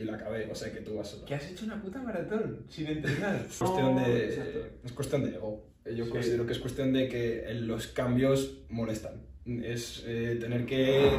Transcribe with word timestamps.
y 0.00 0.04
la 0.04 0.14
acabé, 0.14 0.50
o 0.50 0.54
sea 0.54 0.72
que 0.72 0.80
tú 0.80 0.96
vas 0.96 1.08
solo. 1.08 1.24
Que 1.26 1.34
has 1.34 1.50
hecho 1.50 1.64
una 1.66 1.80
puta 1.80 2.00
maratón 2.00 2.64
sin 2.68 2.86
entrenar. 2.86 3.44
Es 3.50 3.58
cuestión 3.58 3.96
de, 3.96 4.72
es 4.84 4.92
cuestión 4.92 5.24
de 5.24 5.34
ego. 5.36 5.66
Yo 5.94 6.04
Sí. 6.06 6.10
considero 6.10 6.46
que 6.46 6.52
es 6.52 6.58
cuestión 6.58 6.92
de 6.92 7.08
que 7.08 7.46
los 7.54 7.86
cambios 7.88 8.58
molestan. 8.68 9.22
Es 9.46 10.04
eh, 10.06 10.36
tener 10.40 10.64
que 10.66 11.10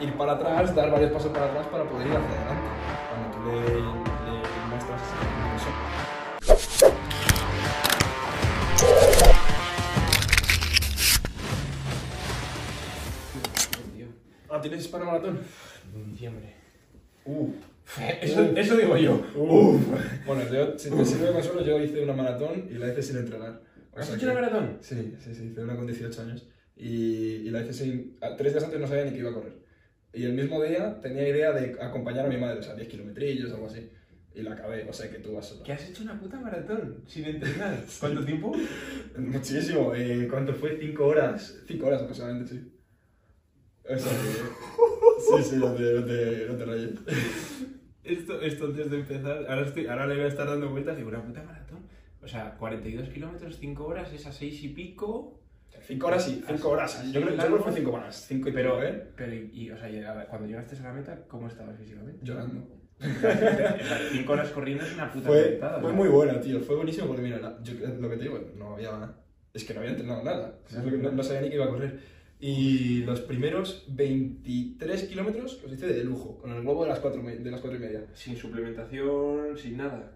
ir 0.00 0.12
para 0.16 0.32
atrás, 0.32 0.74
dar 0.74 0.90
varios 0.90 1.12
pasos 1.12 1.32
para 1.32 1.46
atrás 1.46 1.66
para 1.68 1.88
poder 1.88 2.06
ir 2.08 2.12
hacia 2.12 2.40
adelante. 2.40 2.68
Cuando 3.10 3.36
tú 3.36 3.70
le, 3.70 3.74
le 3.74 4.66
muestras 4.68 5.00
Ah, 14.50 14.60
¿tienes 14.60 14.88
para 14.88 15.04
maratón? 15.04 15.40
en 15.94 16.10
diciembre. 16.12 16.54
Uh. 17.24 17.50
Eso, 18.22 18.42
eso 18.56 18.76
digo 18.76 18.96
yo. 18.98 19.22
Uh. 19.34 19.78
Bueno, 20.26 20.42
yo, 20.52 20.78
si 20.78 20.90
te 20.90 21.04
sirve 21.04 21.28
de 21.28 21.32
consuelo, 21.32 21.64
yo 21.64 21.80
hice 21.82 22.02
una 22.02 22.12
maratón 22.12 22.68
y 22.70 22.74
la 22.74 22.88
hice 22.92 23.02
sin 23.02 23.16
entrenar. 23.16 23.62
O 23.92 23.98
¿Has 23.98 24.14
hecho 24.14 24.26
una 24.26 24.34
maratón? 24.34 24.76
Sí, 24.80 25.14
sí, 25.24 25.34
sí, 25.34 25.44
hice 25.50 25.60
una 25.64 25.74
con 25.74 25.86
18 25.86 26.22
años. 26.22 26.46
Y, 26.76 26.86
y 27.46 27.50
la 27.50 27.62
hice 27.62 27.72
sin... 27.72 28.18
a- 28.20 28.36
Tres 28.36 28.52
días 28.52 28.64
antes 28.64 28.78
no 28.78 28.86
sabía 28.86 29.04
ni 29.06 29.12
que 29.12 29.18
iba 29.18 29.30
a 29.30 29.34
correr. 29.34 29.54
Y 30.12 30.24
el 30.24 30.34
mismo 30.34 30.62
día 30.62 31.00
tenía 31.00 31.26
idea 31.28 31.52
de 31.52 31.76
acompañar 31.80 32.26
a 32.26 32.28
mi 32.28 32.36
madre, 32.36 32.60
o 32.60 32.62
sea, 32.62 32.74
10 32.74 32.88
kilometrillos 32.88 33.50
o 33.50 33.54
algo 33.54 33.66
así. 33.66 33.88
Y 34.34 34.42
la 34.42 34.52
acabé, 34.52 34.86
o 34.88 34.92
sea 34.92 35.10
que 35.10 35.18
tú 35.18 35.32
vas 35.32 35.46
solo. 35.46 35.64
Que 35.64 35.72
has 35.72 35.88
hecho 35.88 36.02
una 36.02 36.20
puta 36.20 36.38
maratón 36.38 37.02
sin 37.06 37.24
entrenar. 37.24 37.82
¿Cuánto 38.00 38.24
tiempo? 38.24 38.52
Muchísimo. 39.16 39.94
Eh, 39.94 40.28
¿Cuánto 40.30 40.52
fue? 40.54 40.76
¿Cinco 40.78 41.06
horas? 41.06 41.56
Cinco 41.66 41.86
horas 41.86 42.02
aproximadamente, 42.02 42.50
sí. 42.54 42.72
O 43.88 43.98
sea 43.98 44.12
que... 44.12 44.68
Sí, 45.18 45.50
sí, 45.50 45.56
no 45.56 45.72
te, 45.74 45.82
no 45.94 46.04
te, 46.04 46.46
no 46.48 46.54
te 46.56 46.64
rayes. 46.64 46.90
Esto, 48.08 48.40
esto 48.40 48.64
antes 48.66 48.90
de 48.90 48.96
empezar, 49.00 49.44
ahora, 49.48 49.62
estoy, 49.66 49.86
ahora 49.86 50.06
le 50.06 50.14
voy 50.16 50.24
a 50.24 50.28
estar 50.28 50.46
dando 50.46 50.68
vueltas 50.70 50.94
y 50.94 50.98
digo, 50.98 51.08
una 51.10 51.22
puta 51.22 51.42
maratón. 51.42 51.80
O 52.22 52.26
sea, 52.28 52.54
42 52.58 53.08
kilómetros, 53.10 53.56
5 53.58 53.84
horas, 53.86 54.12
es 54.12 54.26
a 54.26 54.32
6 54.32 54.62
y 54.64 54.68
pico. 54.68 55.34
Cinco 55.82 56.08
horas 56.08 56.24
sí, 56.24 56.42
cinco 56.46 56.70
horas. 56.70 57.12
Yo 57.12 57.20
creo, 57.20 57.36
yo 57.36 57.42
creo 57.44 57.56
que 57.58 57.62
fue 57.62 57.72
cinco 57.72 57.92
horas. 57.92 58.24
Cinco 58.26 58.48
y 58.48 58.52
Pero, 58.52 58.72
pico, 58.78 58.82
¿eh? 58.82 59.06
pero 59.16 59.32
y, 59.34 59.50
y, 59.52 59.70
o 59.70 59.78
sea, 59.78 59.88
llega- 59.88 60.26
cuando 60.26 60.46
llegaste 60.48 60.76
a 60.76 60.82
la 60.82 60.92
meta, 60.92 61.18
¿cómo 61.28 61.46
estabas 61.46 61.76
físicamente? 61.78 62.18
Llorando. 62.26 62.66
5 64.12 64.32
horas 64.32 64.50
corriendo 64.50 64.84
es 64.84 64.94
una 64.94 65.12
puta 65.12 65.28
Fue, 65.28 65.60
fue 65.80 65.90
¿no? 65.92 65.96
muy 65.96 66.08
buena, 66.08 66.40
tío. 66.40 66.60
Fue 66.60 66.74
buenísimo 66.76 67.06
porque, 67.06 67.22
mira, 67.22 67.38
la- 67.38 67.62
yo, 67.62 67.74
lo 68.00 68.10
que 68.10 68.16
te 68.16 68.22
digo, 68.24 68.40
no 68.56 68.74
había. 68.74 69.14
Es 69.54 69.64
que 69.64 69.72
no 69.74 69.80
había 69.80 69.92
entrenado 69.92 70.24
nada. 70.24 70.58
No, 70.72 71.12
no 71.12 71.22
sabía 71.22 71.42
ni 71.42 71.48
que 71.50 71.54
iba 71.54 71.64
a 71.66 71.70
correr. 71.70 72.00
Y 72.40 73.02
los 73.02 73.20
primeros 73.22 73.84
23 73.88 75.04
kilómetros 75.04 75.60
los 75.62 75.72
hice 75.72 75.88
de 75.88 76.04
lujo, 76.04 76.38
con 76.38 76.52
el 76.52 76.62
globo 76.62 76.84
de 76.84 76.90
las 76.90 77.00
4, 77.00 77.20
de 77.22 77.50
las 77.50 77.60
cuatro 77.60 77.78
y 77.78 77.82
media. 77.82 78.06
Sin 78.14 78.36
suplementación, 78.36 79.56
sin 79.56 79.76
nada. 79.76 80.12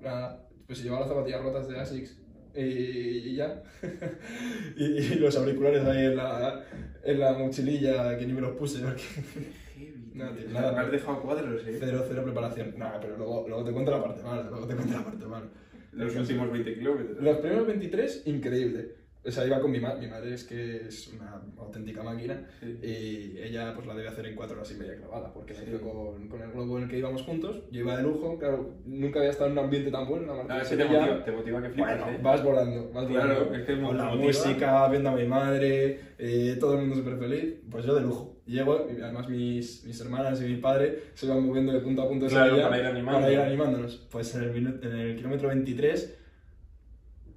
Nada, 0.00 0.48
pues 0.66 0.82
llevaba 0.82 1.00
las 1.00 1.10
zapatillas 1.10 1.42
rotas 1.42 1.68
de 1.68 1.78
Asics 1.78 2.18
y, 2.54 2.60
y 2.62 3.34
ya. 3.36 3.62
y, 4.76 4.84
y 4.84 5.14
los 5.16 5.36
auriculares 5.36 5.84
ahí 5.84 6.06
en 6.06 6.16
la, 6.16 6.64
en 7.04 7.20
la 7.20 7.34
mochililla 7.34 8.16
que 8.16 8.26
ni 8.26 8.32
me 8.32 8.40
los 8.40 8.56
puse 8.56 8.80
porque 8.80 9.02
Nada, 10.14 10.34
tío. 10.34 10.48
nada. 10.50 10.72
Me 10.72 10.80
has 10.80 10.90
dejado 10.92 11.22
cuadros, 11.22 11.62
eh. 11.66 11.76
cero, 11.78 12.04
cero 12.08 12.22
preparación. 12.24 12.74
Nada, 12.78 12.98
pero 13.00 13.16
luego, 13.16 13.46
luego 13.48 13.64
te 13.64 13.72
cuento 13.72 13.90
la 13.90 14.02
parte 14.02 14.22
mala, 14.22 14.42
luego 14.50 14.66
te 14.66 14.74
cuento 14.74 14.94
la 14.94 15.04
parte 15.04 15.26
mala. 15.26 15.46
Los 15.92 16.14
últimos 16.16 16.50
20 16.52 16.74
kilómetros. 16.74 17.22
Los 17.22 17.36
primeros 17.38 17.66
23, 17.66 18.22
increíble. 18.26 18.94
O 19.22 19.30
sea, 19.30 19.46
iba 19.46 19.60
con 19.60 19.70
mi 19.70 19.80
madre. 19.80 20.00
Mi 20.00 20.06
madre 20.08 20.32
es 20.34 20.44
que 20.44 20.86
es 20.88 21.08
una 21.08 21.42
auténtica 21.58 22.02
máquina. 22.02 22.42
Sí. 22.60 22.78
Y 22.82 23.38
ella 23.38 23.74
pues 23.74 23.86
la 23.86 23.94
debe 23.94 24.08
hacer 24.08 24.24
en 24.26 24.34
4 24.34 24.56
horas 24.56 24.70
y 24.72 24.74
media 24.78 24.96
clavada, 24.96 25.30
porque 25.32 25.52
la 25.52 25.60
Sí. 25.60 25.66
hizo 25.68 25.80
con, 25.80 26.26
con 26.28 26.40
el 26.42 26.50
globo 26.52 26.78
en 26.78 26.84
el 26.84 26.90
que 26.90 26.98
íbamos 26.98 27.22
juntos. 27.22 27.62
Yo 27.70 27.80
iba 27.80 27.96
de 27.98 28.02
lujo, 28.02 28.38
claro, 28.38 28.76
nunca 28.86 29.18
había 29.18 29.30
estado 29.30 29.50
en 29.50 29.58
un 29.58 29.64
ambiente 29.64 29.90
tan 29.90 30.08
bueno. 30.08 30.32
Ah, 30.32 30.36
maratón 30.44 30.60
es 30.62 30.68
que 30.68 30.76
te 30.78 30.84
motiva, 30.84 31.24
te 31.24 31.32
motiva 31.32 31.62
que 31.62 31.68
flipas, 31.70 31.98
Bueno, 31.98 32.12
eh. 32.12 32.20
vas 32.22 32.42
volando, 32.44 32.90
vas 32.92 33.06
Claro, 33.08 33.34
volando. 33.34 33.54
es 33.56 33.66
que 33.66 33.80
con 33.82 33.96
la 33.98 34.04
motiva. 34.04 34.24
música, 34.26 34.88
viendo 34.88 35.08
a 35.10 35.16
mi 35.16 35.26
madre, 35.26 36.00
eh, 36.18 36.56
todo 36.58 36.74
el 36.74 36.80
mundo 36.80 36.96
súper 36.96 37.18
feliz. 37.18 37.54
Pues 37.70 37.84
yo 37.84 37.94
de 37.94 38.00
lujo. 38.00 38.36
Llego, 38.46 38.88
y 38.90 39.00
además 39.00 39.28
mis, 39.28 39.84
mis 39.84 40.00
hermanas 40.00 40.40
y 40.42 40.44
mi 40.46 40.56
padre 40.56 41.04
se 41.14 41.28
van 41.28 41.46
moviendo 41.46 41.72
de 41.72 41.80
punto 41.80 42.02
a 42.02 42.08
punto 42.08 42.24
de 42.24 42.30
Claro, 42.32 42.56
para 42.62 42.78
ir 42.98 43.04
para 43.04 43.30
ir 43.32 43.38
animándonos. 43.38 44.08
Pues 44.10 44.34
en 44.34 44.42
el, 44.44 44.56
en 44.82 44.92
el 44.98 45.16
kilómetro 45.16 45.48
23, 45.48 46.16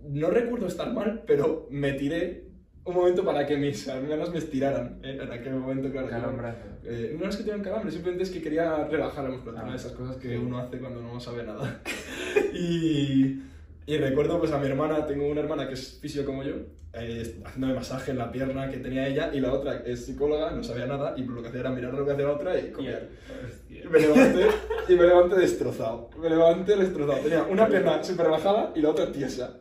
no 0.09 0.29
recuerdo 0.29 0.67
estar 0.67 0.91
mal, 0.93 1.23
pero 1.25 1.67
me 1.69 1.93
tiré 1.93 2.45
un 2.85 2.95
momento 2.95 3.23
para 3.23 3.45
que 3.47 3.55
mis 3.57 3.87
hermanas 3.87 4.29
me 4.31 4.39
estiraran. 4.39 4.99
¿eh? 5.03 5.17
En 5.21 5.31
aquel 5.31 5.53
momento, 5.53 5.89
claro. 5.91 6.09
Calambrazo. 6.09 6.67
eh, 6.83 7.15
no 7.19 7.29
es 7.29 7.37
que 7.37 7.43
tengan 7.43 7.61
calambre, 7.61 7.91
simplemente 7.91 8.23
es 8.23 8.29
que 8.29 8.41
quería 8.41 8.85
relajar 8.85 9.23
la 9.23 9.29
musculatura, 9.31 9.71
Ah, 9.71 9.75
esas 9.75 9.93
cosas 9.93 10.17
que 10.17 10.37
uno 10.37 10.57
hace 10.59 10.79
cuando 10.79 11.01
no 11.01 11.19
sabe 11.19 11.43
nada. 11.43 11.81
y, 12.53 13.41
y 13.85 13.97
recuerdo 13.97 14.39
pues 14.39 14.51
a 14.51 14.57
mi 14.59 14.67
hermana, 14.67 15.05
tengo 15.05 15.27
una 15.27 15.41
hermana 15.41 15.67
que 15.67 15.73
es 15.73 15.99
fisio 15.99 16.25
como 16.25 16.43
yo, 16.43 16.53
eh, 16.93 17.41
haciéndome 17.43 17.73
masaje 17.73 18.11
en 18.11 18.17
la 18.19 18.31
pierna 18.31 18.69
que 18.69 18.77
tenía 18.77 19.07
ella, 19.07 19.31
y 19.33 19.39
la 19.39 19.51
otra 19.51 19.81
es 19.85 20.05
psicóloga, 20.05 20.51
no 20.51 20.63
sabía 20.63 20.85
nada, 20.85 21.15
y 21.17 21.23
lo 21.23 21.41
que 21.41 21.47
hacía 21.49 21.61
era 21.61 21.71
mirar 21.71 21.93
lo 21.93 22.05
que 22.05 22.11
hacía 22.11 22.25
la 22.25 22.33
otra 22.33 22.59
y 22.59 22.71
copiar. 22.71 23.09
Me 23.89 23.99
levanté, 23.99 24.45
y 24.87 24.93
me 24.95 25.03
levanté 25.03 25.35
destrozado. 25.37 26.09
Me 26.21 26.29
levanté 26.29 26.75
destrozado. 26.75 27.19
Tenía 27.21 27.43
una 27.43 27.67
pierna 27.67 28.03
súper 28.03 28.29
bajada 28.29 28.71
y 28.75 28.81
la 28.81 28.89
otra 28.89 29.11
tiesa. 29.11 29.59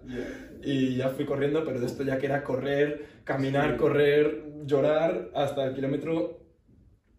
Y 0.63 0.97
ya 0.97 1.09
fui 1.09 1.25
corriendo, 1.25 1.65
pero 1.65 1.81
de 1.81 1.87
esto 1.87 2.05
ya 2.05 2.19
que 2.19 2.27
era 2.27 2.45
correr, 2.45 3.07
caminar, 3.25 3.73
Sí. 3.73 3.77
correr, 3.79 4.45
llorar 4.65 5.31
hasta 5.35 5.65
el 5.65 5.75
kilómetro 5.75 6.39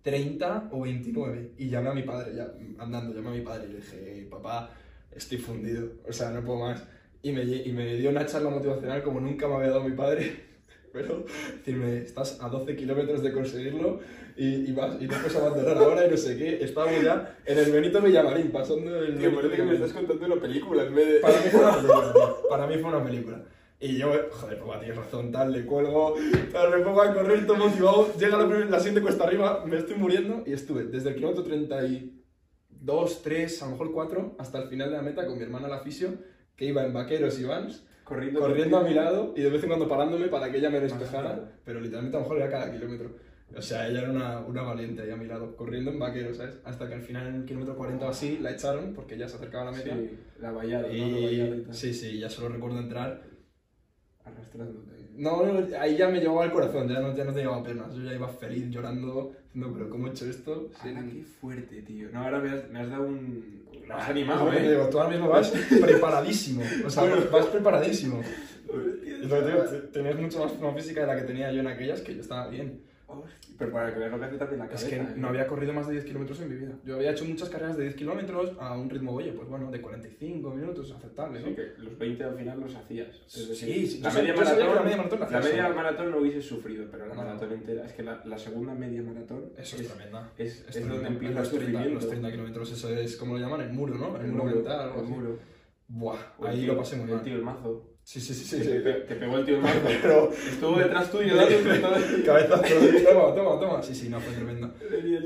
30 0.01 0.69
o 0.71 0.81
29. 0.81 1.53
Y 1.57 1.69
llamé 1.69 1.89
a 1.89 1.93
mi 1.93 2.03
padre, 2.03 2.35
ya 2.35 2.53
andando, 2.79 3.13
llamé 3.13 3.29
a 3.29 3.33
mi 3.33 3.41
padre 3.41 3.65
y 3.67 3.71
le 3.73 3.75
dije, 3.77 4.27
papá, 4.29 4.69
estoy 5.15 5.37
fundido, 5.37 5.89
o 6.07 6.13
sea, 6.13 6.31
no 6.31 6.43
puedo 6.43 6.59
más. 6.59 6.83
Y 7.21 7.31
me, 7.31 7.43
y 7.43 7.71
me 7.71 7.95
dio 7.95 8.09
una 8.09 8.25
charla 8.25 8.49
motivacional 8.49 9.01
como 9.01 9.19
nunca 9.19 9.47
me 9.47 9.55
había 9.55 9.69
dado 9.69 9.83
mi 9.83 9.95
padre. 9.95 10.53
Pero 10.93 11.25
decirme, 11.57 11.97
estás 11.99 12.39
a 12.39 12.49
12 12.49 12.75
kilómetros 12.75 13.23
de 13.23 13.31
conseguirlo 13.31 13.99
y, 14.37 14.69
y, 14.69 14.71
vas, 14.73 14.95
y 15.01 15.05
no 15.05 15.13
puedes 15.15 15.35
abandonar 15.35 15.77
ahora 15.77 16.05
y 16.05 16.11
no 16.11 16.17
sé 16.17 16.37
qué. 16.37 16.63
Estábamos 16.63 17.01
ya 17.01 17.35
en 17.45 17.57
el 17.57 17.71
Benito 17.71 17.99
Villamarín, 17.99 18.51
pasando 18.51 18.95
el. 18.99 19.17
Tío, 19.17 19.33
parece 19.33 19.55
que 19.55 19.63
me 19.63 19.73
estás 19.73 19.93
contando 19.93 20.25
una 20.25 20.35
película 20.35 20.83
en 20.83 20.93
vez 20.93 21.13
de... 21.13 21.19
Para 21.19 21.39
mí 21.39 21.49
fue 21.49 21.61
una 21.61 21.75
película, 21.75 22.13
tío. 22.13 22.49
Para 22.49 22.67
mí 22.67 22.77
fue 22.77 22.89
una 22.89 23.03
película. 23.03 23.43
Y 23.79 23.97
yo, 23.97 24.11
joder, 24.31 24.59
papá, 24.59 24.79
tienes 24.79 24.97
razón, 24.97 25.31
tal, 25.31 25.51
le 25.51 25.65
cuelgo, 25.65 26.15
tal, 26.53 26.71
me 26.71 26.85
pongo 26.85 27.01
a 27.01 27.13
correr, 27.13 27.45
todo 27.45 27.57
motivado. 27.57 28.13
Llega 28.17 28.37
la, 28.37 28.45
la 28.45 28.77
siguiente 28.77 29.01
cuesta 29.01 29.25
arriba, 29.25 29.65
me 29.65 29.77
estoy 29.77 29.97
muriendo 29.97 30.43
y 30.45 30.53
estuve 30.53 30.83
desde 30.85 31.09
el 31.09 31.15
kilómetro 31.15 31.43
32, 32.85 33.21
3, 33.23 33.61
a 33.61 33.65
lo 33.65 33.71
mejor 33.71 33.91
4, 33.93 34.35
hasta 34.39 34.61
el 34.61 34.67
final 34.69 34.91
de 34.91 34.97
la 34.97 35.03
meta 35.03 35.25
con 35.25 35.37
mi 35.37 35.43
hermana 35.43 35.67
la 35.67 35.79
fisio, 35.79 36.09
que 36.55 36.65
iba 36.65 36.85
en 36.85 36.93
vaqueros 36.93 37.39
y 37.39 37.45
vans, 37.45 37.85
Corriendo, 38.03 38.41
corriendo 38.41 38.77
a 38.77 38.83
mi 38.83 38.93
lado 38.93 39.33
y 39.35 39.41
de 39.41 39.49
vez 39.49 39.63
en 39.63 39.69
cuando 39.69 39.87
parándome 39.87 40.27
para 40.27 40.51
que 40.51 40.57
ella 40.57 40.69
me 40.69 40.81
despejara, 40.81 41.53
pero 41.63 41.79
literalmente 41.79 42.17
a 42.17 42.19
lo 42.19 42.25
mejor 42.25 42.37
era 42.41 42.49
cada 42.51 42.71
kilómetro. 42.71 43.15
O 43.55 43.61
sea, 43.61 43.87
ella 43.87 44.01
era 44.01 44.11
una, 44.11 44.39
una 44.41 44.63
valiente 44.63 45.03
ahí 45.03 45.11
a 45.11 45.15
mi 45.15 45.25
lado, 45.25 45.55
corriendo 45.55 45.91
en 45.91 45.99
vaqueros, 45.99 46.37
¿sabes? 46.37 46.59
Hasta 46.65 46.87
que 46.87 46.95
al 46.95 47.01
final 47.03 47.27
en 47.27 47.35
el 47.35 47.45
kilómetro 47.45 47.77
40 47.77 48.05
o 48.05 48.09
así 48.09 48.39
la 48.39 48.51
echaron 48.51 48.93
porque 48.93 49.17
ya 49.17 49.27
se 49.29 49.35
acercaba 49.37 49.69
a 49.69 49.71
la 49.71 49.77
meta. 49.77 49.95
Sí, 49.95 50.19
la 50.39 50.51
vallada, 50.51 50.91
¿no? 50.93 51.07
La 51.07 51.19
Y, 51.19 51.23
vallada 51.25 51.55
y 51.55 51.61
tal. 51.61 51.75
sí, 51.75 51.93
sí, 51.93 52.19
ya 52.19 52.29
solo 52.29 52.49
recuerdo 52.49 52.79
entrar. 52.79 53.23
Arrastrándote. 54.25 55.02
No, 55.15 55.45
no, 55.45 55.67
ahí 55.79 55.95
ya 55.97 56.07
me 56.09 56.19
llevaba 56.19 56.45
el 56.45 56.51
corazón, 56.51 56.87
ya 56.89 56.99
no, 56.99 57.15
ya 57.15 57.23
no 57.23 57.33
te 57.33 57.41
llevaba 57.41 57.63
piernas. 57.63 57.93
Yo 57.93 58.03
ya 58.03 58.13
iba 58.13 58.27
feliz, 58.27 58.69
llorando, 58.69 59.31
diciendo, 59.53 59.71
pero 59.73 59.89
¿cómo 59.89 60.07
he 60.07 60.09
hecho 60.11 60.25
esto? 60.25 60.69
Sí. 60.81 60.89
Ala, 60.89 61.03
qué 61.03 61.23
fuerte, 61.23 61.81
tío. 61.83 62.09
No, 62.11 62.23
ahora 62.23 62.39
me 62.39 62.49
has, 62.49 62.69
me 62.69 62.79
has 62.79 62.89
dado 62.89 63.03
un... 63.03 63.63
Me 63.87 63.93
has 63.93 64.03
Es 64.03 64.09
animado, 64.09 64.49
te 64.49 64.65
¿eh? 64.65 64.69
digo, 64.71 64.89
tú 64.89 64.97
ahora 64.99 65.11
mismo 65.11 65.29
vas 65.29 65.49
preparadísimo. 65.81 66.63
O 66.85 66.89
sea, 66.89 67.03
Bueno. 67.03 67.23
vas 67.31 67.45
preparadísimo. 67.47 68.21
Tenías 69.93 70.19
mucho 70.19 70.39
más 70.39 70.51
forma 70.53 70.73
física 70.73 71.01
de 71.01 71.07
la 71.07 71.15
que 71.15 71.23
tenía 71.27 71.51
yo 71.51 71.59
en 71.61 71.67
aquellas, 71.67 72.01
que 72.01 72.15
yo 72.15 72.21
estaba 72.21 72.47
bien. 72.47 72.81
Pero 73.57 73.71
para 73.71 73.93
que 73.93 73.99
veas 73.99 74.11
lo 74.11 74.19
que 74.19 74.25
hace 74.25 74.37
también 74.37 74.59
la 74.59 74.65
Es 74.65 74.71
cabeza. 74.71 74.89
que 74.89 74.95
¿eh? 74.95 75.13
no 75.15 75.27
había 75.29 75.47
corrido 75.47 75.73
más 75.73 75.85
de 75.87 75.93
10 75.93 76.05
kilómetros 76.05 76.41
en 76.41 76.49
mi 76.49 76.55
vida. 76.55 76.73
Yo 76.83 76.95
había 76.95 77.11
hecho 77.11 77.23
muchas 77.25 77.49
carreras 77.49 77.77
de 77.77 77.83
10 77.83 77.95
kilómetros 77.95 78.53
a 78.59 78.75
un 78.77 78.89
ritmo, 78.89 79.11
oye, 79.13 79.31
pues 79.31 79.47
bueno, 79.47 79.69
de 79.71 79.79
45 79.81 80.49
minutos, 80.51 80.91
aceptable, 80.91 81.39
¿no? 81.39 81.47
Sí, 81.47 81.55
que 81.55 81.73
los 81.77 81.97
20 81.97 82.23
al 82.23 82.35
final 82.35 82.59
los 82.59 82.75
hacías. 82.75 83.07
Es 83.27 83.49
decir, 83.49 83.87
Sí, 83.87 83.99
la 84.01 84.09
yo 84.09 84.15
media 84.19 84.33
yo 84.35 84.41
maratón, 84.41 84.75
la 84.75 84.81
media 84.81 84.97
maratón 84.97 85.19
la 85.31 85.39
media 85.39 85.69
maratón 85.69 86.11
lo 86.11 86.21
hubieses 86.21 86.45
sufrido, 86.45 86.85
pero 86.91 87.05
la 87.07 87.13
No. 87.15 87.23
maratón 87.23 87.51
entera. 87.53 87.85
Es 87.85 87.93
que 87.93 88.03
la, 88.03 88.21
la 88.25 88.37
segunda 88.37 88.73
media 88.73 89.01
maratón 89.03 89.51
Eso 89.57 89.77
es 89.77 89.87
tremenda. 89.87 90.31
es, 90.37 90.65
es, 90.67 90.75
Es 90.75 90.87
donde 90.89 91.07
empieza 91.07 91.39
los 91.39 91.53
el 91.53 91.59
30, 91.59 91.71
sufrimiento. 91.79 91.93
los 91.99 92.09
30 92.09 92.31
kilómetros, 92.31 92.71
eso 92.71 92.89
es 92.89 93.15
como 93.17 93.33
lo 93.35 93.39
llaman, 93.39 93.61
el 93.61 93.71
muro, 93.73 93.95
¿no? 93.95 94.15
El, 94.17 94.25
El 94.25 94.31
muro, 94.31 94.45
mental, 94.55 94.91
el 94.95 95.01
así. 95.03 95.11
muro. 95.11 95.37
Buah, 95.87 96.17
O 96.39 96.45
el 96.47 96.51
ahí 96.53 96.59
tío- 96.61 96.73
lo 96.73 96.77
pasé 96.79 96.95
muy 96.95 97.05
El 97.05 97.15
mal. 97.15 97.23
tío, 97.23 97.35
el 97.35 97.43
mazo. 97.43 97.89
Sí, 98.03 98.19
sí, 98.19 98.33
sí, 98.33 98.43
sí. 98.43 98.59
Te, 98.67 98.79
pe- 98.81 99.01
te 99.07 99.15
pegó 99.15 99.37
el 99.37 99.45
tío 99.45 99.55
el 99.55 99.61
mazo. 99.61 99.79
Pero, 100.01 100.31
Estuvo 100.31 100.77
detrás 100.77 101.09
tuyo 101.09 101.35
dando 101.35 102.25
cabezazo, 102.25 102.63
toma, 103.03 103.35
toma, 103.35 103.59
toma. 103.59 103.83
Sí, 103.83 103.95
sí, 103.95 104.09
no, 104.09 104.19
fue 104.19 104.33
tremendo. 104.33 104.73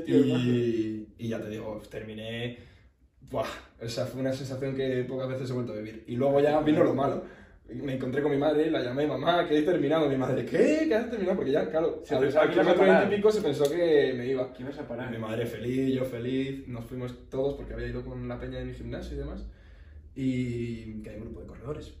Y, 0.06 1.06
y 1.18 1.28
ya 1.28 1.40
te 1.40 1.48
digo, 1.50 1.82
terminé. 1.90 2.58
Buah, 3.30 3.46
o 3.82 3.88
sea, 3.88 4.06
fue 4.06 4.20
una 4.20 4.32
sensación 4.32 4.74
que 4.74 5.04
pocas 5.04 5.28
veces 5.28 5.50
he 5.50 5.52
vuelto 5.52 5.72
a 5.72 5.76
vivir. 5.76 6.04
Y 6.06 6.16
luego 6.16 6.40
ya 6.40 6.60
vino 6.60 6.82
lo 6.84 6.94
malo. 6.94 7.24
me 7.68 7.94
encontré 7.96 8.22
con 8.22 8.30
mi 8.30 8.38
madre, 8.38 8.70
la 8.70 8.80
llamé, 8.82 9.06
mamá, 9.06 9.46
que 9.46 9.58
he 9.58 9.62
terminado. 9.62 10.08
Mi 10.08 10.16
madre, 10.16 10.46
¿qué? 10.46 10.86
¿Qué 10.88 10.94
has 10.94 11.10
terminado? 11.10 11.36
Porque 11.36 11.50
ya, 11.52 11.68
claro, 11.68 12.00
Se 12.04 12.14
al, 12.14 12.22
pensaba 12.22 12.44
al 12.46 12.50
kilómetro 12.52 13.10
pico 13.10 13.30
se 13.32 13.42
pensó 13.42 13.68
que 13.70 14.14
me 14.16 14.26
iba. 14.28 14.52
¿Qué 14.54 14.62
ibas 14.62 14.78
a 14.78 14.86
parar? 14.88 15.10
Mi 15.10 15.18
madre 15.18 15.44
feliz, 15.46 15.92
yo 15.94 16.04
feliz, 16.04 16.66
nos 16.68 16.84
fuimos 16.86 17.28
todos 17.28 17.54
porque 17.54 17.74
había 17.74 17.88
ido 17.88 18.02
con 18.04 18.26
la 18.28 18.38
peña 18.38 18.60
de 18.60 18.64
mi 18.66 18.72
gimnasio 18.72 19.16
y 19.16 19.18
demás. 19.18 19.44
Y 20.14 21.02
que 21.02 21.10
hay 21.10 21.16
un 21.16 21.24
grupo 21.24 21.40
de 21.40 21.46
corredores. 21.48 21.92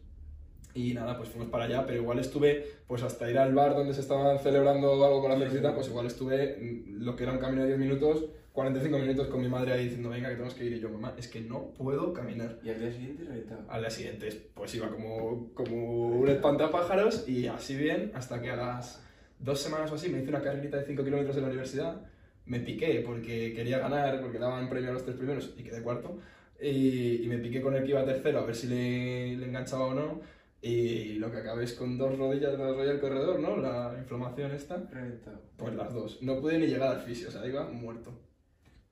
Y 0.78 0.94
nada, 0.94 1.16
pues 1.16 1.30
fuimos 1.30 1.48
para 1.48 1.64
allá, 1.64 1.84
pero 1.84 2.00
igual 2.00 2.20
estuve, 2.20 2.64
pues 2.86 3.02
hasta 3.02 3.28
ir 3.28 3.36
al 3.36 3.52
bar 3.52 3.74
donde 3.74 3.92
se 3.94 4.00
estaban 4.00 4.38
celebrando 4.38 5.04
algo 5.04 5.20
con 5.20 5.32
la 5.32 5.36
cervecita, 5.36 5.74
pues 5.74 5.88
igual 5.88 6.06
estuve 6.06 6.56
mm, 6.56 7.02
lo 7.02 7.16
que 7.16 7.24
era 7.24 7.32
un 7.32 7.38
camino 7.38 7.62
de 7.62 7.68
10 7.76 7.80
minutos, 7.80 8.26
45 8.52 8.96
minutos 8.96 9.26
con 9.26 9.40
mi 9.40 9.48
madre 9.48 9.72
ahí 9.72 9.86
diciendo, 9.86 10.08
venga, 10.08 10.28
que 10.28 10.36
tenemos 10.36 10.54
que 10.54 10.64
ir. 10.66 10.74
Y 10.74 10.80
yo, 10.80 10.88
mamá, 10.88 11.14
es 11.18 11.26
que 11.26 11.40
no 11.40 11.72
puedo 11.76 12.12
caminar. 12.12 12.60
¿Y 12.62 12.70
al 12.70 12.78
día 12.78 12.92
siguiente 12.92 13.24
reventado? 13.24 13.64
Al 13.68 13.80
día 13.80 13.90
siguiente, 13.90 14.50
pues 14.54 14.72
iba 14.76 14.88
como, 14.88 15.52
como 15.52 16.10
un 16.10 16.28
espantapájaros 16.28 17.28
y 17.28 17.48
así 17.48 17.76
bien, 17.76 18.12
hasta 18.14 18.40
que 18.40 18.50
a 18.50 18.56
las 18.56 19.02
dos 19.40 19.60
semanas 19.60 19.90
o 19.90 19.96
así 19.96 20.08
me 20.08 20.20
hice 20.20 20.28
una 20.28 20.42
carrerita 20.42 20.76
de 20.76 20.86
5 20.86 21.02
kilómetros 21.02 21.36
en 21.36 21.42
la 21.42 21.48
universidad. 21.48 22.02
Me 22.46 22.60
piqué 22.60 23.02
porque 23.04 23.52
quería 23.52 23.80
ganar, 23.80 24.20
porque 24.20 24.38
daban 24.38 24.68
premio 24.68 24.90
a 24.90 24.92
los 24.92 25.04
tres 25.04 25.16
primeros 25.16 25.54
y 25.56 25.64
quedé 25.64 25.82
cuarto. 25.82 26.18
Y, 26.60 27.24
y 27.24 27.26
me 27.26 27.38
piqué 27.38 27.60
con 27.60 27.74
el 27.74 27.82
que 27.82 27.90
iba 27.90 28.04
tercero 28.04 28.38
a 28.38 28.44
ver 28.44 28.54
si 28.54 28.68
le, 28.68 29.36
le 29.36 29.46
enganchaba 29.46 29.86
o 29.86 29.94
no. 29.94 30.37
Y 30.60 31.14
lo 31.14 31.30
que 31.30 31.38
acabé 31.38 31.64
es 31.64 31.74
con 31.74 31.96
dos 31.96 32.18
rodillas 32.18 32.52
de 32.52 32.58
la 32.58 32.68
rodilla 32.68 32.90
del 32.92 33.00
corredor, 33.00 33.38
¿no? 33.38 33.56
La 33.56 33.94
inflamación 33.98 34.50
esta. 34.52 34.76
Reventado. 34.90 35.40
Pues 35.56 35.74
las 35.74 35.94
dos. 35.94 36.20
No 36.22 36.40
pude 36.40 36.58
ni 36.58 36.66
llegar 36.66 36.96
al 36.96 37.00
fisio, 37.02 37.28
o 37.28 37.30
sea, 37.30 37.46
iba 37.46 37.64
muerto. 37.70 38.12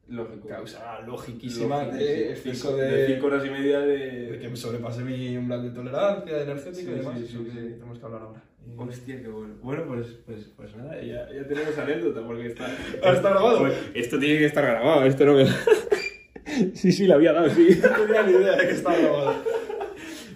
Lógico. 0.08 0.46
Causa 0.48 1.00
logiquísima 1.00 1.84
de 1.86 2.30
exceso 2.30 2.68
Cinco- 2.68 2.76
de, 2.80 3.06
cinco 3.08 3.26
horas 3.26 3.44
y 3.44 3.50
media 3.50 3.80
de 3.80 3.96
de... 4.30 4.38
que 4.38 4.48
me 4.48 4.54
sobrepasé 4.56 5.02
mi 5.02 5.36
umbral 5.36 5.64
de 5.64 5.70
tolerancia, 5.70 6.32
de 6.36 6.42
energético 6.44 6.76
Sí, 6.76 6.86
y 6.92 6.98
demás. 6.98 7.18
sí, 7.18 7.26
sí, 7.26 7.44
que 7.44 7.60
tenemos 7.72 7.98
que 7.98 8.04
hablar 8.04 8.22
ahora. 8.22 8.42
Hostia, 8.76 9.20
qué 9.20 9.26
bueno. 9.28 9.54
Bueno, 9.62 9.84
pues, 9.88 10.06
pues, 10.24 10.44
pues 10.56 10.76
nada, 10.76 11.00
ya, 11.02 11.28
ya 11.32 11.46
tenemos 11.48 11.76
anécdota 11.76 12.24
porque 12.24 12.46
está... 12.46 12.66
Ah, 13.02 13.12
¿está 13.12 13.30
grabado? 13.30 13.58
Pues 13.58 13.74
esto 13.94 14.18
tiene 14.20 14.38
que 14.38 14.44
estar 14.46 14.64
grabado, 14.64 15.04
esto 15.04 15.24
no 15.26 15.34
me... 15.34 15.46
sí, 16.74 16.92
sí, 16.92 17.06
la 17.08 17.16
había 17.16 17.32
dado, 17.32 17.50
sí. 17.50 17.68
No 17.82 17.88
tenía 18.06 18.22
ni 18.22 18.32
idea 18.32 18.52
de 18.56 18.66
que 18.68 18.74
estaba 18.74 18.96
grabado. 18.96 19.34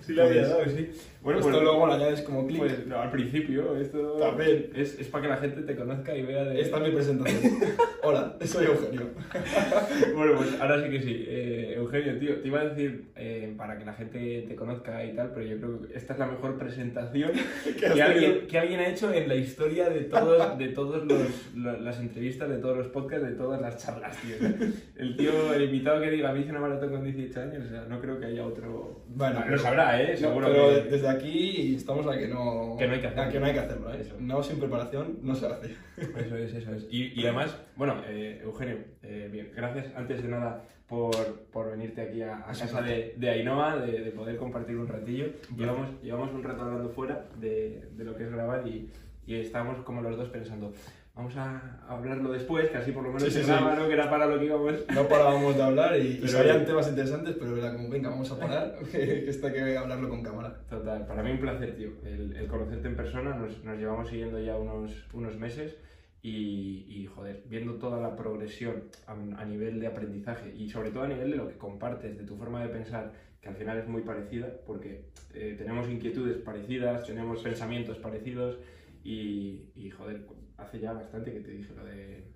Sí, 0.05 0.12
la 0.15 0.25
había 0.25 0.41
Pues, 0.43 0.49
dado, 0.49 0.65
sí. 0.77 0.91
Bueno, 1.22 1.38
Esto 1.40 1.50
pues, 1.52 1.62
luego 1.62 1.87
lo 1.87 1.93
añades 1.93 2.22
como 2.22 2.46
clip. 2.46 2.61
pues 2.61 2.87
no, 2.87 2.99
al 2.99 3.11
principio, 3.11 3.76
esto 3.76 4.12
También. 4.19 4.70
es, 4.75 4.99
es 4.99 5.06
para 5.08 5.22
que 5.22 5.28
la 5.28 5.37
gente 5.37 5.61
te 5.62 5.76
conozca 5.76 6.17
y 6.17 6.22
vea 6.22 6.44
de... 6.44 6.58
Esta 6.62 6.78
es 6.78 6.82
mi 6.82 6.90
presentación. 6.93 7.52
Hola, 8.02 8.37
soy 8.43 8.64
Eugenio. 8.64 9.02
Bueno, 10.17 10.34
pues 10.38 10.58
ahora 10.61 10.82
sí 10.82 10.88
que 10.90 11.00
sí. 11.02 11.25
Eh, 11.28 11.75
Eugenio, 11.76 12.19
tío, 12.19 12.40
te 12.40 12.49
iba 12.49 12.61
a 12.61 12.64
decir 12.64 13.11
eh, 13.17 13.52
para 13.56 13.78
que 13.78 13.84
la 13.84 13.93
gente 13.93 14.44
te 14.49 14.55
conozca 14.56 15.05
y 15.05 15.14
tal, 15.14 15.32
pero 15.34 15.46
yo 15.46 15.56
creo 15.58 15.82
que 15.82 15.94
esta 15.96 16.14
es 16.14 16.19
la 16.19 16.26
mejor 16.26 16.58
presentación 16.58 17.32
¿Qué 17.78 17.87
has 17.87 17.94
que 17.94 18.02
alguien, 18.02 18.46
que 18.46 18.58
alguien 18.58 18.81
ha 18.81 18.88
hecho 18.88 19.12
en 19.12 19.28
la 19.28 19.34
historia 19.34 19.90
de 19.90 20.00
todos, 20.05 20.56
de 20.58 20.69
todos 20.69 21.05
los, 21.06 21.55
lo- 21.55 21.78
las 21.81 22.00
entrevistas, 22.00 22.49
de 22.49 22.56
todos 22.58 22.78
los 22.78 22.87
podcasts, 22.88 23.26
de 23.26 23.34
todas 23.34 23.61
las 23.61 23.76
charlas, 23.76 24.17
tío. 24.22 24.37
O 24.37 24.38
sea, 24.40 24.55
El 24.96 25.17
tío, 25.17 25.52
el 25.55 25.62
invitado 25.64 26.00
que 26.00 26.11
diga, 26.11 26.32
mí 26.32 26.40
hice 26.40 26.50
una 26.50 26.61
maratón 26.61 26.90
con 26.90 27.05
18 27.05 27.40
años, 27.40 27.64
o 27.67 27.69
sea, 27.69 27.84
no 27.88 28.00
creo 28.00 28.19
que 28.19 28.26
haya 28.26 28.46
otro... 28.46 29.02
Bueno, 29.08 29.40
lo 29.40 29.44
pero- 29.44 29.58
sabrá, 29.58 30.00
¿eh? 30.02 30.12
No, 30.12 30.28
Seguro 30.28 30.46
pero 30.50 30.69
que... 30.84 30.90
desde 30.90 31.08
aquí 31.11 31.75
estamos 31.75 32.07
a 32.07 32.19
que 32.19 32.29
no, 32.29 32.77
Que 32.79 32.87
no 32.87 32.95
hay 32.95 33.01
que 33.01 33.07
hacerlo. 33.09 33.33
que 33.33 33.41
no 33.41 33.47
hay 33.47 33.53
que 33.53 33.59
hacerlo. 33.61 33.95
¿eh? 33.95 34.12
No 34.19 34.43
sin 34.43 34.59
preparación 34.59 35.19
no 35.23 35.35
se 35.35 35.47
hace. 35.47 35.75
Eso 35.97 36.37
es, 36.37 36.55
eso 36.55 36.75
es. 36.75 36.87
Y, 36.91 37.19
y 37.21 37.25
además, 37.25 37.57
bueno, 37.77 38.03
eh, 38.07 38.41
Eugenio, 38.43 38.79
eh, 39.03 39.29
bien, 39.31 39.51
gracias 39.55 39.95
antes 39.95 40.23
de 40.23 40.29
nada 40.29 40.65
por, 40.89 41.15
por 41.53 41.71
venirte 41.71 42.01
aquí 42.03 42.23
a, 42.23 42.43
casa 42.47 42.83
de, 42.83 43.15
de 43.17 43.31
Ainhoa, 43.31 43.77
de, 43.77 44.01
de 44.01 44.11
poder 44.11 44.37
compartir 44.37 44.77
un 44.77 44.89
ratillo. 44.89 45.27
Llevamos, 45.57 46.03
llevamos 46.03 46.33
un 46.33 46.43
rato 46.43 46.62
hablando 46.62 46.89
fuera 46.91 47.29
de, 47.39 47.89
de 47.93 48.05
lo 48.05 48.17
que 48.17 48.25
es 48.25 48.31
grabar 48.33 48.67
y, 48.67 48.91
y 49.27 49.37
estábamos 49.37 49.85
como 49.85 50.03
los 50.03 50.17
dos 50.17 50.29
pensando, 50.31 50.73
vamos 51.20 51.37
a 51.37 51.78
hablarlo 51.87 52.32
después, 52.32 52.70
que 52.70 52.78
así 52.78 52.93
por 52.93 53.02
lo 53.02 53.08
menos 53.11 53.25
Sí, 53.25 53.31
sí, 53.31 53.37
se 53.38 53.44
sí. 53.44 53.50
graba, 53.50 53.75
¿no? 53.75 53.87
Que 53.87 53.93
era 53.93 54.08
para 54.08 54.26
lo 54.26 54.38
que 54.38 54.46
íbamos. 54.46 54.75
No 54.94 55.06
parábamos 55.06 55.55
de 55.56 55.62
hablar 55.62 55.96
y, 55.99 56.06
y 56.06 56.14
Pero- 56.17 56.28
salían 56.28 56.64
temas 56.64 56.88
interesantes, 56.88 57.37
pero 57.38 57.56
era 57.58 57.72
como, 57.75 57.88
venga, 57.90 58.08
vamos 58.08 58.31
a 58.32 58.38
parar, 58.38 58.78
que, 58.90 58.99
que 58.99 59.28
esto 59.31 59.46
hay 59.49 59.52
que 59.52 59.76
hablarlo 59.76 60.08
con 60.08 60.22
cámara. 60.22 60.61
Total, 60.69 61.06
para 61.06 61.22
mí 61.22 61.32
un 61.32 61.40
placer, 61.40 61.76
tío, 61.76 61.90
el, 62.05 62.34
el 62.37 62.46
conocerte 62.46 62.88
en 62.88 62.96
persona, 62.96 63.34
nos, 63.34 63.62
nos 63.64 63.78
llevamos 63.78 64.08
siguiendo 64.08 64.40
ya 64.40 64.56
unos, 64.56 65.08
unos 65.12 65.37
meses 65.38 65.76
y, 66.22 66.87
y, 66.88 67.06
joder, 67.06 67.43
viendo 67.46 67.75
toda 67.75 68.00
la 68.00 68.17
progresión 68.17 68.84
a, 69.06 69.12
a 69.12 69.44
nivel 69.44 69.78
de 69.78 69.87
aprendizaje 69.88 70.55
y 70.56 70.69
sobre 70.70 70.90
todo 70.90 71.02
a 71.05 71.08
nivel 71.08 71.31
de 71.31 71.37
lo 71.37 71.49
que 71.49 71.56
compartes, 71.58 72.17
de 72.17 72.25
tu 72.25 72.37
forma 72.37 72.62
de 72.62 72.69
pensar, 72.70 73.12
que 73.43 73.49
al 73.49 73.56
final 73.56 73.78
es 73.78 73.88
muy 73.88 74.02
parecida, 74.02 74.49
porque 74.67 75.05
eh, 75.34 75.55
tenemos 75.58 75.88
inquietudes 75.88 76.38
parecidas, 76.38 77.06
tenemos 77.06 77.43
pensamientos 77.43 77.99
parecidos 77.99 78.58
y, 79.02 79.70
y, 79.75 79.88
joder, 79.88 80.26
hace 80.62 80.79
ya 80.81 80.93
bastante 80.93 81.33
que 81.33 81.41
te 81.41 81.51
dije 81.53 81.73
lo 81.75 81.85
de... 81.85 82.31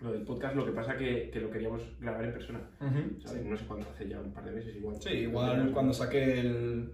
Lo 0.00 0.12
del 0.12 0.22
podcast, 0.24 0.54
lo 0.54 0.66
que 0.66 0.72
pasa 0.72 0.94
que, 0.98 1.30
que 1.30 1.40
lo 1.40 1.50
queríamos 1.50 1.80
grabar 1.98 2.22
en 2.26 2.32
persona. 2.32 2.60
¿sabes? 3.24 3.46
No 3.46 3.56
sé 3.56 3.64
cuánto, 3.66 3.86
hace 3.88 4.06
ya 4.06 4.20
un 4.20 4.30
par 4.30 4.44
de 4.44 4.50
meses 4.52 4.76
igual. 4.76 4.96
Sí, 5.00 5.08
igual 5.10 5.70
cuando 5.72 5.94
saqué 5.94 6.40
el. 6.40 6.90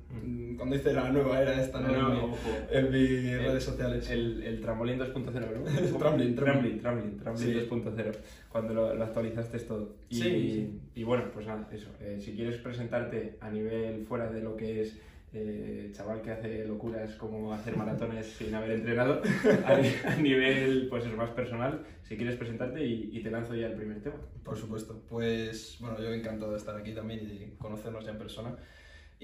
Cuando 0.56 0.76
hice 0.76 0.92
la 0.92 1.10
nueva 1.10 1.42
era 1.42 1.60
esta, 1.60 1.80
¿no? 1.80 1.88
No, 1.88 2.00
no, 2.00 2.08
en, 2.14 2.20
mi- 2.20 2.24
ojo. 2.28 2.38
en 2.70 2.90
mis 2.92 3.38
redes 3.44 3.64
sociales. 3.64 4.08
El, 4.08 4.40
el 4.44 4.60
trambolín 4.60 5.00
2.0, 5.00 5.90
¿no? 5.92 5.98
Tramblin, 5.98 6.36
Tramblin, 6.36 6.78
Tramblin 6.80 7.20
Sí. 7.36 7.52
2.0, 7.68 8.16
cuando 8.48 8.72
lo, 8.74 8.94
lo 8.94 9.02
actualizaste 9.04 9.58
todo. 9.60 9.96
Y, 10.08 10.14
Sí, 10.14 10.22
sí. 10.22 10.80
y 10.94 11.02
bueno, 11.02 11.24
pues 11.34 11.44
nada, 11.46 11.68
eso. 11.72 11.90
eh, 12.00 12.18
si 12.20 12.36
quieres 12.36 12.58
presentarte 12.58 13.36
a 13.40 13.50
nivel 13.50 14.04
fuera 14.06 14.30
de 14.30 14.42
lo 14.42 14.56
que 14.56 14.82
es 14.82 14.96
eh, 15.34 15.90
chaval 15.92 16.20
que 16.22 16.30
hace 16.30 16.64
locuras 16.66 17.14
como 17.16 17.52
hacer 17.52 17.76
maratones 17.76 18.26
sin 18.38 18.54
haber 18.54 18.72
entrenado, 18.72 19.22
a, 19.66 20.10
a 20.12 20.16
nivel 20.16 20.88
pues 20.90 21.06
es 21.06 21.14
más 21.16 21.30
personal, 21.30 21.84
si 22.02 22.16
quieres 22.16 22.36
presentarte 22.36 22.84
y, 22.84 23.10
y 23.12 23.22
te 23.22 23.30
lanzo 23.30 23.54
ya 23.54 23.66
el 23.68 23.74
primer 23.74 24.02
tema. 24.02 24.16
Por 24.44 24.56
supuesto. 24.56 25.02
Pues 25.08 25.78
bueno, 25.80 25.98
yo 26.00 26.12
encantado 26.12 26.52
de 26.52 26.58
estar 26.58 26.76
aquí 26.76 26.92
también 26.94 27.20
y 27.20 27.56
conocernos 27.58 28.04
ya 28.04 28.10
en 28.12 28.18
persona. 28.18 28.56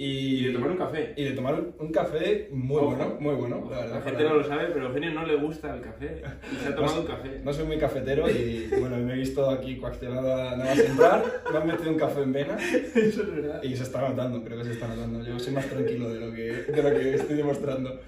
Y, 0.00 0.38
Y 0.38 0.44
de 0.46 0.52
tomar 0.52 0.70
un 0.70 0.76
café. 0.76 1.12
y 1.16 1.24
de 1.24 1.30
tomar 1.32 1.54
un, 1.76 1.92
café 1.92 2.48
muy 2.52 2.76
Ojo. 2.76 2.86
bueno, 2.94 3.16
muy 3.18 3.34
bueno, 3.34 3.68
la 3.68 3.80
verdad. 3.80 3.94
La 3.96 4.02
gente 4.02 4.22
no 4.22 4.34
lo 4.34 4.44
sabe, 4.44 4.66
pero 4.72 4.84
a 4.84 4.88
Eugenio 4.90 5.10
no 5.10 5.26
le 5.26 5.34
gusta 5.34 5.74
el 5.74 5.80
café 5.80 6.22
y 6.52 6.56
se 6.62 6.68
ha 6.68 6.74
tomado 6.76 7.00
un 7.00 7.06
café. 7.08 7.40
No 7.42 7.52
soy 7.52 7.66
muy 7.66 7.78
cafetero 7.78 8.30
y 8.30 8.68
bueno, 8.78 8.96
me 8.98 9.14
he 9.14 9.16
visto 9.16 9.50
aquí 9.50 9.76
coaccionado 9.76 10.32
a 10.32 10.56
nada 10.56 10.64
más 10.66 10.78
entrar, 10.78 11.24
me 11.50 11.58
han 11.58 11.66
metido 11.66 11.90
un 11.90 11.98
café 11.98 12.22
en 12.22 12.32
vena 12.32 12.56
Eso 12.94 13.22
es 13.22 13.34
verdad. 13.34 13.60
y 13.64 13.74
se 13.74 13.82
está 13.82 14.08
notando, 14.08 14.44
creo 14.44 14.58
que 14.58 14.64
se 14.66 14.72
está 14.74 14.86
notando. 14.86 15.24
Yo 15.24 15.36
soy 15.40 15.52
más 15.52 15.66
tranquilo 15.66 16.08
de 16.10 16.20
lo 16.20 16.32
que, 16.32 16.72
de 16.72 16.82
lo 16.82 16.90
que 16.96 17.14
estoy 17.14 17.36
demostrando. 17.36 18.00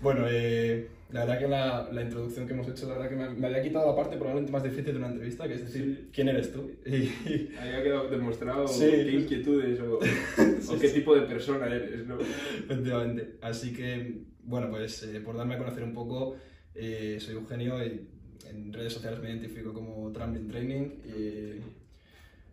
Bueno, 0.00 0.24
eh, 0.28 0.88
la 1.12 1.20
verdad 1.20 1.38
que 1.38 1.48
la, 1.48 1.88
la 1.92 2.02
introducción 2.02 2.46
que 2.46 2.54
hemos 2.54 2.66
hecho, 2.68 2.86
la 2.88 2.94
verdad 2.94 3.08
que 3.10 3.16
me, 3.16 3.28
me 3.30 3.46
había 3.46 3.62
quitado 3.62 3.86
la 3.90 3.94
parte 3.96 4.16
probablemente 4.16 4.50
más 4.52 4.62
difícil 4.62 4.92
de 4.92 4.98
una 4.98 5.08
entrevista, 5.08 5.46
que 5.46 5.54
es 5.54 5.60
decir, 5.66 5.82
Sí. 5.96 6.08
¿quién 6.12 6.28
eres 6.28 6.52
tú? 6.52 6.70
Y, 6.86 6.90
Ahí 7.60 7.70
ha 7.74 7.82
quedado 7.82 8.08
demostrado 8.08 8.66
Sí. 8.66 8.86
qué 8.90 9.12
inquietudes 9.12 9.78
o, 9.80 9.98
o 10.74 10.78
qué 10.80 10.88
tipo 10.88 11.14
de 11.14 11.22
persona 11.22 11.66
eres, 11.66 12.06
¿no? 12.06 12.18
efectivamente. 12.20 13.36
Así 13.42 13.72
que, 13.72 14.22
bueno, 14.44 14.70
pues 14.70 15.02
eh, 15.04 15.20
por 15.20 15.36
darme 15.36 15.54
a 15.54 15.58
conocer 15.58 15.84
un 15.84 15.92
poco, 15.92 16.36
eh, 16.74 17.18
soy 17.20 17.34
Eugenio 17.34 17.84
y 17.84 18.08
en 18.48 18.72
redes 18.72 18.92
sociales 18.92 19.20
me 19.20 19.30
identifico 19.30 19.72
como 19.72 20.10
Trampling 20.12 20.48
Training. 20.48 20.84
Y 21.16 21.60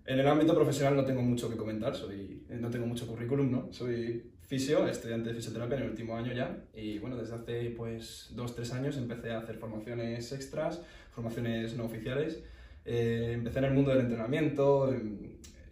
en 0.06 0.20
el 0.20 0.28
ámbito 0.28 0.54
profesional 0.56 0.96
no 0.96 1.06
tengo 1.06 1.22
mucho 1.22 1.50
que 1.50 1.56
comentar, 1.56 1.96
soy, 1.96 2.44
no 2.50 2.70
tengo 2.70 2.86
mucho 2.88 3.08
currículum, 3.08 3.52
¿no? 3.52 3.68
Soy 3.72 4.24
fisio, 4.50 4.88
estudiante 4.88 5.30
de 5.30 5.36
fisioterapia 5.36 5.78
en 5.78 5.84
el 5.84 5.90
último 5.92 6.18
año 6.18 6.34
ya 6.34 6.58
y 6.74 6.98
bueno, 6.98 7.16
desde 7.16 7.36
hace 7.36 7.70
pues 7.78 8.32
dos, 8.32 8.56
tres 8.56 8.74
años 8.74 8.98
empecé 8.98 9.32
a 9.32 9.38
hacer 9.38 9.58
formaciones 9.58 10.32
extras, 10.32 10.82
formaciones 11.12 11.78
no 11.78 11.86
oficiales. 11.86 12.42
Eh, 12.84 13.34
empecé 13.36 13.60
en 13.60 13.66
el 13.66 13.74
mundo 13.76 13.92
del 13.92 14.00
entrenamiento, 14.00 14.92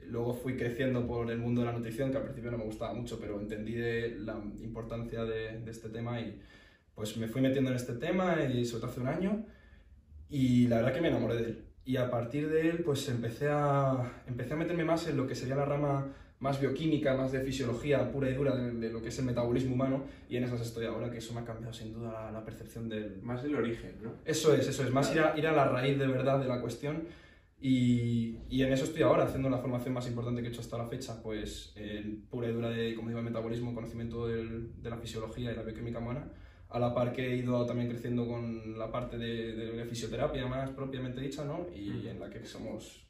luego 0.06 0.36
fui 0.36 0.56
creciendo 0.56 1.08
por 1.08 1.32
el 1.32 1.40
mundo 1.40 1.62
de 1.62 1.68
la 1.68 1.74
nutrición, 1.74 2.12
que 2.12 2.18
al 2.18 2.24
principio 2.24 2.52
no 2.52 2.60
me 2.60 2.66
gustaba 2.66 2.94
mucho, 2.94 3.20
pero 3.20 3.42
entendí 3.42 3.74
de 3.74 4.16
la 4.20 4.36
importancia 4.62 5.26
de, 5.26 5.60
de 5.60 5.72
este 5.72 5.90
tema 5.90 6.22
y 6.22 6.40
pues 6.94 7.18
me 7.18 7.28
fui 7.28 7.42
metiendo 7.42 7.72
en 7.72 7.78
este 7.78 7.94
tema 7.94 8.44
y 8.44 8.64
sobre 8.64 8.82
todo 8.82 8.92
hace 8.92 9.02
un 9.02 9.08
año 9.08 9.46
y 10.30 10.68
la 10.68 10.76
verdad 10.78 10.94
que 10.94 11.02
me 11.02 11.08
enamoré 11.08 11.36
de 11.38 11.44
él. 11.46 11.64
Y 11.84 11.98
a 11.98 12.12
partir 12.12 12.48
de 12.48 12.70
él 12.70 12.84
pues 12.84 13.10
empecé 13.10 13.48
a, 13.50 14.22
empecé 14.28 14.54
a 14.54 14.58
meterme 14.58 14.86
más 14.86 15.08
en 15.08 15.18
lo 15.18 15.26
que 15.26 15.34
sería 15.34 15.56
la 15.56 15.66
rama 15.66 16.14
más 16.40 16.62
bioquímica, 16.62 17.16
más 17.16 17.32
de 17.32 17.42
fisiología 17.42 18.12
pura 18.12 18.30
y 18.30 18.34
dura 18.36 18.56
de, 18.56 18.72
de 18.74 18.90
lo 18.92 19.02
que 19.02 19.10
es 19.10 19.18
el 19.20 19.26
metabolismo 19.26 19.74
humano 19.74 20.04
y 20.30 20.38
en 20.38 20.44
esas 20.44 20.62
estoy 20.62 20.86
ahora, 20.86 21.10
que 21.10 21.18
eso 21.18 21.34
me 21.34 21.42
ha 21.42 21.46
cambiado 21.46 21.74
sin 21.74 21.94
duda 21.94 22.12
la, 22.26 22.32
la 22.32 22.46
percepción 22.46 22.88
del... 22.90 23.22
Más 23.24 23.44
el 23.44 23.56
origen, 23.56 23.96
¿no? 24.04 24.14
Eso 24.24 24.54
es, 24.54 24.68
eso 24.68 24.84
es, 24.84 24.92
más 24.92 25.12
ir 25.16 25.22
a, 25.22 25.38
ir 25.38 25.48
a 25.48 25.52
la 25.52 25.66
raíz 25.68 25.98
de 25.98 26.06
verdad 26.08 26.40
de 26.40 26.48
la 26.48 26.62
cuestión 26.62 27.06
y, 27.60 28.38
y 28.50 28.62
en 28.62 28.72
eso 28.72 28.84
estoy 28.84 29.02
ahora, 29.02 29.24
haciendo 29.24 29.50
la 29.50 29.58
formación 29.58 29.94
más 29.96 30.08
importante 30.08 30.42
que 30.42 30.48
he 30.50 30.52
hecho 30.52 30.62
hasta 30.62 30.78
la 30.78 30.86
fecha, 30.86 31.22
pues 31.24 31.74
en 31.76 32.22
pura 32.30 32.48
y 32.50 32.54
dura 32.54 32.70
de, 32.70 32.94
como 32.94 33.08
digo, 33.10 33.20
el 33.20 33.26
metabolismo, 33.26 33.74
conocimiento 33.74 34.28
del- 34.28 34.80
de 34.82 34.90
la 34.92 34.98
fisiología 34.98 35.52
y 35.52 35.56
la 35.56 35.64
bioquímica 35.64 35.98
humana, 35.98 36.32
a 36.70 36.78
la 36.80 36.94
par 36.94 37.14
que 37.14 37.34
he 37.34 37.38
ido 37.38 37.66
también 37.66 37.90
creciendo 37.90 38.28
con 38.28 38.78
la 38.78 38.92
parte 38.92 39.18
de, 39.18 39.56
de 39.56 39.86
fisioterapia 39.86 40.46
más 40.46 40.70
propiamente 40.72 41.20
dicha, 41.22 41.46
¿no? 41.46 41.66
Y 41.74 42.08
en 42.08 42.20
la 42.20 42.30
que 42.30 42.46
somos 42.46 43.07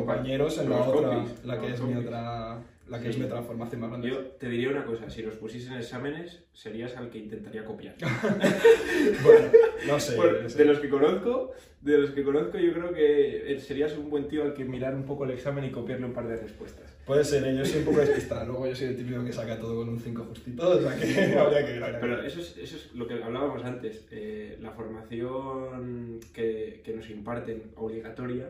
compañeros 0.00 0.58
en 0.58 0.70
la 0.70 0.78
Los 0.78 0.86
otra, 0.88 1.08
compis, 1.10 1.44
la 1.44 1.60
que 1.60 1.66
es 1.66 1.80
mi 1.80 1.92
compis. 1.92 2.06
otra, 2.06 2.58
la 2.88 2.98
que 2.98 3.04
Sí. 3.04 3.10
es 3.10 3.18
mi 3.18 3.24
otra 3.24 3.42
formación 3.42 3.80
más 3.80 3.90
grande. 3.90 4.08
Yo 4.08 4.18
te 4.38 4.48
diría 4.48 4.68
una 4.70 4.84
cosa, 4.84 5.10
si 5.10 5.22
nos 5.22 5.34
pusiesen 5.34 5.74
exámenes, 5.74 6.44
serías 6.52 6.96
al 6.96 7.10
que 7.10 7.18
intentaría 7.18 7.64
copiar. 7.64 7.94
Bueno, 9.22 9.48
no 9.86 10.00
sé. 10.00 10.16
Bueno, 10.16 10.42
no 10.42 10.48
sé. 10.48 10.58
de 10.58 10.64
los 10.64 10.78
que 10.80 10.88
conozco, 10.88 11.52
de 11.80 11.98
los 11.98 12.10
que 12.10 12.22
conozco, 12.24 12.58
yo 12.58 12.72
creo 12.72 12.92
que 12.92 13.52
eh, 13.52 13.60
serías 13.60 13.96
un 13.96 14.08
buen 14.10 14.28
tío 14.28 14.42
al 14.42 14.54
que 14.54 14.64
mirar 14.64 14.94
un 14.94 15.04
poco 15.04 15.24
el 15.24 15.30
examen 15.32 15.64
y 15.64 15.70
copiarle 15.70 16.06
un 16.06 16.12
par 16.12 16.26
de 16.28 16.36
respuestas. 16.36 16.84
Puede 17.06 17.24
ser, 17.24 17.44
¿eh? 17.46 17.56
yo 17.56 17.64
soy 17.64 17.80
un 17.80 17.84
poco 17.86 18.00
despistado. 18.00 18.46
Luego 18.46 18.66
yo 18.66 18.74
soy 18.74 18.88
el 18.88 18.96
típico 18.96 19.24
que 19.24 19.32
saca 19.32 19.58
todo 19.58 19.76
con 19.76 19.88
un 19.90 20.00
5 20.00 20.24
justito, 20.24 20.68
o 20.68 20.80
sea 20.80 20.96
que 20.96 21.04
habría 21.38 21.64
que 21.66 21.78
ver. 21.78 21.98
Pero 22.00 22.22
eso 22.22 22.40
es, 22.40 22.56
eso 22.56 22.76
es 22.76 22.92
lo 22.94 23.06
que 23.06 23.14
hablábamos 23.22 23.64
antes. 23.64 24.06
eh, 24.10 24.58
la 24.60 24.70
formación 24.72 26.18
que, 26.32 26.80
que 26.84 26.94
nos 26.94 27.08
imparten 27.10 27.62
obligatoria, 27.76 28.48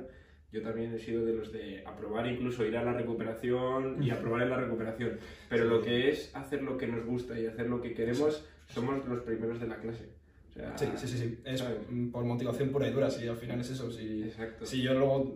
yo 0.53 0.63
también 0.63 0.93
he 0.95 0.99
sido 0.99 1.25
de 1.25 1.35
los 1.35 1.53
de 1.53 1.83
aprobar 1.87 2.27
incluso 2.27 2.65
ir 2.65 2.77
a 2.77 2.83
la 2.85 2.93
recuperación 2.93 4.03
y 4.03 4.11
aprobar 4.11 4.43
en 4.43 4.51
la 4.51 4.57
recuperación. 4.57 5.19
Pero 5.49 5.65
Sí. 5.65 5.71
lo 5.71 5.83
que 5.83 6.11
es 6.11 6.35
hacer 6.35 6.63
lo 6.63 6.79
que 6.79 6.87
nos 6.87 7.05
gusta 7.05 7.39
y 7.39 7.47
hacer 7.47 7.69
lo 7.69 7.81
que 7.83 7.95
queremos, 7.95 8.45
somos 8.69 9.07
los 9.07 9.23
primeros 9.23 9.61
de 9.61 9.67
la 9.69 9.77
clase. 9.77 10.09
O 10.51 10.53
sea, 10.53 10.77
Sí, 10.79 10.87
sí, 10.97 11.09
sí, 11.09 11.19
sí. 11.19 11.39
Es 11.45 11.61
¿sabes? 11.61 11.79
mm, 11.91 12.11
por 12.11 12.25
motivación 12.25 12.71
pura 12.71 12.89
y 12.89 12.93
dura, 12.93 13.11
sí, 13.11 13.27
al 13.29 13.37
final 13.37 13.61
es 13.61 13.71
eso. 13.71 13.91
Si, 13.91 14.23
Exacto. 14.23 14.65
si 14.65 14.83
yo 14.83 14.95
luego 14.95 15.35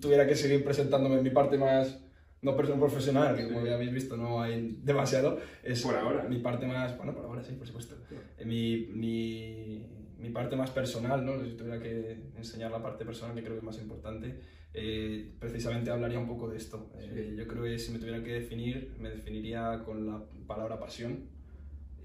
tuviera 0.00 0.26
que 0.26 0.36
seguir 0.36 0.62
presentándome 0.64 1.16
en 1.16 1.22
mi 1.24 1.30
parte 1.30 1.58
más 1.58 1.98
no 2.42 2.56
perso- 2.56 2.78
profesional, 2.78 3.36
que 3.36 3.42
Sí. 3.46 3.48
como 3.52 3.64
ya 3.66 3.74
habéis 3.74 3.92
visto 3.92 4.16
no 4.16 4.40
hay 4.42 4.76
demasiado, 4.82 5.38
es 5.62 5.82
Por 5.82 5.94
ahora. 5.96 6.24
mi 6.24 6.38
parte 6.38 6.66
más, 6.66 6.96
bueno, 6.96 7.14
por 7.14 7.24
ahora 7.24 7.42
sí, 7.42 7.54
por 7.54 7.66
supuesto. 7.66 7.96
Claro. 8.08 8.24
Eh, 8.38 8.44
Mi, 8.44 8.88
mi, 8.92 9.86
mi 10.22 10.30
parte 10.30 10.56
más 10.56 10.70
personal, 10.70 11.24
¿no? 11.26 11.44
Si 11.44 11.52
tuviera 11.52 11.80
que 11.80 12.16
enseñar 12.36 12.70
la 12.70 12.82
parte 12.82 13.04
personal, 13.04 13.34
que 13.34 13.42
creo 13.42 13.54
que 13.54 13.58
es 13.58 13.64
más 13.64 13.78
importante, 13.78 14.38
eh, 14.72 15.32
precisamente 15.38 15.90
hablaría 15.90 16.18
un 16.18 16.28
poco 16.28 16.48
de 16.48 16.56
esto. 16.56 16.90
Eh, 16.98 17.28
Sí. 17.30 17.36
yo 17.36 17.46
creo 17.46 17.64
que 17.64 17.78
si 17.78 17.92
me 17.92 17.98
tuviera 17.98 18.22
que 18.22 18.32
definir, 18.32 18.94
me 18.98 19.10
definiría 19.10 19.82
con 19.84 20.06
la 20.06 20.22
palabra 20.46 20.78
pasión. 20.78 21.24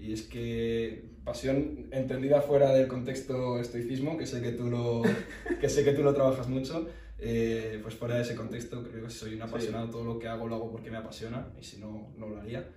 Y 0.00 0.12
es 0.12 0.22
que 0.22 1.10
pasión 1.24 1.88
entendida 1.90 2.40
fuera 2.40 2.72
del 2.72 2.86
contexto 2.88 3.58
estoicismo, 3.60 4.16
que 4.16 4.26
sé 4.26 4.40
que 4.42 4.52
tú 4.52 4.68
lo, 4.70 5.02
que 5.60 5.68
sé 5.68 5.84
que 5.84 5.92
tú 5.92 6.02
lo 6.02 6.14
trabajas 6.14 6.48
mucho, 6.48 6.88
eh, 7.18 7.80
pues 7.82 7.94
fuera 7.96 8.14
de 8.16 8.22
ese 8.22 8.36
contexto 8.36 8.84
creo 8.84 9.04
que 9.04 9.10
soy 9.10 9.34
un 9.34 9.42
apasionado, 9.42 9.90
todo 9.90 10.04
lo 10.04 10.18
que 10.20 10.28
hago 10.28 10.46
lo 10.46 10.54
hago 10.54 10.70
porque 10.70 10.90
me 10.90 10.98
apasiona 10.98 11.52
y 11.60 11.64
si 11.64 11.78
no, 11.78 12.12
no 12.16 12.28
lo 12.28 12.40
haría. 12.40 12.68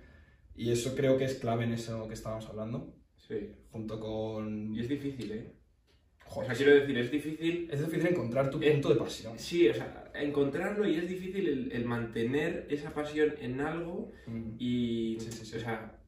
Y 0.56 0.70
eso 0.72 0.94
creo 0.96 1.16
que 1.16 1.24
es 1.24 1.34
clave 1.34 1.64
en 1.64 1.72
eso 1.72 2.08
que 2.08 2.14
estábamos 2.14 2.46
hablando, 2.46 2.92
Sí. 3.26 3.50
junto 3.70 3.98
con... 4.00 4.74
Y 4.74 4.80
es 4.80 4.88
difícil, 4.88 5.32
¿eh? 5.32 5.52
O 6.26 6.30
Joder, 6.34 6.46
sea, 6.48 6.56
quiero 6.56 6.80
decir, 6.80 6.98
es 6.98 7.10
difícil 7.10 7.68
es 7.70 7.80
difícil 7.80 8.06
encontrar 8.10 8.50
tu 8.50 8.60
Eh, 8.62 8.70
punto 8.72 8.88
de 8.90 8.94
pasión. 8.96 9.38
Sí, 9.38 9.68
o 9.68 9.74
sea, 9.74 10.10
encontrarlo 10.14 10.88
y 10.88 10.96
es 10.96 11.08
difícil 11.08 11.46
el, 11.48 11.72
el 11.72 11.84
mantener 11.84 12.66
esa 12.70 12.92
pasión 12.94 13.34
en 13.40 13.60
algo 13.60 14.10
Mm. 14.26 14.50
y, 14.58 15.16
Sí, 15.20 15.30
sí, 15.32 15.44
sí. 15.46 15.56
o 15.56 15.60
sea, 15.60 15.98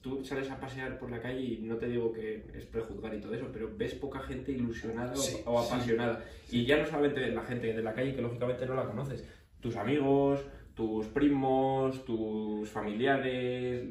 tú 0.00 0.24
sales 0.24 0.48
a 0.50 0.60
pasear 0.60 0.98
por 0.98 1.10
la 1.10 1.20
calle 1.20 1.40
y 1.40 1.58
no 1.62 1.76
te 1.78 1.88
digo 1.88 2.12
que 2.12 2.44
es 2.54 2.64
prejuzgar 2.66 3.12
y 3.14 3.20
todo 3.20 3.34
eso, 3.34 3.50
pero 3.52 3.70
ves 3.76 3.94
poca 3.94 4.20
gente 4.20 4.52
ilusionada 4.52 5.12
o- 5.12 5.16
Sí, 5.16 5.36
o, 5.44 5.58
apasionada. 5.58 6.24
Y 6.50 6.64
ya 6.64 6.78
no 6.78 6.86
solamente 6.86 7.26
la 7.28 7.42
gente 7.42 7.72
de 7.74 7.82
la 7.82 7.92
calle, 7.92 8.14
que 8.14 8.22
lógicamente 8.22 8.66
no 8.66 8.74
la 8.76 8.84
conoces, 8.86 9.28
tus 9.60 9.74
amigos, 9.76 10.46
tus 10.74 11.06
primos, 11.06 12.04
tus 12.04 12.68
familiares, 12.68 13.82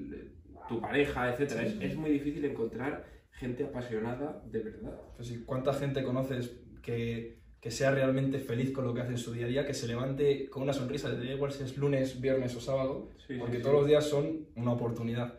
tu 0.68 0.80
pareja, 0.82 1.32
etcétera. 1.32 1.62
Sí, 1.62 1.68
Es, 1.68 1.74
sí. 1.74 1.86
es 1.86 1.96
muy 1.96 2.10
difícil 2.12 2.44
encontrar 2.46 3.06
gente 3.32 3.64
apasionada 3.66 4.42
de 4.50 4.60
verdad. 4.60 5.00
Pues 5.16 5.34
¿Cuánta 5.46 5.74
gente 5.74 6.04
conoces 6.04 6.52
que, 6.82 7.40
que 7.60 7.72
sea 7.72 7.92
realmente 7.92 8.40
feliz 8.40 8.72
con 8.72 8.86
lo 8.86 8.94
que 8.94 9.02
hace 9.02 9.12
en 9.12 9.18
su 9.18 9.34
día 9.34 9.46
a 9.46 9.50
día, 9.50 9.66
que 9.66 9.74
se 9.74 9.88
levante 9.88 10.50
con 10.50 10.64
una 10.64 10.74
sonrisa, 10.74 11.10
da 11.12 11.24
igual 11.26 11.52
si 11.52 11.64
es 11.64 11.78
lunes, 11.78 12.22
viernes 12.22 12.56
o 12.56 12.62
sábado, 12.62 13.10
Sí, 13.28 13.36
porque 13.40 13.58
todos 13.60 13.76
los 13.76 13.88
días 13.88 14.06
son 14.06 14.46
una 14.56 14.72
oportunidad 14.74 15.34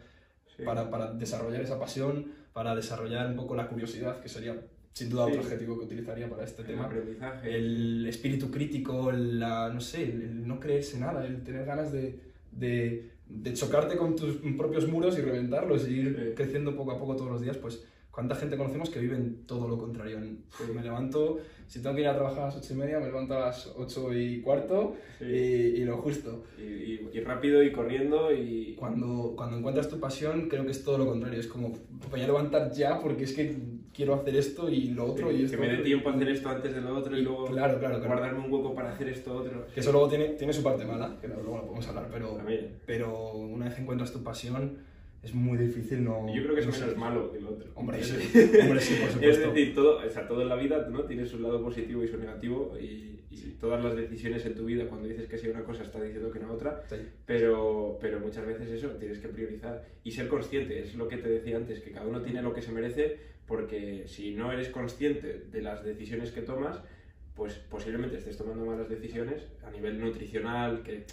para, 0.64 0.90
para 0.90 1.12
desarrollar 1.12 1.60
esa 1.62 1.78
pasión, 1.78 2.32
para 2.52 2.74
desarrollar 2.74 3.28
un 3.28 3.36
poco 3.36 3.54
la 3.54 3.68
curiosidad, 3.68 4.20
que 4.20 4.28
sería 4.28 4.56
sin 4.92 5.10
duda 5.10 5.26
otro 5.26 5.40
adjetivo 5.42 5.78
que 5.78 5.84
utilizaría 5.84 6.28
para 6.28 6.42
este 6.44 6.62
el 6.62 6.68
tema. 6.68 6.86
aprendizaje. 6.86 7.54
El 7.54 8.06
espíritu 8.06 8.50
crítico, 8.50 9.12
la, 9.12 9.68
no 9.72 9.80
sé, 9.80 10.04
el, 10.04 10.22
el 10.22 10.48
no 10.48 10.58
creerse 10.58 10.98
nada, 10.98 11.24
el 11.26 11.42
tener 11.44 11.64
ganas 11.66 11.92
de, 11.92 12.18
de, 12.50 13.10
de 13.28 13.52
chocarte 13.54 13.96
con 13.96 14.14
tus 14.16 14.36
propios 14.56 14.88
muros 14.88 15.18
y 15.18 15.22
reventarlos 15.22 15.88
y 15.88 15.94
ir 16.00 16.16
Sí. 16.28 16.34
creciendo 16.34 16.74
poco 16.76 16.92
a 16.92 16.98
poco 16.98 17.16
todos 17.16 17.30
los 17.32 17.40
días, 17.42 17.56
pues 17.56 17.84
cuánta 18.10 18.34
gente 18.34 18.56
conocemos 18.56 18.88
que 18.88 18.98
viven 19.00 19.42
todo 19.46 19.68
lo 19.68 19.76
contrario. 19.76 20.18
Sí. 20.22 20.72
Me 20.74 20.82
levanto, 20.82 21.38
si 21.66 21.82
tengo 21.82 21.94
que 21.96 22.02
ir 22.02 22.08
a 22.08 22.14
trabajar 22.14 22.44
a 22.44 22.46
las 22.46 22.56
ocho 22.56 22.72
y 22.72 22.76
media, 22.76 22.98
me 22.98 23.06
levanto 23.06 23.34
a 23.34 23.40
las 23.46 23.66
ocho 23.76 24.12
y 24.16 24.40
cuarto 24.40 24.94
Sí. 25.18 25.24
y, 25.26 25.80
y 25.80 25.84
lo 25.84 25.98
justo. 25.98 26.44
Y, 26.58 26.62
y- 26.62 27.10
y 27.12 27.20
rápido 27.20 27.62
y 27.62 27.72
corriendo 27.72 28.32
y... 28.32 28.74
Cuando, 28.76 29.34
cuando 29.36 29.58
encuentras 29.58 29.88
tu 29.88 29.98
pasión, 30.00 30.48
creo 30.48 30.64
que 30.64 30.70
es 30.70 30.82
todo 30.84 30.96
lo 30.98 31.06
contrario. 31.06 31.40
Es 31.40 31.46
como, 31.46 31.68
me 31.70 32.06
voy 32.10 32.20
a 32.22 32.26
levantar 32.26 32.72
ya 32.72 33.00
porque 33.00 33.24
es 33.24 33.32
que 33.34 33.54
quiero 33.96 34.14
hacer 34.14 34.36
esto 34.36 34.68
y 34.68 34.90
lo 34.90 35.06
otro 35.06 35.32
y 35.32 35.38
que 35.38 35.44
esto. 35.46 35.58
me 35.58 35.68
dé 35.68 35.78
tiempo 35.78 36.10
a 36.10 36.12
hacer 36.14 36.28
esto 36.28 36.48
antes 36.50 36.74
de 36.74 36.80
lo 36.82 36.94
otro 36.94 37.16
y, 37.16 37.20
Y 37.20 37.22
luego 37.22 37.46
claro, 37.46 37.78
claro, 37.78 37.96
claro. 37.96 38.06
guardarme 38.06 38.44
un 38.44 38.52
hueco 38.52 38.74
para 38.74 38.92
hacer 38.92 39.08
esto 39.08 39.34
otro. 39.34 39.66
Que 39.74 39.80
eso 39.80 39.90
luego 39.90 40.08
tiene, 40.08 40.26
tiene 40.30 40.52
su 40.52 40.62
parte 40.62 40.84
mala, 40.84 41.16
que 41.20 41.28
luego 41.28 41.42
lo 41.56 41.62
podemos 41.62 41.88
hablar, 41.88 42.08
pero, 42.12 42.38
pero 42.84 43.32
una 43.32 43.66
vez 43.66 43.78
encuentras 43.78 44.12
tu 44.12 44.22
pasión, 44.22 44.78
es 45.22 45.34
muy 45.34 45.58
difícil 45.58 46.04
no... 46.04 46.26
Yo 46.34 46.42
creo 46.42 46.54
que 46.54 46.60
es 46.60 46.66
no 46.66 46.72
menos 46.72 46.88
ser- 46.88 46.96
malo 46.98 47.32
que 47.32 47.38
el 47.38 47.46
otro. 47.46 47.70
Hombre, 47.74 48.00
Es 48.00 48.06
sí, 48.08 48.14
hombre, 48.62 48.80
sí, 48.80 48.94
por 48.94 49.08
Es 49.08 49.12
supuesto. 49.14 49.48
decir, 49.52 49.74
todo, 49.74 49.98
o 50.06 50.08
sea, 50.10 50.26
todo 50.28 50.42
en 50.42 50.48
la 50.48 50.56
vida 50.56 50.86
¿no? 50.90 51.04
tiene 51.04 51.26
su 51.26 51.38
lado 51.40 51.62
positivo 51.62 52.04
y 52.04 52.08
su 52.08 52.16
negativo 52.18 52.76
y, 52.80 53.20
y 53.30 53.56
todas 53.60 53.82
las 53.82 53.96
decisiones 53.96 54.46
en 54.46 54.54
tu 54.54 54.64
vida, 54.66 54.86
cuando 54.86 55.08
dices 55.08 55.26
que 55.28 55.36
sí 55.38 55.48
una 55.48 55.64
cosa, 55.64 55.82
estás 55.82 56.02
diciendo 56.02 56.30
que 56.30 56.38
no 56.38 56.52
otra, 56.52 56.82
Sí. 56.88 56.96
pero, 57.26 57.98
pero 58.00 58.20
muchas 58.20 58.46
veces 58.46 58.70
eso, 58.70 58.88
tienes 58.90 59.18
que 59.18 59.28
priorizar 59.28 59.84
y 60.04 60.10
ser 60.12 60.28
consciente, 60.28 60.80
es 60.80 60.94
lo 60.94 61.08
que 61.08 61.16
te 61.16 61.28
decía 61.28 61.56
antes, 61.56 61.80
que 61.80 61.90
cada 61.90 62.06
uno 62.06 62.22
tiene 62.22 62.40
lo 62.42 62.54
que 62.54 62.62
se 62.62 62.72
merece, 62.72 63.16
porque 63.46 64.04
si 64.06 64.32
no 64.34 64.52
eres 64.52 64.68
consciente 64.68 65.44
de 65.52 65.62
las 65.62 65.84
decisiones 65.84 66.30
que 66.32 66.42
tomas, 66.42 66.80
pues 67.36 67.52
posiblemente 67.70 68.16
estés 68.16 68.38
tomando 68.38 68.64
malas 68.64 68.88
decisiones 68.88 69.46
a 69.62 69.70
nivel 69.70 70.00
nutricional, 70.00 70.82
que 70.82 71.04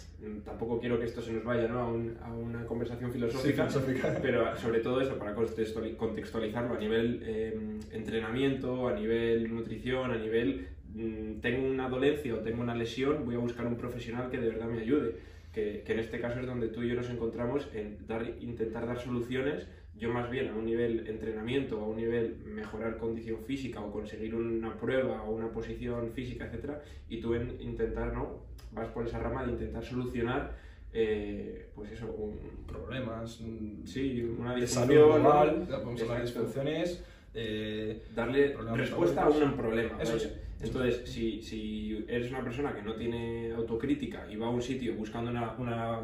tampoco 0.42 0.80
quiero 0.80 0.98
que 0.98 1.04
esto 1.04 1.20
se 1.20 1.32
nos 1.32 1.44
vaya 1.44 1.68
¿no? 1.68 1.80
a, 1.80 1.86
un- 1.92 2.16
a 2.22 2.32
una 2.32 2.64
conversación 2.66 3.12
Sí, 3.12 3.18
filosófica, 3.52 4.18
pero 4.22 4.56
sobre 4.56 4.80
todo 4.80 5.02
eso, 5.02 5.18
para 5.18 5.36
contextuali- 5.36 5.96
contextualizarlo 5.96 6.74
a 6.74 6.78
nivel 6.78 7.20
eh, 7.24 7.78
entrenamiento, 7.92 8.88
a 8.88 8.94
nivel 8.94 9.54
nutrición, 9.54 10.12
a 10.12 10.16
nivel 10.16 10.68
mm, 10.94 11.40
tengo 11.40 11.66
una 11.68 11.90
dolencia 11.90 12.34
o 12.34 12.38
tengo 12.38 12.62
una 12.62 12.74
lesión, 12.74 13.26
voy 13.26 13.34
a 13.34 13.38
buscar 13.38 13.66
un 13.66 13.76
profesional 13.76 14.30
que 14.30 14.38
de 14.38 14.48
verdad 14.48 14.66
me 14.68 14.80
ayude. 14.80 15.34
Que, 15.52 15.84
que 15.86 15.92
en 15.92 16.00
este 16.00 16.18
caso 16.18 16.40
es 16.40 16.46
donde 16.46 16.66
tú 16.68 16.82
y 16.82 16.88
yo 16.88 16.96
nos 16.96 17.08
encontramos 17.10 17.68
en 17.74 18.04
dar, 18.08 18.26
intentar 18.40 18.86
dar 18.88 18.98
soluciones, 18.98 19.68
yo 19.98 20.10
más 20.12 20.28
bien 20.30 20.48
a 20.48 20.54
un 20.54 20.64
nivel 20.66 21.06
entrenamiento, 21.06 21.80
a 21.80 21.86
un 21.86 21.96
nivel 21.96 22.36
mejorar 22.44 22.98
condición 22.98 23.38
física 23.44 23.80
o 23.80 23.92
conseguir 23.92 24.34
una 24.34 24.74
prueba 24.74 25.22
o 25.22 25.30
una 25.34 25.50
posición 25.50 26.10
física, 26.12 26.46
etcétera, 26.46 26.82
y 27.08 27.20
tú 27.20 27.34
en 27.34 27.56
intentar, 27.60 28.12
¿no? 28.12 28.40
Vas 28.72 28.88
por 28.88 29.06
esa 29.06 29.18
rama 29.20 29.44
de 29.44 29.52
intentar 29.52 29.84
solucionar, 29.84 30.56
eh, 30.92 31.68
pues 31.74 31.92
eso, 31.92 32.06
un, 32.06 32.64
Problemas, 32.66 33.40
mm, 33.40 33.86
Sí, 33.86 34.22
una 34.38 34.54
de 34.54 34.66
salud 34.66 34.94
disfunción, 34.94 35.22
global, 35.22 35.58
¿no? 35.60 35.70
ya 35.70 35.76
podemos 35.82 36.02
hablar 36.02 36.16
de 36.18 36.22
Exacto. 36.24 36.40
disfunciones, 36.46 37.04
eh, 37.34 38.02
darle 38.14 38.56
respuesta 38.74 39.24
a 39.24 39.28
un 39.28 39.52
problema. 39.56 39.96
Eso 40.02 40.12
vaya. 40.14 40.26
es. 40.26 40.40
Entonces, 40.62 41.02
si, 41.08 41.42
si 41.42 42.04
eres 42.08 42.30
una 42.30 42.42
persona 42.42 42.74
que 42.74 42.82
no 42.82 42.94
tiene 42.94 43.52
autocrítica 43.52 44.26
y 44.30 44.36
va 44.36 44.46
a 44.46 44.50
un 44.50 44.62
sitio 44.62 44.94
buscando 44.94 45.30
una... 45.30 45.52
Una, 45.56 46.00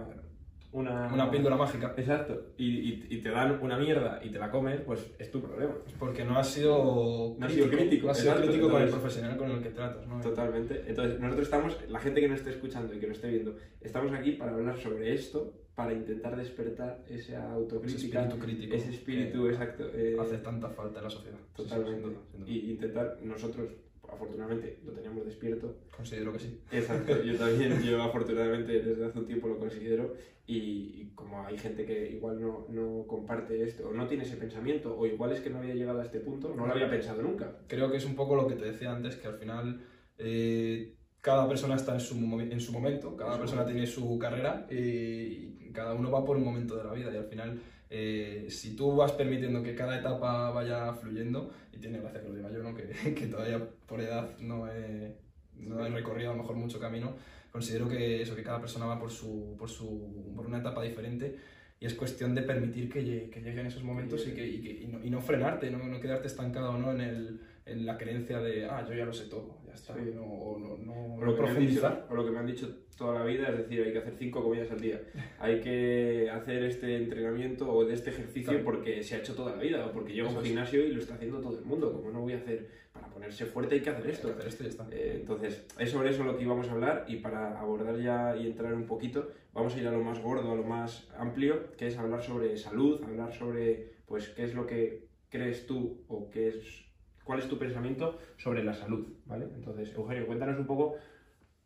una, 0.73 1.13
una 1.13 1.31
píldora 1.31 1.57
mágica. 1.57 1.95
Exacto. 1.97 2.53
Y, 2.57 2.67
y- 2.91 3.07
y 3.11 3.17
te 3.23 3.31
dan 3.31 3.59
una 3.61 3.77
mierda 3.79 4.21
y 4.23 4.31
te 4.31 4.39
la 4.39 4.51
comes, 4.51 4.81
pues 4.83 5.11
es 5.19 5.31
tu 5.31 5.41
problema. 5.43 5.75
Porque 5.99 6.25
no 6.25 6.39
has 6.39 6.49
sido 6.49 7.35
No 7.39 7.47
has 7.47 7.53
sido 7.53 7.69
crítico, 7.69 8.07
no 8.07 8.13
has 8.13 8.19
sido 8.19 8.37
crítico 8.37 8.71
con 8.71 8.83
el 8.83 8.89
profesional 8.89 9.37
con 9.37 9.51
el 9.51 9.63
que 9.63 9.71
tratas, 9.71 10.07
¿no? 10.07 10.21
Totalmente. 10.21 10.85
Entonces, 10.87 11.19
nosotros 11.21 11.47
estamos, 11.47 11.77
la 11.89 11.99
gente 12.01 12.21
que 12.21 12.29
nos 12.29 12.39
esté 12.39 12.51
escuchando 12.51 12.95
y 12.95 12.99
que 13.01 13.07
nos 13.09 13.17
esté 13.17 13.29
viendo, 13.31 13.57
estamos 13.81 14.13
aquí 14.13 14.33
para 14.33 14.53
hablar 14.53 14.77
sobre 14.79 15.13
esto, 15.15 15.53
para 15.75 15.93
intentar 15.93 16.37
despertar 16.37 17.03
esa 17.09 17.17
Ese 17.17 17.37
autocrítica, 17.37 18.21
espíritu 18.23 18.39
crítico. 18.45 18.75
ese 18.77 18.91
espíritu, 18.91 19.49
exacto. 19.49 19.91
eh, 19.95 20.17
Hace 20.21 20.39
tanta 20.39 20.69
falta 20.69 20.99
en 20.99 21.05
la 21.05 21.11
sociedad. 21.11 21.39
Sí, 21.57 21.63
sí, 21.63 21.69
Totalmente. 21.69 22.09
Y 22.47 22.71
intentar, 22.73 23.19
nosotros, 23.23 23.71
afortunadamente, 24.13 24.79
lo 24.85 24.93
teníamos 24.93 25.25
despierto. 25.25 25.77
Considero 25.97 26.33
que 26.33 26.39
sí. 26.39 26.61
Exacto, 26.73 27.23
yo 27.23 27.37
también, 27.39 27.83
yo 27.83 28.03
afortunadamente 28.03 28.81
desde 28.81 29.05
hace 29.05 29.19
un 29.19 29.27
tiempo 29.27 29.49
lo 29.49 29.59
considero. 29.59 30.15
Y, 30.47 30.57
y 30.57 31.13
como 31.15 31.47
hay 31.47 31.57
gente 31.57 31.85
que 31.87 32.11
igual 32.11 32.41
no, 32.41 32.67
no 32.71 33.07
comparte 33.07 33.63
esto, 33.63 33.89
o 33.89 33.93
no 33.93 34.09
tiene 34.09 34.25
ese 34.25 34.37
pensamiento, 34.37 34.97
o 34.99 35.07
igual 35.07 35.33
es 35.33 35.41
que 35.41 35.51
no 35.51 35.59
había 35.59 35.75
llegado 35.75 36.01
a 36.01 36.05
este 36.05 36.19
punto, 36.19 36.53
no 36.57 36.67
lo 36.67 36.73
había 36.73 36.91
pensado 36.91 37.23
nunca. 37.23 37.59
Creo 37.69 37.91
que 37.91 37.99
es 37.99 38.05
un 38.05 38.17
poco 38.17 38.35
lo 38.35 38.49
que 38.49 38.57
te 38.57 38.65
decía 38.65 38.91
antes, 38.91 39.15
que 39.17 39.29
al 39.29 39.39
final 39.39 39.81
eh, 40.19 40.97
cada 41.21 41.49
persona 41.49 41.77
está 41.77 41.95
en 41.95 42.01
su, 42.01 42.17
en 42.17 42.61
su 42.61 42.73
momento, 42.73 43.17
cada 43.17 43.39
persona 43.39 43.65
tiene 43.65 43.87
su 43.87 44.19
carrera 44.19 44.67
y, 44.71 44.75
y 44.75 45.71
cada 45.73 45.95
uno 45.95 46.11
va 46.11 46.25
por 46.25 46.37
un 46.37 46.45
momento 46.45 46.77
de 46.77 46.85
la 46.85 46.93
vida 46.93 47.13
y 47.13 47.17
al 47.17 47.27
final 47.27 47.61
eh, 47.91 48.47
si 48.49 48.77
tú 48.77 48.95
vas 48.95 49.13
permitiendo 49.13 49.63
que 49.65 49.75
cada 49.75 49.99
etapa 49.99 50.51
vaya 50.51 50.93
fluyendo, 50.95 51.51
y 51.73 51.79
tiene 51.79 51.99
gracia 51.99 52.23
que 52.23 52.29
lo 52.29 52.37
diga 52.37 52.51
yo, 52.53 52.63
¿no? 52.63 52.75
que, 52.75 52.89
que 53.15 53.27
todavía 53.27 53.61
por 53.87 54.01
edad 54.01 54.39
no 54.39 54.69
he, 54.71 55.17
no 55.57 55.85
he 55.85 55.91
recorrido 55.91 56.31
a 56.31 56.35
lo 56.35 56.43
mejor 56.43 56.57
mucho 56.57 56.79
camino, 56.79 57.17
considero 57.51 57.89
que 57.89 58.23
eso, 58.23 58.37
que 58.37 58.45
cada 58.45 58.61
persona 58.61 58.87
va 58.87 58.99
por, 58.99 59.11
su, 59.11 59.57
por, 59.59 59.69
su, 59.69 60.33
por 60.37 60.47
una 60.47 60.59
etapa 60.59 60.83
diferente 60.83 61.37
y 61.81 61.87
es 61.87 61.95
cuestión 61.95 62.35
de 62.35 62.43
permitir 62.43 62.91
que, 62.91 63.03
llegue, 63.03 63.31
que 63.31 63.41
lleguen 63.41 63.67
esos 63.67 63.83
momentos 63.83 64.27
y, 64.29 64.35
que, 64.35 64.47
y, 64.47 64.61
que, 64.61 64.71
y, 64.85 64.87
no, 64.87 65.05
y 65.05 65.11
no, 65.11 65.21
frenarte, 65.21 65.71
no, 65.71 65.79
no 65.79 66.01
quedarte 66.01 66.29
estancado 66.29 66.79
¿no? 66.79 66.93
En, 66.93 67.01
el, 67.01 67.41
en, 67.67 67.87
la 67.87 67.99
creencia 67.99 68.39
de, 68.39 68.67
ah, 68.67 68.87
yo 68.87 68.95
ya 68.95 69.05
lo 69.05 69.13
sé 69.13 69.27
todo, 69.27 69.59
ya 69.71 69.75
está, 69.75 69.95
sí. 69.95 70.13
no, 70.15 70.59
no, 70.59 70.77
no, 70.79 71.15
o 71.15 71.25
lo, 71.25 71.37
profundizar. 71.37 71.95
Dicho, 71.95 72.07
o 72.11 72.15
lo 72.17 72.25
que 72.25 72.31
me 72.31 72.39
han 72.39 72.47
dicho 72.47 72.69
toda 72.97 73.21
la 73.21 73.25
vida, 73.25 73.49
es 73.49 73.59
decir, 73.59 73.83
hay 73.83 73.93
que 73.93 73.99
hacer 73.99 74.15
cinco 74.19 74.43
comidas 74.43 74.71
al 74.71 74.81
día, 74.81 75.01
hay 75.39 75.61
que 75.61 76.29
hacer 76.31 76.65
este 76.65 76.97
entrenamiento 76.97 77.73
o 77.73 77.85
de 77.85 77.95
este 77.95 78.11
ejercicio 78.11 78.53
claro. 78.53 78.65
porque 78.65 79.03
se 79.03 79.15
ha 79.15 79.19
hecho 79.19 79.35
toda 79.35 79.57
la 79.57 79.63
vida, 79.63 79.87
o 79.87 79.93
porque 79.93 80.13
llego 80.13 80.29
a 80.29 80.33
un 80.33 80.45
gimnasio 80.45 80.85
y 80.85 80.93
lo 80.93 81.01
está 81.01 81.15
haciendo 81.15 81.41
todo 81.41 81.59
el 81.59 81.65
mundo, 81.65 81.93
como 81.93 82.11
no 82.11 82.21
voy 82.21 82.33
a 82.33 82.37
hacer, 82.37 82.69
para 82.93 83.07
ponerse 83.09 83.47
fuerte 83.47 83.77
hay 83.77 83.81
que 83.81 83.91
hacer 83.91 84.11
esto. 84.11 84.29
Hay 84.29 84.35
que 84.35 84.41
hacer 84.41 84.49
esto 84.49 84.63
y 84.63 84.67
ya 84.67 84.71
está. 84.71 84.89
Eh, 84.91 85.17
entonces, 85.21 85.67
es 85.79 85.91
sobre 85.91 86.11
eso 86.11 86.25
lo 86.25 86.37
que 86.37 86.43
íbamos 86.43 86.69
a 86.69 86.73
hablar 86.73 87.05
y 87.09 87.17
para 87.17 87.59
abordar 87.61 87.97
ya 88.01 88.37
y 88.37 88.47
entrar 88.47 88.75
un 88.75 88.87
poquito, 88.87 89.31
vamos 89.53 89.75
a 89.75 89.79
ir 89.79 89.87
a 89.87 89.93
lo 89.93 90.03
más 90.03 90.21
gordo, 90.21 90.51
a 90.51 90.57
lo 90.57 90.65
más 90.65 91.09
amplio, 91.17 91.73
que 91.77 91.87
es 91.87 91.97
hablar 91.97 92.23
sobre 92.23 92.57
salud, 92.57 93.03
hablar 93.05 93.33
sobre, 93.33 93.93
pues, 94.07 94.29
qué 94.31 94.45
es 94.45 94.55
lo 94.55 94.67
que 94.67 95.09
crees 95.31 95.67
tú 95.67 96.03
o 96.09 96.29
qué 96.29 96.49
es, 96.49 96.90
cuál 97.31 97.39
es 97.39 97.49
tu 97.49 97.59
pensamiento 97.59 98.19
sobre 98.39 98.65
la 98.65 98.75
salud, 98.75 99.07
¿vale? 99.25 99.47
Entonces, 99.55 99.95
Eugenio, 99.95 100.27
cuéntanos 100.27 100.59
un 100.59 100.67
poco 100.67 100.97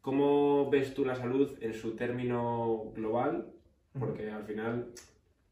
cómo 0.02 0.68
ves 0.68 0.92
tú 0.92 1.06
la 1.06 1.16
salud 1.16 1.56
en 1.62 1.72
su 1.72 1.96
término 1.96 2.92
global, 2.94 3.50
porque 3.98 4.30
al 4.30 4.44
final 4.44 4.88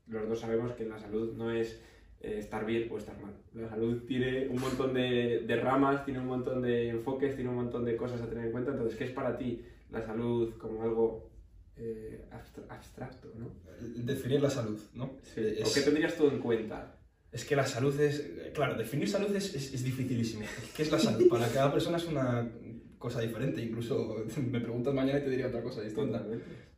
los 0.08 0.28
dos 0.28 0.40
sabemos 0.40 0.72
que 0.72 0.84
la 0.84 0.98
salud 0.98 1.32
no 1.34 1.50
es 1.50 1.82
eh, 2.20 2.36
estar 2.36 2.66
bien 2.66 2.90
o 2.92 2.98
estar 2.98 3.18
mal. 3.22 3.32
La 3.54 3.70
salud 3.70 4.02
tiene 4.06 4.48
un 4.48 4.60
montón 4.60 4.92
de, 4.92 5.44
de, 5.46 5.56
ramas, 5.56 6.04
tiene 6.04 6.20
un 6.20 6.26
montón 6.26 6.60
de 6.60 6.90
enfoques, 6.90 7.34
tiene 7.34 7.48
un 7.48 7.56
montón 7.56 7.86
de 7.86 7.96
cosas 7.96 8.20
a 8.20 8.28
tener 8.28 8.44
en 8.44 8.52
cuenta. 8.52 8.72
Entonces, 8.72 8.98
¿qué 8.98 9.04
es 9.04 9.12
para 9.12 9.38
ti 9.38 9.64
la 9.88 10.02
salud 10.02 10.52
como 10.58 10.82
algo 10.82 11.30
eh, 11.78 12.26
abstracto, 12.68 13.32
¿no? 13.34 13.50
Definir 13.80 14.42
la 14.42 14.50
salud, 14.50 14.78
¿no? 14.92 15.12
Sí. 15.22 15.40
Es... 15.40 15.70
¿O 15.70 15.72
qué 15.72 15.80
tendrías 15.80 16.14
tú 16.14 16.28
en 16.28 16.38
cuenta? 16.38 16.98
Es 17.32 17.44
que 17.44 17.56
la 17.56 17.66
salud 17.66 17.98
es... 17.98 18.30
Claro, 18.54 18.76
definir 18.76 19.08
salud 19.08 19.34
es, 19.34 19.54
es, 19.54 19.72
es 19.72 19.82
dificilísimo. 19.82 20.44
¿Qué 20.76 20.82
es 20.82 20.92
la 20.92 20.98
salud? 20.98 21.28
Para 21.28 21.48
cada 21.48 21.72
persona 21.72 21.96
es 21.96 22.06
una 22.06 22.52
cosa 22.98 23.20
diferente. 23.20 23.62
Incluso 23.62 24.24
me 24.50 24.60
preguntas 24.60 24.94
mañana 24.94 25.18
y 25.18 25.22
te 25.22 25.30
diría 25.30 25.48
otra 25.48 25.62
cosa 25.62 25.80
distinta. 25.80 26.24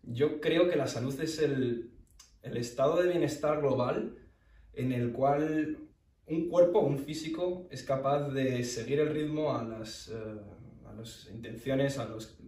Yo 0.03 0.41
creo 0.41 0.69
que 0.69 0.77
la 0.77 0.87
salud 0.87 1.19
es 1.21 1.41
el, 1.41 1.91
el 2.43 2.57
estado 2.57 3.03
de 3.03 3.09
bienestar 3.09 3.61
global 3.61 4.17
en 4.75 4.93
el 4.93 5.13
cual 5.13 5.79
un 6.27 6.49
cuerpo, 6.49 6.81
un 6.81 6.99
físico, 6.99 7.67
es 7.71 7.83
capaz 7.83 8.29
de 8.31 8.65
seguir 8.65 9.01
el 9.01 9.11
ritmo 9.11 9.57
a 9.57 9.63
las, 9.63 10.09
uh, 10.09 10.89
a 10.89 10.95
las 10.95 11.29
intenciones, 11.31 11.99
a 11.99 12.07
los 12.07 12.39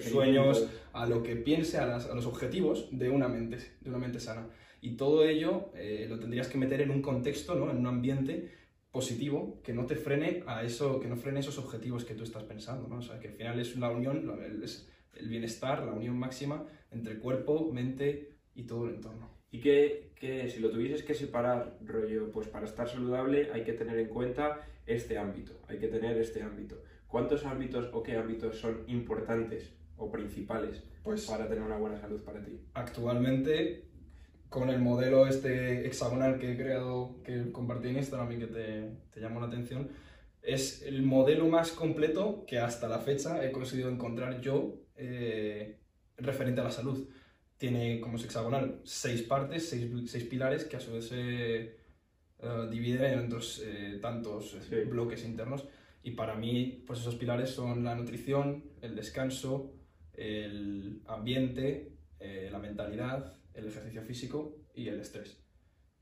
sueños, 0.00 0.68
a 0.92 1.06
lo 1.06 1.22
que 1.22 1.36
piense, 1.36 1.78
a, 1.78 1.86
las, 1.86 2.06
a, 2.06 2.14
los 2.14 2.26
objetivos 2.26 2.88
de 2.90 3.10
una 3.10 3.28
mente, 3.28 3.58
de 3.80 3.90
una 3.90 3.98
mente 3.98 4.20
sana. 4.20 4.48
Y 4.86 4.96
todo 4.96 5.24
ello 5.24 5.72
eh, 5.74 6.06
lo 6.08 6.20
tendrías 6.20 6.46
que 6.46 6.58
meter 6.58 6.80
en 6.80 6.92
un 6.92 7.02
contexto, 7.02 7.56
¿no? 7.56 7.72
en 7.72 7.78
un 7.78 7.88
ambiente 7.88 8.52
positivo 8.92 9.60
que 9.64 9.72
no 9.72 9.84
te 9.84 9.96
frene 9.96 10.44
a 10.46 10.62
eso, 10.62 11.00
que 11.00 11.08
no 11.08 11.16
frene 11.16 11.40
esos 11.40 11.58
objetivos 11.58 12.04
que 12.04 12.14
tú 12.14 12.22
estás 12.22 12.44
pensando, 12.44 12.86
¿no? 12.86 12.98
O 12.98 13.02
sea, 13.02 13.18
que 13.18 13.26
al 13.26 13.34
final 13.34 13.58
es 13.58 13.76
la 13.76 13.90
unión, 13.90 14.30
es 14.62 14.88
el 15.14 15.28
bienestar, 15.28 15.82
la 15.82 15.92
unión 15.92 16.16
máxima 16.16 16.64
entre 16.92 17.18
cuerpo, 17.18 17.68
mente 17.72 18.36
y 18.54 18.62
todo 18.62 18.86
el 18.86 18.94
entorno. 18.94 19.28
Y 19.50 19.58
que, 19.58 20.12
que, 20.14 20.48
si 20.48 20.60
lo 20.60 20.70
tuvieses 20.70 21.02
que 21.02 21.14
separar, 21.14 21.78
rollo, 21.84 22.30
pues 22.30 22.46
para 22.46 22.64
estar 22.64 22.88
saludable 22.88 23.50
hay 23.52 23.64
que 23.64 23.72
tener 23.72 23.98
en 23.98 24.08
cuenta 24.08 24.68
este 24.86 25.18
ámbito, 25.18 25.60
hay 25.66 25.78
que 25.78 25.88
tener 25.88 26.16
este 26.16 26.42
ámbito. 26.44 26.80
¿Cuántos 27.08 27.44
ámbitos 27.44 27.90
o 27.92 28.04
qué 28.04 28.16
ámbitos 28.16 28.60
son 28.60 28.84
importantes 28.86 29.74
o 29.96 30.12
principales 30.12 30.84
pues, 31.02 31.26
para 31.26 31.48
tener 31.48 31.64
una 31.64 31.76
buena 31.76 31.98
salud 31.98 32.22
para 32.22 32.40
ti? 32.40 32.60
Actualmente, 32.74 33.86
con 34.56 34.70
el 34.70 34.80
modelo 34.80 35.26
este 35.26 35.86
hexagonal 35.86 36.38
que 36.38 36.52
he 36.52 36.56
creado, 36.56 37.20
que 37.22 37.52
compartí 37.52 37.88
en 37.88 37.98
Instagram 37.98 38.32
y 38.32 38.38
que 38.38 38.46
te, 38.46 38.90
te 39.10 39.20
llamó 39.20 39.38
la 39.38 39.48
atención, 39.48 39.90
es 40.40 40.80
el 40.80 41.02
modelo 41.02 41.46
más 41.46 41.72
completo 41.72 42.46
que 42.46 42.58
hasta 42.58 42.88
la 42.88 43.00
fecha 43.00 43.44
he 43.44 43.52
conseguido 43.52 43.90
encontrar 43.90 44.40
yo 44.40 44.76
eh, 44.96 45.78
referente 46.16 46.62
a 46.62 46.64
la 46.64 46.70
salud 46.70 47.06
tiene 47.58 48.00
como 48.00 48.16
es 48.16 48.24
hexagonal 48.24 48.80
seis 48.84 49.20
partes, 49.20 49.68
seis, 49.68 49.90
seis 50.06 50.24
pilares 50.24 50.64
que 50.64 50.76
a 50.76 50.80
su 50.80 50.94
vez 50.94 51.08
se 51.08 51.76
uh, 52.38 52.66
dividen 52.70 53.12
en 53.12 53.26
otros 53.26 53.62
eh, 53.62 53.98
tantos 54.00 54.56
sí. 54.70 54.74
bloques 54.88 55.22
internos. 55.26 55.68
Y 56.02 56.12
para 56.12 56.34
mí, 56.34 56.82
pues 56.86 57.00
esos 57.00 57.16
pilares 57.16 57.50
son 57.50 57.84
la 57.84 57.94
nutrición, 57.94 58.64
el 58.80 58.96
descanso, 58.96 59.74
el 60.14 61.02
ambiente, 61.06 61.92
eh, 62.20 62.48
la 62.50 62.58
mentalidad, 62.58 63.36
el 63.56 63.66
ejercicio 63.68 64.02
físico 64.02 64.56
y 64.74 64.88
el 64.88 65.00
estrés. 65.00 65.38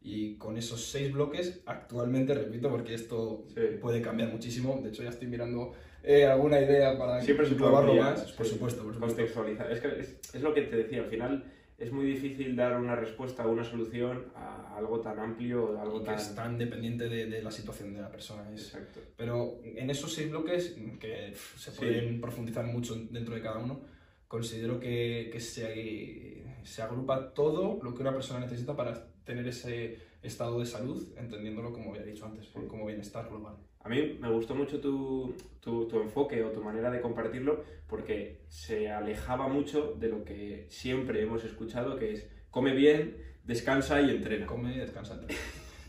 Y 0.01 0.37
con 0.37 0.59
esos 0.59 0.85
seis 0.85 1.13
bloques, 1.13 1.63
actualmente, 1.65 2.35
repito, 2.35 2.69
porque 2.69 2.93
esto 2.93 3.47
sí. 3.49 3.61
puede 3.81 4.03
cambiar 4.03 4.31
muchísimo, 4.31 4.81
de 4.83 4.91
hecho 4.91 5.03
ya 5.03 5.09
estoy 5.09 5.29
mirando 5.29 5.73
eh, 6.03 6.27
alguna 6.27 6.61
idea 6.61 6.99
para 6.99 7.23
Siempre 7.23 7.49
se 7.49 7.55
probarlo 7.55 7.95
más, 7.95 8.33
por 8.33 8.45
sí, 8.45 8.53
supuesto, 8.53 8.83
por 8.83 8.93
supuesto. 8.93 9.17
Contextualizar. 9.17 9.73
Es, 9.73 9.81
que 9.81 9.89
es, 10.01 10.35
es, 10.35 10.43
lo 10.43 10.53
que 10.53 10.63
te 10.63 10.77
decía, 10.77 11.01
al 11.01 11.09
final 11.09 11.51
es 11.79 11.91
muy 11.91 12.05
difícil 12.05 12.55
dar 12.55 12.79
una 12.79 12.95
respuesta 12.95 13.47
o 13.47 13.51
una 13.51 13.65
solución 13.65 14.27
a 14.35 14.77
algo 14.77 15.01
tan 15.01 15.19
amplio, 15.19 15.79
a 15.79 15.83
algo 15.83 16.03
y 16.03 16.05
tan... 16.05 16.17
que 16.17 16.23
es 16.23 16.35
tan 16.35 16.59
dependiente 16.59 17.09
de, 17.09 17.27
de, 17.27 17.43
la 17.43 17.51
situación 17.51 17.95
de 17.95 18.03
la 18.03 18.11
persona. 18.11 18.45
Es... 18.53 18.75
Exacto. 18.75 19.01
Pero 19.17 19.61
en 19.65 19.89
esos 19.89 20.13
seis 20.13 20.31
bloques, 20.31 20.77
que 21.01 21.33
se 21.57 21.71
pueden 21.73 22.15
sí. 22.17 22.19
profundizar 22.21 22.67
mucho 22.67 22.95
dentro 23.11 23.35
de 23.35 23.41
cada 23.41 23.59
uno, 23.59 23.81
considero 24.29 24.81
que, 24.81 25.29
que 25.33 25.41
se, 25.41 26.45
se 26.65 26.83
agrupa 26.83 27.33
todo 27.35 27.79
lo 27.83 27.95
que 27.95 28.03
una 28.03 28.13
persona 28.13 28.41
necesita 28.41 28.77
para 28.77 29.07
tener 29.25 29.47
ese 29.47 29.99
estado 30.23 30.59
de 30.61 30.67
salud, 30.67 31.03
entendiéndolo 31.17 31.73
como 31.73 31.91
había 31.91 32.05
dicho 32.05 32.25
antes, 32.27 32.47
Sí. 32.47 32.61
como 32.69 32.87
bienestar 32.87 33.29
global. 33.29 33.57
A 33.81 33.89
mí 33.91 34.17
me 34.19 34.31
gustó 34.31 34.55
mucho 34.55 34.81
tu, 34.81 35.35
tu, 35.61 35.87
tu, 35.87 36.01
enfoque 36.01 36.43
o 36.43 36.51
tu 36.51 36.63
manera 36.63 36.91
de 36.91 37.03
compartirlo 37.03 37.63
porque 37.87 38.41
se 38.49 38.91
alejaba 38.91 39.47
mucho 39.49 39.95
de 40.01 40.09
lo 40.09 40.25
que 40.25 40.67
siempre 40.71 41.21
hemos 41.23 41.45
escuchado, 41.45 41.97
que 41.99 42.13
es 42.13 42.27
come 42.51 42.75
bien, 42.75 43.17
descansa 43.45 44.01
y 44.01 44.11
entrena. 44.11 44.47
Come, 44.47 44.79
descansa, 44.79 45.15
entrena. 45.21 45.39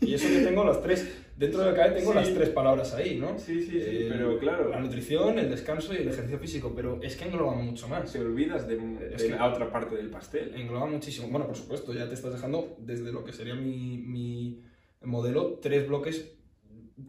Y 0.02 0.12
eso 0.12 0.28
que 0.28 0.40
tengo 0.40 0.62
las 0.64 0.82
tres, 0.82 1.25
dentro 1.36 1.62
de 1.62 1.74
cada 1.74 1.94
tengo 1.94 2.12
sí. 2.12 2.16
las 2.18 2.34
tres 2.34 2.48
palabras 2.50 2.94
ahí, 2.94 3.18
¿no? 3.18 3.38
Sí, 3.38 3.60
sí, 3.62 3.70
sí, 3.72 3.78
eh, 3.80 4.06
pero 4.10 4.38
claro. 4.38 4.68
La 4.70 4.80
nutrición, 4.80 5.38
el 5.38 5.50
descanso 5.50 5.92
y 5.94 5.98
el 5.98 6.08
ejercicio 6.08 6.38
físico, 6.38 6.72
pero 6.74 7.00
es 7.02 7.16
que 7.16 7.26
engloba 7.26 7.54
mucho 7.54 7.88
más. 7.88 8.12
Te 8.12 8.18
olvidas 8.20 8.66
de, 8.66 8.76
de 8.76 9.14
es 9.14 9.22
que 9.22 9.30
la 9.30 9.46
otra 9.46 9.70
parte 9.70 9.96
del 9.96 10.10
pastel. 10.10 10.54
Engloba 10.54 10.86
muchísimo. 10.86 11.28
Bueno, 11.28 11.46
por 11.46 11.56
supuesto, 11.56 11.92
ya 11.92 12.08
te 12.08 12.14
estás 12.14 12.32
dejando 12.32 12.76
desde 12.78 13.12
lo 13.12 13.24
que 13.24 13.32
sería 13.32 13.54
mi, 13.54 13.98
mi 13.98 14.62
modelo, 15.02 15.58
tres 15.62 15.86
bloques 15.86 16.32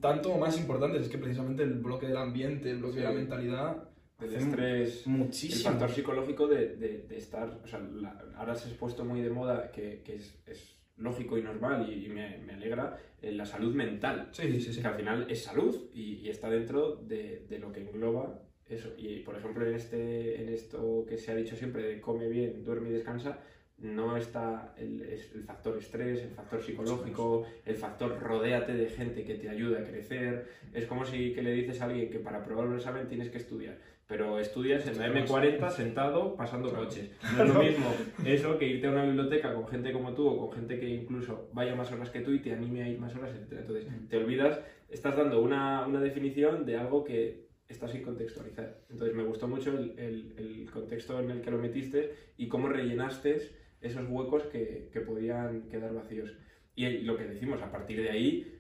tanto 0.02 0.32
o 0.34 0.38
más 0.38 0.58
importantes. 0.60 1.04
Es 1.04 1.10
que 1.10 1.18
precisamente 1.18 1.64
el 1.64 1.76
bloque 1.76 2.08
del 2.08 2.18
ambiente, 2.18 2.70
el 2.70 2.78
bloque 2.80 2.96
Sí. 2.96 3.00
de 3.00 3.06
la 3.06 3.12
mentalidad, 3.12 3.90
El 4.20 4.36
hace 4.36 4.38
estrés, 4.50 5.06
el 5.08 5.14
muchísimo. 5.14 5.70
factor 5.70 5.92
psicológico 5.92 6.48
de, 6.48 6.76
de, 6.76 7.06
de 7.08 7.18
estar, 7.18 7.62
o 7.64 7.68
sea, 7.68 7.80
la- 7.80 8.22
ahora 8.36 8.56
se 8.56 8.70
ha 8.70 8.78
puesto 8.78 9.06
muy 9.06 9.22
de 9.22 9.30
moda, 9.30 9.72
que, 9.72 10.02
que 10.04 10.16
es, 10.16 10.36
es 10.46 10.76
lógico 10.98 11.38
y 11.38 11.42
normal 11.44 11.88
y, 11.90 12.06
y 12.06 12.10
me, 12.10 12.38
me 12.40 12.54
alegra, 12.54 12.98
eh, 13.22 13.32
la 13.32 13.46
salud 13.46 13.74
mental, 13.74 14.30
Sí, 14.32 14.60
sí, 14.60 14.74
sí. 14.74 14.82
que 14.82 14.88
al 14.88 14.96
final 14.96 15.26
es 15.30 15.44
salud 15.44 15.90
y, 15.94 16.16
y 16.16 16.30
está 16.30 16.50
dentro 16.50 16.96
de, 16.96 17.46
de 17.50 17.60
lo 17.60 17.72
que 17.72 17.82
engloba 17.82 18.42
eso. 18.68 18.94
Y 18.98 19.20
por 19.20 19.36
ejemplo, 19.38 19.66
en, 19.68 19.76
este, 19.76 20.42
en 20.42 20.50
esto 20.50 21.06
que 21.08 21.18
se 21.18 21.32
ha 21.32 21.36
dicho 21.36 21.56
siempre 21.56 21.84
de 21.84 22.02
come 22.02 22.28
bien, 22.28 22.64
duerme 22.64 22.90
y 22.90 22.94
descansa, 22.94 23.40
no 23.80 24.18
está 24.18 24.74
el, 24.78 25.04
el 25.04 25.44
factor 25.44 25.78
estrés, 25.78 26.24
el 26.24 26.32
factor 26.32 26.62
psicológico, 26.64 27.46
el 27.64 27.76
factor 27.76 28.20
rodéate 28.20 28.74
de 28.74 28.90
gente 28.90 29.24
que 29.24 29.36
te 29.36 29.50
ayude 29.50 29.78
a 29.78 29.84
crecer. 29.84 30.48
Es 30.74 30.88
como 30.88 31.06
si 31.06 31.32
que 31.34 31.44
le 31.44 31.52
dices 31.52 31.80
a 31.82 31.86
alguien 31.86 32.10
que 32.10 32.18
para 32.20 32.44
probar 32.44 32.68
un 32.68 32.76
examen 32.78 33.08
tienes 33.08 33.30
que 33.30 33.38
estudiar, 33.38 33.78
pero 34.08 34.40
estudias 34.40 34.88
en 34.88 34.98
la 34.98 35.10
M40 35.10 35.70
sentado 35.70 36.36
pasando 36.36 36.74
coches. 36.74 37.12
No 37.36 37.44
es 37.44 37.54
lo 37.54 37.62
mismo 37.62 37.94
eso 38.26 38.58
que 38.58 38.66
irte 38.68 38.88
a 38.88 38.92
una 38.92 39.04
biblioteca 39.06 39.54
con 39.54 39.68
gente 39.68 39.92
como 39.92 40.14
tú 40.14 40.28
o 40.28 40.48
con 40.48 40.58
gente 40.58 40.80
que 40.80 40.88
incluso 40.88 41.50
vaya 41.54 41.76
más 41.76 41.92
horas 41.92 42.10
que 42.10 42.22
tú 42.22 42.32
y 42.32 42.40
te 42.40 42.54
anime 42.54 42.84
a 42.84 42.90
ir 42.90 43.00
más 43.00 43.14
horas, 43.16 43.36
etc. 43.36 43.60
Entonces, 43.60 43.88
Mm. 43.92 44.08
te 44.08 44.18
olvidas, 44.18 44.62
estás 44.90 45.18
dando 45.18 45.42
una, 45.42 45.86
una 45.86 46.00
definición 46.00 46.66
de 46.66 46.78
algo 46.78 47.04
que 47.04 47.48
está 47.68 47.90
sin 47.90 48.02
contextualizar. 48.02 48.78
Entonces, 48.90 49.14
me 49.16 49.24
gustó 49.24 49.48
mucho 49.50 49.78
el, 49.78 49.94
el- 50.00 50.34
el 50.38 50.72
contexto 50.72 51.20
en 51.20 51.30
el 51.32 51.42
que 51.42 51.52
lo 51.52 51.58
metiste 51.58 52.14
y 52.38 52.48
cómo 52.48 52.70
rellenaste 52.70 53.42
esos 53.82 54.08
huecos 54.08 54.44
que, 54.44 54.90
que 54.94 55.02
podían 55.02 55.64
quedar 55.70 55.94
vacíos. 55.94 56.32
Y 56.76 56.88
lo 57.00 57.18
que 57.18 57.26
decimos, 57.26 57.62
a 57.62 57.72
partir 57.72 58.02
de 58.02 58.10
ahí, 58.12 58.57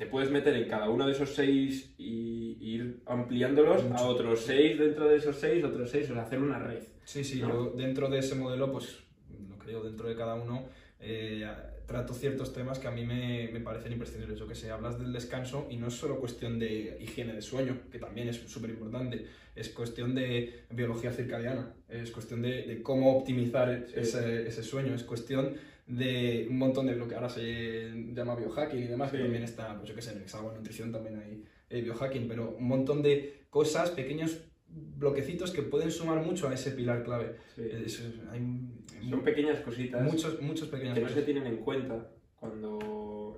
te 0.00 0.06
puedes 0.06 0.30
meter 0.30 0.56
en 0.56 0.66
cada 0.66 0.88
uno 0.88 1.04
de 1.04 1.12
esos 1.12 1.34
seis 1.34 1.92
y, 1.98 2.56
y 2.58 2.76
ir 2.76 3.02
ampliándolos 3.04 3.84
a 3.92 4.02
otros 4.06 4.40
seis 4.40 4.78
dentro 4.78 5.06
de 5.06 5.16
esos 5.16 5.36
seis, 5.36 5.62
otros 5.62 5.90
seis, 5.90 6.08
o 6.10 6.14
sea, 6.14 6.22
hacer 6.22 6.38
una 6.38 6.58
red. 6.58 6.82
Sí, 7.04 7.22
sí, 7.22 7.42
¿no? 7.42 7.48
yo 7.50 7.72
dentro 7.76 8.08
de 8.08 8.20
ese 8.20 8.34
modelo, 8.34 8.72
pues 8.72 8.96
lo 9.50 9.58
que 9.58 9.66
digo, 9.68 9.82
dentro 9.82 10.08
de 10.08 10.16
cada 10.16 10.36
uno, 10.36 10.64
eh, 11.00 11.46
trato 11.86 12.14
ciertos 12.14 12.54
temas 12.54 12.78
que 12.78 12.88
a 12.88 12.92
mí 12.92 13.04
me, 13.04 13.50
me 13.52 13.60
parecen 13.60 13.92
imprescindibles. 13.92 14.38
Yo 14.38 14.48
que 14.48 14.54
sé, 14.54 14.70
hablas 14.70 14.98
del 14.98 15.12
descanso 15.12 15.66
y 15.68 15.76
no 15.76 15.88
es 15.88 15.94
solo 15.94 16.18
cuestión 16.18 16.58
de 16.58 16.96
higiene 16.98 17.34
de 17.34 17.42
sueño, 17.42 17.76
que 17.92 17.98
también 17.98 18.26
es 18.30 18.36
súper 18.36 18.70
importante, 18.70 19.26
es 19.54 19.68
cuestión 19.68 20.14
de 20.14 20.64
biología 20.70 21.12
circadiana, 21.12 21.74
es 21.90 22.10
cuestión 22.10 22.40
de, 22.40 22.62
de 22.62 22.82
cómo 22.82 23.18
optimizar 23.18 23.84
Sí. 23.86 24.00
ese, 24.00 24.46
ese 24.48 24.62
sueño, 24.62 24.94
es 24.94 25.02
cuestión 25.02 25.56
de 25.86 26.46
un 26.50 26.58
montón 26.58 26.86
de 26.86 26.96
lo 26.96 27.06
que 27.08 27.14
ahora 27.14 27.28
se 27.28 27.90
llama 28.14 28.34
biohacking 28.36 28.80
y 28.82 28.86
demás, 28.86 29.10
que 29.10 29.18
también 29.18 29.42
está, 29.44 29.76
pues 29.76 29.88
yo 29.88 29.94
que 29.94 30.02
sé, 30.02 30.12
en 30.12 30.22
Hexagon 30.22 30.54
Nutrición 30.54 30.90
también 30.92 31.16
hay 31.20 31.44
eh, 31.70 31.82
biohacking, 31.82 32.26
pero 32.28 32.56
un 32.58 32.64
montón 32.66 33.02
de 33.02 33.44
cosas, 33.50 33.90
pequeños 33.90 34.38
bloquecitos 34.68 35.50
que 35.52 35.62
pueden 35.62 35.90
sumar 35.90 36.20
mucho 36.24 36.48
a 36.48 36.54
ese 36.54 36.72
pilar 36.72 37.02
clave. 37.04 37.36
Sí. 37.54 37.62
Eso 37.84 38.02
es- 38.08 38.14
hay 38.30 38.40
Son 39.08 39.22
pequeñas 39.22 39.60
cositas 39.60 40.02
muchos, 40.02 40.40
muchos 40.42 40.68
pequeños 40.68 40.94
que 40.94 41.00
no 41.04 41.08
se 41.08 41.22
tienen 41.22 41.46
en 41.46 41.56
cuenta 41.58 42.10
cuando, 42.36 42.78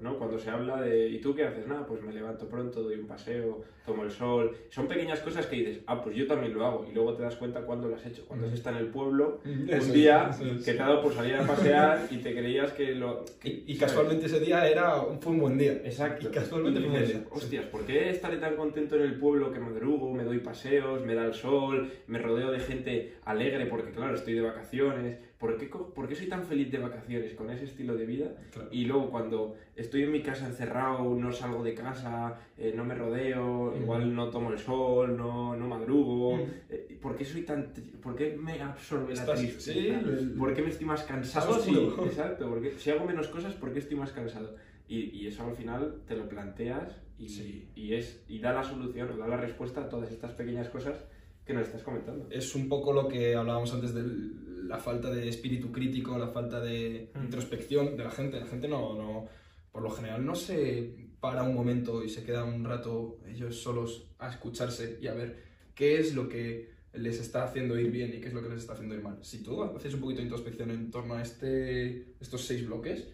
¿no? 0.02 0.18
cuando 0.18 0.38
se 0.38 0.50
habla 0.50 0.80
de 0.80 1.08
¿y 1.08 1.20
tú 1.20 1.34
qué 1.34 1.44
haces? 1.44 1.66
Nada, 1.66 1.86
pues 1.86 2.02
me 2.02 2.12
levanto 2.12 2.48
pronto, 2.48 2.82
doy 2.82 2.96
un 2.96 3.06
paseo, 3.06 3.62
tomo 3.86 4.02
el 4.04 4.10
sol. 4.10 4.54
Son 4.68 4.86
pequeñas 4.88 5.20
cosas 5.20 5.46
que 5.46 5.56
dices, 5.56 5.80
ah, 5.86 6.02
pues 6.02 6.16
yo 6.16 6.26
también 6.26 6.52
lo 6.54 6.66
hago. 6.66 6.86
Y 6.90 6.92
luego 6.94 7.14
te 7.14 7.22
das 7.22 7.36
cuenta 7.36 7.62
cuando 7.62 7.88
lo 7.88 7.96
has 7.96 8.04
hecho. 8.06 8.24
Cuando 8.26 8.46
has 8.46 8.52
estado 8.52 8.76
en 8.78 8.84
el 8.84 8.90
pueblo, 8.90 9.40
Eso 9.68 9.86
un 9.86 9.92
día 9.92 10.30
eso 10.30 10.44
es. 10.44 10.64
que 10.64 10.72
te 10.74 10.80
ha 10.80 10.86
dado 10.86 11.02
por 11.02 11.14
salir 11.14 11.34
a 11.36 11.46
pasear 11.46 12.06
y 12.10 12.18
te 12.18 12.32
creías 12.34 12.72
que 12.72 12.94
lo... 12.94 13.24
Y, 13.44 13.64
y 13.72 13.76
casualmente 13.76 14.26
ese 14.26 14.40
día 14.40 14.68
era, 14.68 14.96
fue 15.20 15.32
un 15.32 15.40
buen 15.40 15.58
día. 15.58 15.72
Exacto. 15.84 16.28
Y 16.28 16.32
casualmente 16.32 16.80
Y 16.80 16.82
fue 16.82 16.86
un 16.88 16.92
buen 16.92 17.04
dices, 17.04 17.20
día. 17.22 17.28
Hostias, 17.32 17.64
¿por 17.66 17.84
qué 17.86 18.10
estaré 18.10 18.36
tan 18.38 18.56
contento 18.56 18.96
en 18.96 19.02
el 19.02 19.18
pueblo 19.18 19.52
que 19.52 19.58
madrugo, 19.60 20.12
me 20.12 20.24
doy 20.24 20.38
paseos, 20.38 21.04
me 21.04 21.14
da 21.14 21.24
el 21.26 21.34
sol, 21.34 21.90
me 22.06 22.18
rodeo 22.18 22.50
de 22.50 22.58
gente 22.60 23.14
alegre 23.24 23.66
porque, 23.66 23.90
claro, 23.92 24.14
estoy 24.14 24.34
de 24.34 24.40
vacaciones? 24.42 25.18
¿Por 25.42 25.58
qué, 25.58 25.66
por 25.66 26.06
qué 26.08 26.14
soy 26.14 26.28
tan 26.28 26.44
feliz 26.44 26.70
de 26.70 26.78
vacaciones 26.78 27.34
con 27.34 27.50
ese 27.50 27.64
estilo 27.64 27.96
de 27.96 28.06
vida? 28.06 28.28
Claro. 28.52 28.68
Y 28.70 28.84
luego 28.84 29.10
cuando 29.10 29.56
estoy 29.74 30.04
en 30.04 30.12
mi 30.12 30.22
casa 30.22 30.46
encerrado, 30.46 31.16
no 31.16 31.32
salgo 31.32 31.64
de 31.64 31.74
casa, 31.74 32.38
eh, 32.56 32.72
no 32.76 32.84
me 32.84 32.94
rodeo, 32.94 33.72
Mm. 33.76 33.82
igual 33.82 34.14
no 34.14 34.30
tomo 34.30 34.52
el 34.52 34.58
sol, 34.60 35.16
no, 35.16 35.56
no 35.56 35.66
madrugo. 35.66 36.36
Mm. 36.36 36.40
eh, 36.70 36.98
¿Por 37.02 37.16
qué 37.16 37.24
soy 37.24 37.42
tan... 37.42 37.72
¿Por 38.00 38.14
qué 38.14 38.36
me 38.40 38.62
absorbe 38.62 39.16
la 39.16 39.26
tristeza? 39.34 39.72
sí, 39.72 39.88
el- 39.88 40.34
¿Por 40.38 40.54
qué 40.54 40.62
me 40.62 40.68
estoy 40.68 40.86
más 40.86 41.02
cansado? 41.02 41.58
Sí, 41.58 41.74
exacto. 42.06 42.48
Porque 42.48 42.78
si 42.78 42.90
hago 42.90 43.04
menos 43.04 43.26
cosas, 43.26 43.52
¿por 43.54 43.72
qué 43.72 43.80
estoy 43.80 43.96
más 43.96 44.12
cansado? 44.12 44.54
Y, 44.86 45.10
y 45.10 45.26
eso 45.26 45.42
al 45.44 45.56
final 45.56 46.02
te 46.06 46.14
lo 46.14 46.28
planteas 46.28 47.02
y, 47.18 47.28
Sí. 47.28 47.68
y, 47.74 47.94
es, 47.94 48.22
y 48.28 48.38
da 48.38 48.52
la 48.52 48.62
solución 48.62 49.10
o 49.10 49.16
da 49.16 49.26
la 49.26 49.38
respuesta 49.38 49.80
a 49.80 49.88
todas 49.88 50.12
estas 50.12 50.30
pequeñas 50.34 50.68
cosas 50.68 51.04
que 51.44 51.52
nos 51.52 51.64
estás 51.66 51.82
comentando. 51.82 52.28
Es 52.30 52.54
un 52.54 52.68
poco 52.68 52.92
lo 52.92 53.08
que 53.08 53.34
hablábamos 53.34 53.74
antes 53.74 53.92
de 53.92 54.02
la 54.72 54.78
falta 54.78 55.10
de 55.10 55.28
espíritu 55.28 55.70
crítico, 55.70 56.16
la 56.18 56.28
falta 56.28 56.58
de 56.60 57.10
Mm. 57.14 57.24
introspección 57.24 57.96
de 57.96 58.04
la 58.04 58.10
gente. 58.10 58.40
La 58.40 58.46
gente 58.46 58.66
no, 58.68 58.94
no, 58.96 59.28
por 59.70 59.82
lo 59.82 59.90
general 59.90 60.24
no 60.24 60.34
se 60.34 60.94
para 61.20 61.42
un 61.44 61.54
momento 61.54 62.02
y 62.02 62.08
se 62.08 62.24
queda 62.24 62.42
un 62.44 62.64
rato 62.64 63.18
ellos 63.32 63.54
solos 63.66 63.90
a 64.18 64.28
escucharse 64.30 64.98
y 65.00 65.06
a 65.06 65.14
ver 65.14 65.30
qué 65.74 66.00
es 66.00 66.14
lo 66.14 66.28
que 66.28 66.70
les 66.94 67.20
está 67.20 67.44
haciendo 67.44 67.78
ir 67.78 67.90
bien 67.90 68.10
y 68.14 68.20
qué 68.20 68.28
es 68.28 68.34
lo 68.34 68.42
que 68.42 68.48
les 68.48 68.58
está 68.58 68.72
haciendo 68.72 68.94
ir 68.94 69.02
mal. 69.02 69.16
Si 69.22 69.42
tú 69.42 69.62
haces 69.62 69.94
un 69.94 70.00
poquito 70.00 70.18
de 70.18 70.24
introspección 70.24 70.70
en 70.70 70.90
torno 70.90 71.14
a 71.14 71.22
este, 71.22 72.14
estos 72.20 72.40
seis 72.44 72.66
bloques, 72.66 73.06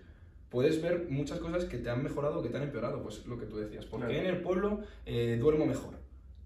puedes 0.48 0.80
ver 0.80 1.06
muchas 1.10 1.38
cosas 1.38 1.64
que 1.66 1.78
te 1.78 1.90
han 1.90 2.02
mejorado 2.02 2.38
o 2.38 2.42
que 2.42 2.48
te 2.48 2.56
han 2.56 2.62
empeorado. 2.64 3.02
Pues 3.02 3.26
lo 3.26 3.36
que 3.38 3.46
tú 3.46 3.56
decías. 3.58 3.84
¿Por 3.84 4.00
qué 4.00 4.06
Claro. 4.06 4.20
en 4.28 4.34
el 4.34 4.40
pueblo 4.42 4.80
eh, 5.06 5.36
duermo 5.40 5.66
mejor? 5.66 5.94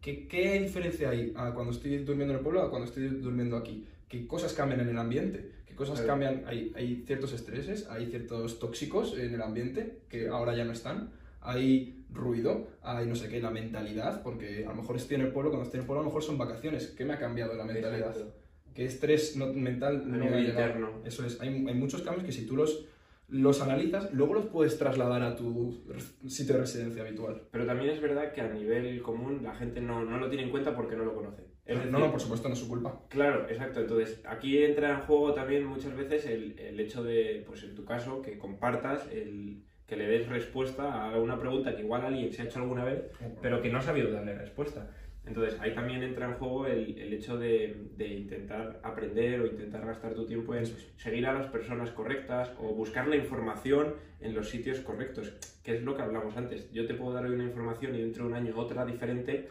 ¿Qué, 0.00 0.26
¿Qué 0.26 0.58
diferencia 0.60 1.10
hay 1.10 1.32
a 1.36 1.52
cuando 1.54 1.72
estoy 1.72 1.98
durmiendo 1.98 2.32
en 2.34 2.38
el 2.38 2.42
pueblo 2.42 2.62
a 2.62 2.70
cuando 2.70 2.86
estoy 2.88 3.04
durmiendo 3.08 3.56
aquí? 3.56 3.86
¿Qué 4.12 4.26
cosas 4.26 4.52
cambian 4.52 4.80
en 4.80 4.90
el 4.90 4.98
ambiente? 4.98 5.50
¿Qué 5.66 5.74
cosas 5.74 5.94
Claro. 6.02 6.08
cambian? 6.20 6.44
Hay, 6.46 6.70
hay 6.76 7.02
ciertos 7.06 7.32
estreses, 7.32 7.88
hay 7.88 8.06
ciertos 8.10 8.58
tóxicos 8.58 9.16
en 9.18 9.32
el 9.34 9.40
ambiente 9.40 10.00
que 10.10 10.28
ahora 10.28 10.54
ya 10.54 10.64
no 10.66 10.72
están. 10.72 11.10
Hay 11.40 12.04
ruido, 12.12 12.68
hay 12.82 13.06
no 13.06 13.14
sé 13.16 13.28
qué, 13.30 13.40
la 13.40 13.50
mentalidad, 13.50 14.22
porque 14.22 14.66
a 14.66 14.68
lo 14.68 14.76
mejor 14.76 14.96
estoy 14.96 15.14
en 15.16 15.22
el 15.22 15.32
pueblo, 15.32 15.50
cuando 15.50 15.64
estoy 15.64 15.78
en 15.78 15.82
el 15.82 15.86
pueblo 15.86 16.00
a 16.00 16.04
lo 16.04 16.10
mejor 16.10 16.22
son 16.22 16.36
vacaciones. 16.36 16.88
¿Qué 16.88 17.06
me 17.06 17.14
ha 17.14 17.18
cambiado 17.18 17.54
la 17.54 17.64
mentalidad? 17.64 18.10
Exacto. 18.10 18.34
¿Qué 18.74 18.84
estrés 18.84 19.34
no- 19.36 19.52
mental 19.52 20.02
no 20.10 20.18
me 20.26 20.28
ha 20.36 20.40
interno. 20.40 21.00
Eso 21.06 21.24
es, 21.26 21.40
hay, 21.40 21.48
hay 21.48 21.74
muchos 21.74 22.02
cambios 22.02 22.24
que 22.26 22.32
si 22.32 22.44
tú 22.46 22.54
los, 22.56 22.84
los 23.32 23.62
analizas, 23.62 24.12
luego 24.12 24.34
los 24.34 24.46
puedes 24.46 24.78
trasladar 24.78 25.22
a 25.22 25.34
tu 25.34 25.82
sitio 26.26 26.54
de 26.54 26.60
residencia 26.60 27.02
habitual. 27.02 27.48
Pero 27.50 27.64
también 27.64 27.90
es 27.90 28.00
verdad 28.00 28.32
que 28.32 28.42
a 28.42 28.48
nivel 28.48 29.00
común 29.00 29.42
la 29.42 29.54
gente 29.54 29.80
no, 29.80 30.04
no 30.04 30.18
lo 30.18 30.28
tiene 30.28 30.44
en 30.44 30.50
cuenta 30.50 30.76
porque 30.76 30.96
no 30.96 31.04
lo 31.04 31.14
conoce. 31.14 31.42
Es 31.64 31.76
no, 31.76 31.82
decir, 31.82 31.98
no, 31.98 32.10
por 32.10 32.20
supuesto, 32.20 32.48
no 32.48 32.54
es 32.54 32.60
su 32.60 32.68
culpa. 32.68 33.00
Claro, 33.08 33.48
exacto. 33.48 33.80
Entonces, 33.80 34.20
aquí 34.26 34.62
entra 34.62 34.90
en 34.90 35.00
juego 35.06 35.32
también 35.32 35.64
muchas 35.64 35.96
veces 35.96 36.26
el, 36.26 36.58
el 36.58 36.78
hecho 36.78 37.02
de, 37.02 37.42
pues 37.46 37.62
en 37.62 37.74
tu 37.74 37.84
caso, 37.86 38.20
que 38.20 38.36
compartas, 38.36 39.08
el, 39.10 39.62
que 39.86 39.96
le 39.96 40.06
des 40.06 40.28
respuesta 40.28 41.10
a 41.10 41.18
una 41.18 41.38
pregunta 41.38 41.74
que 41.74 41.82
igual 41.82 42.04
alguien 42.04 42.32
se 42.32 42.42
ha 42.42 42.44
hecho 42.44 42.58
alguna 42.58 42.84
vez, 42.84 43.04
pero 43.40 43.62
que 43.62 43.70
no 43.70 43.78
ha 43.78 43.82
sabido 43.82 44.10
darle 44.10 44.34
respuesta. 44.34 44.90
Entonces, 45.24 45.58
ahí 45.60 45.72
también 45.72 46.02
entra 46.02 46.26
en 46.26 46.34
juego 46.34 46.66
el, 46.66 46.98
el 46.98 47.12
hecho 47.12 47.38
de, 47.38 47.88
de 47.96 48.08
intentar 48.08 48.80
aprender 48.82 49.40
o 49.40 49.46
intentar 49.46 49.86
gastar 49.86 50.14
tu 50.14 50.26
tiempo 50.26 50.54
en 50.54 50.66
seguir 50.66 51.26
a 51.26 51.32
las 51.32 51.46
personas 51.46 51.90
correctas 51.90 52.52
o 52.58 52.74
buscar 52.74 53.06
la 53.06 53.16
información 53.16 53.94
en 54.20 54.34
los 54.34 54.48
sitios 54.50 54.80
correctos, 54.80 55.32
que 55.62 55.76
es 55.76 55.82
lo 55.82 55.96
que 55.96 56.02
hablamos 56.02 56.36
antes. 56.36 56.72
Yo 56.72 56.86
te 56.86 56.94
puedo 56.94 57.12
dar 57.12 57.24
hoy 57.24 57.34
una 57.34 57.44
información 57.44 57.94
y 57.94 58.00
dentro 58.00 58.24
de 58.24 58.30
un 58.30 58.36
año 58.36 58.58
otra 58.58 58.84
diferente, 58.84 59.48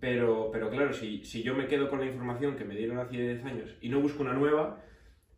pero, 0.00 0.50
pero 0.52 0.68
claro, 0.68 0.92
si, 0.92 1.24
si 1.24 1.42
yo 1.42 1.54
me 1.54 1.68
quedo 1.68 1.88
con 1.88 2.00
la 2.00 2.06
información 2.06 2.56
que 2.56 2.64
me 2.64 2.74
dieron 2.74 2.98
hace 2.98 3.16
10 3.16 3.44
años 3.44 3.76
y 3.80 3.88
no 3.88 4.00
busco 4.00 4.22
una 4.22 4.34
nueva, 4.34 4.82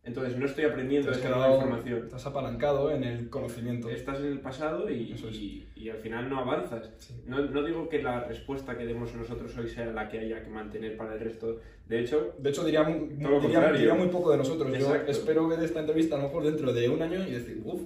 entonces 0.07 0.37
no 0.37 0.45
estoy 0.45 0.65
aprendiendo 0.65 1.11
nueva 1.11 1.53
información. 1.55 1.99
Estás 2.05 2.25
apalancado 2.25 2.89
en 2.91 3.03
el 3.03 3.29
conocimiento. 3.29 3.89
Estás 3.89 4.19
en 4.19 4.25
el 4.27 4.39
pasado 4.39 4.89
y, 4.89 5.11
es. 5.13 5.21
y- 5.35 5.67
y 5.75 5.89
al 5.89 5.97
final 5.97 6.29
no 6.29 6.39
avanzas. 6.39 6.89
Sí. 6.97 7.13
No, 7.27 7.39
no 7.41 7.61
digo 7.63 7.87
que 7.89 8.01
la 8.01 8.23
respuesta 8.23 8.77
que 8.77 8.85
demos 8.85 9.13
nosotros 9.13 9.55
hoy 9.57 9.67
sea 9.67 9.85
la 9.87 10.09
que 10.09 10.19
haya 10.19 10.43
que 10.43 10.49
mantener 10.49 10.97
para 10.97 11.13
el 11.13 11.19
resto. 11.19 11.59
De 11.87 11.99
hecho, 11.99 12.33
De 12.39 12.49
hecho, 12.49 12.65
diría 12.65 12.83
muy 12.83 14.07
poco 14.09 14.31
de 14.31 14.37
nosotros. 14.37 14.73
Exacto. 14.73 15.05
Yo 15.05 15.11
espero 15.11 15.47
ver 15.47 15.59
esta 15.63 15.79
entrevista 15.81 16.15
a 16.15 16.19
lo 16.19 16.25
mejor 16.25 16.43
dentro 16.43 16.73
de 16.73 16.89
un 16.89 17.01
año 17.01 17.25
y 17.27 17.31
decir, 17.31 17.61
uff, 17.63 17.81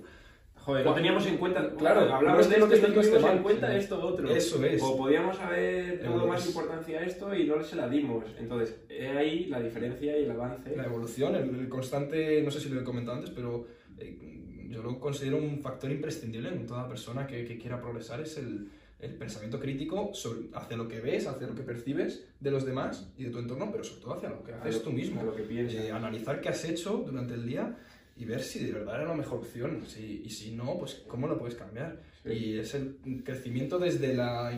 joder, 0.63 0.85
no 0.85 0.93
teníamos 0.93 1.25
en 1.27 1.37
cuenta. 1.37 1.69
Claro, 1.75 2.13
hablamos 2.13 2.49
de 2.49 2.55
esto 2.55 2.75
y 2.75 2.91
no 2.91 3.01
esté 3.01 3.17
en 3.17 3.43
cuenta 3.43 3.75
esto 3.75 4.01
otro. 4.01 4.29
eso 4.29 4.63
es. 4.63 4.81
O 4.81 4.97
podíamos 4.97 5.39
haber 5.39 6.01
dado 6.03 6.27
más 6.27 6.45
importancia 6.45 6.99
a 6.99 7.05
esto 7.05 7.35
y 7.35 7.45
no 7.45 7.61
se 7.63 7.75
la 7.75 7.87
dimos. 7.87 8.25
Entonces, 8.39 8.75
ahí 9.17 9.45
la 9.45 9.59
diferencia 9.59 10.17
y 10.17 10.23
el 10.25 10.31
avance. 10.31 10.75
La 10.75 10.85
evolución, 10.85 11.35
el, 11.35 11.69
constante, 11.69 12.41
no 12.41 12.51
sé 12.51 12.59
si 12.59 12.69
lo 12.69 12.81
he 12.81 12.83
comentado 12.83 13.17
antes, 13.17 13.31
pero 13.31 13.67
eh, 13.97 14.67
yo 14.69 14.81
lo 14.81 14.99
considero 14.99 15.37
un 15.37 15.59
factor 15.59 15.91
imprescindible 15.91 16.49
en 16.49 16.65
toda 16.65 16.87
persona 16.87 17.27
que, 17.27 17.45
que 17.45 17.57
quiera 17.57 17.81
progresar, 17.81 18.21
es 18.21 18.37
el, 18.37 18.69
el 19.01 19.15
pensamiento 19.15 19.59
crítico 19.59 20.11
sobre, 20.13 20.49
hacia 20.53 20.77
lo 20.77 20.87
que 20.87 20.99
ves, 20.99 21.27
hacia 21.27 21.47
lo 21.47 21.55
que 21.55 21.63
percibes 21.63 22.23
de 22.39 22.51
los 22.51 22.65
demás 22.65 23.11
y 23.17 23.23
de 23.25 23.31
tu 23.31 23.39
entorno, 23.39 23.69
pero 23.71 23.83
sobre 23.83 24.01
todo 24.01 24.13
hacia 24.13 24.29
lo 24.29 24.43
que 24.43 24.53
haces 24.53 24.83
tú 24.83 24.91
mismo. 24.91 25.23
lo 25.23 25.35
que 25.35 25.43
piensas. 25.43 25.85
Eh, 25.85 25.91
analizar 25.91 26.39
qué 26.39 26.49
has 26.49 26.63
hecho 26.65 27.03
durante 27.05 27.33
el 27.33 27.45
día 27.45 27.75
y 28.21 28.25
ver 28.25 28.41
si 28.41 28.63
de 28.65 28.71
verdad 28.73 28.95
era 29.01 29.09
la 29.09 29.15
mejor 29.15 29.39
opción. 29.39 29.83
Si, 29.87 30.21
y 30.23 30.29
si 30.29 30.51
no, 30.51 30.77
pues 30.77 31.03
cómo 31.07 31.27
lo 31.27 31.39
puedes 31.39 31.55
cambiar. 31.55 32.01
Sí. 32.23 32.29
Y 32.33 32.59
es 32.59 32.75
el 32.75 32.97
crecimiento 33.25 33.79
desde, 33.79 34.13
la 34.13 34.51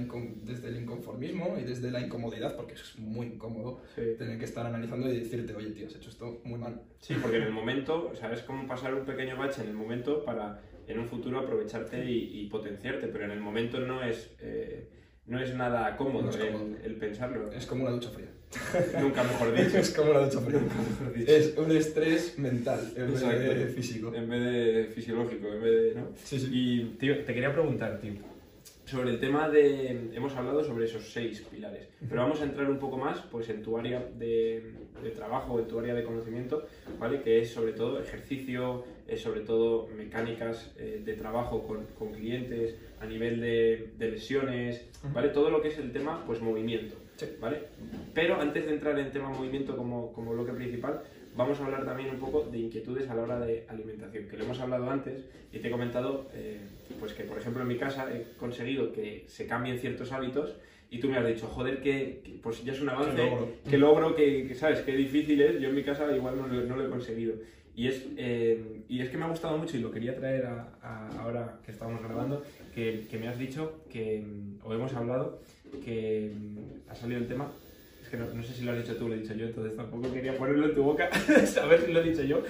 desde 0.43 0.67
el 0.67 0.77
inconformismo 0.81 1.57
y 1.57 1.63
desde 1.63 1.89
la 1.91 2.01
incomodidad, 2.01 2.55
porque 2.57 2.73
es 2.73 2.99
muy 2.99 3.27
incómodo 3.27 3.81
Sí. 3.95 4.01
tener 4.17 4.37
que 4.37 4.45
estar 4.45 4.65
analizando 4.65 5.09
y 5.09 5.17
decirte, 5.19 5.55
oye, 5.55 5.69
tío, 5.71 5.87
has 5.87 5.95
hecho 5.95 6.09
esto 6.09 6.41
muy 6.43 6.59
mal. 6.59 6.81
Sí, 6.99 7.15
porque 7.21 7.37
en 7.37 7.43
el 7.43 7.51
momento, 7.53 8.09
o 8.11 8.15
sea, 8.15 8.33
es 8.33 8.41
como 8.41 8.67
pasar 8.67 8.93
un 8.93 9.05
pequeño 9.05 9.37
bache 9.37 9.61
en 9.61 9.69
el 9.69 9.75
momento 9.75 10.25
para 10.25 10.61
en 10.85 10.99
un 10.99 11.07
futuro 11.07 11.39
aprovecharte 11.39 12.03
y, 12.11 12.41
y 12.41 12.47
potenciarte, 12.49 13.07
pero 13.07 13.23
en 13.23 13.31
el 13.31 13.39
momento 13.39 13.79
no 13.79 14.03
es, 14.03 14.35
eh, 14.41 14.89
no 15.27 15.39
es 15.41 15.55
nada 15.55 15.95
cómodo, 15.95 16.23
No 16.23 16.29
es 16.31 16.35
el- 16.35 16.51
cómodo. 16.51 16.75
El, 16.83 16.95
pensarlo. 16.97 17.49
Es 17.53 17.65
como 17.65 17.83
una 17.83 17.91
ducha 17.91 18.09
fría. 18.09 18.27
Nunca 19.01 19.23
mejor 19.23 19.55
dicho. 19.55 19.77
es 19.77 19.91
como 19.91 20.11
una 20.11 20.19
ducha 20.21 20.39
fría. 20.39 20.59
Mejor 20.59 21.13
dicho. 21.13 21.31
Es 21.31 21.57
un 21.57 21.71
estrés 21.71 22.37
mental 22.39 22.93
en 22.95 23.13
vez 23.13 23.21
de 23.21 23.67
físico. 23.67 24.13
En 24.13 24.29
vez 24.29 24.43
de 24.43 24.85
fisiológico, 24.93 25.47
en 25.47 25.61
vez 25.61 25.71
de. 25.71 25.99
¿no? 25.99 26.07
Sí, 26.23 26.39
sí. 26.39 26.49
Y, 26.51 26.83
tío, 26.97 27.23
te 27.23 27.33
quería 27.33 27.51
preguntar, 27.51 27.99
tío, 27.99 28.13
sobre 28.85 29.11
el 29.11 29.19
tema 29.19 29.49
de... 29.49 30.11
Hemos 30.13 30.35
hablado 30.35 30.63
sobre 30.63 30.85
esos 30.85 31.11
seis 31.11 31.41
pilares, 31.49 31.87
pero 32.07 32.21
vamos 32.21 32.41
a 32.41 32.43
entrar 32.43 32.69
un 32.69 32.79
poco 32.79 32.97
más 32.97 33.19
pues, 33.31 33.49
en 33.49 33.63
tu 33.63 33.77
área 33.77 33.99
de, 34.17 34.73
de 35.01 35.09
trabajo, 35.11 35.59
en 35.59 35.67
tu 35.67 35.79
área 35.79 35.93
de 35.93 36.03
conocimiento, 36.03 36.67
¿vale? 36.99 37.21
Que 37.21 37.41
es 37.41 37.51
sobre 37.51 37.73
todo 37.73 37.99
ejercicio, 37.99 38.83
es 39.07 39.21
sobre 39.21 39.41
todo 39.41 39.87
mecánicas 39.87 40.73
eh, 40.77 41.01
de 41.03 41.13
trabajo 41.13 41.63
con, 41.65 41.85
con 41.97 42.11
clientes, 42.11 42.75
a 42.99 43.05
nivel 43.05 43.41
de, 43.41 43.93
de 43.97 44.11
lesiones, 44.11 44.85
¿vale? 45.13 45.29
Todo 45.29 45.49
lo 45.49 45.61
que 45.61 45.69
es 45.69 45.77
el 45.77 45.91
tema, 45.91 46.23
pues 46.25 46.41
movimiento, 46.41 46.95
Sí. 47.25 47.35
¿vale? 47.39 47.59
Pero 48.13 48.39
antes 48.39 48.65
de 48.65 48.73
entrar 48.73 48.97
en 48.99 49.11
tema 49.11 49.29
movimiento 49.29 49.75
como, 49.75 50.11
como 50.13 50.31
bloque 50.33 50.53
principal, 50.53 51.01
vamos 51.35 51.59
a 51.59 51.65
hablar 51.65 51.85
también 51.85 52.09
un 52.11 52.17
poco 52.19 52.43
de 52.51 52.59
inquietudes 52.59 53.09
a 53.09 53.15
la 53.15 53.23
hora 53.23 53.39
de 53.39 53.65
alimentación, 53.67 54.27
que 54.27 54.37
lo 54.37 54.43
hemos 54.43 54.59
hablado 54.59 54.89
antes 54.89 55.25
y 55.51 55.59
te 55.59 55.67
he 55.67 55.71
comentado 55.71 56.27
eh, 56.33 56.59
pues 56.99 57.13
que, 57.13 57.23
por 57.23 57.37
ejemplo, 57.37 57.61
en 57.63 57.67
mi 57.67 57.77
casa 57.77 58.07
he 58.13 58.35
conseguido 58.37 58.91
que 58.91 59.23
se 59.27 59.47
cambien 59.47 59.79
ciertos 59.79 60.11
hábitos 60.11 60.55
y 60.91 60.99
tú 60.99 61.09
me 61.09 61.17
has 61.17 61.25
dicho, 61.25 61.47
joder, 61.47 61.81
que, 61.81 62.21
que, 62.23 62.33
pues 62.43 62.63
ya 62.63 62.71
es 62.73 62.81
un 62.81 62.89
avance, 62.89 63.17
logro. 63.17 63.47
que 63.67 63.77
logro, 63.79 64.15
que, 64.15 64.45
que, 64.47 64.53
sabes, 64.53 64.81
qué 64.81 64.95
difícil 64.95 65.41
es, 65.41 65.59
yo 65.59 65.69
en 65.69 65.75
mi 65.75 65.83
casa 65.83 66.15
igual 66.15 66.37
no 66.37 66.47
lo, 66.47 66.61
no 66.65 66.75
lo 66.75 66.85
he 66.85 66.89
conseguido. 66.89 67.33
Y 67.75 67.87
es, 67.87 68.05
eh, 68.17 68.83
y 68.87 69.01
es 69.01 69.09
que 69.09 69.17
me 69.17 69.25
ha 69.25 69.29
gustado 69.29 69.57
mucho 69.57 69.75
y 69.75 69.79
lo 69.79 69.89
quería 69.89 70.15
traer 70.15 70.45
a, 70.45 70.69
a- 70.83 71.07
ahora 71.23 71.57
que 71.65 71.71
estamos 71.71 71.99
grabando, 72.03 72.43
que, 72.75 73.07
que 73.09 73.17
me 73.17 73.27
has 73.27 73.39
dicho 73.39 73.81
que, 73.89 74.21
mm, 74.21 74.59
o 74.63 74.71
hemos 74.75 74.93
hablado, 74.93 75.39
que 75.83 76.31
mm, 76.33 76.89
ha 76.91 76.95
salido 76.95 77.19
el 77.19 77.27
tema, 77.27 77.51
es 78.01 78.09
que 78.09 78.17
no, 78.17 78.25
no 78.33 78.43
sé 78.43 78.53
si 78.53 78.63
lo 78.63 78.71
has 78.71 78.77
dicho 78.79 78.95
tú 78.95 79.05
o 79.05 79.09
lo 79.09 79.15
he 79.15 79.19
dicho 79.19 79.33
yo, 79.33 79.45
entonces 79.47 79.75
tampoco 79.75 80.11
quería 80.13 80.37
ponerlo 80.37 80.67
en 80.67 80.75
tu 80.75 80.83
boca, 80.83 81.09
saber 81.45 81.81
si 81.85 81.91
lo 81.93 82.01
he 82.01 82.09
dicho 82.09 82.23
yo, 82.23 82.43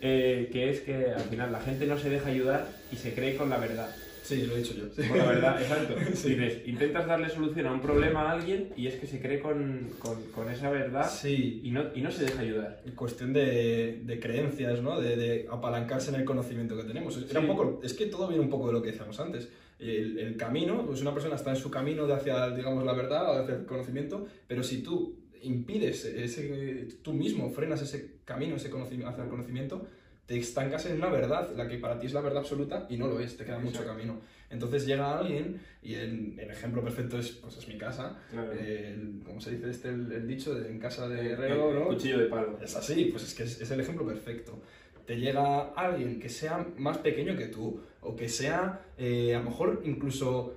eh, 0.00 0.48
que 0.52 0.70
es 0.70 0.80
que 0.80 1.06
al 1.10 1.22
final 1.22 1.52
la 1.52 1.60
gente 1.60 1.86
no 1.86 1.98
se 1.98 2.10
deja 2.10 2.28
ayudar 2.30 2.68
y 2.92 2.96
se 2.96 3.14
cree 3.14 3.36
con 3.36 3.50
la 3.50 3.58
verdad. 3.58 3.94
Sí, 4.24 4.46
lo 4.46 4.54
he 4.54 4.58
dicho 4.58 4.74
yo. 4.74 4.84
Con 5.08 5.18
la 5.18 5.24
verdad, 5.26 5.60
exacto. 5.60 5.96
Sí. 6.14 6.30
Dices, 6.36 6.62
intentas 6.66 7.08
darle 7.08 7.28
solución 7.28 7.66
a 7.66 7.72
un 7.72 7.80
problema 7.80 8.22
a 8.22 8.32
alguien 8.34 8.68
y 8.76 8.86
es 8.86 8.94
que 8.94 9.08
se 9.08 9.20
cree 9.20 9.40
con, 9.40 9.88
con- 9.98 10.22
con 10.32 10.48
esa 10.48 10.70
verdad 10.70 11.10
Sí, 11.10 11.60
y 11.64 11.72
no, 11.72 11.86
y 11.92 12.02
no 12.02 12.10
se 12.12 12.24
deja 12.26 12.40
ayudar. 12.40 12.80
cuestión 12.94 13.32
de, 13.32 14.00
de 14.04 14.20
creencias, 14.20 14.80
¿no? 14.80 15.00
De, 15.00 15.16
de 15.16 15.46
apalancarse 15.50 16.10
en 16.10 16.20
el 16.20 16.24
conocimiento 16.24 16.76
que 16.76 16.84
tenemos. 16.84 17.16
Era 17.16 17.40
Sí. 17.40 17.46
un 17.46 17.46
poco, 17.48 17.80
es 17.82 17.94
que 17.94 18.06
todo 18.06 18.28
viene 18.28 18.44
un 18.44 18.48
poco 18.50 18.68
de 18.68 18.74
lo 18.74 18.80
que 18.82 18.92
decíamos 18.92 19.18
antes. 19.18 19.48
El, 19.82 20.18
el 20.18 20.36
camino, 20.36 20.86
pues 20.86 21.00
una 21.02 21.12
persona 21.12 21.34
está 21.34 21.50
en 21.50 21.56
su 21.56 21.70
camino 21.70 22.06
de 22.06 22.14
hacia, 22.14 22.50
digamos, 22.50 22.84
la 22.84 22.92
verdad 22.92 23.30
o 23.30 23.42
hacia 23.42 23.56
el 23.56 23.66
conocimiento, 23.66 24.26
pero 24.46 24.62
si 24.62 24.82
tú 24.82 25.18
impides 25.42 26.04
ese, 26.04 26.86
tú 27.02 27.12
mismo 27.12 27.50
frenas 27.50 27.82
ese 27.82 28.18
camino, 28.24 28.54
ese 28.56 28.70
conocimiento, 28.70 29.10
hacia 29.10 29.24
el 29.24 29.30
conocimiento, 29.30 29.84
te 30.26 30.38
estancas 30.38 30.86
en 30.86 30.96
una 30.98 31.08
verdad, 31.10 31.50
la 31.56 31.66
que 31.66 31.78
para 31.78 31.98
ti 31.98 32.06
es 32.06 32.12
la 32.14 32.20
verdad 32.20 32.38
absoluta 32.40 32.86
y 32.88 32.96
no 32.96 33.08
lo 33.08 33.18
es, 33.18 33.36
te 33.36 33.44
queda 33.44 33.58
mucho 33.58 33.80
Exacto. 33.80 33.92
camino. 33.94 34.20
Entonces 34.50 34.86
llega 34.86 35.18
alguien, 35.18 35.60
y 35.82 35.94
el, 35.94 36.38
el 36.38 36.50
ejemplo 36.50 36.80
perfecto 36.84 37.18
es, 37.18 37.30
pues 37.32 37.56
es 37.56 37.66
mi 37.66 37.76
casa, 37.76 38.18
Claro. 38.30 38.52
el, 38.52 39.20
¿cómo 39.24 39.40
se 39.40 39.50
dice 39.56 39.68
este, 39.70 39.88
el, 39.88 40.12
el 40.12 40.26
dicho? 40.28 40.54
De 40.54 40.70
en 40.70 40.78
casa 40.78 41.08
de 41.08 41.32
herrero, 41.32 41.70
el 41.70 41.78
¿no? 41.80 41.86
Cuchillo 41.88 42.18
de 42.18 42.26
palo. 42.26 42.56
Es 42.62 42.76
así, 42.76 43.06
pues 43.06 43.24
es 43.24 43.34
que 43.34 43.42
es, 43.42 43.60
es 43.60 43.70
el 43.72 43.80
ejemplo 43.80 44.06
perfecto. 44.06 44.62
Te 45.06 45.16
llega 45.18 45.70
alguien 45.74 46.20
que 46.20 46.28
sea 46.28 46.64
más 46.76 46.98
pequeño 46.98 47.36
que 47.36 47.46
tú, 47.46 47.80
o 48.02 48.14
que 48.16 48.28
sea, 48.28 48.92
eh, 48.98 49.34
a 49.34 49.38
lo 49.38 49.46
mejor 49.46 49.80
incluso, 49.84 50.54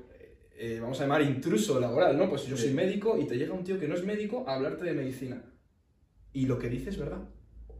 eh, 0.57 0.79
vamos 0.81 0.99
a 0.99 1.03
llamar 1.03 1.21
intruso 1.21 1.79
laboral, 1.79 2.17
¿no? 2.17 2.29
Pues 2.29 2.45
yo 2.45 2.57
soy 2.57 2.71
médico 2.73 3.17
y 3.19 3.25
te 3.25 3.37
llega 3.37 3.53
un 3.53 3.63
tío 3.63 3.79
que 3.79 3.87
no 3.87 3.95
es 3.95 4.03
médico 4.03 4.43
a 4.47 4.55
hablarte 4.55 4.83
de 4.85 4.93
medicina. 4.93 5.43
Y 6.33 6.47
lo 6.47 6.59
que 6.59 6.69
dices 6.69 6.95
es 6.95 6.99
verdad. 6.99 7.29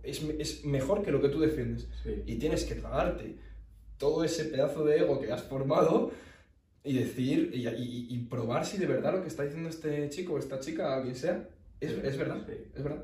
Es, 0.04 0.24
es 0.40 0.64
mejor 0.66 1.02
que 1.04 1.12
lo 1.12 1.22
que 1.22 1.30
tú 1.30 1.40
defiendes. 1.40 1.90
Sí. 2.04 2.24
Y 2.26 2.36
tienes 2.36 2.64
que 2.66 2.76
tragarte 2.76 3.38
todo 3.98 4.24
ese 4.24 4.46
pedazo 4.46 4.86
de 4.86 5.00
ego 5.00 5.20
que 5.20 5.32
has 5.32 5.44
formado 5.44 6.12
y 6.84 6.94
decir 6.94 7.50
y, 7.54 7.68
y- 7.68 8.08
y 8.12 8.18
probar 8.30 8.66
si 8.66 8.78
de 8.78 8.86
verdad 8.86 9.14
lo 9.14 9.22
que 9.24 9.28
está 9.30 9.44
diciendo 9.44 9.70
este 9.70 10.08
chico 10.10 10.34
o 10.34 10.38
esta 10.40 10.60
chica, 10.60 11.02
quien 11.02 11.16
sea, 11.16 11.50
es, 11.82 11.92
es 11.92 12.18
verdad. 12.18 12.46
Sí. 12.48 12.54
Es 12.76 12.84
verdad. 12.84 13.04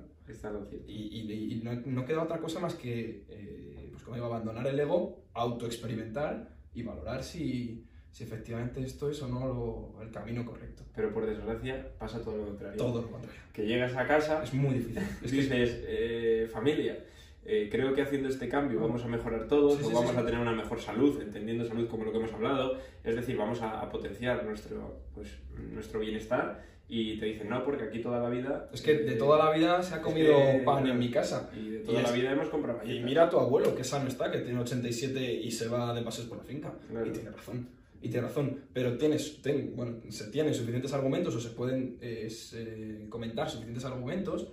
Y, 0.87 1.19
y- 1.19 1.53
y 1.53 1.61
no, 1.63 1.73
no 1.85 2.05
queda 2.05 2.23
otra 2.23 2.39
cosa 2.39 2.59
más 2.59 2.75
que, 2.75 3.25
eh, 3.29 3.87
pues 3.91 4.03
como 4.03 4.15
digo, 4.15 4.27
abandonar 4.27 4.65
el 4.67 4.79
ego, 4.79 5.23
autoexperimentar 5.33 6.49
y 6.73 6.83
valorar 6.83 7.23
si, 7.23 7.85
si 8.11 8.23
efectivamente 8.23 8.81
esto 8.83 9.09
es 9.09 9.21
o 9.21 9.27
no 9.27 9.47
lo- 9.95 10.01
el 10.01 10.11
camino 10.11 10.45
correcto. 10.45 10.83
Pero 10.95 11.13
por 11.13 11.25
desgracia 11.25 11.87
pasa 11.97 12.21
todo 12.21 12.37
lo 12.37 12.45
contrario. 12.47 12.77
Todo 12.77 13.01
lo 13.01 13.09
contrario. 13.11 13.39
Que 13.53 13.65
llegas 13.65 13.95
a 13.95 14.05
casa, 14.07 14.43
Es 14.43 14.53
muy 14.53 14.75
difícil. 14.75 15.03
Es 15.23 15.31
que 15.31 15.37
dices, 15.37 15.83
eh, 15.87 16.49
familia, 16.51 16.97
eh, 17.43 17.69
creo 17.71 17.93
que 17.93 18.01
haciendo 18.01 18.29
este 18.29 18.47
cambio 18.47 18.79
vamos 18.79 19.03
a 19.03 19.07
mejorar 19.07 19.47
todos, 19.47 19.77
Sí, 19.79 19.83
o 19.85 19.87
sí, 19.87 19.93
vamos 19.93 20.11
sí, 20.11 20.17
a 20.17 20.25
tener 20.25 20.39
una 20.39 20.53
mejor 20.53 20.79
salud, 20.79 21.21
entendiendo 21.21 21.65
salud 21.65 21.87
como 21.87 22.05
lo 22.05 22.11
que 22.11 22.17
hemos 22.19 22.31
hablado, 22.33 22.77
es 23.03 23.15
decir, 23.15 23.35
vamos 23.37 23.61
a, 23.61 23.81
a 23.81 23.89
potenciar 23.89 24.45
nuestro, 24.45 24.99
pues, 25.15 25.29
nuestro 25.73 25.99
bienestar 25.99 26.63
y 26.93 27.17
te 27.17 27.25
dicen, 27.27 27.47
no, 27.49 27.63
porque 27.63 27.85
aquí 27.85 27.99
toda 28.01 28.19
la 28.19 28.29
vida... 28.29 28.69
es 28.73 28.81
que 28.81 28.93
de 28.95 29.13
eh, 29.13 29.15
toda 29.17 29.37
la 29.43 29.55
vida 29.57 29.81
se 29.81 29.93
ha 29.93 29.97
es 29.97 30.03
comido 30.03 30.35
que- 30.35 30.61
pan 30.65 30.85
en 30.85 30.99
mi 30.99 31.09
casa. 31.09 31.49
Y 31.55 31.69
de 31.69 31.79
toda 31.79 31.99
Y 31.99 32.03
la 32.03 32.09
es- 32.09 32.13
vida 32.15 32.31
hemos 32.33 32.49
comprado 32.49 32.79
Y 32.83 32.87
galletas. 32.87 33.05
mira 33.05 33.23
a 33.23 33.29
tu 33.29 33.39
abuelo, 33.39 33.73
que 33.73 33.83
sano 33.85 34.07
está, 34.09 34.29
que 34.29 34.39
tiene 34.39 34.59
87 34.59 35.33
y 35.33 35.49
se 35.51 35.67
va 35.69 35.93
de 35.93 36.01
paseos 36.01 36.27
por 36.27 36.37
la 36.39 36.43
finca. 36.43 36.73
Claro. 36.89 37.07
Y 37.07 37.11
tiene 37.11 37.29
razón. 37.31 37.69
Y 38.01 38.09
tiene 38.09 38.27
razón. 38.27 38.59
Pero 38.73 38.97
tienes, 38.97 39.41
ten- 39.41 39.73
bueno, 39.75 39.97
se 40.09 40.25
tienen 40.31 40.53
suficientes 40.53 40.91
argumentos 40.91 41.33
o 41.35 41.39
se 41.39 41.49
pueden 41.51 41.97
eh, 42.01 42.29
se- 42.29 43.05
comentar 43.09 43.49
suficientes 43.49 43.85
argumentos 43.85 44.49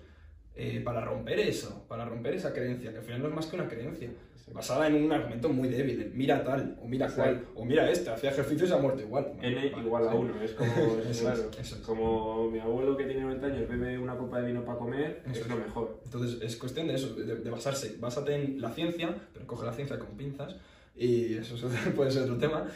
eh, 0.59 0.81
para 0.85 1.01
romper 1.01 1.39
eso, 1.39 1.87
para 1.89 2.05
romper 2.05 2.35
esa 2.35 2.53
creencia, 2.53 2.91
que 2.93 2.99
al 2.99 3.05
final 3.05 3.23
no 3.23 3.29
es 3.29 3.35
más 3.35 3.47
que 3.47 3.57
una 3.57 3.69
creencia. 3.69 4.11
Basada 4.53 4.87
en 4.89 4.95
un 4.95 5.13
argumento 5.13 5.51
muy 5.51 5.69
débil, 5.69 6.11
mira 6.15 6.43
tal, 6.43 6.79
o 6.83 6.89
mira 6.89 7.07
cual, 7.15 7.33
Exacto. 7.37 7.53
o 7.61 7.65
mira 7.67 7.91
este, 7.91 8.09
hacía 8.09 8.31
ejercicio 8.31 8.65
y 8.65 8.69
se 8.69 8.75
ha 8.75 8.79
muerto 8.79 9.03
igual. 9.03 9.33
N 9.43 9.55
Vale, 9.55 9.87
igual 9.87 10.09
a 10.09 10.11
sí. 10.13 10.17
1, 10.17 10.43
es 10.43 10.53
como, 10.53 10.71
es 10.73 10.79
Eso 11.07 11.11
es, 11.11 11.21
claro, 11.21 11.51
eso 11.61 11.77
es. 11.77 11.83
como 11.83 12.51
mi 12.51 12.59
abuelo 12.59 12.97
que 12.97 13.05
tiene 13.05 13.21
90 13.23 13.47
años 13.47 13.69
bebe 13.69 13.99
una 13.99 14.17
copa 14.17 14.41
de 14.41 14.47
vino 14.47 14.65
para 14.65 14.79
comer, 14.79 15.21
Eso 15.27 15.33
es 15.33 15.39
es. 15.43 15.49
lo 15.49 15.57
mejor. 15.57 16.01
Entonces 16.03 16.41
es 16.43 16.57
cuestión 16.57 16.87
de 16.89 16.95
eso, 16.95 17.15
de, 17.15 17.37
de 17.37 17.51
basarse. 17.51 17.97
Básate 18.01 18.35
en 18.37 18.59
la 18.61 18.71
ciencia, 18.71 19.15
pero 19.35 19.47
coge 19.47 19.67
la 19.67 19.73
ciencia 19.75 19.99
con 19.99 20.17
pinzas, 20.17 20.57
y 20.97 21.35
eso 21.35 21.55
es- 21.55 21.93
puede 21.95 22.11
ser 22.11 22.23
otro 22.23 22.39
tema. 22.39 22.67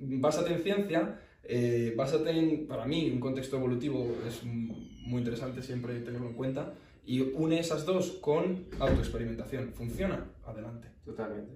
Básate 0.00 0.52
en 0.52 0.58
ciencia, 0.62 1.16
eh, 1.44 1.94
básate 1.96 2.30
en, 2.30 2.66
para 2.66 2.86
mí, 2.86 3.08
un 3.08 3.20
contexto 3.20 3.56
evolutivo 3.56 4.04
es 4.26 4.42
muy 4.42 5.18
interesante 5.20 5.62
siempre 5.62 6.00
tenerlo 6.00 6.26
en 6.26 6.34
cuenta, 6.34 6.74
y 7.04 7.20
une 7.20 7.58
esas 7.58 7.84
dos 7.86 8.12
con 8.20 8.66
autoexperimentación. 8.78 9.72
¿Funciona? 9.72 10.26
Adelante. 10.44 10.88
Totalmente. 11.04 11.54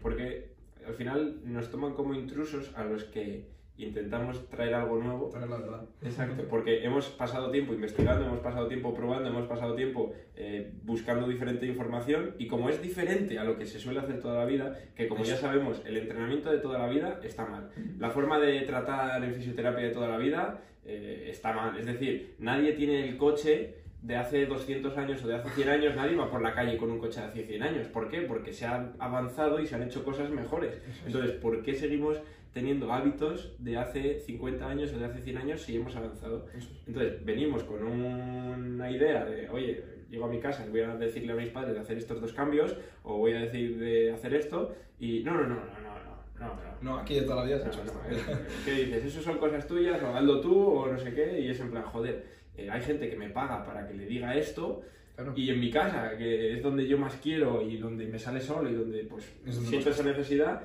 Porque 0.00 0.54
al 0.86 0.94
final 0.94 1.40
nos 1.44 1.70
toman 1.70 1.94
como 1.94 2.14
intrusos 2.14 2.72
a 2.76 2.84
los 2.84 3.04
que 3.04 3.54
intentamos 3.76 4.48
traer 4.48 4.74
algo 4.74 4.98
nuevo. 4.98 5.28
Traer 5.30 5.48
la 5.48 5.58
verdad. 5.58 5.88
Exacto, 6.02 6.44
porque 6.48 6.84
hemos 6.84 7.08
pasado 7.08 7.50
tiempo 7.50 7.74
investigando, 7.74 8.24
hemos 8.24 8.40
pasado 8.40 8.68
tiempo 8.68 8.94
probando, 8.94 9.28
hemos 9.28 9.46
pasado 9.46 9.74
tiempo 9.74 10.12
eh, 10.36 10.72
buscando 10.84 11.26
diferente 11.26 11.66
información 11.66 12.34
y 12.38 12.46
como 12.46 12.68
es 12.68 12.80
diferente 12.80 13.38
a 13.38 13.44
lo 13.44 13.58
que 13.58 13.66
se 13.66 13.80
suele 13.80 14.00
hacer 14.00 14.20
toda 14.20 14.38
la 14.38 14.44
vida, 14.44 14.78
que 14.94 15.08
como 15.08 15.24
ya 15.24 15.36
sabemos, 15.36 15.82
el 15.84 15.96
entrenamiento 15.96 16.50
de 16.50 16.58
toda 16.58 16.78
la 16.78 16.88
vida 16.88 17.20
está 17.22 17.46
mal. 17.46 17.70
La 17.98 18.10
forma 18.10 18.38
de 18.38 18.60
tratar 18.60 19.24
en 19.24 19.34
fisioterapia 19.34 19.86
de 19.86 19.92
toda 19.92 20.08
la 20.08 20.18
vida 20.18 20.62
eh, 20.84 21.26
está 21.30 21.52
mal. 21.52 21.76
Es 21.76 21.86
decir, 21.86 22.36
nadie 22.38 22.72
tiene 22.74 23.08
el 23.08 23.16
coche 23.16 23.83
de 24.04 24.16
hace 24.16 24.44
200 24.44 24.96
años 24.98 25.24
o 25.24 25.28
de 25.28 25.34
hace 25.34 25.48
100 25.48 25.68
años, 25.70 25.96
nadie 25.96 26.14
va 26.14 26.30
por 26.30 26.42
la 26.42 26.52
calle 26.52 26.76
con 26.76 26.90
un 26.90 26.98
coche 26.98 27.20
de 27.20 27.26
hace 27.26 27.44
100 27.44 27.62
años. 27.62 27.86
¿Por 27.88 28.10
qué? 28.10 28.20
Porque 28.20 28.52
se 28.52 28.66
han 28.66 28.92
avanzado 28.98 29.58
y 29.60 29.66
se 29.66 29.76
han 29.76 29.82
hecho 29.82 30.04
cosas 30.04 30.28
mejores. 30.28 30.78
Entonces, 31.06 31.32
¿por 31.32 31.62
qué 31.62 31.74
seguimos 31.74 32.20
teniendo 32.52 32.92
hábitos 32.92 33.56
de 33.58 33.78
hace 33.78 34.20
50 34.20 34.68
años 34.68 34.92
o 34.92 34.98
de 34.98 35.06
hace 35.06 35.22
100 35.22 35.38
años 35.38 35.62
si 35.62 35.76
hemos 35.76 35.96
avanzado? 35.96 36.46
Entonces, 36.86 37.24
venimos 37.24 37.64
con 37.64 37.82
una 37.82 38.90
idea 38.90 39.24
de, 39.24 39.48
oye, 39.48 39.82
llego 40.10 40.26
a 40.26 40.28
mi 40.28 40.38
casa 40.38 40.66
y 40.66 40.70
voy 40.70 40.82
a 40.82 40.94
decirle 40.96 41.32
a 41.32 41.36
mis 41.36 41.48
padres 41.48 41.72
de 41.72 41.80
hacer 41.80 41.96
estos 41.96 42.20
dos 42.20 42.34
cambios, 42.34 42.76
o 43.04 43.16
voy 43.16 43.32
a 43.32 43.40
decir 43.40 43.78
de 43.78 44.12
hacer 44.12 44.34
esto, 44.34 44.74
y 45.00 45.22
no, 45.24 45.32
no, 45.32 45.44
no, 45.44 45.54
no, 45.54 45.54
no, 45.56 45.94
no, 46.40 46.46
no, 46.46 46.60
no. 46.82 46.98
Aquí 46.98 47.14
de 47.14 47.22
toda 47.22 47.36
la 47.36 47.44
vida 47.44 47.58
se 47.58 47.68
No, 47.68 47.84
no, 47.84 48.38
¿Qué 48.66 48.72
dices? 48.72 49.06
¿Eso 49.06 49.22
son 49.22 49.38
cosas 49.38 49.66
tuyas? 49.66 50.02
O 50.02 50.08
hazlo 50.08 50.42
tú, 50.42 50.62
o 50.62 50.92
no 50.92 50.98
sé 50.98 51.14
qué, 51.14 51.40
y 51.40 51.48
es 51.48 51.58
en 51.58 51.70
plan, 51.70 51.84
joder, 51.84 52.43
eh, 52.56 52.68
hay 52.70 52.80
gente 52.82 53.08
que 53.10 53.16
me 53.16 53.30
paga 53.30 53.64
para 53.64 53.86
que 53.86 53.94
le 53.94 54.06
diga 54.06 54.34
esto, 54.36 54.82
Claro. 55.16 55.32
y 55.36 55.48
en 55.50 55.60
mi 55.60 55.70
casa, 55.70 56.16
que 56.16 56.54
es 56.54 56.62
donde 56.62 56.88
yo 56.88 56.98
más 56.98 57.14
quiero 57.22 57.62
y 57.62 57.76
donde 57.76 58.06
me 58.06 58.18
sale 58.18 58.40
solo 58.40 58.68
y 58.68 58.74
donde 58.74 59.04
pues 59.04 59.32
siento 59.68 59.90
esa 59.90 60.02
necesidad, 60.02 60.64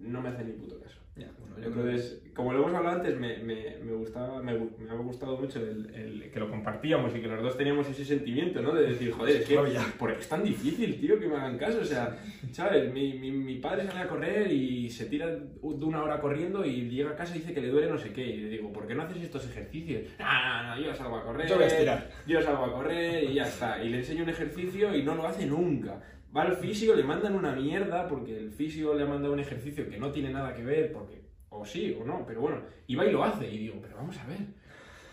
no 0.00 0.20
me 0.20 0.28
hace 0.30 0.44
ni 0.44 0.52
puto 0.52 0.80
caso. 0.80 0.98
Ya, 1.16 1.28
bueno, 1.38 1.56
yo 1.56 1.70
creo 1.72 1.84
Entonces, 1.84 2.22
como 2.34 2.52
lo 2.52 2.60
hemos 2.60 2.74
hablado 2.74 2.96
antes, 2.96 3.18
me, 3.18 3.38
me, 3.38 3.76
me 3.82 3.92
gustaba, 3.92 4.40
me, 4.42 4.54
me 4.54 4.90
ha 4.90 4.94
gustado 4.94 5.36
mucho 5.36 5.58
el, 5.58 5.92
el 5.94 6.30
que 6.30 6.40
lo 6.40 6.48
compartíamos 6.48 7.14
y 7.14 7.20
que 7.20 7.26
los 7.26 7.42
dos 7.42 7.58
teníamos 7.58 7.88
ese 7.88 8.04
sentimiento, 8.04 8.62
¿no? 8.62 8.72
De 8.72 8.86
decir, 8.86 9.10
joder, 9.12 9.36
es 9.36 9.48
que. 9.48 9.56
¿por 9.98 10.12
qué 10.12 10.20
es 10.20 10.28
tan 10.28 10.42
difícil, 10.42 10.98
tío, 10.98 11.18
que 11.18 11.26
me 11.26 11.36
hagan 11.36 11.58
caso? 11.58 11.80
O 11.80 11.84
sea, 11.84 12.16
¿sabes? 12.52 12.92
Mi, 12.92 13.18
mi, 13.18 13.32
mi 13.32 13.56
padre 13.56 13.84
sale 13.84 14.00
a 14.00 14.08
correr 14.08 14.50
y 14.50 14.88
se 14.88 15.06
tira 15.06 15.26
de 15.28 15.84
una 15.84 16.02
hora 16.02 16.20
corriendo 16.20 16.64
y 16.64 16.88
llega 16.88 17.10
a 17.10 17.16
casa 17.16 17.34
y 17.34 17.40
dice 17.40 17.52
que 17.52 17.60
le 17.60 17.68
duele 17.68 17.88
no 17.90 17.98
sé 17.98 18.12
qué. 18.12 18.24
Y 18.24 18.36
le 18.38 18.48
digo, 18.48 18.72
¿por 18.72 18.86
qué 18.86 18.94
no 18.94 19.02
haces 19.02 19.22
estos 19.22 19.44
ejercicios? 19.50 20.04
No, 20.18 20.24
no, 20.24 20.76
no, 20.76 20.82
yo 20.82 20.94
salgo 20.94 21.16
a 21.16 21.24
correr. 21.24 21.48
Yo 21.48 21.56
voy 21.56 21.64
a 21.64 21.68
estirar. 21.68 22.10
Yo 22.26 22.40
salgo 22.40 22.64
a 22.64 22.72
correr 22.72 23.24
y 23.24 23.34
ya 23.34 23.46
está. 23.46 23.82
Y 23.84 23.90
le 23.90 23.98
enseño 23.98 24.22
un 24.22 24.30
ejercicio 24.30 24.94
y 24.96 25.02
no 25.02 25.14
lo 25.16 25.26
hace 25.26 25.44
nunca. 25.44 26.00
Va 26.36 26.42
al 26.42 26.56
fisio, 26.56 26.94
le 26.94 27.02
mandan 27.02 27.34
una 27.34 27.52
mierda 27.54 28.06
porque 28.06 28.36
el 28.36 28.50
fisio 28.52 28.94
le 28.94 29.02
ha 29.02 29.06
mandado 29.06 29.32
un 29.34 29.40
ejercicio 29.40 29.88
que 29.88 29.98
no 29.98 30.12
tiene 30.12 30.30
nada 30.30 30.54
que 30.54 30.62
ver, 30.64 30.92
porque 30.92 31.22
o 31.48 31.64
sí 31.64 31.96
o 32.00 32.04
no, 32.04 32.24
pero 32.26 32.40
bueno, 32.40 32.62
y 32.86 32.94
va 32.94 33.04
y 33.06 33.10
lo 33.12 33.24
hace. 33.24 33.50
Y 33.52 33.58
digo, 33.58 33.76
pero 33.82 33.96
vamos 33.96 34.16
a 34.18 34.26
ver. 34.26 34.38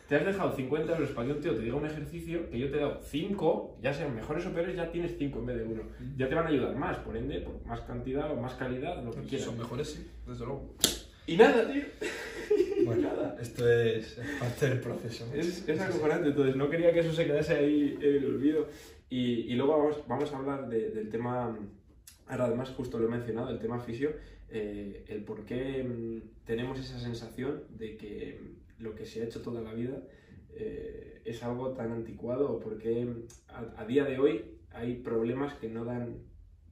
Te 0.07 0.15
has 0.15 0.25
dejado 0.25 0.55
50 0.55 0.93
euros 0.93 1.09
para 1.09 1.27
que 1.27 1.33
un 1.33 1.41
tío 1.41 1.53
te 1.55 1.61
diga 1.63 1.75
un 1.75 1.85
ejercicio 1.85 2.49
que 2.49 2.59
yo 2.59 2.69
te 2.69 2.77
he 2.77 2.79
dado 2.79 3.01
5, 3.03 3.79
ya 3.81 3.93
sean 3.93 4.15
mejores 4.15 4.45
o 4.45 4.51
peores, 4.53 4.75
ya 4.75 4.89
tienes 4.89 5.17
5 5.17 5.39
en 5.39 5.45
vez 5.47 5.57
de 5.57 5.63
1. 5.65 5.83
Ya 6.15 6.29
te 6.29 6.35
van 6.35 6.45
a 6.45 6.49
ayudar 6.49 6.75
más, 6.75 6.97
por 6.99 7.17
ende, 7.17 7.41
por 7.41 7.65
más 7.65 7.81
cantidad 7.81 8.31
o 8.31 8.35
más 8.39 8.53
calidad, 8.53 9.03
lo 9.03 9.11
que 9.11 9.21
Si 9.23 9.27
quieras. 9.27 9.47
son 9.47 9.57
mejores, 9.57 9.89
sí, 9.91 10.07
desde 10.25 10.45
luego. 10.45 10.75
Y 11.25 11.35
nada, 11.37 11.71
tío. 11.71 11.83
Bueno, 12.85 13.09
Nada. 13.09 13.35
esto 13.41 13.67
es 13.69 14.17
parte 14.39 14.69
del 14.69 14.79
proceso. 14.79 15.25
Es, 15.35 15.67
es 15.67 15.81
acojonante, 15.81 16.29
entonces 16.29 16.55
no 16.55 16.69
quería 16.69 16.93
que 16.93 17.01
eso 17.01 17.11
se 17.11 17.25
quedase 17.25 17.55
ahí 17.55 17.97
en 18.01 18.15
el 18.15 18.25
olvido. 18.25 18.67
Y, 19.09 19.53
luego 19.55 19.77
vamos, 19.77 20.03
vamos 20.07 20.33
a 20.33 20.37
hablar 20.37 20.69
de- 20.69 20.89
del 20.91 21.09
tema, 21.09 21.57
ahora 22.27 22.45
además 22.45 22.69
justo 22.71 22.99
lo 22.99 23.07
he 23.07 23.11
mencionado, 23.11 23.49
el 23.49 23.59
tema 23.59 23.79
fisio, 23.79 24.11
eh, 24.49 25.05
el 25.07 25.23
por 25.23 25.45
qué 25.45 25.83
mm, 25.83 26.45
tenemos 26.45 26.79
esa 26.79 26.99
sensación 26.99 27.63
de 27.69 27.95
que 27.97 28.39
mm, 28.41 28.83
lo 28.83 28.95
que 28.95 29.05
se 29.05 29.21
ha 29.21 29.25
hecho 29.25 29.41
toda 29.41 29.61
la 29.61 29.73
vida 29.73 30.01
eh, 30.53 31.21
es 31.25 31.43
algo 31.43 31.71
tan 31.73 31.91
anticuado 31.91 32.51
o 32.51 32.59
por 32.59 32.77
qué 32.77 33.05
mm, 33.05 33.23
a, 33.49 33.81
a 33.81 33.85
día 33.85 34.03
de 34.05 34.19
hoy 34.19 34.45
hay 34.71 34.95
problemas 34.95 35.53
que 35.55 35.69
no 35.69 35.85
dan 35.85 36.17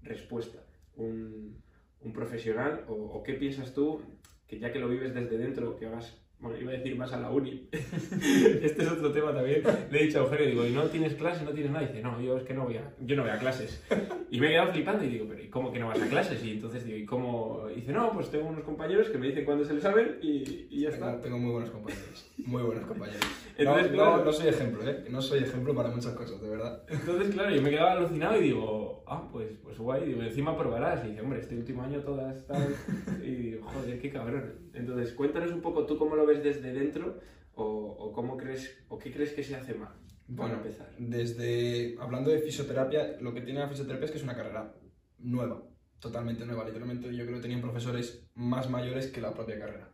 respuesta 0.03 0.65
un, 0.95 1.57
un 2.01 2.13
profesional? 2.13 2.85
O, 2.87 2.93
¿O 2.93 3.23
qué 3.23 3.33
piensas 3.33 3.73
tú, 3.73 4.01
que 4.47 4.59
ya 4.59 4.71
que 4.71 4.79
lo 4.79 4.87
vives 4.89 5.13
desde 5.13 5.37
dentro, 5.37 5.75
que 5.75 5.87
hagas 5.87 6.21
bueno, 6.45 6.61
iba 6.61 6.71
a 6.71 6.75
decir 6.75 6.95
más 6.95 7.11
a 7.11 7.19
la 7.19 7.31
uni. 7.31 7.67
este 7.71 8.83
es 8.83 8.91
otro 8.91 9.11
tema 9.11 9.33
también. 9.33 9.63
Le 9.89 9.99
he 9.99 10.05
dicho 10.05 10.19
a 10.19 10.23
Eugenio, 10.23 10.45
digo, 10.45 10.67
¿y 10.67 10.71
no 10.71 10.83
tienes 10.83 11.15
clase, 11.15 11.43
no 11.43 11.51
tienes 11.51 11.71
nada? 11.71 11.85
Y 11.85 11.87
dice, 11.87 12.01
no, 12.01 12.21
yo 12.21 12.37
es 12.37 12.43
que 12.43 12.53
no 12.53 12.65
voy 12.65 12.77
a, 12.77 12.93
yo 13.01 13.15
no 13.15 13.23
voy 13.23 13.31
a 13.31 13.39
clases. 13.39 13.83
Y 14.29 14.39
me 14.39 14.47
he 14.47 14.49
quedado 14.51 14.71
flipando 14.71 15.03
y 15.03 15.09
digo, 15.09 15.25
pero 15.27 15.41
¿y 15.41 15.47
cómo 15.49 15.71
que 15.71 15.79
no 15.79 15.87
vas 15.87 16.01
a 16.01 16.07
clases? 16.07 16.43
Y 16.43 16.51
entonces 16.51 16.85
digo, 16.85 16.97
¿y 16.97 17.05
cómo? 17.05 17.67
Y 17.71 17.81
dice, 17.81 17.93
no, 17.93 18.11
pues 18.11 18.29
tengo 18.29 18.47
unos 18.47 18.63
compañeros 18.63 19.09
que 19.09 19.17
me 19.17 19.27
dicen 19.27 19.45
cuándo 19.45 19.65
se 19.65 19.73
les 19.73 19.83
saben 19.83 20.19
y, 20.21 20.67
y 20.69 20.81
ya 20.81 20.89
está. 20.89 21.11
Tengo, 21.13 21.21
tengo 21.21 21.37
muy 21.39 21.51
buenos 21.51 21.71
compañeros. 21.71 22.31
Muy 22.37 22.61
buenos 22.61 22.85
compañeros. 22.85 23.25
Entonces, 23.57 23.91
no, 23.91 23.97
claro. 23.97 24.17
no, 24.17 24.25
no 24.25 24.33
soy 24.33 24.47
ejemplo, 24.49 24.87
¿eh? 24.87 25.05
No 25.09 25.21
soy 25.21 25.39
ejemplo 25.39 25.73
para 25.73 25.89
muchas 25.89 26.13
cosas, 26.13 26.41
de 26.41 26.49
verdad. 26.49 26.83
Entonces, 26.89 27.33
claro, 27.33 27.55
yo 27.55 27.61
me 27.61 27.69
quedaba 27.69 27.93
alucinado 27.93 28.37
y 28.39 28.43
digo, 28.43 29.03
ah, 29.07 29.27
pues, 29.31 29.49
pues 29.63 29.77
guay, 29.77 30.05
digo, 30.05 30.21
encima 30.21 30.57
probarás. 30.57 31.03
Y 31.05 31.09
dice, 31.09 31.21
hombre, 31.21 31.39
este 31.39 31.55
último 31.55 31.81
año 31.81 32.01
todas 32.01 32.45
tal. 32.45 32.75
Y 33.23 33.31
digo, 33.31 33.65
joder, 33.67 33.99
qué 33.99 34.09
cabrón. 34.09 34.65
Entonces, 34.73 35.13
cuéntanos 35.13 35.51
un 35.51 35.61
poco 35.61 35.85
tú 35.85 35.97
cómo 35.97 36.15
lo 36.15 36.25
ves 36.25 36.34
desde 36.41 36.73
dentro 36.73 37.19
o, 37.53 37.63
o 37.65 38.11
cómo 38.13 38.37
crees, 38.37 38.77
o 38.89 38.97
qué 38.97 39.11
crees 39.11 39.31
que 39.33 39.43
se 39.43 39.55
hace 39.55 39.73
mal. 39.75 39.93
Para 40.35 40.49
Bueno, 40.49 40.55
empezar. 40.55 40.89
desde 40.97 41.95
hablando 41.99 42.31
de 42.31 42.39
fisioterapia, 42.39 43.17
lo 43.21 43.33
que 43.33 43.41
tiene 43.41 43.59
la 43.59 43.67
fisioterapia 43.69 44.05
es 44.05 44.11
que 44.11 44.17
es 44.17 44.23
una 44.23 44.35
carrera 44.35 44.73
nueva, 45.19 45.63
totalmente 45.99 46.45
nueva. 46.45 46.65
Literalmente 46.65 47.15
yo 47.15 47.23
creo 47.25 47.37
que 47.37 47.41
tenían 47.43 47.61
profesores 47.61 48.25
más 48.33 48.69
mayores 48.69 49.07
que 49.07 49.21
la 49.21 49.33
propia 49.33 49.59
carrera. 49.59 49.89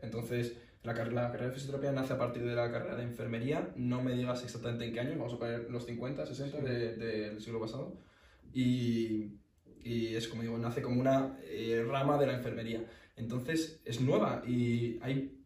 Entonces, 0.00 0.56
la, 0.82 0.94
car- 0.94 1.12
la 1.12 1.30
carrera 1.30 1.46
de 1.48 1.54
fisioterapia 1.54 1.92
nace 1.92 2.12
a 2.12 2.18
partir 2.18 2.44
de 2.44 2.54
la 2.54 2.70
carrera 2.72 2.96
de 2.96 3.04
enfermería. 3.04 3.72
No 3.76 4.02
me 4.02 4.14
digas 4.14 4.42
exactamente 4.42 4.84
en 4.84 4.92
qué 4.92 5.00
año, 5.00 5.12
vamos 5.16 5.34
a 5.34 5.38
poner 5.38 5.70
los 5.70 5.86
50, 5.86 6.26
60 6.26 6.58
Sí. 6.58 6.64
de- 6.64 6.96
del 6.96 7.40
siglo 7.40 7.60
pasado. 7.60 7.96
Y, 8.52 9.38
y 9.84 10.14
es 10.16 10.26
como 10.28 10.42
digo, 10.42 10.58
nace 10.58 10.82
como 10.82 11.00
una 11.00 11.38
eh, 11.44 11.84
rama 11.88 12.18
de 12.18 12.26
la 12.26 12.34
enfermería. 12.34 12.84
Entonces, 13.16 13.80
es 13.84 14.00
nueva 14.00 14.42
y 14.46 14.98
hay 15.02 15.37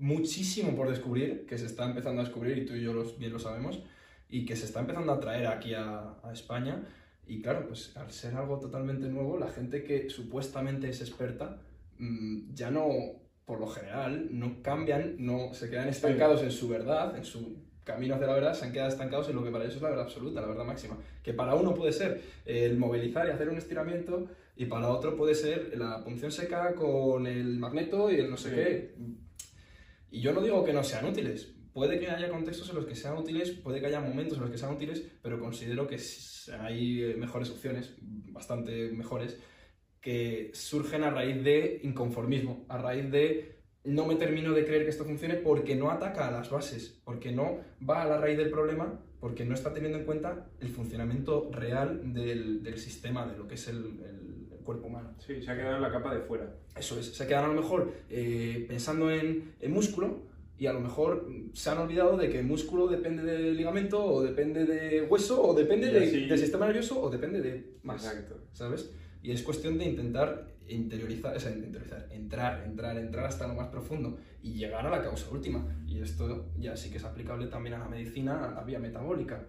muchísimo 0.00 0.74
por 0.74 0.88
descubrir, 0.90 1.46
que 1.46 1.56
se 1.58 1.66
está 1.66 1.84
empezando 1.84 2.20
a 2.20 2.24
descubrir 2.24 2.58
y 2.58 2.66
tú 2.66 2.74
y 2.74 2.82
yo 2.82 2.92
los, 2.92 3.18
bien 3.18 3.32
lo 3.32 3.38
sabemos, 3.38 3.80
y 4.28 4.44
que 4.44 4.56
se 4.56 4.64
está 4.64 4.80
empezando 4.80 5.12
a 5.12 5.20
traer 5.20 5.46
aquí 5.46 5.74
a, 5.74 6.14
a 6.24 6.32
España. 6.32 6.82
Y 7.26 7.42
claro, 7.42 7.66
pues 7.68 7.96
al 7.96 8.10
ser 8.10 8.34
algo 8.34 8.58
totalmente 8.58 9.08
nuevo, 9.08 9.38
la 9.38 9.48
gente 9.48 9.84
que 9.84 10.10
supuestamente 10.10 10.88
es 10.88 11.00
experta, 11.00 11.58
mm, 11.98 12.54
ya 12.54 12.70
no, 12.72 12.88
por 13.44 13.60
lo 13.60 13.68
general, 13.68 14.28
no 14.32 14.62
cambian, 14.62 15.14
no 15.18 15.54
se 15.54 15.70
quedan 15.70 15.88
estancados 15.88 16.42
en 16.42 16.50
su 16.50 16.68
verdad, 16.68 17.16
en 17.16 17.24
su 17.24 17.58
camino 17.84 18.14
hacia 18.14 18.26
la 18.26 18.34
verdad, 18.34 18.54
se 18.54 18.64
han 18.66 18.72
quedado 18.72 18.88
estancados 18.88 19.28
en 19.28 19.36
lo 19.36 19.44
que 19.44 19.50
para 19.50 19.64
ellos 19.64 19.76
es 19.76 19.82
la 19.82 19.90
verdad 19.90 20.04
absoluta, 20.06 20.40
la 20.40 20.46
verdad 20.48 20.64
máxima. 20.64 20.96
Que 21.22 21.32
para 21.34 21.54
uno 21.54 21.74
puede 21.74 21.92
ser 21.92 22.20
el 22.46 22.78
movilizar 22.78 23.26
y 23.26 23.30
hacer 23.30 23.48
un 23.48 23.58
estiramiento, 23.58 24.28
y 24.56 24.66
para 24.66 24.88
otro 24.88 25.16
puede 25.16 25.34
ser 25.34 25.76
la 25.76 26.02
punción 26.04 26.30
seca 26.30 26.74
con 26.74 27.26
el 27.26 27.58
magneto 27.58 28.10
y 28.10 28.16
el 28.16 28.30
no 28.30 28.36
sé 28.36 28.48
Sí. 28.50 28.54
qué. 28.56 28.94
Y 30.10 30.20
yo 30.20 30.32
no 30.32 30.40
digo 30.40 30.64
que 30.64 30.72
no 30.72 30.82
sean 30.84 31.06
útiles. 31.06 31.54
Puede 31.72 32.00
que 32.00 32.08
haya 32.10 32.28
contextos 32.28 32.68
en 32.70 32.76
los 32.76 32.86
que 32.86 32.96
sean 32.96 33.16
útiles, 33.16 33.50
puede 33.52 33.80
que 33.80 33.86
haya 33.86 34.00
momentos 34.00 34.36
en 34.38 34.42
los 34.42 34.50
que 34.50 34.58
sean 34.58 34.74
útiles, 34.74 35.02
pero 35.22 35.38
considero 35.38 35.86
que 35.86 35.98
hay 36.58 37.02
eh, 37.02 37.14
mejores 37.16 37.50
opciones, 37.50 37.94
bastante 38.00 38.90
mejores, 38.90 39.38
que 40.00 40.50
surgen 40.54 41.04
a 41.04 41.10
raíz 41.10 41.42
de 41.44 41.80
inconformismo, 41.84 42.64
a 42.68 42.78
raíz 42.78 43.10
de 43.10 43.60
no 43.84 44.04
me 44.06 44.16
termino 44.16 44.52
de 44.52 44.64
creer 44.64 44.82
que 44.84 44.90
esto 44.90 45.04
funcione 45.04 45.36
porque 45.36 45.74
no 45.76 45.90
ataca 45.90 46.28
a 46.28 46.30
las 46.30 46.50
bases, 46.50 47.00
porque 47.04 47.32
no 47.32 47.60
va 47.88 48.02
a 48.02 48.06
la 48.06 48.18
raíz 48.18 48.36
del 48.36 48.50
problema, 48.50 49.02
porque 49.20 49.44
no 49.44 49.54
está 49.54 49.72
teniendo 49.72 49.98
en 49.98 50.04
cuenta 50.04 50.50
el 50.60 50.68
funcionamiento 50.70 51.50
real 51.52 52.12
del, 52.12 52.62
del 52.62 52.78
sistema, 52.78 53.26
de 53.26 53.38
lo 53.38 53.46
que 53.46 53.54
es 53.54 53.68
el- 53.68 54.00
el 54.04 54.19
cuerpo 54.64 54.86
humano. 54.86 55.14
Sí, 55.18 55.42
se 55.42 55.50
ha 55.50 55.56
quedado 55.56 55.76
en 55.76 55.82
la 55.82 55.90
capa 55.92 56.14
de 56.14 56.20
fuera. 56.20 56.52
Eso 56.76 56.98
es, 56.98 57.06
se 57.14 57.26
quedan 57.26 57.44
a 57.44 57.48
lo 57.48 57.54
mejor 57.60 57.92
eh, 58.08 58.64
pensando 58.68 59.10
en, 59.10 59.52
en 59.60 59.72
músculo 59.72 60.28
y 60.58 60.66
a 60.66 60.72
lo 60.72 60.80
mejor 60.80 61.26
se 61.54 61.70
han 61.70 61.78
olvidado 61.78 62.16
de 62.16 62.28
que 62.30 62.42
músculo 62.42 62.86
depende 62.88 63.22
de 63.22 63.52
ligamento 63.52 64.04
o 64.04 64.22
depende 64.22 64.66
de 64.66 65.02
hueso 65.02 65.42
o 65.42 65.54
depende 65.54 65.88
Y 65.88 65.92
de- 65.92 66.04
así- 66.06 66.26
del 66.26 66.38
sistema 66.38 66.66
nervioso 66.66 67.00
o 67.02 67.08
depende 67.10 67.40
de 67.40 67.76
más, 67.82 68.04
Exacto. 68.04 68.36
¿sabes? 68.52 68.90
Y 69.22 69.32
es 69.32 69.42
cuestión 69.42 69.78
de 69.78 69.84
intentar 69.86 70.48
interiorizar, 70.68 71.36
o 71.36 71.40
sea, 71.40 71.50
interiorizar, 71.50 72.06
entrar, 72.12 72.62
entrar, 72.64 72.96
entrar 72.96 73.26
hasta 73.26 73.48
lo 73.48 73.54
más 73.54 73.68
profundo 73.68 74.18
y 74.42 74.52
llegar 74.54 74.86
a 74.86 74.90
la 74.90 75.02
causa 75.02 75.28
última. 75.30 75.66
Y 75.86 76.00
esto 76.00 76.46
ya 76.58 76.76
sí 76.76 76.90
que 76.90 76.98
es 76.98 77.04
aplicable 77.04 77.46
también 77.48 77.74
a 77.74 77.78
la 77.80 77.88
medicina, 77.88 78.44
a 78.46 78.54
la 78.54 78.62
vía 78.62 78.78
metabólica. 78.78 79.44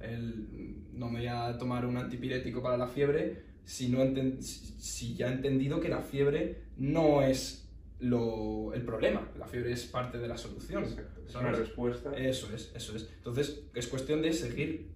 El, 0.00 0.82
no 0.94 1.08
me 1.10 1.18
voy 1.20 1.28
a 1.28 1.56
tomar 1.58 1.86
un 1.86 1.96
antipirético 1.96 2.62
para 2.62 2.76
la 2.76 2.88
fiebre 2.88 3.42
si, 3.64 3.88
no 3.88 3.98
enten- 4.02 4.40
si 4.40 5.14
ya 5.14 5.28
he 5.28 5.32
entendido 5.32 5.80
que 5.80 5.88
la 5.88 6.00
fiebre 6.02 6.62
no 6.76 7.22
es 7.22 7.68
lo, 8.00 8.72
el 8.74 8.82
problema, 8.82 9.30
la 9.38 9.46
fiebre 9.46 9.72
es 9.72 9.84
parte 9.84 10.18
de 10.18 10.26
la 10.28 10.36
solución. 10.36 10.82
Exacto. 10.84 11.20
Es 11.26 11.34
una 11.36 11.52
respuesta. 11.52 12.12
Eso 12.16 12.52
es, 12.54 12.72
eso 12.74 12.96
es. 12.96 13.08
Entonces, 13.16 13.62
es 13.74 13.86
cuestión 13.86 14.22
de 14.22 14.32
seguir 14.32 14.90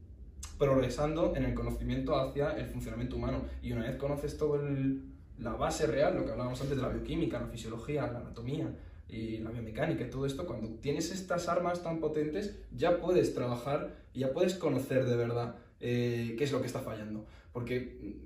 progresando 0.58 1.34
en 1.36 1.44
el 1.44 1.54
conocimiento 1.54 2.16
hacia 2.16 2.50
el 2.56 2.66
funcionamiento 2.66 3.16
humano. 3.16 3.44
Y 3.62 3.72
una 3.72 3.82
vez 3.82 3.96
conoces 3.96 4.36
todo 4.36 4.56
el- 4.56 5.02
la 5.38 5.52
base 5.52 5.86
real, 5.86 6.16
lo 6.16 6.24
que 6.24 6.32
hablábamos 6.32 6.60
antes 6.62 6.76
de 6.76 6.82
la 6.82 6.88
bioquímica, 6.88 7.38
la 7.40 7.46
fisiología, 7.46 8.10
la 8.10 8.20
anatomía 8.20 8.74
y 9.08 9.38
la 9.38 9.50
biomecánica 9.50 10.04
y 10.04 10.10
todo 10.10 10.26
esto, 10.26 10.46
cuando 10.46 10.68
tienes 10.80 11.12
estas 11.12 11.48
armas 11.48 11.82
tan 11.82 12.00
potentes, 12.00 12.56
ya 12.72 12.98
puedes 13.00 13.34
trabajar 13.34 13.96
y 14.14 14.20
ya 14.20 14.32
puedes 14.32 14.54
conocer 14.54 15.04
de 15.04 15.16
verdad 15.16 15.56
eh, 15.78 16.34
qué 16.38 16.44
es 16.44 16.52
lo 16.52 16.60
que 16.60 16.66
está 16.66 16.80
fallando. 16.80 17.26
Porque 17.52 18.16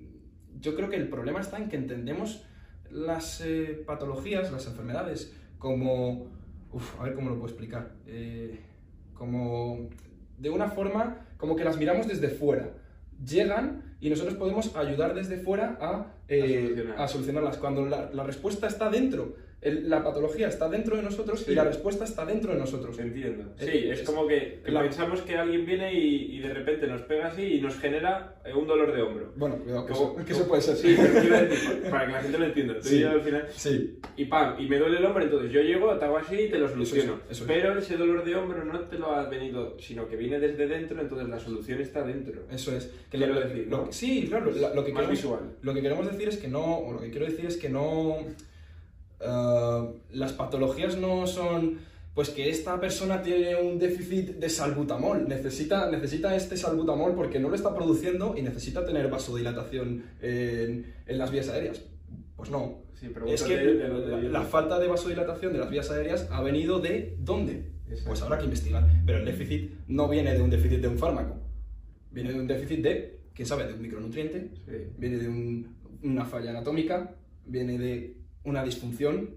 yo 0.61 0.75
creo 0.75 0.89
que 0.89 0.97
el 0.97 1.09
problema 1.09 1.41
está 1.41 1.59
en 1.59 1.69
que 1.69 1.77
entendemos 1.77 2.45
las 2.91 3.41
eh, 3.41 3.83
patologías, 3.87 4.51
las 4.53 4.67
enfermedades, 4.67 5.33
como... 5.59 6.29
Uf, 6.73 7.01
a 7.01 7.05
ver 7.05 7.15
cómo 7.15 7.31
lo 7.31 7.37
puedo 7.37 7.49
explicar. 7.49 7.93
Eh, 8.07 8.61
como 9.15 9.89
de 10.39 10.51
una 10.51 10.69
forma 10.69 11.27
como 11.37 11.57
que 11.57 11.65
las 11.65 11.77
miramos 11.77 12.07
desde 12.07 12.29
fuera. 12.29 12.71
Llegan 13.25 13.97
y 14.01 14.09
nosotros 14.09 14.35
podemos 14.37 14.75
ayudar 14.77 15.15
desde 15.15 15.39
fuera 15.39 15.77
a, 15.81 16.15
eh, 16.29 16.47
A 16.47 16.69
solucionar. 16.69 17.01
a 17.01 17.09
solucionarlas. 17.09 17.57
Cuando 17.59 17.87
la, 17.87 18.11
la 18.13 18.23
respuesta 18.25 18.67
está 18.67 18.89
dentro, 18.89 19.35
el- 19.63 19.91
la 19.91 20.03
patología 20.03 20.49
está 20.49 20.69
dentro 20.69 20.97
de 20.97 21.03
nosotros 21.03 21.41
Sí. 21.41 21.53
y 21.53 21.55
la 21.55 21.65
respuesta 21.65 22.05
está 22.05 22.25
dentro 22.25 22.53
de 22.53 22.59
nosotros. 22.59 22.99
Entiendo. 22.99 23.45
Eh, 23.59 23.67
Sí, 23.71 23.91
es 23.91 24.01
es- 24.01 24.07
como 24.07 24.27
que, 24.27 24.61
que 24.65 24.71
la- 24.71 24.81
pensamos 24.83 25.21
que 25.23 25.37
alguien 25.37 25.67
viene 25.67 25.93
y, 25.93 26.37
y 26.37 26.39
de 26.41 26.55
repente 26.55 26.87
nos 26.87 27.03
pega 27.03 27.27
así 27.29 27.43
y 27.43 27.61
nos 27.61 27.79
genera 27.79 28.37
eh, 28.45 28.55
un 28.55 28.67
dolor 28.67 28.93
de 28.95 29.03
hombro. 29.03 29.33
Bueno, 29.37 29.57
cuidado, 29.57 29.85
que, 29.87 29.93
Como- 29.93 30.13
eso, 30.17 30.25
que 30.25 30.33
eso 30.33 30.49
puede 30.49 30.63
ser. 30.63 30.77
Sí, 30.77 30.97
pero 30.97 31.13
decir, 31.41 31.83
para 31.91 32.07
que 32.07 32.13
la 32.13 32.23
gente 32.23 32.39
lo 32.39 32.45
entienda. 32.47 32.75
Sí. 32.81 33.03
al 33.05 33.21
final, 33.21 33.47
Sí, 33.55 33.99
y 34.17 34.25
pam, 34.25 34.59
y 34.59 34.67
me 34.67 34.79
duele 34.79 34.97
el 34.99 35.05
hombro, 35.05 35.23
entonces 35.25 35.53
yo 35.53 35.61
llego, 35.61 35.95
te 35.99 36.05
hago 36.07 36.17
así 36.17 36.37
y 36.37 36.49
te 36.49 36.59
lo 36.59 36.69
soluciono. 36.69 37.21
es, 37.29 37.37
eso 37.37 37.45
es. 37.45 37.49
Pero 37.51 37.79
ese 37.79 37.97
dolor 37.97 38.25
de 38.25 38.35
hombro 38.37 38.65
no 38.65 38.81
te 38.81 38.99
lo 38.99 39.13
ha 39.15 39.29
venido, 39.29 39.77
sino 39.79 40.09
que 40.09 40.17
viene 40.17 40.39
desde 40.41 40.67
dentro, 40.67 41.01
entonces 41.01 41.29
la 41.29 41.39
solución 41.39 41.81
está 41.81 42.03
dentro. 42.03 42.43
eso 42.51 42.75
es. 42.75 42.91
Que 43.11 43.19
Quiero 43.19 43.35
lo, 43.35 43.41
decir, 43.41 43.67
lo- 43.69 43.77
¿no? 43.87 43.93
sí, 43.93 44.27
claro, 44.29 44.51
la- 44.53 44.75
lo 44.75 44.85
que 44.85 44.93
queremos- 44.93 45.11
visual. 45.11 45.41
Lo 45.63 45.75
que 45.75 45.83
queremos 45.83 46.11
decir 46.11 46.29
es 46.29 46.39
que 46.39 46.49
no, 46.49 46.79
o 46.79 46.93
lo 46.93 47.01
que 47.01 47.11
quiero 47.11 47.27
decir 47.27 47.45
es 47.47 47.57
que 47.59 47.69
no, 47.69 48.17
eh, 49.21 49.89
las 50.13 50.33
patologías 50.33 50.97
no 50.97 51.27
son, 51.27 51.79
pues 52.15 52.31
que 52.31 52.49
esta 52.51 52.81
persona 52.81 53.23
tiene 53.23 53.57
un 53.57 53.79
déficit 53.79 54.37
de 54.37 54.49
salbutamol, 54.49 55.29
necesita, 55.29 55.91
necesita 55.91 56.35
este 56.35 56.57
salbutamol 56.57 57.15
porque 57.15 57.39
no 57.39 57.49
lo 57.49 57.55
está 57.55 57.75
produciendo 57.75 58.35
y 58.37 58.43
necesita 58.43 58.85
tener 58.85 59.09
vasodilatación 59.11 60.05
en, 60.21 60.95
en 61.07 61.19
las 61.19 61.31
vías 61.31 61.49
aéreas. 61.49 61.83
Pues 62.37 62.51
no. 62.51 62.79
Sí, 62.95 63.09
Es 63.29 63.43
que 63.45 63.57
de 63.57 64.29
la, 64.29 64.43
falta 64.43 64.79
de 64.79 64.87
vasodilatación 64.87 65.53
de 65.55 65.59
las 65.59 65.71
vías 65.71 65.91
aéreas 65.91 66.29
ha 66.31 66.43
venido 66.43 66.81
de 66.81 67.17
¿dónde? 67.19 67.71
Pues 68.07 68.21
habrá 68.23 68.37
que 68.39 68.45
investigar. 68.45 68.87
Pero 69.07 69.19
el 69.19 69.25
déficit 69.25 69.71
no 69.89 70.07
viene 70.09 70.35
de 70.35 70.43
un 70.43 70.51
déficit 70.51 70.81
de 70.81 70.89
un 70.89 70.99
fármaco, 70.99 71.37
viene 72.11 72.33
de 72.33 72.39
un 72.41 72.47
déficit 72.47 72.83
de, 72.83 73.21
quién 73.35 73.47
sabe, 73.49 73.67
de 73.67 73.73
un 73.75 73.81
micronutriente, 73.83 74.51
Sí. 74.67 74.73
viene 74.99 75.17
de 75.19 75.29
un- 75.29 75.77
una 76.03 76.25
falla 76.27 76.51
anatómica, 76.51 77.15
viene 77.47 77.79
de 77.79 78.17
una 78.45 78.63
disfunción, 78.65 79.37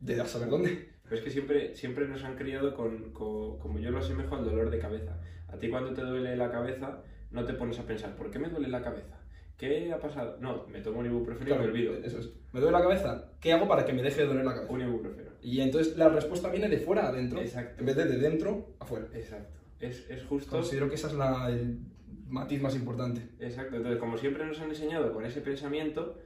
de 0.00 0.24
saber 0.26 0.48
dónde. 0.48 0.88
Pero 1.04 1.16
es 1.16 1.22
que 1.22 1.30
siempre, 1.30 1.74
siempre 1.74 2.06
nos 2.06 2.22
han 2.24 2.36
criado 2.36 2.74
con, 2.74 3.12
con- 3.12 3.58
como 3.58 3.78
yo 3.78 3.90
lo 3.90 3.98
asemejo, 3.98 4.36
al 4.36 4.44
dolor 4.44 4.70
de 4.70 4.78
cabeza. 4.78 5.18
A 5.48 5.56
ti 5.56 5.68
cuando 5.70 5.92
te 5.94 6.02
duele 6.02 6.36
la 6.36 6.50
cabeza, 6.50 7.02
no 7.30 7.44
te 7.44 7.54
pones 7.54 7.78
a 7.78 7.86
pensar, 7.86 8.14
¿por 8.16 8.30
qué 8.30 8.38
me 8.38 8.48
duele 8.50 8.68
la 8.68 8.82
cabeza? 8.82 9.18
¿Qué 9.56 9.92
ha 9.92 9.98
pasado? 9.98 10.36
No, 10.40 10.66
me 10.68 10.80
tomo 10.80 11.00
un 11.00 11.06
ibuprofeno 11.06 11.54
y 11.54 11.58
me 11.58 11.64
olvido. 11.64 11.94
Eso 11.94 12.18
es. 12.20 12.30
Me 12.52 12.60
duele 12.60 12.76
la 12.78 12.82
cabeza, 12.84 13.32
¿qué 13.40 13.52
hago 13.52 13.66
para 13.66 13.84
que 13.84 13.92
me 13.92 14.02
deje 14.02 14.20
de 14.20 14.28
doler 14.28 14.44
la 14.44 14.54
cabeza? 14.54 14.72
Un 14.72 14.82
ibuprofeno. 14.82 15.30
Y 15.42 15.60
entonces 15.60 15.96
la 15.96 16.08
respuesta 16.10 16.48
viene 16.50 16.68
de 16.68 16.78
fuera 16.78 17.06
a 17.06 17.08
adentro, 17.08 17.40
Exacto. 17.40 17.80
en 17.80 17.86
vez 17.86 17.96
de 17.96 18.04
de 18.04 18.18
dentro 18.18 18.76
a 18.78 18.84
fuera. 18.86 19.06
Exacto. 19.14 19.58
Es, 19.80 20.08
es 20.10 20.22
justo... 20.24 20.50
Considero 20.50 20.88
que 20.88 20.94
esa 20.94 21.08
es 21.08 21.14
la, 21.14 21.48
el 21.50 21.80
matiz 22.28 22.60
más 22.62 22.76
importante. 22.76 23.22
Exacto. 23.40 23.76
Entonces, 23.76 23.98
como 23.98 24.16
siempre 24.18 24.46
nos 24.46 24.60
han 24.60 24.68
enseñado 24.68 25.12
con 25.12 25.24
ese 25.24 25.40
pensamiento, 25.40 26.18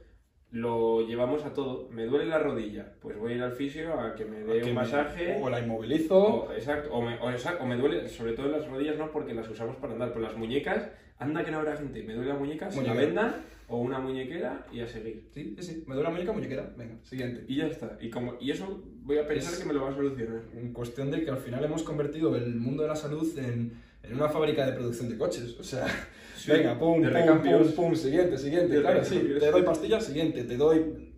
lo 0.53 1.01
llevamos 1.05 1.43
a 1.45 1.53
todo. 1.53 1.89
Me 1.91 2.05
duele 2.05 2.25
la 2.25 2.37
rodilla, 2.39 2.93
pues 3.01 3.17
voy 3.17 3.33
a 3.33 3.35
ir 3.35 3.41
al 3.41 3.53
fisio 3.53 3.99
a 3.99 4.13
que 4.15 4.23
me 4.23 4.39
dé 4.41 4.59
un 4.61 4.65
me- 4.69 4.73
masaje. 4.73 5.37
O 5.41 5.49
la 5.49 5.59
inmovilizo. 5.59 6.17
O, 6.17 6.53
exacto, 6.53 6.93
o 6.93 7.01
me, 7.01 7.17
o, 7.19 7.29
exacto, 7.31 7.63
o 7.63 7.67
me 7.67 7.75
duele, 7.75 8.07
sobre 8.07 8.33
todo 8.33 8.45
en 8.45 8.51
las 8.53 8.67
rodillas, 8.67 8.97
no 8.97 9.11
porque 9.11 9.33
las 9.33 9.49
usamos 9.49 9.75
para 9.77 9.93
andar, 9.93 10.09
pero 10.09 10.21
las 10.21 10.37
muñecas, 10.37 10.89
anda 11.17 11.43
que 11.43 11.49
no 11.51 11.57
habrá 11.57 11.75
gente, 11.75 12.03
me 12.03 12.13
duele 12.13 12.29
la 12.29 12.37
muñeca, 12.37 12.69
se 12.71 12.83
la 12.83 12.93
vendan 12.93 13.35
o 13.67 13.77
una 13.77 13.97
muñequera 13.99 14.67
y 14.71 14.81
a 14.81 14.87
seguir. 14.87 15.27
Sí, 15.33 15.55
sí, 15.57 15.63
sí. 15.63 15.83
Me 15.87 15.95
duele 15.95 16.09
la 16.09 16.13
muñeca, 16.15 16.31
muñequera. 16.33 16.71
Venga, 16.77 16.95
siguiente. 17.03 17.45
Y 17.47 17.55
ya 17.55 17.65
está. 17.65 17.97
Y, 17.99 18.11
como, 18.11 18.35
y 18.39 18.51
eso 18.51 18.83
voy 19.01 19.17
a 19.17 19.27
pensar 19.27 19.53
Es- 19.53 19.59
que 19.59 19.65
me 19.65 19.73
lo 19.73 19.81
va 19.81 19.89
a 19.89 19.95
solucionar. 19.95 20.41
En 20.53 20.71
cuestión 20.71 21.09
de 21.09 21.23
que 21.25 21.31
al 21.31 21.37
final 21.37 21.63
hemos 21.63 21.81
convertido 21.81 22.35
el 22.35 22.53
mundo 22.55 22.83
de 22.83 22.89
la 22.89 22.95
salud 22.95 23.27
en, 23.39 23.73
en 24.03 24.13
una 24.15 24.29
fábrica 24.29 24.67
de 24.67 24.73
producción 24.73 25.09
de 25.09 25.17
coches. 25.17 25.57
O 25.59 25.63
sea, 25.63 25.87
Sí, 26.43 26.51
venga, 26.51 26.77
pum, 26.77 27.01
de 27.01 27.09
pum, 27.09 27.41
pum, 27.41 27.71
pum, 27.71 27.95
siguiente, 27.95 28.37
siguiente. 28.37 28.75
De 28.75 28.81
claro, 28.81 29.05
sí. 29.05 29.17
Te 29.39 29.49
doy 29.49 29.61
pastilla, 29.63 30.01
siguiente. 30.01 30.43
Te 30.43 30.57
doy 30.57 31.13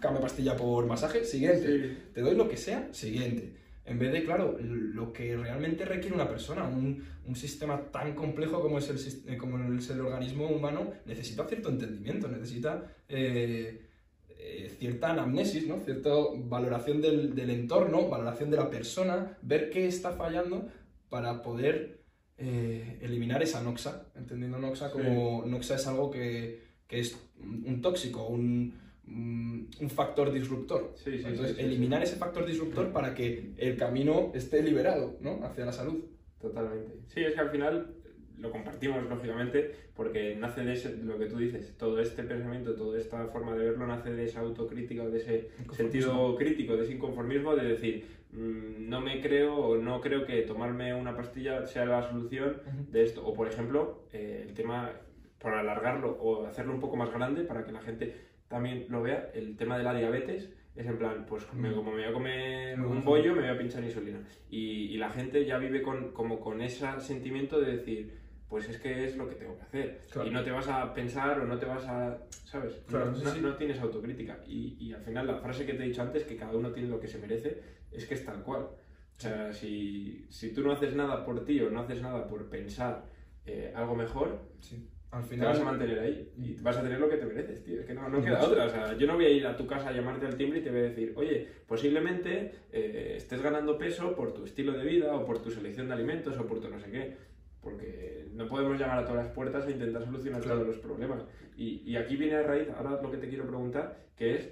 cambio 0.00 0.20
pastilla 0.20 0.56
por 0.56 0.84
masaje, 0.86 1.24
siguiente. 1.24 1.66
Sí. 1.66 1.98
Te 2.12 2.20
doy 2.22 2.34
lo 2.34 2.48
que 2.48 2.56
sea, 2.56 2.88
siguiente. 2.92 3.54
En 3.84 4.00
vez 4.00 4.12
de, 4.12 4.24
claro, 4.24 4.56
lo 4.60 5.12
que 5.12 5.36
realmente 5.36 5.84
requiere 5.84 6.16
una 6.16 6.28
persona, 6.28 6.64
un, 6.64 7.04
un 7.24 7.36
sistema 7.36 7.82
tan 7.92 8.16
complejo 8.16 8.60
como 8.60 8.78
es, 8.78 8.88
el, 8.88 9.32
eh, 9.32 9.36
como 9.36 9.58
es 9.74 9.90
el 9.90 10.00
organismo 10.00 10.48
humano, 10.48 10.92
necesita 11.06 11.46
cierto 11.46 11.68
entendimiento, 11.68 12.26
necesita 12.26 12.82
eh, 13.08 13.86
eh, 14.28 14.74
cierta 14.76 15.10
anamnesis, 15.10 15.68
¿no? 15.68 15.78
cierta 15.78 16.10
valoración 16.34 17.00
del, 17.00 17.36
del 17.36 17.50
entorno, 17.50 18.08
valoración 18.08 18.50
de 18.50 18.56
la 18.56 18.70
persona, 18.70 19.38
ver 19.42 19.70
qué 19.70 19.86
está 19.86 20.12
fallando 20.12 20.66
para 21.10 21.42
poder 21.42 22.03
eh, 22.38 22.98
eliminar 23.02 23.42
esa 23.42 23.62
noxa, 23.62 24.06
entendiendo 24.16 24.58
noxa 24.58 24.90
como 24.90 25.44
noxa 25.46 25.76
es 25.76 25.86
algo 25.86 26.10
que, 26.10 26.62
que 26.86 27.00
es 27.00 27.16
un 27.38 27.80
tóxico, 27.80 28.26
un, 28.26 28.74
un 29.06 29.90
factor 29.90 30.32
disruptor. 30.32 30.94
Sí, 30.96 31.18
sí, 31.18 31.24
Entonces, 31.26 31.56
sí, 31.56 31.62
sí, 31.62 31.62
eliminar 31.62 32.02
ese 32.02 32.16
factor 32.16 32.46
disruptor 32.46 32.92
para 32.92 33.14
que 33.14 33.52
el 33.56 33.76
camino 33.76 34.32
esté 34.34 34.62
liberado 34.62 35.16
¿no? 35.20 35.44
hacia 35.44 35.64
la 35.64 35.72
salud. 35.72 36.04
Totalmente. 36.40 36.92
Sí, 37.08 37.20
es 37.20 37.34
que 37.34 37.40
al 37.40 37.50
final 37.50 37.94
lo 38.38 38.50
compartimos, 38.50 39.02
lógicamente, 39.08 39.74
porque 39.94 40.34
nace 40.36 40.64
de 40.64 40.72
ese- 40.72 40.96
lo 40.96 41.18
que 41.18 41.26
tú 41.26 41.38
dices, 41.38 41.76
todo 41.78 42.00
este 42.00 42.22
pensamiento, 42.24 42.74
toda 42.74 42.98
esta 42.98 43.26
forma 43.28 43.54
de 43.54 43.64
verlo 43.70 43.86
nace 43.86 44.12
de 44.12 44.24
esa 44.24 44.40
autocrítica, 44.40 45.06
de 45.06 45.18
ese 45.18 45.48
sentido 45.72 46.34
crítico, 46.36 46.76
de 46.76 46.84
ese 46.84 46.94
inconformismo, 46.94 47.54
de 47.54 47.64
decir, 47.68 48.04
mm, 48.32 48.88
no 48.88 49.00
me 49.00 49.20
creo 49.20 49.54
o 49.54 49.76
no 49.76 50.00
creo 50.00 50.26
que 50.26 50.42
tomarme 50.42 50.92
una 50.94 51.16
pastilla 51.16 51.66
sea 51.66 51.84
la 51.84 52.02
solución 52.02 52.56
de 52.90 53.02
esto. 53.04 53.24
O, 53.24 53.34
por 53.34 53.46
ejemplo, 53.48 54.04
eh, 54.12 54.44
el 54.48 54.54
tema, 54.54 54.90
por 55.38 55.54
alargarlo 55.54 56.10
o 56.20 56.46
hacerlo 56.46 56.72
un 56.74 56.80
poco 56.80 56.96
más 56.96 57.12
grande 57.12 57.42
para 57.44 57.64
que 57.64 57.72
la 57.72 57.80
gente 57.80 58.14
también 58.48 58.86
lo 58.88 59.02
vea, 59.02 59.30
el 59.34 59.56
tema 59.56 59.78
de 59.78 59.84
la 59.84 59.94
diabetes. 59.94 60.50
Es 60.76 60.86
en 60.86 60.98
plan, 60.98 61.24
pues 61.28 61.44
me- 61.54 61.72
como 61.72 61.92
me 61.92 61.98
voy 62.02 62.10
a 62.10 62.12
comer 62.12 62.80
un 62.80 63.04
bollo, 63.04 63.32
me 63.34 63.42
voy 63.42 63.50
a 63.50 63.56
pinchar 63.58 63.84
insulina. 63.84 64.18
Y, 64.50 64.86
y 64.92 64.96
la 64.96 65.08
gente 65.10 65.44
ya 65.44 65.56
vive 65.58 65.82
con, 65.82 66.10
como 66.12 66.40
con 66.40 66.60
ese 66.60 66.84
sentimiento 66.98 67.60
de 67.60 67.76
decir, 67.76 68.23
pues 68.54 68.68
es 68.68 68.78
que 68.78 69.04
es 69.04 69.16
lo 69.16 69.28
que 69.28 69.34
tengo 69.34 69.56
que 69.56 69.62
hacer. 69.62 70.00
Claro. 70.12 70.28
Y 70.28 70.32
no 70.32 70.44
te 70.44 70.52
vas 70.52 70.68
a 70.68 70.94
pensar 70.94 71.40
o 71.40 71.44
no 71.44 71.58
te 71.58 71.66
vas 71.66 71.84
a, 71.88 72.16
¿sabes? 72.44 72.74
Claro, 72.86 73.06
no, 73.10 73.16
sí, 73.32 73.40
no- 73.40 73.56
tienes 73.56 73.80
autocrítica. 73.80 74.38
Y, 74.46 74.76
y 74.78 74.92
al 74.92 75.02
final 75.02 75.26
la 75.26 75.38
frase 75.38 75.66
que 75.66 75.74
te 75.74 75.82
he 75.82 75.86
dicho 75.88 76.02
antes, 76.02 76.22
que 76.22 76.36
cada 76.36 76.52
uno 76.56 76.70
tiene 76.70 76.88
lo 76.88 77.00
que 77.00 77.08
se 77.08 77.18
merece, 77.18 77.60
es 77.90 78.06
que 78.06 78.14
es 78.14 78.24
tal 78.24 78.44
cual. 78.44 78.62
O 78.62 79.20
sea, 79.20 79.52
si, 79.52 80.24
si 80.28 80.52
tú 80.52 80.62
no 80.62 80.70
haces 80.70 80.94
nada 80.94 81.24
por 81.24 81.44
ti 81.44 81.60
o 81.62 81.68
no 81.68 81.80
haces 81.80 82.00
nada 82.00 82.28
por 82.28 82.48
pensar 82.48 83.06
eh, 83.44 83.72
algo 83.74 83.96
mejor, 83.96 84.38
Sí. 84.60 84.88
Al 85.10 85.24
te 85.28 85.36
vas 85.36 85.48
a 85.50 85.52
final, 85.60 85.64
mantener 85.64 85.98
ahí 86.00 86.32
y 86.38 86.54
vas 86.60 86.76
a 86.76 86.82
tener 86.82 86.98
lo 87.00 87.08
que 87.08 87.16
te 87.16 87.26
mereces, 87.26 87.62
tío. 87.64 87.80
Es 87.80 87.86
que 87.86 87.94
no, 87.94 88.08
no 88.08 88.20
queda 88.22 88.42
otra. 88.44 88.66
O 88.66 88.68
sea, 88.68 88.96
yo 88.96 89.06
no 89.08 89.14
voy 89.14 89.24
a 89.26 89.30
ir 89.30 89.46
a 89.48 89.56
tu 89.56 89.64
casa 89.66 89.88
a 89.88 89.92
llamarte 89.92 90.26
al 90.26 90.36
timbre 90.36 90.60
y 90.60 90.62
te 90.62 90.70
voy 90.70 90.80
a 90.80 90.82
decir, 90.84 91.12
oye, 91.16 91.48
posiblemente 91.68 92.52
eh, 92.72 93.14
estés 93.16 93.40
ganando 93.42 93.78
peso 93.78 94.14
por 94.14 94.32
tu 94.34 94.44
estilo 94.44 94.72
de 94.72 94.84
vida 94.84 95.14
o 95.14 95.24
por 95.24 95.40
tu 95.42 95.50
selección 95.50 95.86
de 95.88 95.94
alimentos 95.94 96.36
o 96.38 96.46
por 96.46 96.60
tu 96.60 96.68
no 96.68 96.78
sé 96.80 96.90
qué. 96.90 97.16
Porque 97.64 98.28
no 98.34 98.46
podemos 98.46 98.78
llamar 98.78 98.98
a 98.98 99.06
todas 99.06 99.24
las 99.24 99.34
puertas 99.34 99.66
e 99.66 99.72
intentar 99.72 100.04
solucionar 100.04 100.42
Claro. 100.42 100.60
todos 100.60 100.76
los 100.76 100.84
problemas. 100.84 101.22
Y, 101.56 101.82
y 101.90 101.96
aquí 101.96 102.16
viene 102.16 102.36
a 102.36 102.42
raíz, 102.42 102.68
ahora 102.76 103.00
lo 103.02 103.10
que 103.10 103.16
te 103.16 103.28
quiero 103.28 103.46
preguntar, 103.46 103.96
que 104.16 104.36
es, 104.36 104.50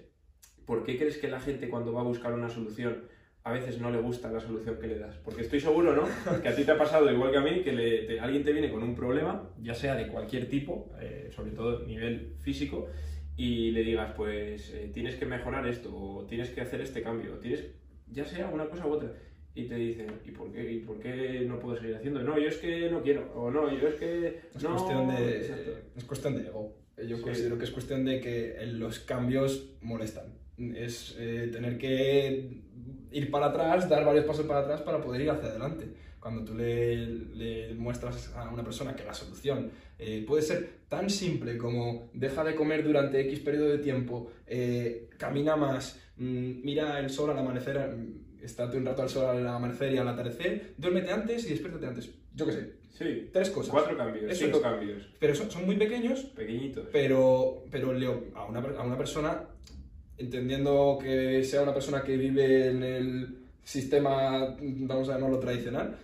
¿por 0.66 0.82
qué 0.84 0.96
crees 0.96 1.18
que 1.18 1.28
la 1.28 1.40
gente 1.40 1.68
cuando 1.68 1.92
va 1.92 2.00
a 2.00 2.04
buscar 2.04 2.32
una 2.32 2.48
solución 2.48 3.04
a 3.44 3.52
veces 3.52 3.80
no 3.80 3.90
le 3.90 3.98
gusta 4.00 4.30
la 4.30 4.40
solución 4.40 4.78
que 4.80 4.86
le 4.86 4.98
das? 4.98 5.16
Porque 5.18 5.42
estoy 5.42 5.60
seguro, 5.60 5.94
¿no? 5.94 6.40
Que 6.40 6.48
a 6.48 6.56
ti 6.56 6.64
te 6.64 6.70
ha 6.70 6.78
pasado 6.78 7.12
igual 7.12 7.32
que 7.32 7.38
a 7.38 7.42
mí, 7.42 7.62
que 7.62 7.72
le- 7.72 8.02
te- 8.04 8.20
alguien 8.20 8.44
te 8.44 8.52
viene 8.52 8.70
con 8.70 8.82
un 8.82 8.94
problema, 8.94 9.50
ya 9.60 9.74
sea 9.74 9.94
de 9.96 10.06
cualquier 10.08 10.48
tipo, 10.48 10.90
eh, 11.00 11.28
sobre 11.34 11.50
todo 11.50 11.82
a 11.82 11.86
nivel 11.86 12.36
físico, 12.40 12.86
y 13.36 13.72
le 13.72 13.82
digas, 13.82 14.12
pues 14.16 14.70
eh, 14.72 14.90
tienes 14.94 15.16
que 15.16 15.26
mejorar 15.26 15.66
esto, 15.66 15.90
o 15.94 16.24
tienes 16.26 16.50
que 16.50 16.60
hacer 16.60 16.80
este 16.80 17.02
cambio, 17.02 17.34
o 17.34 17.38
tienes, 17.38 17.64
ya 18.08 18.24
sea 18.24 18.46
una 18.48 18.66
cosa 18.66 18.86
u 18.86 18.90
otra. 18.92 19.12
Y 19.54 19.64
te 19.64 19.74
dicen, 19.74 20.06
¿y 20.24 20.30
por 20.30 20.50
qué, 20.50 20.72
y 20.72 20.78
por 20.80 20.98
qué 20.98 21.44
no 21.46 21.58
puedo 21.58 21.76
seguir 21.78 21.96
haciendo? 21.96 22.22
No, 22.22 22.38
yo 22.38 22.48
es 22.48 22.56
que 22.56 22.90
no 22.90 23.02
quiero, 23.02 23.30
o 23.34 23.50
no, 23.50 23.70
yo 23.78 23.88
es 23.88 23.94
que 23.96 24.40
es, 24.54 24.62
no... 24.62 24.70
cuestión 24.76 25.08
de, 25.08 25.36
Exacto. 25.36 25.70
es 25.96 26.04
cuestión 26.04 26.36
de 26.36 26.46
ego. 26.48 26.76
Yo 27.06 27.16
Sí. 27.16 27.22
considero 27.22 27.58
que 27.58 27.64
es 27.64 27.70
cuestión 27.70 28.04
de 28.04 28.20
que 28.20 28.56
los 28.66 29.00
cambios 29.00 29.74
molestan. 29.82 30.32
Es 30.74 31.16
eh, 31.18 31.48
tener 31.52 31.76
que 31.76 32.60
ir 33.10 33.30
para 33.30 33.46
atrás, 33.46 33.88
dar 33.88 34.04
varios 34.04 34.24
pasos 34.24 34.46
para 34.46 34.60
atrás 34.60 34.80
para 34.82 35.00
poder 35.02 35.20
ir 35.22 35.30
hacia 35.30 35.48
adelante. 35.50 35.86
Cuando 36.20 36.44
tú 36.44 36.54
le, 36.56 36.96
le 37.34 37.74
muestras 37.74 38.32
a 38.36 38.48
una 38.48 38.62
persona 38.62 38.94
que 38.94 39.04
la 39.04 39.12
solución 39.12 39.70
eh, 39.98 40.24
puede 40.26 40.42
ser 40.42 40.68
tan 40.88 41.10
simple 41.10 41.58
como 41.58 42.10
deja 42.14 42.44
de 42.44 42.54
comer 42.54 42.84
durante 42.84 43.20
X 43.22 43.40
periodo 43.40 43.68
de 43.70 43.78
tiempo, 43.78 44.30
eh, 44.46 45.08
camina 45.18 45.56
más, 45.56 46.00
mm, 46.16 46.62
mira 46.62 47.00
el 47.00 47.10
sol 47.10 47.30
al 47.30 47.38
amanecer, 47.38 47.96
estate 48.42 48.76
un 48.76 48.84
rato 48.86 49.02
al 49.02 49.08
sol 49.08 49.26
al 49.26 49.46
amanecer 49.46 49.92
y 49.92 49.98
al 49.98 50.08
atardecer, 50.08 50.74
duérmete 50.76 51.10
antes 51.10 51.46
y 51.46 51.50
despiértate 51.50 51.86
antes. 51.86 52.10
Yo 52.34 52.46
qué 52.46 52.52
sé, 52.52 52.72
Sí, 52.92 53.30
tres 53.32 53.50
cosas. 53.50 53.70
cuatro 53.72 53.96
cambios, 53.96 54.30
Eso 54.30 54.44
cinco 54.44 54.58
es. 54.58 54.62
cambios, 54.62 55.08
Pero 55.18 55.34
son, 55.34 55.50
son 55.50 55.64
muy 55.66 55.76
pequeños, 55.76 56.20
pequeñitos. 56.36 56.86
pero, 56.92 57.64
pero 57.70 57.92
Leo, 57.92 58.24
a 58.34 58.44
una, 58.44 58.60
a 58.60 58.82
una 58.82 58.98
persona, 58.98 59.44
entendiendo 60.18 60.98
que 61.02 61.42
sea 61.44 61.62
una 61.62 61.72
persona 61.74 62.02
que 62.02 62.16
vive 62.16 62.68
en 62.68 62.82
el 62.82 63.38
sistema, 63.64 64.56
vamos 64.60 65.08
a 65.08 65.14
llamarlo 65.14 65.38
tradicional, 65.38 65.96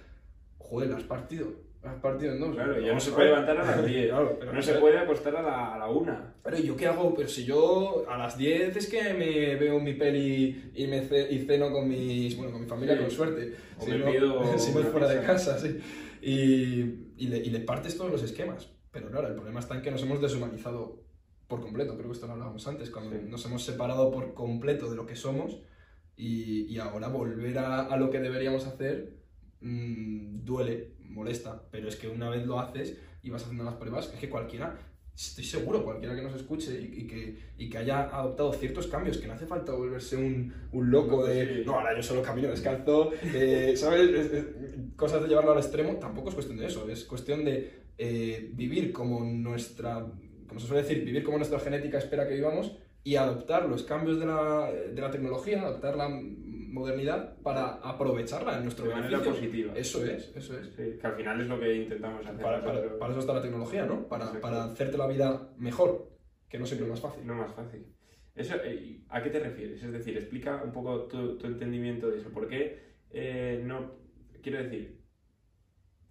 joder, 0.58 0.90
la 0.90 0.96
has 0.96 1.04
partido. 1.04 1.52
Has 1.82 2.00
partido 2.00 2.32
en 2.32 2.40
dos. 2.40 2.54
Claro, 2.56 2.80
ya 2.80 2.92
no 2.92 2.98
se 3.00 3.12
puede 3.12 3.28
levantar 3.28 3.56
a 3.58 3.64
las 3.64 3.86
10, 3.86 4.08
Claro, 4.08 4.36
pero 4.38 4.50
no 4.52 4.56
no 4.56 4.62
se 4.62 4.74
puede 4.74 4.98
acostar 4.98 5.36
a 5.36 5.42
la, 5.42 5.74
a 5.74 5.78
la. 5.78 6.34
Pero 6.42 6.58
¿y 6.58 6.62
yo 6.64 6.76
qué 6.76 6.86
hago? 6.88 7.14
Pero 7.14 7.28
si 7.28 7.44
yo 7.44 8.04
a 8.08 8.18
las 8.18 8.36
10 8.36 8.76
es 8.76 8.88
que 8.88 9.14
me 9.14 9.54
veo 9.56 9.78
mi 9.78 9.94
peli 9.94 10.72
y, 10.74 10.86
me 10.88 11.02
ce- 11.02 11.32
y 11.32 11.38
ceno 11.46 11.70
con 11.70 11.88
mis, 11.88 12.36
bueno, 12.36 12.52
con 12.52 12.62
mi 12.62 12.66
familia 12.66 12.96
Sí. 12.96 13.02
con 13.02 13.10
suerte. 13.12 13.54
O 13.78 13.84
si 13.84 13.90
me 13.92 13.98
no, 13.98 14.10
pido 14.10 14.42
si 14.58 14.72
no 14.72 14.80
una 14.80 14.88
fuera 14.90 15.08
de 15.08 15.22
casa, 15.24 15.56
sí. 15.58 15.78
Y, 16.20 17.14
y, 17.16 17.28
le, 17.28 17.38
y 17.38 17.50
le 17.50 17.60
partes 17.60 17.96
todos 17.96 18.10
los 18.10 18.22
esquemas. 18.24 18.70
Pero 18.90 19.08
claro, 19.10 19.28
el 19.28 19.34
problema 19.34 19.60
está 19.60 19.76
en 19.76 19.82
que 19.82 19.90
nos 19.92 20.02
hemos 20.02 20.20
deshumanizado 20.20 21.04
por 21.46 21.60
completo. 21.60 21.94
Creo 21.96 22.08
que 22.08 22.14
esto 22.14 22.26
lo 22.26 22.32
hablábamos 22.32 22.66
antes, 22.66 22.90
cuando 22.90 23.16
Sí. 23.16 23.22
nos 23.28 23.44
hemos 23.46 23.62
separado 23.64 24.10
por 24.10 24.34
completo 24.34 24.90
de 24.90 24.96
lo 24.96 25.06
que 25.06 25.14
somos 25.14 25.62
y, 26.16 26.62
y 26.64 26.78
ahora 26.80 27.06
volver 27.06 27.56
a, 27.58 27.82
a 27.82 27.96
lo 27.96 28.10
que 28.10 28.18
deberíamos 28.18 28.66
hacer 28.66 29.12
mm, 29.60 30.44
duele, 30.44 30.92
molesta. 31.08 31.62
Pero 31.70 31.88
es 31.88 31.96
que 31.96 32.08
una 32.08 32.30
vez 32.30 32.46
lo 32.46 32.58
haces 32.60 32.96
y 33.22 33.30
vas 33.30 33.42
haciendo 33.42 33.64
las 33.64 33.74
pruebas, 33.74 34.10
es 34.12 34.20
que 34.20 34.28
cualquiera 34.28 34.78
estoy 35.14 35.42
seguro, 35.42 35.82
cualquiera 35.82 36.14
que 36.14 36.22
nos 36.22 36.34
escuche 36.36 36.80
y, 36.80 37.00
y 37.02 37.06
que, 37.08 37.36
y 37.58 37.68
que 37.68 37.78
haya 37.78 38.02
adoptado 38.04 38.52
ciertos 38.52 38.86
cambios, 38.86 39.18
que 39.18 39.26
no 39.26 39.32
hace 39.32 39.46
falta 39.46 39.72
volverse 39.72 40.16
un, 40.16 40.54
un 40.70 40.90
loco 40.92 41.26
de, 41.26 41.64
no, 41.66 41.74
ahora 41.74 41.96
yo 41.96 42.02
solo 42.04 42.22
camino 42.22 42.48
descalzo, 42.48 43.10
eh, 43.34 43.74
¿sabes? 43.76 44.08
Es- 44.10 44.32
es- 44.32 44.46
cosas 44.94 45.20
de 45.22 45.28
llevarlo 45.28 45.50
al 45.52 45.58
extremo, 45.58 45.94
tampoco 45.96 46.28
es 46.28 46.34
cuestión 46.36 46.56
de 46.58 46.66
eso, 46.66 46.88
es 46.88 47.04
cuestión 47.04 47.44
de 47.44 47.78
eh, 47.98 48.50
vivir 48.54 48.92
como 48.92 49.24
nuestra, 49.24 50.06
como 50.46 50.60
se 50.60 50.68
suele 50.68 50.82
decir, 50.82 51.04
vivir 51.04 51.24
como 51.24 51.38
nuestra 51.38 51.58
genética 51.58 51.98
espera 51.98 52.28
que 52.28 52.34
vivamos 52.34 52.76
y 53.02 53.16
adoptar 53.16 53.68
los 53.68 53.82
cambios 53.82 54.20
de 54.20 54.26
la, 54.26 54.70
de 54.70 55.00
la 55.00 55.10
tecnología, 55.10 55.62
adoptar 55.62 55.96
la 55.96 56.08
modernidad 56.78 57.36
para 57.42 57.74
aprovecharla 57.76 58.56
en 58.58 58.62
nuestro 58.64 58.86
De 58.86 58.94
manera 58.94 59.18
beneficio. 59.18 59.32
positiva. 59.48 59.72
Eso 59.76 60.04
es, 60.04 60.32
eso 60.36 60.58
es. 60.58 60.68
Sí, 60.74 60.98
que 61.00 61.06
al 61.06 61.14
final 61.16 61.40
es 61.40 61.46
lo 61.48 61.58
que 61.60 61.74
intentamos 61.74 62.24
hacer. 62.26 62.40
Para, 62.42 62.60
para- 62.60 62.72
nosotros. 62.74 62.98
para 62.98 63.10
eso 63.12 63.20
está 63.20 63.34
la 63.34 63.42
tecnología, 63.42 63.86
¿no? 63.86 64.08
Para, 64.08 64.40
para 64.40 64.64
hacerte 64.64 64.96
la 64.98 65.06
vida 65.06 65.52
mejor, 65.58 66.10
que 66.48 66.58
no 66.58 66.66
siempre 66.66 66.86
es 66.86 66.90
más 66.90 67.00
fácil. 67.00 67.26
No 67.26 67.34
más 67.34 67.52
fácil. 67.54 67.86
Eso, 68.34 68.54
eh, 68.64 69.02
¿A 69.08 69.22
qué 69.22 69.30
te 69.30 69.40
refieres? 69.40 69.82
Es 69.82 69.92
decir, 69.92 70.16
explica 70.16 70.62
un 70.62 70.70
poco 70.72 71.04
tu, 71.08 71.36
tu 71.38 71.46
entendimiento 71.46 72.08
de 72.08 72.18
eso. 72.18 72.30
¿Por 72.30 72.46
qué 72.48 72.78
eh, 73.10 73.60
no... 73.64 73.98
Quiero 74.42 74.62
decir, 74.62 75.00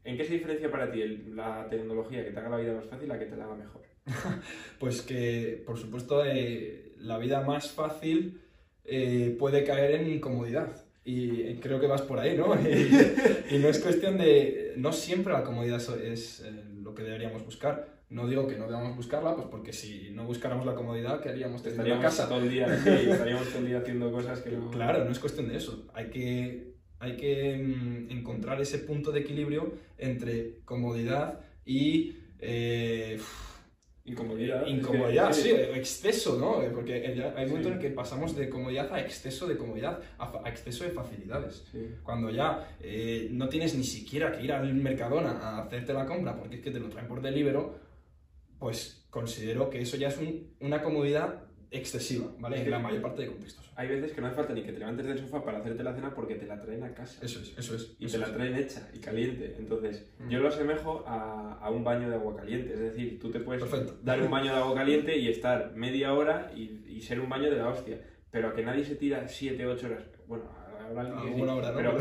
¿en 0.04 0.18
qué 0.18 0.26
se 0.26 0.34
diferencia 0.34 0.70
para 0.70 0.92
ti 0.92 1.02
el- 1.02 1.36
la 1.36 1.68
tecnología 1.70 2.24
que 2.26 2.32
te 2.32 2.40
haga 2.40 2.50
la 2.50 2.58
vida 2.58 2.74
más 2.74 2.86
fácil 2.88 3.10
a 3.12 3.20
que 3.20 3.26
te 3.26 3.38
la 3.38 3.46
haga 3.46 3.56
mejor? 3.56 3.82
Pues 4.80 5.02
que, 5.02 5.64
por 5.66 5.78
supuesto, 5.78 6.24
eh, 6.26 6.94
la 6.98 7.18
vida 7.18 7.42
más 7.42 7.72
fácil 7.72 8.42
eh, 8.88 9.36
puede 9.38 9.64
caer 9.64 9.96
en 9.96 10.10
incomodidad. 10.10 10.70
Y 11.04 11.42
eh, 11.42 11.60
creo 11.62 11.80
que 11.80 11.88
vas 11.88 12.02
por 12.02 12.20
ahí, 12.20 12.38
¿no? 12.38 12.56
Y, 13.50 13.56
y 13.56 13.60
no 13.60 13.70
es 13.70 13.80
cuestión 13.80 14.18
de... 14.18 14.74
No 14.78 14.92
siempre 14.92 15.34
la 15.34 15.44
comodidad 15.44 15.82
es, 16.04 16.42
eh, 16.42 16.64
lo 16.82 16.96
que 16.96 17.04
deberíamos 17.04 17.46
buscar. 17.46 17.98
No 18.10 18.28
digo 18.28 18.48
que 18.48 18.56
no 18.56 18.68
debamos 18.68 18.96
buscarla, 18.96 19.36
pues 19.36 19.48
porque 19.48 19.74
si 19.74 20.12
no 20.12 20.26
buscáramos 20.26 20.66
la 20.66 20.76
comodidad, 20.76 21.22
¿qué 21.22 21.30
haríamos 21.30 21.64
la 21.64 21.72
Estaríamos 21.72 22.04
casa? 22.04 22.30
todo 22.30 22.40
el 22.40 22.50
día, 22.50 22.68
sí, 22.82 22.90
estaríamos 22.90 23.50
todo 23.50 23.60
el 23.60 23.68
día 23.68 23.80
haciendo 23.80 24.12
cosas 24.12 24.40
que 24.40 24.52
no... 24.52 24.72
Claro, 24.72 25.04
no 25.04 25.12
es 25.12 25.20
cuestión 25.20 25.50
de 25.50 25.58
eso. 25.58 25.86
Hay 25.94 26.10
que, 26.10 26.74
hay 27.00 27.18
que 27.18 27.58
mm, 27.58 28.12
encontrar 28.12 28.62
ese 28.62 28.80
punto 28.80 29.12
de 29.12 29.20
equilibrio 29.20 29.74
entre 29.98 30.60
comodidad 30.64 31.42
y 31.66 32.16
eh, 32.40 33.20
Incomodidad. 34.08 34.62
es 34.62 34.64
que- 34.66 34.72
incomodidad, 34.72 35.34
sí, 35.34 35.50
exceso, 35.52 36.38
¿no? 36.40 36.62
Porque 36.74 37.14
ya 37.16 37.34
hay 37.36 37.44
un 37.46 37.50
momento 37.52 37.70
Sí. 37.70 37.74
en 37.74 37.74
el 37.74 37.80
que 37.80 37.90
pasamos 37.90 38.36
de 38.36 38.50
comodidad 38.50 38.92
a 38.94 39.02
exceso 39.02 39.46
de 39.48 39.58
comodidad, 39.58 40.00
a, 40.18 40.50
exceso 40.50 40.86
de 40.86 40.92
facilidades. 40.92 41.66
Sí. 41.72 41.90
Cuando 42.04 42.30
ya 42.30 42.68
eh, 42.80 43.28
no 43.32 43.50
tienes 43.50 43.76
ni 43.76 43.84
siquiera 43.84 44.32
que 44.32 44.44
ir 44.44 44.52
al 44.54 44.74
Mercadona 44.74 45.32
a 45.42 45.62
hacerte 45.64 45.94
la 45.94 46.06
compra 46.06 46.38
porque 46.38 46.56
es 46.56 46.62
que 46.62 46.72
te 46.72 46.80
lo 46.80 46.90
traen 46.90 47.08
por 47.08 47.22
Deliveroo, 47.22 47.76
pues 48.60 49.06
considero 49.10 49.70
que 49.70 49.82
eso 49.82 49.98
ya 49.98 50.08
es 50.08 50.18
un- 50.18 50.48
una 50.62 50.82
comodidad 50.82 51.44
excesiva, 51.72 52.28
¿vale? 52.40 52.62
En 52.62 52.72
la 52.72 52.80
mayor 52.80 53.02
parte 53.02 53.24
de 53.24 53.28
contextos. 53.30 53.72
Hay 53.76 53.88
veces 53.90 54.12
que 54.14 54.22
no 54.22 54.28
hace 54.28 54.36
falta 54.36 54.54
ni 54.54 54.64
que 54.64 54.72
te 54.72 54.80
levantes 54.80 55.06
del 55.06 55.20
sofá 55.20 55.44
para 55.44 55.60
hacerte 55.60 55.84
la 55.84 55.94
cena 55.94 56.14
porque 56.16 56.36
te 56.36 56.46
la 56.48 56.60
traen 56.62 56.84
a 56.84 56.94
casa. 56.94 57.20
Eso 57.24 57.40
es, 57.42 57.58
eso 57.58 57.76
es. 57.76 57.96
y 58.00 58.06
eso 58.06 58.20
te 58.20 58.28
la 58.28 58.34
traen 58.34 58.56
hecha 58.56 58.90
y 58.94 59.00
caliente. 59.00 59.56
Entonces, 59.60 60.08
Mm. 60.20 60.30
yo 60.30 60.40
lo 60.40 60.48
asemejo 60.48 61.04
a, 61.08 61.60
a 61.62 61.70
un 61.70 61.84
baño 61.84 62.10
de 62.10 62.16
agua 62.16 62.36
caliente. 62.36 62.74
Es 62.74 62.80
decir, 62.80 63.20
tú 63.20 63.30
te 63.32 63.40
puedes 63.40 63.62
Perfecto. 63.64 63.98
dar 64.04 64.22
un 64.22 64.32
baño 64.32 64.52
de 64.54 64.60
agua 64.60 64.76
caliente 64.76 65.18
y 65.18 65.28
estar 65.30 65.74
media 65.76 66.14
hora 66.14 66.52
y, 66.56 66.84
y 66.88 67.02
ser 67.02 67.20
un 67.20 67.30
baño 67.30 67.50
de 67.52 67.58
la 67.58 67.68
hostia. 67.70 68.00
Pero 68.32 68.50
a 68.50 68.54
que 68.54 68.64
nadie 68.64 68.84
se 68.86 68.96
tira 68.96 69.28
7, 69.28 69.66
8 69.66 69.88
horas. 69.88 70.04
Bueno, 70.28 70.46
habrá 70.86 71.02
alguien 71.02 71.34
que 71.36 71.36
sí, 71.36 71.42
hora, 71.42 71.70
¿no? 71.72 71.76
pero 71.78 71.92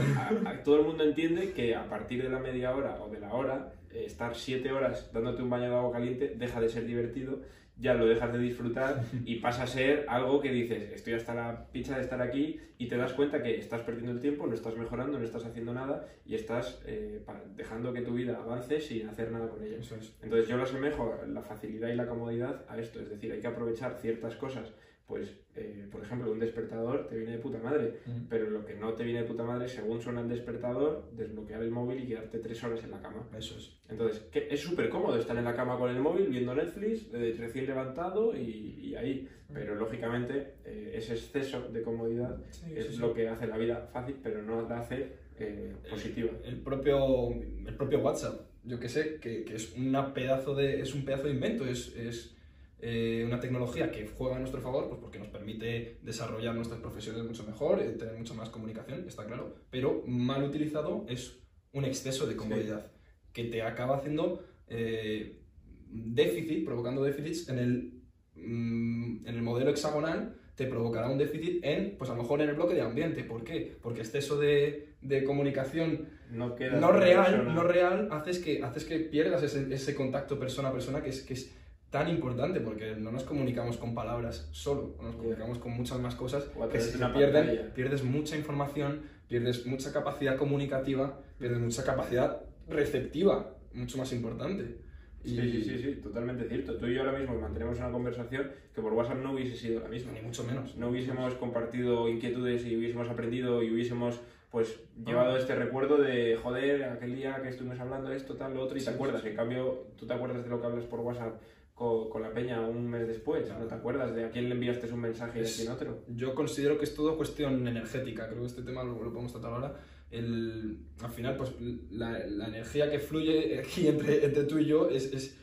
a- 0.46 0.50
a- 0.50 0.62
todo 0.62 0.80
el 0.80 0.86
mundo 0.86 1.04
entiende 1.04 1.52
que 1.52 1.74
a 1.74 1.88
partir 1.88 2.22
de 2.22 2.28
la 2.30 2.38
media 2.38 2.74
hora 2.74 3.02
o 3.02 3.08
de 3.10 3.20
la 3.20 3.32
hora, 3.34 3.72
eh, 3.92 4.04
estar 4.06 4.34
7 4.34 4.70
horas 4.72 5.10
dándote 5.12 5.42
un 5.42 5.50
baño 5.50 5.70
de 5.70 5.76
agua 5.76 5.92
caliente 5.92 6.34
deja 6.36 6.60
de 6.60 6.68
ser 6.68 6.86
divertido, 6.86 7.40
ya 7.78 7.94
lo 7.94 8.06
dejas 8.06 8.32
de 8.32 8.38
disfrutar 8.38 9.02
y 9.24 9.36
pasa 9.36 9.64
a 9.64 9.66
ser 9.66 10.06
algo 10.08 10.40
que 10.40 10.50
dices, 10.50 10.92
estoy 10.92 11.14
hasta 11.14 11.34
la 11.34 11.66
picha 11.72 11.96
de 11.96 12.02
estar 12.02 12.20
aquí 12.22 12.60
y 12.78 12.88
te 12.88 12.96
das 12.96 13.12
cuenta 13.12 13.42
que 13.42 13.58
estás 13.58 13.82
perdiendo 13.82 14.12
el 14.12 14.20
tiempo, 14.20 14.46
no 14.46 14.54
estás 14.54 14.76
mejorando, 14.76 15.18
no 15.18 15.24
estás 15.24 15.44
haciendo 15.44 15.72
nada 15.74 16.06
y 16.24 16.34
estás 16.34 16.82
eh, 16.86 17.22
dejando 17.54 17.92
que 17.92 18.02
tu 18.02 18.14
vida 18.14 18.36
avance 18.36 18.80
sin 18.80 19.08
hacer 19.08 19.30
nada 19.30 19.48
con 19.48 19.62
ella. 19.62 19.76
Entonces 19.76 20.48
yo 20.48 20.56
lo 20.56 20.62
asemejo 20.62 21.14
la 21.26 21.42
facilidad 21.42 21.88
y 21.88 21.94
la 21.94 22.06
comodidad 22.06 22.64
a 22.68 22.78
esto, 22.78 23.00
es 23.00 23.10
decir, 23.10 23.32
hay 23.32 23.40
que 23.40 23.46
aprovechar 23.46 23.98
ciertas 24.00 24.36
cosas, 24.36 24.72
pues 25.06 25.28
eh, 25.54 25.86
por 25.90 26.02
ejemplo 26.02 26.32
un 26.32 26.38
despertador 26.38 27.06
te 27.08 27.16
viene 27.16 27.32
de 27.32 27.38
puta 27.38 27.58
madre, 27.58 28.00
pero 28.28 28.50
lo 28.50 28.64
que 28.64 28.74
no 28.74 28.94
te 28.94 29.04
viene 29.04 29.22
de 29.22 29.28
puta 29.28 29.44
madre, 29.44 29.68
según 29.68 30.00
suena 30.00 30.20
el 30.20 30.28
despertador, 30.28 31.08
desbloquear 31.12 31.62
el 31.62 31.70
móvil 31.70 32.02
y 32.02 32.08
quedarte 32.08 32.38
tres 32.38 32.62
horas 32.64 32.82
en 32.82 32.90
la 32.90 33.00
cama. 33.00 33.28
Eso 33.36 33.56
es. 33.56 33.76
Entonces, 33.88 34.20
que 34.32 34.48
es 34.50 34.60
súper 34.60 34.88
cómodo 34.88 35.16
estar 35.18 35.36
en 35.36 35.44
la 35.44 35.54
cama 35.54 35.78
con 35.78 35.90
el 35.90 36.00
móvil, 36.00 36.28
viendo 36.28 36.54
Netflix, 36.54 37.06
eh, 37.14 37.36
recién 37.38 37.66
levantado 37.66 38.36
y, 38.36 38.80
y 38.82 38.94
ahí. 38.96 39.28
Pero 39.52 39.76
lógicamente 39.76 40.54
eh, 40.64 40.92
ese 40.94 41.14
exceso 41.14 41.68
de 41.68 41.82
comodidad 41.82 42.36
es 42.74 42.98
lo 42.98 43.14
que 43.14 43.28
hace 43.28 43.46
la 43.46 43.56
vida 43.56 43.88
fácil, 43.92 44.16
pero 44.22 44.42
no 44.42 44.68
la 44.68 44.80
hace 44.80 45.12
eh, 45.38 45.74
positiva. 45.88 46.32
El 46.44 46.56
propio, 46.56 47.30
el 47.30 47.74
propio 47.76 48.00
WhatsApp, 48.00 48.40
yo 48.64 48.80
que 48.80 48.88
sé, 48.88 49.18
que, 49.20 49.44
que 49.44 49.54
es, 49.54 49.74
una 49.76 50.12
pedazo 50.12 50.54
de, 50.54 50.80
es 50.80 50.94
un 50.94 51.04
pedazo 51.04 51.24
de 51.24 51.34
invento, 51.34 51.64
es, 51.64 51.94
es 51.94 52.36
eh, 52.78 53.24
una 53.26 53.40
tecnología 53.40 53.90
que 53.90 54.06
juega 54.06 54.36
a 54.36 54.38
nuestro 54.38 54.60
favor, 54.60 54.88
pues 54.88 55.00
porque 55.00 55.18
nos 55.18 55.28
permite 55.28 55.98
desarrollar 56.02 56.54
nuestras 56.54 56.80
profesiones 56.80 57.24
mucho 57.24 57.44
mejor, 57.44 57.80
eh, 57.80 57.90
tener 57.92 58.16
mucha 58.16 58.34
más 58.34 58.50
comunicación, 58.50 59.04
está 59.08 59.24
claro, 59.24 59.54
pero 59.70 60.02
mal 60.06 60.42
utilizado 60.44 61.06
es 61.08 61.38
un 61.72 61.84
exceso 61.84 62.26
de 62.26 62.36
comodidad 62.36 62.92
que 63.32 63.44
te 63.44 63.62
acaba 63.62 63.96
haciendo 63.96 64.44
eh, 64.68 65.40
déficit, 65.88 66.64
provocando 66.64 67.02
déficits 67.02 67.48
en 67.48 67.58
el, 67.58 68.02
mm, 68.34 69.26
en 69.26 69.34
el 69.34 69.42
modelo 69.42 69.70
hexagonal, 69.70 70.36
te 70.54 70.66
provocará 70.66 71.10
un 71.10 71.18
déficit 71.18 71.62
en, 71.62 71.96
pues 71.98 72.08
a 72.10 72.14
lo 72.14 72.22
mejor 72.22 72.40
en 72.40 72.48
el 72.48 72.54
bloque 72.56 72.74
de 72.74 72.80
ambiente. 72.80 73.24
¿Por 73.24 73.44
qué? 73.44 73.76
Porque 73.82 74.00
exceso 74.00 74.38
de, 74.38 74.94
de 75.02 75.22
comunicación 75.22 76.08
No 76.30 76.48
no 76.48 76.92
real, 76.92 77.26
persona. 77.26 77.52
no 77.54 77.62
real, 77.62 78.08
haces 78.10 78.38
que, 78.38 78.62
haces 78.62 78.84
que 78.86 78.98
pierdas 79.00 79.42
ese, 79.42 79.72
ese 79.72 79.94
contacto 79.94 80.38
persona 80.38 80.70
a 80.70 80.72
persona 80.72 81.02
que 81.02 81.10
es, 81.10 81.22
que 81.22 81.34
es 81.34 81.54
tan 81.96 82.10
importante 82.10 82.60
porque 82.60 82.94
no 82.94 83.10
nos 83.10 83.24
comunicamos 83.24 83.78
con 83.78 83.94
palabras 83.94 84.48
solo, 84.52 84.96
nos 85.00 85.16
comunicamos 85.16 85.58
con 85.58 85.72
muchas 85.72 85.98
más 85.98 86.14
cosas 86.14 86.44
que 86.70 86.78
si 86.78 86.98
se 86.98 87.06
pierden, 87.06 87.72
pierdes 87.74 88.04
mucha 88.04 88.36
información, 88.36 89.00
pierdes 89.28 89.64
mucha 89.64 89.94
capacidad 89.94 90.36
comunicativa, 90.36 91.18
pierdes 91.38 91.58
mucha 91.58 91.84
capacidad 91.84 92.42
receptiva, 92.68 93.56
mucho 93.72 93.96
más 93.96 94.12
importante. 94.12 94.76
Sí, 95.24 95.40
sí, 95.40 95.62
sí, 95.64 95.78
sí, 95.78 95.92
totalmente 96.02 96.44
cierto. 96.44 96.76
Tú 96.76 96.86
y 96.86 96.94
yo 96.94 97.00
ahora 97.00 97.18
mismo 97.18 97.34
mantenemos 97.40 97.78
una 97.78 97.90
conversación 97.90 98.50
que 98.74 98.82
por 98.82 98.92
WhatsApp 98.92 99.22
no 99.22 99.32
hubiese 99.32 99.56
sido 99.56 99.80
la 99.80 99.88
misma. 99.88 100.12
Ni 100.12 100.20
mucho 100.20 100.44
menos. 100.44 100.76
No 100.76 100.90
hubiésemos 100.90 101.34
compartido 101.34 102.08
inquietudes 102.08 102.64
y 102.66 102.76
hubiésemos 102.76 103.08
aprendido 103.08 103.62
y 103.62 103.72
hubiésemos 103.72 104.20
pues 104.50 104.80
llevado 105.04 105.36
este 105.36 105.54
recuerdo 105.54 105.98
de 105.98 106.38
joder, 106.42 106.84
aquel 106.84 107.16
día 107.16 107.42
que 107.42 107.48
estuvimos 107.48 107.80
hablando 107.80 108.12
esto, 108.12 108.36
tal, 108.36 108.54
lo 108.54 108.62
otro, 108.62 108.76
y 108.76 108.80
Sí, 108.80 108.86
te 108.86 108.92
acuerdas. 108.92 109.24
En 109.24 109.34
cambio, 109.34 109.86
tú 109.98 110.06
te 110.06 110.14
acuerdas 110.14 110.44
de 110.44 110.48
lo 110.48 110.60
que 110.60 110.66
hablas 110.66 110.84
por 110.84 111.00
WhatsApp 111.00 111.40
con, 111.76 112.08
con 112.10 112.22
la 112.22 112.32
peña 112.32 112.60
un 112.66 112.88
mes 112.88 113.06
después, 113.06 113.48
no 113.50 113.66
te 113.66 113.74
acuerdas 113.74 114.14
de 114.16 114.24
a 114.24 114.30
quién 114.30 114.48
le 114.48 114.54
enviaste 114.54 114.90
un 114.92 115.00
mensaje 115.00 115.38
y 115.38 115.42
a 115.42 115.44
Es- 115.44 115.56
quién 115.58 115.70
otro. 115.70 116.02
Yo 116.08 116.34
considero 116.34 116.78
que 116.78 116.84
es 116.84 116.94
todo 116.94 117.16
cuestión 117.16 117.68
energética, 117.68 118.26
creo 118.28 118.40
que 118.40 118.46
este 118.48 118.62
tema 118.62 118.82
lo, 118.82 118.94
lo 119.04 119.10
podemos 119.12 119.30
tratar 119.32 119.52
ahora. 119.52 119.80
El, 120.10 120.78
al 121.02 121.10
final, 121.10 121.36
pues 121.36 121.52
la, 121.90 122.18
la 122.26 122.48
energía 122.48 122.90
que 122.90 122.98
fluye 122.98 123.58
aquí 123.60 123.86
entre, 123.88 124.24
entre 124.24 124.44
tú 124.44 124.58
y 124.58 124.64
yo 124.66 124.88
es, 124.88 125.12
es, 125.12 125.36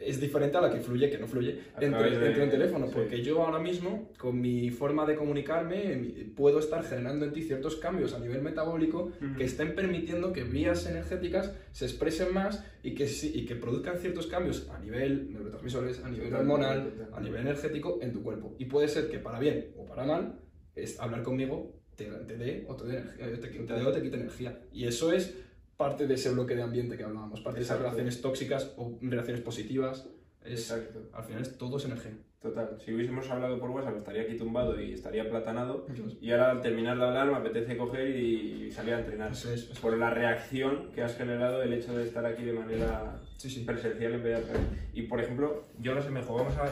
es 0.00 0.20
diferente 0.20 0.56
a 0.56 0.60
la 0.62 0.70
que 0.72 0.80
fluye, 0.80 1.10
que 1.10 1.18
no 1.18 1.26
fluye, 1.26 1.58
través 1.90 2.12
de- 2.20 2.26
entre 2.28 2.44
un 2.44 2.50
teléfono. 2.50 2.86
sí. 2.86 2.92
Porque 2.94 3.22
yo 3.22 3.42
ahora 3.44 3.58
mismo, 3.58 4.10
con 4.18 4.40
mi 4.40 4.70
forma 4.70 5.06
de 5.06 5.14
comunicarme, 5.14 6.24
puedo 6.34 6.58
estar 6.58 6.82
generando 6.84 7.26
en 7.26 7.32
ti 7.32 7.42
ciertos 7.42 7.76
cambios 7.76 8.14
a 8.14 8.18
nivel 8.18 8.40
metabólico 8.42 9.12
que 9.36 9.44
estén 9.44 9.74
permitiendo 9.74 10.32
que 10.32 10.44
vías 10.44 10.86
energéticas 10.86 11.54
se 11.72 11.84
expresen 11.84 12.32
más 12.32 12.64
y 12.82 12.94
que, 12.94 13.06
sí- 13.06 13.32
y 13.34 13.44
que 13.44 13.56
produzcan 13.56 13.98
ciertos 13.98 14.26
cambios 14.26 14.68
a 14.70 14.78
nivel 14.78 15.30
neurotransmisores, 15.32 16.02
a 16.02 16.08
nivel 16.10 16.32
hormonal, 16.34 16.92
a 17.12 17.20
nivel 17.20 17.40
energético 17.42 17.98
en 18.02 18.12
tu 18.12 18.22
cuerpo. 18.22 18.54
Y 18.58 18.64
puede 18.66 18.88
ser 18.88 19.08
que 19.10 19.18
para 19.18 19.38
bien 19.38 19.72
o 19.76 19.84
para 19.86 20.04
mal, 20.04 20.40
es 20.74 20.98
hablar 21.00 21.22
conmigo 21.22 21.76
te, 21.96 22.06
te 22.06 22.38
dé 22.38 22.64
o 22.66 22.74
te 22.74 22.84
dé 22.86 22.98
energía, 22.98 23.26
te, 23.40 23.48
te 23.48 23.74
dé 23.74 23.82
o 23.82 23.92
te 23.92 24.00
quite 24.02 24.16
energía. 24.16 24.58
Y 24.72 24.86
eso 24.86 25.12
es 25.12 25.36
parte 25.80 26.06
de 26.06 26.12
ese 26.14 26.28
bloque 26.30 26.54
de 26.54 26.62
ambiente 26.62 26.94
que 26.98 27.04
hablábamos, 27.04 27.40
parte 27.40 27.60
de 27.60 27.64
esas 27.64 27.78
relaciones 27.78 28.20
tóxicas 28.20 28.74
o 28.76 28.98
relaciones 29.00 29.40
positivas. 29.40 30.06
Es, 30.44 30.70
Exacto. 30.70 31.00
al 31.14 31.24
final 31.24 31.40
es 31.42 31.56
todo 31.56 31.78
es 31.78 31.86
energía. 31.86 32.12
Total, 32.42 32.76
si 32.84 32.94
hubiésemos 32.94 33.28
hablado 33.30 33.58
por 33.58 33.70
WhatsApp 33.70 33.96
estaría 33.96 34.22
aquí 34.22 34.36
tumbado 34.36 34.78
y 34.80 34.92
estaría 34.92 35.28
platanado. 35.28 35.86
Y 36.20 36.30
ahora 36.32 36.50
al 36.50 36.60
terminar 36.60 36.98
de 36.98 37.04
hablar 37.04 37.28
me 37.28 37.36
apetece 37.36 37.76
coger 37.78 38.14
y 38.14 38.70
salir 38.70 38.92
a 38.94 39.00
entrenar. 39.00 39.32
Eso 39.32 39.50
es, 39.52 39.70
eso 39.70 39.80
Por 39.80 39.96
la 39.96 40.10
reacción 40.10 40.90
que 40.94 41.02
has 41.02 41.16
generado 41.16 41.62
el 41.62 41.72
hecho 41.72 41.96
de 41.96 42.04
estar 42.04 42.24
aquí 42.26 42.42
de 42.44 42.52
manera 42.52 43.18
Sí, 43.38 43.48
sí. 43.48 43.64
presencial 43.64 44.14
en 44.14 44.22
vez 44.22 44.46
de. 44.46 44.52
Y 44.94 45.02
por 45.02 45.18
ejemplo, 45.20 45.64
yo 45.78 45.94
lo 45.94 46.00
asemejo, 46.00 46.34
vamos 46.34 46.54
a, 46.58 46.64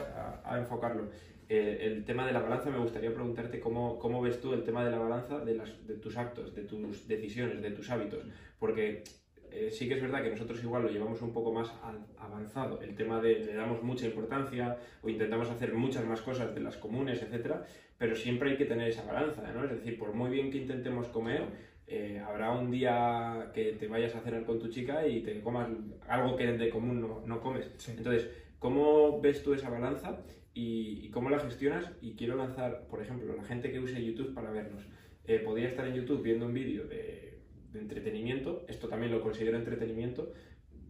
a- 0.44 0.54
a 0.54 0.58
enfocarlo. 0.58 1.04
Eh, 1.48 1.78
el 1.86 2.04
tema 2.04 2.26
de 2.26 2.32
la 2.32 2.40
balanza, 2.40 2.70
me 2.70 2.78
gustaría 2.78 3.12
preguntarte 3.12 3.58
cómo, 3.58 3.98
cómo 3.98 4.20
ves 4.20 4.40
tú 4.40 4.52
el 4.52 4.64
tema 4.64 4.84
de 4.84 4.90
la 4.90 4.98
balanza 4.98 5.42
de, 5.44 5.54
las, 5.54 5.86
de 5.86 5.94
tus 5.94 6.16
actos, 6.18 6.54
de 6.54 6.64
tus 6.64 7.08
decisiones, 7.08 7.62
de 7.62 7.70
tus 7.70 7.88
hábitos. 7.90 8.24
Porque 8.58 9.02
eh, 9.50 9.70
sí 9.70 9.88
que 9.88 9.94
es 9.94 10.02
verdad 10.02 10.22
que 10.22 10.30
nosotros 10.30 10.62
igual 10.62 10.82
lo 10.82 10.90
llevamos 10.90 11.22
un 11.22 11.32
poco 11.32 11.52
más 11.52 11.72
avanzado. 12.18 12.80
El 12.82 12.94
tema 12.94 13.20
de 13.20 13.40
le 13.40 13.54
damos 13.54 13.82
mucha 13.82 14.06
importancia 14.06 14.76
o 15.02 15.08
intentamos 15.08 15.48
hacer 15.48 15.72
muchas 15.72 16.04
más 16.04 16.20
cosas 16.20 16.54
de 16.54 16.60
las 16.60 16.76
comunes, 16.76 17.22
etcétera, 17.22 17.64
pero 17.96 18.14
siempre 18.14 18.50
hay 18.50 18.56
que 18.56 18.66
tener 18.66 18.88
esa 18.88 19.04
balanza, 19.04 19.50
¿no? 19.52 19.64
Es 19.64 19.70
decir, 19.70 19.98
por 19.98 20.12
muy 20.12 20.30
bien 20.30 20.50
que 20.50 20.58
intentemos 20.58 21.08
comer, 21.08 21.44
eh, 21.86 22.22
habrá 22.26 22.52
un 22.52 22.70
día 22.70 23.50
que 23.54 23.72
te 23.72 23.88
vayas 23.88 24.14
a 24.14 24.20
cenar 24.20 24.44
con 24.44 24.58
tu 24.58 24.68
chica 24.68 25.06
y 25.06 25.22
te 25.22 25.40
comas 25.40 25.68
algo 26.06 26.36
que 26.36 26.46
de 26.46 26.68
común 26.68 27.00
no, 27.00 27.22
no 27.24 27.40
comes. 27.40 27.70
Sí. 27.78 27.94
Entonces, 27.96 28.28
¿cómo 28.58 29.20
ves 29.22 29.42
tú 29.42 29.54
esa 29.54 29.70
balanza 29.70 30.18
y, 30.58 31.06
y 31.06 31.10
cómo 31.10 31.30
la 31.30 31.38
gestionas? 31.38 31.84
Y 32.00 32.14
quiero 32.14 32.34
lanzar, 32.34 32.88
por 32.90 33.00
ejemplo, 33.00 33.34
la 33.36 33.44
gente 33.44 33.70
que 33.70 33.78
use 33.78 34.04
YouTube 34.04 34.34
para 34.34 34.50
vernos. 34.50 34.82
Eh, 35.24 35.38
podría 35.38 35.68
estar 35.68 35.86
en 35.86 35.94
YouTube 35.94 36.22
viendo 36.22 36.46
un 36.46 36.54
vídeo 36.54 36.86
de, 36.88 37.38
de 37.72 37.78
entretenimiento, 37.80 38.64
esto 38.66 38.88
también 38.88 39.12
lo 39.12 39.20
considero 39.20 39.56
entretenimiento, 39.56 40.32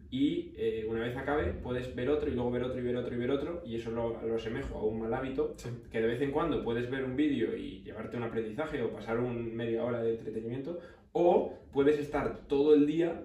y 0.09 0.53
eh, 0.57 0.87
una 0.89 1.01
vez 1.01 1.15
acabe 1.15 1.53
puedes 1.53 1.93
ver 1.95 2.09
otro 2.09 2.31
y 2.31 2.33
luego 2.33 2.49
ver 2.49 2.63
otro 2.63 2.79
y 2.79 2.83
ver 2.83 2.95
otro 2.95 3.13
y 3.13 3.19
ver 3.19 3.29
otro, 3.29 3.61
y 3.63 3.75
eso 3.75 3.91
lo, 3.91 4.19
lo 4.25 4.35
asemejo 4.35 4.79
a 4.79 4.83
un 4.85 5.01
mal 5.01 5.13
hábito, 5.13 5.53
Sí. 5.57 5.69
que 5.91 6.01
de 6.01 6.07
vez 6.07 6.21
en 6.21 6.31
cuando 6.31 6.63
puedes 6.63 6.89
ver 6.89 7.03
un 7.03 7.15
vídeo 7.15 7.55
y 7.55 7.83
llevarte 7.83 8.17
un 8.17 8.23
aprendizaje 8.23 8.81
o 8.81 8.91
pasar 8.91 9.19
un 9.19 9.55
media 9.55 9.83
hora 9.83 10.01
de 10.01 10.11
entretenimiento, 10.15 10.79
o 11.11 11.53
puedes 11.71 11.99
estar 11.99 12.47
todo 12.47 12.73
el 12.73 12.87
día 12.87 13.23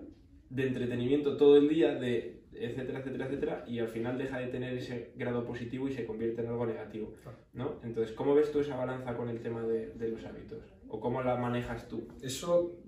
de 0.51 0.66
entretenimiento, 0.66 1.38
todo 1.38 1.57
el 1.57 1.68
día 1.68 1.95
de 1.95 2.34
etcétera, 2.59 3.01
etcétera, 3.01 3.27
etcétera, 3.27 3.65
y 3.67 3.79
al 3.79 3.89
final 3.89 4.19
deja 4.19 4.39
de 4.39 4.49
tener 4.49 4.77
ese 4.77 5.13
grado 5.17 5.45
positivo 5.45 5.89
y 5.89 5.93
se 5.93 6.07
convierte 6.07 6.43
en 6.43 6.49
algo 6.49 6.67
negativo. 6.67 7.15
¿no? 7.53 7.81
Entonces, 7.83 8.15
¿cómo 8.15 8.35
ves 8.35 8.51
tú 8.53 8.61
esa 8.61 8.77
balanza 8.77 9.17
con 9.17 9.29
el 9.29 9.41
tema 9.41 9.63
de, 9.63 9.93
de 9.95 10.09
los 10.09 10.25
hábitos? 10.25 10.63
¿O 10.89 11.01
cómo 11.01 11.23
la 11.23 11.37
manejas 11.37 11.89
tú? 11.89 12.09
Eso, 12.23 12.79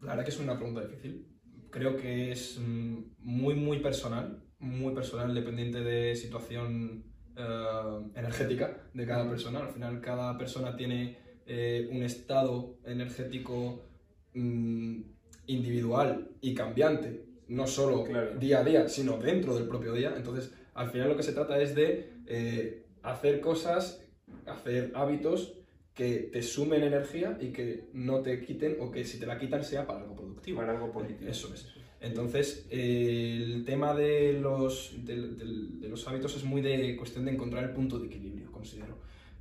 la 0.00 0.10
verdad 0.10 0.24
que 0.24 0.30
es 0.30 0.40
una 0.40 0.56
pregunta 0.56 0.82
difícil. 0.82 1.26
Creo 1.70 1.96
que 1.96 2.32
es 2.32 2.58
mm, 2.58 2.98
muy, 3.18 3.54
muy 3.54 3.78
personal, 3.78 4.42
muy 4.58 4.94
personal, 4.94 5.34
dependiente 5.34 5.80
de 5.80 6.14
situación 6.14 7.04
eh, 7.36 8.10
energética 8.14 8.88
de 8.92 9.06
cada 9.06 9.28
persona. 9.28 9.60
Al 9.60 9.68
final, 9.68 10.00
cada 10.00 10.36
persona 10.36 10.76
tiene 10.76 11.18
eh, 11.46 11.88
un 11.90 12.02
estado 12.02 12.78
energético 12.84 13.88
mm, 14.34 15.00
individual 15.46 16.30
y 16.40 16.54
cambiante, 16.54 17.24
no 17.48 17.66
solo 17.66 18.04
Claro. 18.04 18.38
día 18.38 18.60
a 18.60 18.64
día, 18.64 18.88
sino 18.88 19.18
dentro 19.18 19.54
del 19.54 19.66
propio 19.68 19.92
día. 19.92 20.14
Entonces, 20.16 20.52
al 20.74 20.90
final 20.90 21.08
lo 21.08 21.16
que 21.16 21.22
se 21.22 21.32
trata 21.32 21.60
es 21.60 21.74
de 21.74 22.10
eh, 22.26 22.84
hacer 23.02 23.40
cosas, 23.40 24.02
hacer 24.46 24.92
hábitos 24.94 25.54
que 25.94 26.30
te 26.32 26.42
sumen 26.42 26.82
energía 26.82 27.36
y 27.40 27.48
que 27.48 27.84
no 27.92 28.20
te 28.20 28.40
quiten 28.40 28.76
o 28.80 28.90
que 28.90 29.04
si 29.04 29.18
te 29.18 29.26
la 29.26 29.38
quitan 29.38 29.62
sea 29.62 29.86
para 29.86 30.00
algo 30.00 30.16
productivo. 30.16 30.58
Para 30.58 30.72
algo 30.72 30.90
positivo. 30.90 31.30
Eso 31.30 31.52
es. 31.52 31.66
Entonces, 32.00 32.66
eh, 32.70 33.40
el 33.44 33.64
tema 33.64 33.94
de 33.94 34.32
los, 34.32 34.92
de 35.04 35.88
los 35.88 36.08
hábitos 36.08 36.36
es 36.36 36.44
muy 36.44 36.60
de 36.60 36.96
cuestión 36.96 37.24
de 37.26 37.32
encontrar 37.32 37.62
el 37.64 37.70
punto 37.70 37.98
de 37.98 38.06
equilibrio, 38.06 38.50
considero. 38.50 38.98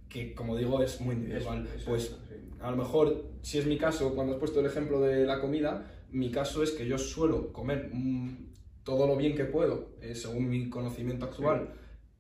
Que, 0.10 0.36
como 0.36 0.58
digo, 0.58 0.84
es 0.84 1.00
muy 1.02 1.16
individual. 1.16 1.66
Eso, 1.66 1.76
eso, 1.76 1.90
pues 1.90 2.04
sí. 2.04 2.36
a 2.60 2.70
lo 2.70 2.78
mejor, 2.78 3.26
si 3.42 3.58
es 3.58 3.66
mi 3.66 3.78
caso, 3.78 4.14
cuando 4.14 4.34
has 4.34 4.40
puesto 4.40 4.60
el 4.60 4.66
ejemplo 4.68 5.00
de 5.02 5.26
la 5.26 5.40
comida, 5.40 5.90
mi 6.12 6.32
caso 6.32 6.64
es 6.64 6.72
que 6.72 6.86
yo 6.88 6.98
suelo 6.98 7.52
comer 7.54 7.90
mm, 7.94 8.50
todo 8.84 9.08
lo 9.08 9.16
bien 9.16 9.36
que 9.36 9.46
puedo, 9.46 9.90
eh, 10.02 10.16
según 10.16 10.50
mi 10.50 10.70
conocimiento 10.70 11.26
actual, 11.26 11.74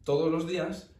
todos 0.03 0.31
los 0.31 0.47
días, 0.47 0.91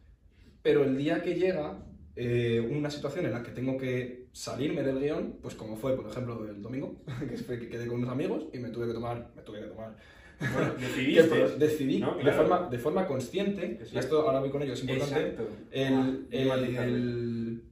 pero 0.62 0.84
el 0.84 0.96
día 0.96 1.22
que 1.22 1.34
llega 1.34 1.84
eh, 2.16 2.60
una 2.70 2.90
situación 2.90 3.26
en 3.26 3.32
la 3.32 3.42
que 3.42 3.52
tengo 3.52 3.76
que 3.76 4.26
salirme 4.32 4.82
del 4.82 5.00
guion, 5.00 5.38
pues 5.42 5.54
como 5.54 5.76
fue, 5.76 5.96
por 5.96 6.10
ejemplo, 6.10 6.48
el 6.48 6.62
domingo, 6.62 6.96
que 7.28 7.36
fue 7.36 7.58
que 7.58 7.68
quedé 7.68 7.86
con 7.86 7.98
unos 7.98 8.10
amigos 8.10 8.46
y 8.52 8.58
me 8.58 8.68
tuve 8.70 8.86
que 8.88 8.94
tomar, 8.94 9.32
me 9.34 9.42
tuve 9.42 9.60
que 9.60 9.66
tomar. 9.66 9.96
Bueno, 10.54 10.74
que 10.76 10.84
decidí 11.58 11.98
¿no? 12.00 12.16
de, 12.16 12.32
forma, 12.32 12.68
de 12.68 12.78
forma 12.78 13.06
consciente, 13.06 13.78
y 13.92 13.96
esto 13.98 14.20
ahora 14.22 14.40
voy 14.40 14.50
con 14.50 14.62
ello, 14.62 14.72
es 14.72 14.82
importante, 14.82 15.36
el, 15.70 15.94
Ah, 15.94 16.16
el, 16.30 16.76
el- 16.76 17.62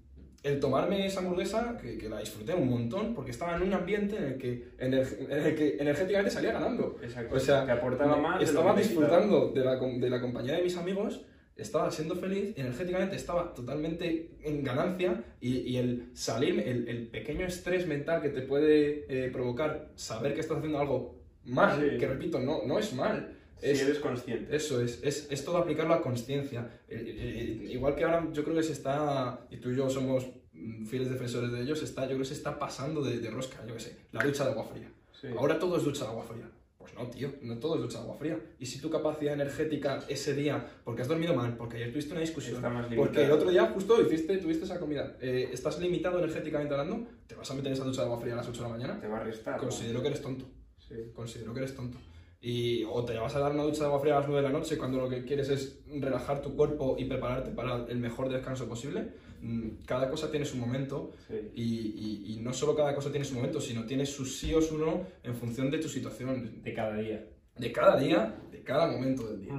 el 0.43 0.59
tomarme 0.59 1.07
esa 1.07 1.21
hamburguesa, 1.21 1.77
que, 1.81 1.99
que 1.99 2.09
la 2.09 2.21
disfruté 2.21 2.55
un 2.55 2.69
montón, 2.71 3.15
porque 3.15 3.31
estaba 3.31 3.57
en 3.57 3.63
un 3.63 3.75
ambiente 3.75 4.17
en 4.17 4.25
el 4.25 4.39
que, 4.39 4.69
ener- 4.79 5.27
en 5.29 5.47
el 5.47 5.55
que 5.55 5.77
energéticamente 5.79 6.31
salía 6.31 6.53
ganando. 6.53 6.97
Exacto. 7.03 7.35
O 7.35 7.39
sea, 7.41 7.67
te 7.67 7.73
aportaba 7.73 8.17
más. 8.17 8.43
estaba 8.43 8.75
disfrutando 8.75 9.49
de 9.53 9.61
la, 9.65 9.77
de 9.77 10.11
la 10.11 10.21
compañía 10.21 10.55
de 10.57 10.63
mis 10.63 10.77
amigos, 10.77 11.23
estaba 11.57 11.91
siendo 11.91 12.17
feliz, 12.17 12.55
energéticamente 12.57 13.17
estaba 13.17 13.53
totalmente 13.53 14.31
en 14.43 14.65
ganancia 14.65 15.23
y, 15.43 15.59
y 15.59 15.77
el 15.77 16.09
salirme, 16.15 16.71
el, 16.71 16.89
el 16.89 17.09
pequeño 17.09 17.45
estrés 17.45 17.87
mental 17.87 18.23
que 18.23 18.31
te 18.31 18.41
puede 18.41 19.05
eh, 19.11 19.31
provocar 19.31 19.91
saber 19.95 20.33
que 20.33 20.41
estás 20.41 20.57
haciendo 20.57 20.79
algo 20.81 21.21
mal, 21.45 21.79
Sí. 21.91 21.99
que 21.99 22.07
repito, 22.07 22.39
no, 22.41 22.63
no 22.67 22.79
es 22.79 22.95
mal. 22.95 23.37
Si 23.61 23.69
Es, 23.71 23.83
eres 23.83 23.99
consciente. 23.99 24.55
eso 24.57 24.81
es, 24.81 25.01
es, 25.03 25.29
es 25.31 25.45
todo 25.45 25.59
aplicarlo 25.59 25.95
a 25.95 26.03
conciencia. 26.03 26.81
Eh, 26.89 26.95
eh, 26.97 27.59
eh, 27.69 27.73
igual 27.73 27.95
que 27.95 28.05
ahora 28.05 28.27
yo 28.33 28.43
creo 28.45 28.57
que 28.57 28.63
se 28.63 28.73
está, 28.73 29.47
y 29.51 29.57
tú 29.59 29.71
y 29.71 29.77
yo 29.77 29.89
somos 29.91 30.27
mm, 30.53 30.87
fieles 30.87 31.11
defensores 31.11 31.53
de 31.53 31.63
ello, 31.63 31.77
se 31.77 31.85
está, 31.85 32.03
yo 32.03 32.09
creo 32.09 32.19
que 32.21 32.25
se 32.27 32.35
está 32.35 32.59
pasando 32.59 33.03
de, 33.03 33.19
de 33.19 33.31
rosca, 33.31 33.65
yo 33.67 33.75
qué 33.75 33.81
sé, 33.81 33.97
la 34.13 34.25
ducha 34.25 34.45
de 34.45 34.51
agua 34.53 34.65
fría. 34.65 34.91
Sí. 35.21 35.29
Ahora 35.37 35.59
todo 35.59 35.77
es 35.77 35.85
ducha 35.85 36.05
de 36.05 36.11
agua 36.11 36.25
fría. 36.25 36.51
Pues 36.79 36.95
no, 36.95 37.07
tío, 37.11 37.31
no 37.43 37.59
todo 37.59 37.75
es 37.75 37.83
ducha 37.83 37.99
de 37.99 38.05
agua 38.05 38.17
fría. 38.17 38.41
Y 38.59 38.65
si 38.65 38.81
tu 38.81 38.89
capacidad 38.89 39.35
energética 39.35 40.03
ese 40.09 40.33
día, 40.35 40.67
porque 40.83 41.03
has 41.03 41.09
dormido 41.09 41.35
mal, 41.35 41.55
porque 41.59 41.77
ayer 41.77 41.93
tuviste 41.93 42.13
una 42.13 42.23
discusión, 42.23 42.63
porque 42.97 43.25
el 43.27 43.33
otro 43.33 43.51
día 43.51 43.67
justo 43.67 44.01
hiciste, 44.01 44.39
tuviste 44.39 44.65
esa 44.65 44.81
comida, 44.81 45.15
eh, 45.21 45.51
estás 45.53 45.79
limitado 45.79 46.19
energéticamente 46.19 46.73
hablando, 46.73 47.07
te 47.27 47.35
vas 47.35 47.51
a 47.51 47.55
meter 47.55 47.67
en 47.69 47.73
esa 47.75 47.85
ducha 47.85 48.01
de 48.01 48.07
agua 48.07 48.19
fría 48.19 48.33
a 48.33 48.37
las 48.37 48.49
8 48.49 48.63
de 48.63 48.69
la 48.71 48.75
mañana, 48.75 48.99
Te 48.99 49.09
va 49.09 49.19
a 49.19 49.25
restar. 49.25 49.57
¿no? 49.57 49.61
considero 49.69 50.01
que 50.01 50.09
eres 50.09 50.23
tonto 50.23 50.47
Sí. 50.79 50.95
considero 51.15 51.53
que 51.53 51.61
eres 51.61 51.75
tonto. 51.77 51.99
Y, 52.43 52.85
o 52.85 53.05
te 53.05 53.19
vas 53.19 53.35
a 53.37 53.41
dar 53.41 53.53
una 53.53 53.65
ducha 53.65 53.81
de 53.81 53.87
agua 53.87 54.01
fría 54.01 54.17
a 54.17 54.21
las 54.21 54.29
9 54.29 54.43
de 54.43 54.49
la 54.53 54.59
noche 54.59 54.79
cuando 54.79 54.99
lo 54.99 55.11
que 55.11 55.25
quieres 55.27 55.51
es 55.51 55.83
relajar 56.01 56.41
tu 56.41 56.57
cuerpo 56.57 56.97
y 56.99 57.05
prepararte 57.05 57.51
para 57.51 57.85
el 57.87 57.99
mejor 57.99 58.31
descanso 58.31 58.67
posible. 58.67 59.09
Mm, 59.43 59.85
Cada 59.87 60.09
cosa 60.09 60.31
tiene 60.31 60.47
su 60.47 60.57
momento 60.57 61.13
Sí. 61.29 61.35
y, 61.55 61.65
y- 61.65 62.33
y 62.35 62.41
no 62.41 62.53
solo 62.55 62.75
cada 62.75 62.95
cosa 62.95 63.11
tiene 63.11 63.25
su 63.27 63.35
momento, 63.35 63.61
sino 63.61 63.85
tiene 63.85 64.07
sus 64.07 64.39
sí 64.39 64.55
o 64.55 64.63
su 64.63 64.79
no 64.79 65.03
en 65.23 65.35
función 65.35 65.71
de 65.71 65.79
tu 65.79 65.89
situación, 65.89 66.63
De 66.63 66.73
cada 66.73 66.97
día. 66.97 67.27
de 67.59 67.73
cada 67.73 67.99
día, 68.01 68.41
de 68.51 68.63
cada 68.63 68.87
momento 68.91 69.27
del 69.29 69.43
día. 69.43 69.53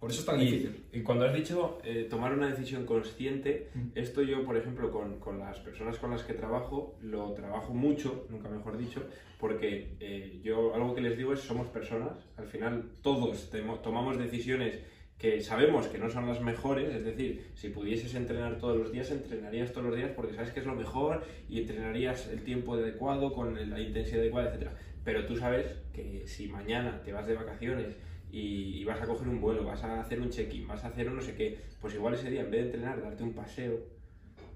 Por 0.00 0.10
eso 0.10 0.20
es 0.20 0.26
tan 0.26 0.40
Y, 0.40 0.46
difícil. 0.46 0.84
y 0.94 1.02
cuando 1.02 1.26
has 1.26 1.34
dicho 1.34 1.78
eh, 1.84 2.06
tomar 2.08 2.32
una 2.32 2.48
decisión 2.48 2.86
consciente, 2.86 3.68
Mm. 3.74 3.88
esto 3.94 4.22
yo, 4.22 4.44
por 4.46 4.56
ejemplo, 4.56 4.90
con, 4.90 5.20
con 5.20 5.38
las 5.38 5.58
personas 5.60 5.98
con 5.98 6.10
las 6.10 6.22
que 6.22 6.32
trabajo, 6.32 6.96
lo 7.02 7.32
trabajo 7.34 7.74
mucho, 7.74 8.26
nunca 8.30 8.48
mejor 8.48 8.78
dicho, 8.78 9.02
porque 9.38 9.96
eh, 10.00 10.40
yo 10.42 10.74
algo 10.74 10.94
que 10.94 11.02
les 11.02 11.18
digo 11.18 11.34
es 11.34 11.40
somos 11.40 11.66
personas, 11.68 12.12
al 12.38 12.46
final 12.46 12.92
todos 13.02 13.50
tomamos 13.82 14.18
decisiones 14.18 14.78
que 15.18 15.42
sabemos 15.42 15.86
que 15.88 15.98
no 15.98 16.08
son 16.08 16.26
las 16.26 16.40
mejores, 16.40 16.94
es 16.94 17.04
decir, 17.04 17.50
si 17.54 17.68
pudieses 17.68 18.14
entrenar 18.14 18.56
todos 18.56 18.78
los 18.78 18.90
días, 18.90 19.10
entrenarías 19.10 19.70
todos 19.70 19.88
los 19.88 19.96
días 19.96 20.12
porque 20.16 20.34
sabes 20.34 20.50
que 20.50 20.60
es 20.60 20.66
lo 20.66 20.74
mejor 20.74 21.22
y 21.46 21.60
entrenarías 21.60 22.26
el 22.28 22.42
tiempo 22.42 22.72
adecuado, 22.72 23.34
con 23.34 23.54
la 23.68 23.78
intensidad 23.80 24.20
adecuada, 24.20 24.54
etc. 24.54 24.70
Pero 25.04 25.26
tú 25.26 25.36
sabes 25.36 25.66
que 25.92 26.26
si 26.26 26.48
mañana 26.48 27.02
te 27.04 27.12
vas 27.12 27.26
de 27.26 27.34
vacaciones 27.34 27.96
y, 28.32 28.78
y 28.80 28.84
vas 28.84 29.00
a 29.00 29.06
coger 29.06 29.28
un 29.28 29.40
vuelo, 29.40 29.64
vas 29.64 29.82
a 29.84 30.00
hacer 30.00 30.20
un 30.20 30.30
check-in, 30.30 30.66
vas 30.66 30.84
a 30.84 30.88
hacer 30.88 31.08
un 31.08 31.16
no 31.16 31.22
sé 31.22 31.34
qué, 31.34 31.58
pues 31.80 31.94
igual 31.94 32.14
ese 32.14 32.30
día 32.30 32.42
en 32.42 32.50
vez 32.50 32.60
de 32.60 32.66
entrenar, 32.66 33.02
darte 33.02 33.22
un 33.22 33.32
paseo, 33.32 33.78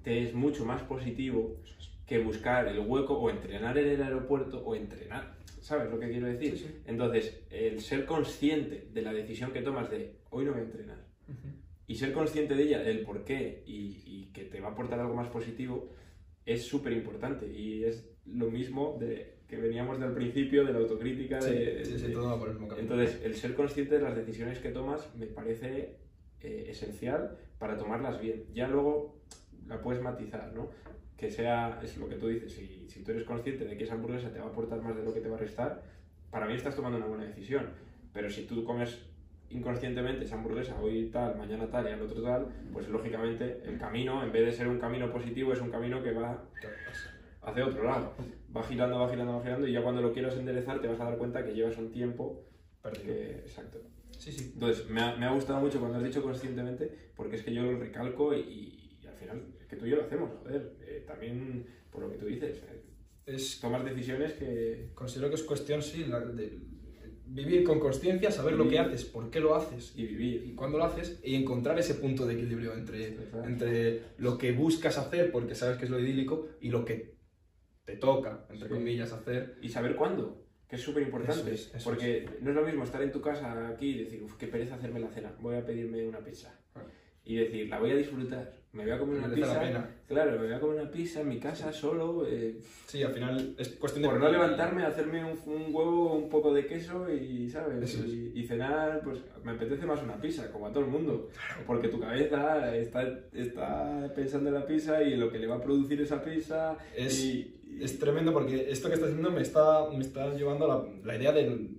te 0.02 0.22
es 0.22 0.34
mucho 0.34 0.64
más 0.64 0.82
positivo 0.82 1.56
que 2.06 2.18
buscar 2.18 2.68
el 2.68 2.80
hueco 2.80 3.14
o 3.14 3.30
entrenar 3.30 3.78
en 3.78 3.88
el 3.88 4.02
aeropuerto 4.02 4.62
o 4.64 4.74
entrenar. 4.74 5.34
¿Sabes 5.60 5.90
lo 5.90 5.98
que 5.98 6.10
quiero 6.10 6.26
decir? 6.26 6.58
Sí, 6.58 6.64
sí. 6.68 6.74
Entonces, 6.84 7.42
el 7.48 7.80
ser 7.80 8.04
consciente 8.04 8.90
de 8.92 9.00
la 9.00 9.14
decisión 9.14 9.50
que 9.50 9.62
tomas 9.62 9.90
de 9.90 10.16
hoy 10.28 10.44
no 10.44 10.52
voy 10.52 10.60
a 10.60 10.64
entrenar 10.64 11.04
y 11.86 11.96
ser 11.96 12.12
consciente 12.12 12.54
de 12.54 12.62
ella, 12.62 12.78
del 12.82 13.00
por 13.00 13.24
qué 13.24 13.62
y, 13.66 14.02
y 14.06 14.30
que 14.32 14.44
te 14.44 14.60
va 14.60 14.68
a 14.68 14.72
aportar 14.72 15.00
algo 15.00 15.14
más 15.14 15.28
positivo, 15.28 15.90
es 16.46 16.64
súper 16.64 16.92
importante. 16.92 17.46
Y 17.46 17.84
es 17.84 18.08
lo 18.26 18.50
mismo 18.50 18.96
de 18.98 19.33
que 19.48 19.56
veníamos 19.56 20.00
del 20.00 20.12
principio, 20.12 20.64
de 20.64 20.72
la 20.72 20.78
autocrítica. 20.78 21.40
Sí, 21.40 21.50
de, 21.54 21.84
sí, 21.84 21.98
sí, 21.98 22.06
de- 22.08 22.12
todo 22.14 22.28
va 22.30 22.38
por 22.38 22.48
el 22.48 22.54
mismo 22.54 22.68
camino. 22.68 22.92
entonces, 22.94 23.20
el 23.24 23.34
ser 23.34 23.54
consciente 23.54 23.96
de 23.98 24.02
las 24.02 24.16
decisiones 24.16 24.58
que 24.58 24.70
tomas 24.70 25.14
me 25.16 25.26
parece 25.26 25.96
eh, 26.40 26.66
esencial 26.68 27.36
para 27.58 27.76
tomarlas 27.76 28.20
bien. 28.20 28.44
Ya 28.52 28.68
luego 28.68 29.20
la 29.66 29.80
puedes 29.80 30.02
matizar, 30.02 30.52
¿no? 30.54 30.70
Que 31.16 31.30
sea, 31.30 31.80
es 31.82 31.96
lo 31.96 32.08
que 32.08 32.16
tú 32.16 32.28
dices, 32.28 32.52
si, 32.52 32.86
si 32.88 33.02
tú 33.02 33.12
eres 33.12 33.24
consciente 33.24 33.64
de 33.64 33.76
que 33.76 33.84
esa 33.84 33.94
hamburguesa 33.94 34.30
te 34.32 34.38
va 34.40 34.46
a 34.46 34.48
aportar 34.48 34.82
más 34.82 34.96
de 34.96 35.04
lo 35.04 35.14
que 35.14 35.20
te 35.20 35.28
va 35.28 35.36
a 35.36 35.40
restar, 35.40 35.82
para 36.30 36.46
mí 36.46 36.54
estás 36.54 36.74
tomando 36.74 36.98
una 36.98 37.06
buena 37.06 37.24
decisión. 37.24 37.68
Pero 38.12 38.28
si 38.30 38.44
tú 38.44 38.64
comes 38.64 38.98
inconscientemente 39.50 40.24
esa 40.24 40.34
hamburguesa 40.36 40.78
hoy 40.80 41.10
tal, 41.12 41.36
mañana 41.36 41.66
tal 41.68 41.86
y 41.86 41.92
al 41.92 42.02
otro 42.02 42.22
tal, 42.22 42.48
pues 42.72 42.88
lógicamente 42.88 43.60
el 43.64 43.78
camino, 43.78 44.22
en 44.24 44.32
vez 44.32 44.44
de 44.46 44.52
ser 44.52 44.66
un 44.68 44.78
camino 44.80 45.10
positivo, 45.12 45.52
es 45.52 45.60
un 45.60 45.70
camino 45.70 46.02
que 46.02 46.12
va 46.12 46.42
hacia 47.42 47.66
otro 47.66 47.84
lado. 47.84 48.12
Va 48.56 48.62
girando, 48.62 48.98
va 49.00 49.08
girando, 49.10 49.32
va 49.36 49.42
girando 49.42 49.66
y 49.66 49.72
ya 49.72 49.82
cuando 49.82 50.00
lo 50.02 50.12
quieras 50.12 50.36
enderezar 50.36 50.80
te 50.80 50.86
vas 50.88 51.00
a 51.00 51.04
dar 51.04 51.18
cuenta 51.18 51.44
que 51.44 51.54
llevas 51.54 51.76
un 51.78 51.90
tiempo 51.90 52.44
que... 53.02 53.30
Exacto. 53.38 53.78
Sí, 54.18 54.30
sí. 54.30 54.50
Entonces, 54.54 54.88
me 54.88 55.00
ha, 55.00 55.16
me 55.16 55.26
ha 55.26 55.32
gustado 55.32 55.60
mucho 55.60 55.80
cuando 55.80 55.98
has 55.98 56.04
dicho 56.04 56.22
conscientemente, 56.22 56.90
porque 57.16 57.36
es 57.36 57.42
que 57.42 57.52
yo 57.52 57.62
lo 57.64 57.78
recalco 57.78 58.32
y, 58.34 58.38
y 59.02 59.06
al 59.06 59.14
final 59.16 59.42
es 59.60 59.66
que 59.66 59.76
tú 59.76 59.86
y 59.86 59.90
yo 59.90 59.96
lo 59.96 60.04
hacemos, 60.04 60.30
joder. 60.42 60.74
Eh, 60.82 61.04
también, 61.06 61.66
por 61.90 62.02
lo 62.02 62.10
que 62.10 62.18
tú 62.18 62.26
dices, 62.26 62.58
eh, 62.70 62.82
Es, 63.26 63.58
tomas 63.60 63.84
decisiones 63.84 64.32
que... 64.34 64.90
considero 64.94 65.28
que 65.30 65.34
es 65.36 65.42
cuestión, 65.42 65.82
sí, 65.82 66.04
la- 66.04 66.20
de 66.20 66.58
vivir 67.26 67.64
con 67.64 67.80
conciencia, 67.80 68.30
saber 68.30 68.52
lo 68.54 68.64
que 68.64 68.70
Vivir. 68.70 68.80
haces, 68.82 69.04
por 69.06 69.30
qué 69.30 69.40
lo 69.40 69.54
haces 69.56 69.92
y 69.96 70.06
vivir. 70.06 70.44
y 70.46 70.54
cuándo 70.54 70.78
lo 70.78 70.84
haces 70.84 71.18
y 71.24 71.34
encontrar 71.34 71.76
ese 71.78 71.94
punto 71.94 72.26
de 72.26 72.34
equilibrio 72.34 72.74
entre, 72.74 73.08
Exacto. 73.08 73.44
entre 73.44 74.02
lo 74.18 74.38
que 74.38 74.52
buscas 74.52 74.98
hacer 74.98 75.32
porque 75.32 75.54
sabes 75.56 75.78
que 75.78 75.86
es 75.86 75.90
lo 75.90 75.98
idílico 75.98 76.46
y 76.60 76.68
lo 76.68 76.84
que 76.84 77.13
te 77.84 77.96
toca, 77.96 78.44
entre 78.50 78.68
Sí. 78.68 78.74
comillas, 78.74 79.12
hacer. 79.12 79.56
Y 79.62 79.68
saber 79.68 79.94
cuándo, 79.96 80.42
que 80.68 80.76
es 80.76 80.82
súper 80.82 81.02
importante. 81.02 81.52
Es, 81.52 81.70
porque 81.84 82.26
no 82.40 82.50
es 82.50 82.56
lo 82.56 82.62
mismo 82.62 82.84
estar 82.84 83.02
en 83.02 83.12
tu 83.12 83.20
casa 83.20 83.68
aquí 83.68 83.90
y 83.90 84.04
decir, 84.04 84.22
uff, 84.22 84.34
qué 84.36 84.46
pereza 84.46 84.74
hacerme 84.76 85.00
la 85.00 85.08
cena, 85.10 85.32
voy 85.40 85.56
a 85.56 85.64
pedirme 85.64 86.06
una 86.06 86.18
pizza. 86.20 86.54
Ah. 86.74 86.80
Y 87.26 87.36
decir, 87.36 87.68
la 87.70 87.78
voy 87.78 87.90
a 87.90 87.96
disfrutar, 87.96 88.52
me 88.74 88.82
voy 88.82 88.92
a 88.92 88.98
comer 88.98 89.16
una 89.16 89.28
Merece 89.28 89.46
la 89.46 89.46
pizza. 89.60 89.60
pena. 89.62 89.90
Claro, 90.06 90.32
me 90.32 90.44
voy 90.46 90.52
a 90.52 90.60
comer 90.60 90.80
una 90.82 90.90
pizza 90.90 91.22
en 91.22 91.28
mi 91.28 91.38
casa 91.40 91.72
solo, 91.72 92.26
eh, 92.28 92.56
Sí, 92.86 93.02
al 93.02 93.14
final 93.14 93.54
es 93.56 93.68
cuestión 93.70 94.02
de... 94.02 94.08
por 94.10 94.20
no 94.20 94.28
levantarme, 94.30 94.84
hacerme 94.84 95.24
un, 95.24 95.38
un 95.46 95.74
huevo, 95.74 96.14
un 96.16 96.28
poco 96.28 96.52
de 96.52 96.66
queso 96.66 97.10
y, 97.10 97.48
¿sabes? 97.48 97.94
Y, 98.06 98.32
y 98.34 98.46
cenar, 98.46 99.00
pues 99.02 99.20
me 99.42 99.52
apetece 99.52 99.86
más 99.86 100.02
una 100.02 100.20
pizza, 100.20 100.52
como 100.52 100.66
a 100.66 100.70
todo 100.72 100.84
el 100.84 100.90
mundo. 100.90 101.30
Porque 101.66 101.88
tu 101.88 101.98
cabeza 101.98 102.76
está, 102.76 103.02
está 103.32 104.12
pensando 104.14 104.50
en 104.50 104.54
la 104.56 104.66
pizza 104.66 105.02
y 105.02 105.14
en 105.14 105.20
lo 105.20 105.30
que 105.32 105.38
le 105.38 105.46
va 105.46 105.56
a 105.56 105.62
producir 105.62 105.98
esa 106.02 106.22
pizza. 106.22 106.76
Es, 106.94 107.24
y- 107.24 107.53
es 107.80 107.98
tremendo 107.98 108.32
porque 108.32 108.70
esto 108.70 108.88
que 108.88 108.94
estás 108.94 109.08
diciendo 109.08 109.30
me 109.30 109.42
está, 109.42 109.88
me 109.90 110.00
está 110.00 110.34
llevando 110.34 110.64
a 110.64 110.68
la, 110.68 110.84
la 111.04 111.16
idea 111.16 111.32
de... 111.32 111.70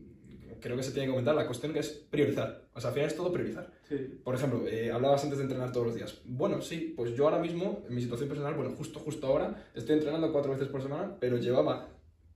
Creo 0.61 0.77
que 0.77 0.83
se 0.83 0.91
tiene 0.91 1.07
que 1.07 1.11
comentar, 1.11 1.35
la 1.35 1.45
cuestión 1.45 1.73
que 1.73 1.79
es 1.79 1.89
priorizar. 1.89 2.65
O 2.73 2.81
sea, 2.81 2.89
al 2.89 2.93
final 2.95 3.09
es 3.09 3.15
todo 3.15 3.31
priorizar. 3.31 3.71
sí, 3.87 3.97
Por 4.23 4.33
ejemplo, 4.33 4.67
eh, 4.67 4.91
hablabas 4.91 5.23
antes 5.23 5.37
de 5.37 5.43
entrenar 5.43 5.71
todos 5.71 5.85
los 5.87 5.95
días. 5.95 6.21
Bueno, 6.25 6.61
sí, 6.61 6.93
pues 6.95 7.15
yo 7.15 7.25
ahora 7.25 7.39
mismo, 7.39 7.83
en 7.87 7.93
mi 7.93 8.01
situación 8.01 8.27
personal, 8.29 8.55
bueno, 8.55 8.71
justo, 8.71 8.99
justo 8.99 9.27
ahora, 9.27 9.63
estoy 9.75 9.95
entrenando 9.95 10.31
cuatro 10.31 10.53
veces 10.53 10.67
por 10.69 10.81
semana, 10.81 11.17
pero 11.19 11.37
llevaba 11.37 11.89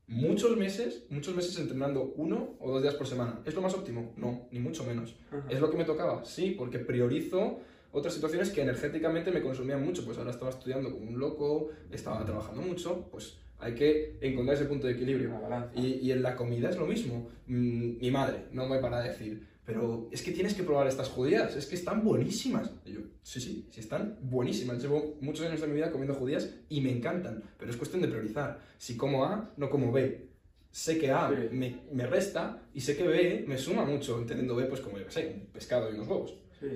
muchos 0.05 0.55
meses, 0.57 1.05
muchos 1.09 1.35
meses 1.35 1.57
entrenando 1.57 2.13
uno 2.17 2.55
o 2.59 2.71
dos 2.71 2.81
días 2.83 2.93
por 2.95 3.07
semana. 3.07 3.41
¿Es 3.45 3.55
lo 3.55 3.61
más 3.61 3.73
óptimo? 3.73 4.13
No, 4.17 4.47
ni 4.51 4.59
mucho 4.59 4.83
menos. 4.83 5.15
Ajá. 5.31 5.45
¿Es 5.49 5.59
lo 5.59 5.71
que 5.71 5.77
me 5.77 5.85
tocaba? 5.85 6.23
Sí, 6.23 6.55
porque 6.57 6.77
priorizo 6.77 7.59
otras 7.91 8.13
situaciones 8.13 8.51
que 8.51 8.61
energéticamente 8.61 9.31
me 9.31 9.41
consumían 9.41 9.83
mucho. 9.83 10.05
Pues 10.05 10.17
ahora 10.17 10.31
estaba 10.31 10.51
estudiando 10.51 10.91
como 10.91 11.09
un 11.09 11.19
loco, 11.19 11.69
estaba 11.91 12.23
trabajando 12.25 12.61
mucho, 12.61 13.07
pues 13.11 13.39
hay 13.59 13.75
que 13.75 14.17
encontrar 14.21 14.55
ese 14.55 14.65
punto 14.65 14.87
de 14.87 14.93
equilibrio. 14.93 15.31
Y, 15.75 15.87
y 16.07 16.11
en 16.11 16.21
la 16.23 16.35
comida 16.35 16.69
es 16.69 16.77
lo 16.77 16.85
mismo. 16.85 17.29
Mm, 17.47 17.97
mi 17.99 18.11
madre 18.11 18.45
no 18.51 18.67
me 18.67 18.79
para 18.79 19.01
de 19.01 19.09
decir, 19.09 19.47
pero 19.65 20.07
es 20.11 20.23
que 20.23 20.31
tienes 20.31 20.53
que 20.55 20.63
probar 20.63 20.87
estas 20.87 21.09
judías, 21.09 21.55
es 21.55 21.65
que 21.67 21.75
están 21.75 22.03
buenísimas. 22.03 22.71
Y 22.85 22.93
yo, 22.93 23.01
sí, 23.21 23.39
sí, 23.39 23.67
sí 23.69 23.79
están 23.79 24.17
buenísimas. 24.21 24.81
Llevo 24.81 25.17
muchos 25.21 25.45
años 25.45 25.61
de 25.61 25.67
mi 25.67 25.73
vida 25.75 25.91
comiendo 25.91 26.15
judías 26.15 26.55
y 26.69 26.81
me 26.81 26.91
encantan, 26.91 27.43
pero 27.57 27.69
es 27.69 27.77
cuestión 27.77 28.01
de 28.01 28.07
priorizar. 28.07 28.59
Si 28.77 28.97
como 28.97 29.25
A, 29.25 29.53
no 29.57 29.69
como 29.69 29.91
B. 29.91 30.27
Sé 30.71 30.97
que 30.99 31.11
A 31.11 31.29
Sí. 31.29 31.49
me, 31.51 31.81
me 31.91 32.05
resta 32.07 32.61
y 32.73 32.81
sé 32.81 32.95
que 32.95 33.03
B 33.07 33.43
me 33.47 33.57
suma 33.57 33.85
mucho, 33.85 34.19
entendiendo 34.19 34.55
B, 34.55 34.65
pues 34.65 34.81
como 34.81 34.97
yo 34.99 35.05
que 35.05 35.11
sé, 35.11 35.27
un 35.35 35.47
pescado 35.47 35.91
y 35.91 35.95
unos 35.95 36.07
huevos. 36.07 36.35
Sí. 36.59 36.67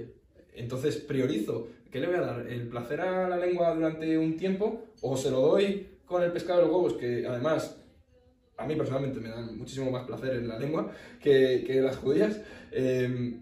Entonces 0.56 0.98
priorizo, 0.98 1.68
¿qué 1.92 2.00
le 2.00 2.08
voy 2.08 2.16
a 2.18 2.22
dar? 2.22 2.48
¿El 2.48 2.68
placer 2.68 3.02
a 3.02 3.28
la 3.30 3.38
lengua 3.38 3.74
durante 3.74 4.18
un 4.18 4.36
tiempo 4.38 4.84
o 5.02 5.16
se 5.18 5.32
lo 5.32 5.42
doy 5.42 5.88
con 6.06 6.24
el 6.24 6.32
pescado 6.32 6.60
y 6.60 6.64
los 6.64 6.72
huevos, 6.74 6.94
que 6.94 7.26
además 7.28 7.80
a 8.58 8.66
mí 8.68 8.76
personalmente 8.76 9.20
me 9.20 9.30
dan 9.30 9.58
muchísimo 9.58 9.90
más 9.92 10.06
placer 10.06 10.36
en 10.36 10.48
la 10.48 10.60
lengua 10.60 10.92
que, 11.20 11.64
que 11.66 11.82
las 11.82 11.98
judías? 11.98 12.40
Eh, 12.72 13.40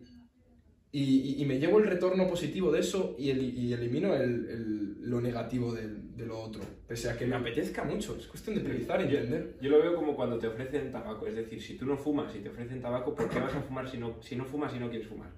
y, 0.93 1.45
me 1.45 1.57
llevo 1.57 1.79
el 1.79 1.87
retorno 1.87 2.27
positivo 2.27 2.69
de 2.71 2.81
eso 2.81 3.15
y, 3.17 3.29
el- 3.29 3.57
y 3.57 3.71
elimino 3.71 4.13
el- 4.13 4.49
el- 4.49 5.09
lo 5.09 5.21
negativo 5.21 5.73
de, 5.73 5.87
lo 6.25 6.39
otro, 6.39 6.61
pese 6.87 7.09
a 7.09 7.17
que 7.17 7.25
me 7.25 7.35
apetezca 7.35 7.83
mucho. 7.83 8.15
Es 8.17 8.27
cuestión 8.27 8.55
de 8.55 8.61
priorizar 8.61 8.99
y 9.01 9.05
entender. 9.05 9.57
Yo 9.61 9.69
lo 9.71 9.81
veo 9.81 9.95
como 9.95 10.15
cuando 10.15 10.37
te 10.37 10.47
ofrecen 10.47 10.91
tabaco, 10.91 11.25
es 11.27 11.35
decir, 11.35 11.61
si 11.61 11.75
tú 11.77 11.85
no 11.85 11.97
fumas 11.97 12.35
y 12.35 12.39
te 12.39 12.49
ofrecen 12.49 12.81
tabaco, 12.81 13.15
¿por 13.15 13.29
qué 13.29 13.39
vas 13.39 13.55
a 13.55 13.61
fumar 13.61 13.89
si 13.89 13.97
no, 13.97 14.21
si 14.21 14.35
no 14.35 14.45
fumas 14.45 14.75
y 14.75 14.79
no 14.79 14.89
quieres 14.89 15.07
fumar? 15.07 15.31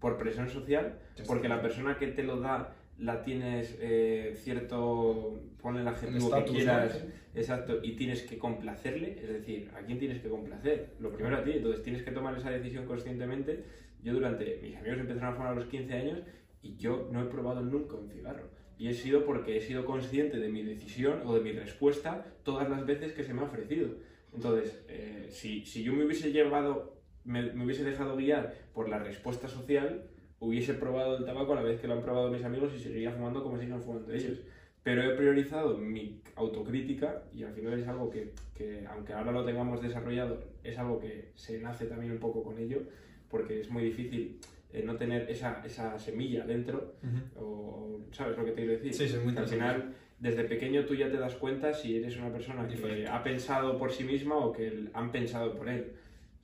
Por 0.00 0.18
presión 0.18 0.50
social, 0.50 0.98
porque 1.26 1.48
la 1.48 1.62
persona 1.62 1.96
que 1.98 2.08
te 2.08 2.22
lo 2.24 2.40
da 2.40 2.74
la 2.98 3.22
tienes 3.22 3.76
eh, 3.80 4.34
cierto, 4.42 5.40
ponle 5.66 5.80
el 5.80 5.88
adjetivo 5.88 6.30
que 6.30 6.44
quieras, 6.44 7.04
exacto, 7.34 7.80
y 7.82 7.96
tienes 7.96 8.22
que 8.22 8.38
complacerle, 8.38 9.18
es 9.20 9.28
decir, 9.28 9.68
¿a 9.74 9.80
quién 9.80 9.98
tienes 9.98 10.22
que 10.22 10.28
complacer? 10.28 10.94
Lo 11.00 11.10
primero 11.10 11.36
a 11.36 11.42
ti, 11.42 11.54
entonces 11.54 11.82
tienes 11.82 12.04
que 12.04 12.12
tomar 12.12 12.38
esa 12.38 12.50
decisión 12.50 12.86
conscientemente. 12.86 13.64
Yo 14.00 14.14
durante, 14.14 14.60
mis 14.62 14.76
amigos 14.76 15.00
empezaron 15.00 15.30
a 15.30 15.32
fumar 15.32 15.48
a 15.50 15.54
los 15.56 15.64
15 15.64 15.92
años 15.92 16.20
y 16.62 16.76
yo 16.76 17.08
no 17.10 17.20
he 17.20 17.24
probado 17.24 17.62
nunca 17.62 17.96
un 17.96 18.08
cigarro. 18.08 18.48
Y 18.78 18.86
he 18.86 18.94
sido 18.94 19.24
porque 19.24 19.56
he 19.56 19.60
sido 19.60 19.84
consciente 19.84 20.38
de 20.38 20.48
mi 20.50 20.62
decisión 20.62 21.22
o 21.24 21.34
de 21.34 21.40
mi 21.40 21.50
respuesta 21.50 22.24
todas 22.44 22.70
las 22.70 22.86
veces 22.86 23.12
que 23.12 23.24
se 23.24 23.34
me 23.34 23.40
ha 23.40 23.46
ofrecido. 23.46 23.88
Entonces, 24.32 24.84
eh, 24.86 25.26
si, 25.30 25.66
si 25.66 25.82
yo 25.82 25.94
me 25.94 26.04
hubiese 26.04 26.30
llevado, 26.30 26.94
me, 27.24 27.42
me 27.54 27.64
hubiese 27.64 27.82
dejado 27.82 28.14
guiar 28.16 28.54
por 28.72 28.88
la 28.88 29.00
respuesta 29.00 29.48
social, 29.48 30.04
hubiese 30.38 30.74
probado 30.74 31.16
el 31.16 31.24
tabaco 31.24 31.54
a 31.54 31.56
la 31.56 31.62
vez 31.62 31.80
que 31.80 31.88
lo 31.88 31.94
han 31.94 32.02
probado 32.02 32.30
mis 32.30 32.44
amigos 32.44 32.72
y 32.72 32.78
seguiría 32.78 33.10
fumando 33.10 33.42
como 33.42 33.58
siguen 33.58 33.82
fumando 33.82 34.12
ellos. 34.12 34.38
Pero 34.86 35.02
he 35.02 35.16
priorizado 35.16 35.76
mi 35.76 36.22
autocrítica 36.36 37.24
y 37.34 37.42
al 37.42 37.52
final 37.52 37.76
es 37.76 37.88
algo 37.88 38.08
que, 38.08 38.30
que, 38.54 38.86
aunque 38.88 39.14
ahora 39.14 39.32
lo 39.32 39.44
tengamos 39.44 39.82
desarrollado, 39.82 40.44
es 40.62 40.78
algo 40.78 41.00
que 41.00 41.32
se 41.34 41.58
nace 41.58 41.86
también 41.86 42.12
un 42.12 42.18
poco 42.20 42.44
con 42.44 42.56
ello, 42.56 42.82
porque 43.28 43.58
es 43.58 43.68
muy 43.68 43.82
difícil 43.82 44.38
eh, 44.72 44.84
no 44.84 44.94
tener 44.94 45.28
esa, 45.28 45.60
esa 45.66 45.98
semilla 45.98 46.46
dentro, 46.46 46.94
o, 47.36 47.98
¿sabes 48.12 48.38
lo 48.38 48.44
que 48.44 48.52
te 48.52 48.58
quiero 48.58 48.72
decir? 48.74 48.94
Sí, 48.94 49.08
sí, 49.08 49.16
muy 49.24 49.34
Que 49.34 49.40
al 49.40 49.48
final, 49.48 49.92
desde 50.20 50.44
pequeño 50.44 50.84
tú 50.84 50.94
ya 50.94 51.10
te 51.10 51.16
das 51.16 51.34
cuenta 51.34 51.74
si 51.74 51.96
eres 51.96 52.16
una 52.16 52.30
persona 52.30 52.68
que 52.68 52.76
Diferente. 52.76 53.08
ha 53.08 53.24
pensado 53.24 53.76
por 53.78 53.90
sí 53.90 54.04
misma 54.04 54.36
o 54.36 54.52
que 54.52 54.84
han 54.94 55.10
pensado 55.10 55.52
por 55.56 55.68
él, 55.68 55.94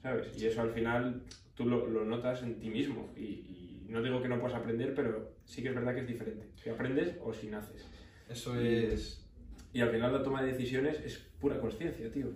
¿sabes? 0.02 0.36
Y 0.36 0.46
eso 0.46 0.62
al 0.62 0.72
final 0.72 1.22
tú 1.54 1.66
lo, 1.66 1.86
lo 1.86 2.04
notas 2.04 2.42
en 2.42 2.58
ti 2.58 2.70
mismo. 2.70 3.08
Y, 3.16 3.22
y 3.22 3.86
no 3.88 4.02
digo 4.02 4.20
que 4.20 4.26
no 4.28 4.40
puedas 4.40 4.58
aprender, 4.58 4.94
pero 4.96 5.30
sí 5.44 5.62
que 5.62 5.68
es 5.68 5.74
verdad 5.76 5.94
que 5.94 6.00
es 6.00 6.08
diferente. 6.08 6.48
Si 6.56 6.70
aprendes 6.70 7.16
o 7.22 7.32
si 7.32 7.46
naces. 7.46 7.86
Eso 8.32 8.58
es... 8.58 9.24
Y 9.72 9.80
al 9.80 9.90
final 9.90 10.12
la 10.12 10.22
toma 10.22 10.42
de 10.42 10.52
decisiones 10.52 11.00
es 11.04 11.18
pura 11.40 11.58
conciencia, 11.60 12.10
tío. 12.10 12.26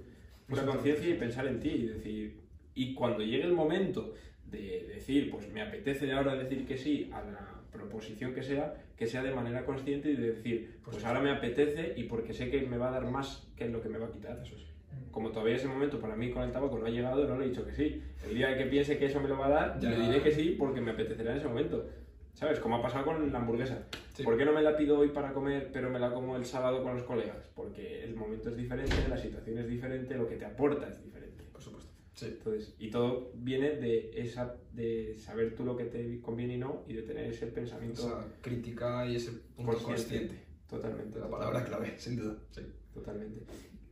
Pura 0.49 0.65
conciencia 0.65 1.09
y 1.09 1.15
pensar 1.15 1.47
en 1.47 1.61
ti 1.61 1.69
y 1.71 1.87
decir... 1.87 2.41
Y 2.75 2.95
cuando 2.95 3.23
llegue 3.23 3.45
el 3.45 3.53
momento 3.55 4.15
de 4.51 4.87
decir, 4.95 5.31
pues 5.31 5.51
me 5.53 5.63
apetece 5.63 6.13
ahora 6.13 6.35
decir 6.37 6.67
que 6.67 6.77
sí 6.77 7.11
a 7.13 7.23
la 7.23 7.63
proposición 7.73 8.35
que 8.35 8.43
sea, 8.43 8.75
que 8.97 9.07
sea 9.07 9.23
de 9.23 9.35
manera 9.35 9.65
consciente 9.65 10.11
y 10.11 10.17
de 10.17 10.33
decir, 10.33 10.79
pues 10.85 11.05
ahora 11.05 11.21
me 11.21 11.31
apetece 11.31 11.95
y 11.97 12.05
porque 12.05 12.33
sé 12.33 12.51
que 12.51 12.63
me 12.63 12.77
va 12.79 12.89
a 12.89 12.93
dar 12.93 13.11
más 13.11 13.49
que 13.57 13.69
lo 13.69 13.83
que 13.83 13.89
me 13.89 13.99
va 13.99 14.07
a 14.07 14.13
quitar. 14.13 14.41
Eso 14.43 14.57
es. 14.57 14.67
Como 15.11 15.31
todavía 15.31 15.57
ese 15.57 15.69
momento 15.69 15.99
para 16.01 16.17
mí 16.17 16.31
con 16.31 16.43
el 16.43 16.53
tabaco 16.53 16.79
no 16.79 16.87
ha 16.87 16.91
llegado, 16.91 17.27
no 17.27 17.39
le 17.39 17.47
he 17.47 17.49
dicho 17.49 17.65
que 17.65 17.73
sí. 17.73 18.03
El 18.27 18.35
día 18.35 18.57
que 18.57 18.67
piense 18.67 18.99
que 18.99 19.07
eso 19.07 19.21
me 19.21 19.29
lo 19.29 19.39
va 19.39 19.47
a 19.47 19.51
dar, 19.51 19.81
Ya. 19.81 19.91
le 19.91 20.01
diré 20.01 20.23
que 20.23 20.31
sí 20.31 20.55
porque 20.59 20.81
me 20.81 20.91
apetecerá 20.91 21.33
en 21.33 21.39
ese 21.39 21.49
momento. 21.49 21.89
¿Sabes? 22.37 22.61
Como 22.61 22.77
ha 22.77 22.83
pasado 22.83 23.07
con 23.07 23.33
la 23.33 23.39
hamburguesa. 23.39 23.87
Sí. 24.13 24.23
¿Por 24.23 24.37
qué 24.37 24.45
no 24.45 24.53
me 24.53 24.61
la 24.61 24.77
pido 24.77 24.99
hoy 24.99 25.09
para 25.09 25.33
comer, 25.33 25.71
pero 25.73 25.89
me 25.89 25.99
la 25.99 26.13
como 26.13 26.37
el 26.37 26.45
sábado 26.45 26.83
con 26.83 26.93
los 26.95 27.03
colegas? 27.05 27.49
Porque 27.55 28.05
el 28.05 28.15
momento 28.15 28.51
es 28.51 28.57
diferente, 28.59 28.95
la 29.09 29.17
situación 29.17 29.57
es 29.57 29.67
diferente, 29.67 30.15
lo 30.17 30.29
que 30.29 30.37
te 30.37 30.45
aporta 30.45 30.87
es 30.87 31.03
diferente. 31.03 31.45
Por 31.51 31.63
supuesto. 31.63 31.91
Sí. 32.13 32.27
Entonces, 32.27 32.75
y 32.79 32.91
todo 32.91 33.31
viene 33.37 33.71
de 33.77 34.11
esa 34.21 34.55
de 34.73 35.17
saber 35.19 35.55
tú 35.55 35.65
lo 35.65 35.79
que 35.79 35.85
te 35.85 36.21
conviene 36.21 36.57
y 36.57 36.59
no, 36.59 36.85
y 36.87 36.93
de 36.93 37.03
tener 37.03 37.25
ese 37.25 37.47
pensamiento 37.47 38.03
Esa 38.03 38.27
crítica 38.43 39.07
y 39.07 39.17
ese 39.17 39.33
punto 39.57 39.73
consciente. 39.73 39.97
consciente. 39.97 40.35
Totalmente. 40.69 41.19
La 41.19 41.31
palabra 41.31 41.65
clave, 41.65 41.95
sin 41.97 42.17
duda. 42.17 42.37
Sí. 42.51 42.61
Totalmente. 42.93 43.41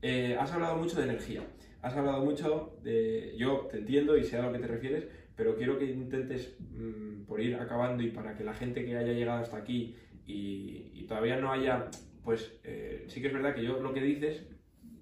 Eh, 0.02 0.36
has 0.38 0.52
hablado 0.52 0.76
mucho 0.76 0.98
de 0.98 1.04
energía. 1.04 1.42
Has 1.80 1.96
hablado 1.96 2.22
mucho 2.22 2.76
de. 2.82 3.34
Yo 3.38 3.68
te 3.70 3.78
entiendo 3.78 4.18
y 4.18 4.24
sé 4.24 4.36
a 4.36 4.42
lo 4.46 4.52
que 4.52 4.58
te 4.58 4.66
refieres, 4.66 5.06
pero 5.36 5.56
quiero 5.56 5.78
que 5.78 5.86
intentes, 5.86 6.56
mm, 6.60 7.24
por 7.24 7.40
ir 7.40 7.56
acabando 7.56 8.02
y 8.02 8.10
para 8.10 8.36
que 8.36 8.44
la 8.44 8.54
gente 8.54 8.84
que 8.84 8.96
haya 8.96 9.12
llegado 9.12 9.40
hasta 9.40 9.56
aquí 9.56 9.96
y, 10.26 11.04
todavía 11.08 11.36
no 11.36 11.52
haya. 11.52 11.90
Pues 12.24 12.58
eh, 12.64 13.04
sí 13.08 13.20
que 13.20 13.26
es 13.26 13.32
verdad 13.34 13.54
que 13.54 13.62
yo 13.62 13.78
lo 13.80 13.92
que 13.92 14.00
dices, 14.00 14.46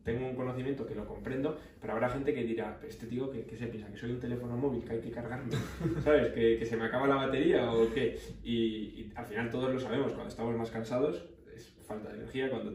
tengo 0.04 0.26
un 0.26 0.34
conocimiento 0.34 0.84
que 0.86 0.94
lo 0.94 1.06
comprendo, 1.06 1.58
pero 1.80 1.92
habrá 1.92 2.08
gente 2.08 2.34
que 2.34 2.42
dirá, 2.42 2.80
este 2.86 3.06
tío 3.06 3.30
que, 3.30 3.44
que 3.44 3.56
se 3.56 3.66
piensa 3.68 3.88
que 3.90 3.96
soy 3.96 4.10
un 4.10 4.20
teléfono 4.20 4.56
móvil, 4.56 4.84
que 4.84 4.94
hay 4.94 5.00
que 5.00 5.10
cargarme, 5.10 5.52
¿sabes? 6.04 6.32
Que, 6.32 6.64
se 6.66 6.76
me 6.76 6.84
acaba 6.84 7.06
la 7.06 7.16
batería 7.16 7.72
o 7.72 7.92
qué. 7.92 8.18
Y, 8.42 9.10
al 9.14 9.26
final 9.26 9.50
todos 9.50 9.72
lo 9.72 9.78
sabemos, 9.78 10.12
cuando 10.12 10.28
estamos 10.28 10.56
más 10.56 10.70
cansados 10.70 11.24
es 11.54 11.72
falta 11.86 12.08
de 12.08 12.16
energía, 12.16 12.50
cuando 12.50 12.74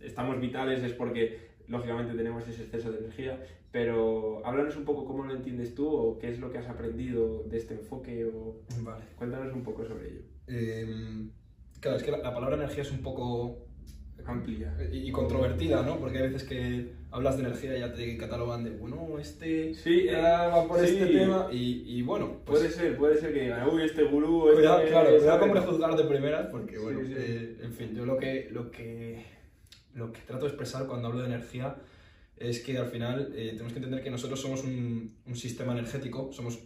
estamos 0.00 0.40
vitales 0.40 0.82
es 0.82 0.92
porque 0.92 1.56
lógicamente 1.68 2.14
tenemos 2.14 2.46
ese 2.48 2.62
exceso 2.62 2.92
de 2.92 2.98
energía, 2.98 3.38
pero 3.76 4.40
háblanos 4.46 4.74
un 4.76 4.86
poco 4.86 5.04
cómo 5.04 5.26
lo 5.26 5.34
entiendes 5.34 5.74
tú 5.74 5.86
o 5.86 6.18
qué 6.18 6.30
es 6.30 6.38
lo 6.38 6.50
que 6.50 6.56
has 6.56 6.66
aprendido 6.66 7.42
de 7.42 7.58
este 7.58 7.74
enfoque 7.74 8.24
o 8.24 8.56
Vale. 8.80 9.04
cuéntanos 9.18 9.52
un 9.54 9.62
poco 9.62 9.84
sobre 9.84 10.08
ello. 10.08 10.20
Eh, 10.46 11.26
claro, 11.80 11.98
es 11.98 12.02
que 12.02 12.10
la, 12.10 12.16
la 12.18 12.32
palabra 12.32 12.56
energía 12.56 12.80
es 12.84 12.90
un 12.90 13.02
poco 13.02 13.58
Amplia. 14.24 14.74
y, 14.90 15.08
y 15.08 15.12
controvertida, 15.12 15.82
¿no? 15.82 15.98
Porque 15.98 16.16
hay 16.20 16.28
veces 16.30 16.44
que 16.48 16.90
hablas 17.10 17.36
de 17.36 17.42
energía 17.44 17.76
y 17.76 17.80
ya 17.80 17.92
te 17.92 18.16
catalogan 18.16 18.64
de, 18.64 18.70
bueno, 18.70 19.18
este 19.18 19.74
Sí, 19.74 20.08
ah, 20.08 20.48
va 20.56 20.66
por 20.66 20.80
sí. 20.80 20.94
este 20.96 21.06
tema 21.08 21.48
y, 21.52 21.82
y 21.98 22.00
bueno, 22.00 22.38
pues 22.46 22.60
Puede 22.60 22.70
ser, 22.72 22.96
puede 22.96 23.18
ser 23.20 23.34
que 23.34 23.42
digan, 23.42 23.68
uy, 23.68 23.82
este 23.82 24.04
gurú... 24.04 24.48
cuidado, 24.54 24.78
este, 24.78 24.90
claro, 24.90 25.10
cuidado 25.18 25.38
con 25.40 25.48
¿sabes?". 25.50 25.62
prejuzgar 25.64 25.96
de 25.98 26.04
primeras 26.04 26.46
porque, 26.46 26.76
Sí, 26.76 26.82
bueno, 26.82 27.00
sí. 27.04 27.12
eh, 27.14 27.58
en 27.62 27.72
fin, 27.74 27.94
yo 27.94 28.06
lo 28.06 28.16
que, 28.16 28.48
lo, 28.50 28.70
que, 28.70 29.22
lo 29.94 30.12
que 30.12 30.20
trato 30.22 30.46
de 30.46 30.52
expresar 30.52 30.86
cuando 30.86 31.08
hablo 31.08 31.20
de 31.20 31.26
energía 31.26 31.76
es 32.36 32.60
que 32.60 32.78
al 32.78 32.88
final 32.88 33.32
eh, 33.34 33.50
tenemos 33.52 33.72
que 33.72 33.78
entender 33.78 34.02
que 34.02 34.10
nosotros 34.10 34.40
somos 34.40 34.62
un, 34.64 35.16
un 35.26 35.36
sistema 35.36 35.72
energético, 35.72 36.32
somos 36.32 36.58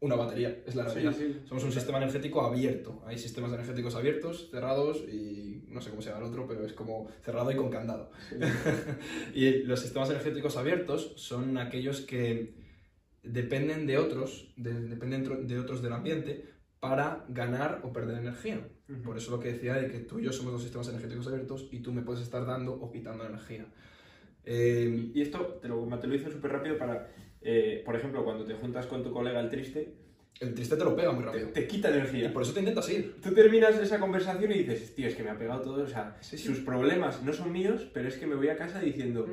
una 0.00 0.16
batería, 0.16 0.62
es 0.66 0.74
la 0.74 0.84
realidad. 0.84 1.14
sí. 1.16 1.40
Somos 1.48 1.62
un 1.62 1.70
sistema 1.70 1.98
energético 1.98 2.40
abierto. 2.42 3.02
Hay 3.06 3.18
sistemas 3.18 3.52
energéticos 3.52 3.94
abiertos, 3.94 4.48
cerrados 4.50 4.98
y 5.08 5.64
no 5.68 5.80
sé 5.80 5.90
cómo 5.90 6.02
se 6.02 6.08
llama 6.10 6.22
el 6.26 6.30
otro, 6.32 6.46
pero 6.48 6.66
es 6.66 6.72
como 6.72 7.08
cerrado 7.22 7.52
y 7.52 7.54
con 7.56 7.70
candado. 7.70 8.10
Sí. 8.28 8.34
y 9.34 9.62
los 9.62 9.78
sistemas 9.80 10.10
energéticos 10.10 10.56
abiertos 10.56 11.12
son 11.16 11.56
aquellos 11.56 12.00
que 12.00 12.54
dependen 13.22 13.86
de 13.86 13.98
otros, 13.98 14.52
de- 14.56 14.88
dependen 14.88 15.46
de 15.46 15.58
otros 15.60 15.82
del 15.82 15.92
ambiente 15.92 16.50
para 16.80 17.24
ganar 17.28 17.80
o 17.84 17.92
perder 17.92 18.18
energía. 18.18 18.66
Por 19.04 19.16
eso 19.16 19.30
lo 19.30 19.38
que 19.38 19.52
decía 19.52 19.74
de 19.74 19.88
que 19.88 20.00
tú 20.00 20.18
y 20.18 20.24
yo 20.24 20.32
somos 20.32 20.52
dos 20.52 20.62
sistemas 20.62 20.88
energéticos 20.88 21.28
abiertos 21.28 21.68
y 21.70 21.78
tú 21.78 21.92
me 21.92 22.02
puedes 22.02 22.22
estar 22.22 22.44
dando 22.44 22.72
o 22.72 22.90
quitando 22.90 23.24
energía. 23.24 23.66
Eh, 24.44 25.10
Y 25.14 25.20
esto 25.20 25.58
te 25.60 25.68
lo, 25.68 25.86
te 25.98 26.06
lo 26.06 26.14
hice 26.14 26.30
súper 26.30 26.52
rápido 26.52 26.78
para, 26.78 27.08
eh, 27.40 27.82
por 27.84 27.96
ejemplo, 27.96 28.24
cuando 28.24 28.44
te 28.44 28.54
juntas 28.54 28.86
con 28.86 29.02
tu 29.02 29.12
colega 29.12 29.40
el 29.40 29.50
triste, 29.50 29.94
el 30.42 30.54
triste 30.54 30.76
te 30.76 30.84
lo 30.84 30.94
pega 30.96 31.12
muy 31.12 31.22
Te, 31.24 31.26
rápido. 31.30 31.48
te 31.48 31.66
quita 31.66 31.90
Y 31.90 31.92
energía. 31.94 32.32
por 32.32 32.42
eso 32.42 32.52
te 32.52 32.60
intentas 32.60 32.88
ir. 32.90 33.16
Tú 33.22 33.32
terminas 33.32 33.78
esa 33.78 33.98
conversación 34.00 34.50
y 34.52 34.58
dices, 34.58 34.94
tío, 34.94 35.06
es 35.08 35.14
que 35.14 35.22
me 35.22 35.30
ha 35.30 35.38
pegado 35.38 35.60
todo, 35.62 35.82
o 35.84 35.88
sea, 35.88 36.16
Sí, 36.20 36.36
sí. 36.38 36.44
sus 36.46 36.58
problemas 36.60 37.22
no 37.22 37.32
son 37.32 37.52
míos, 37.52 37.88
pero 37.92 38.08
es 38.08 38.16
que 38.16 38.26
me 38.26 38.34
voy 38.34 38.48
a 38.48 38.56
casa 38.56 38.80
diciendo, 38.80 39.26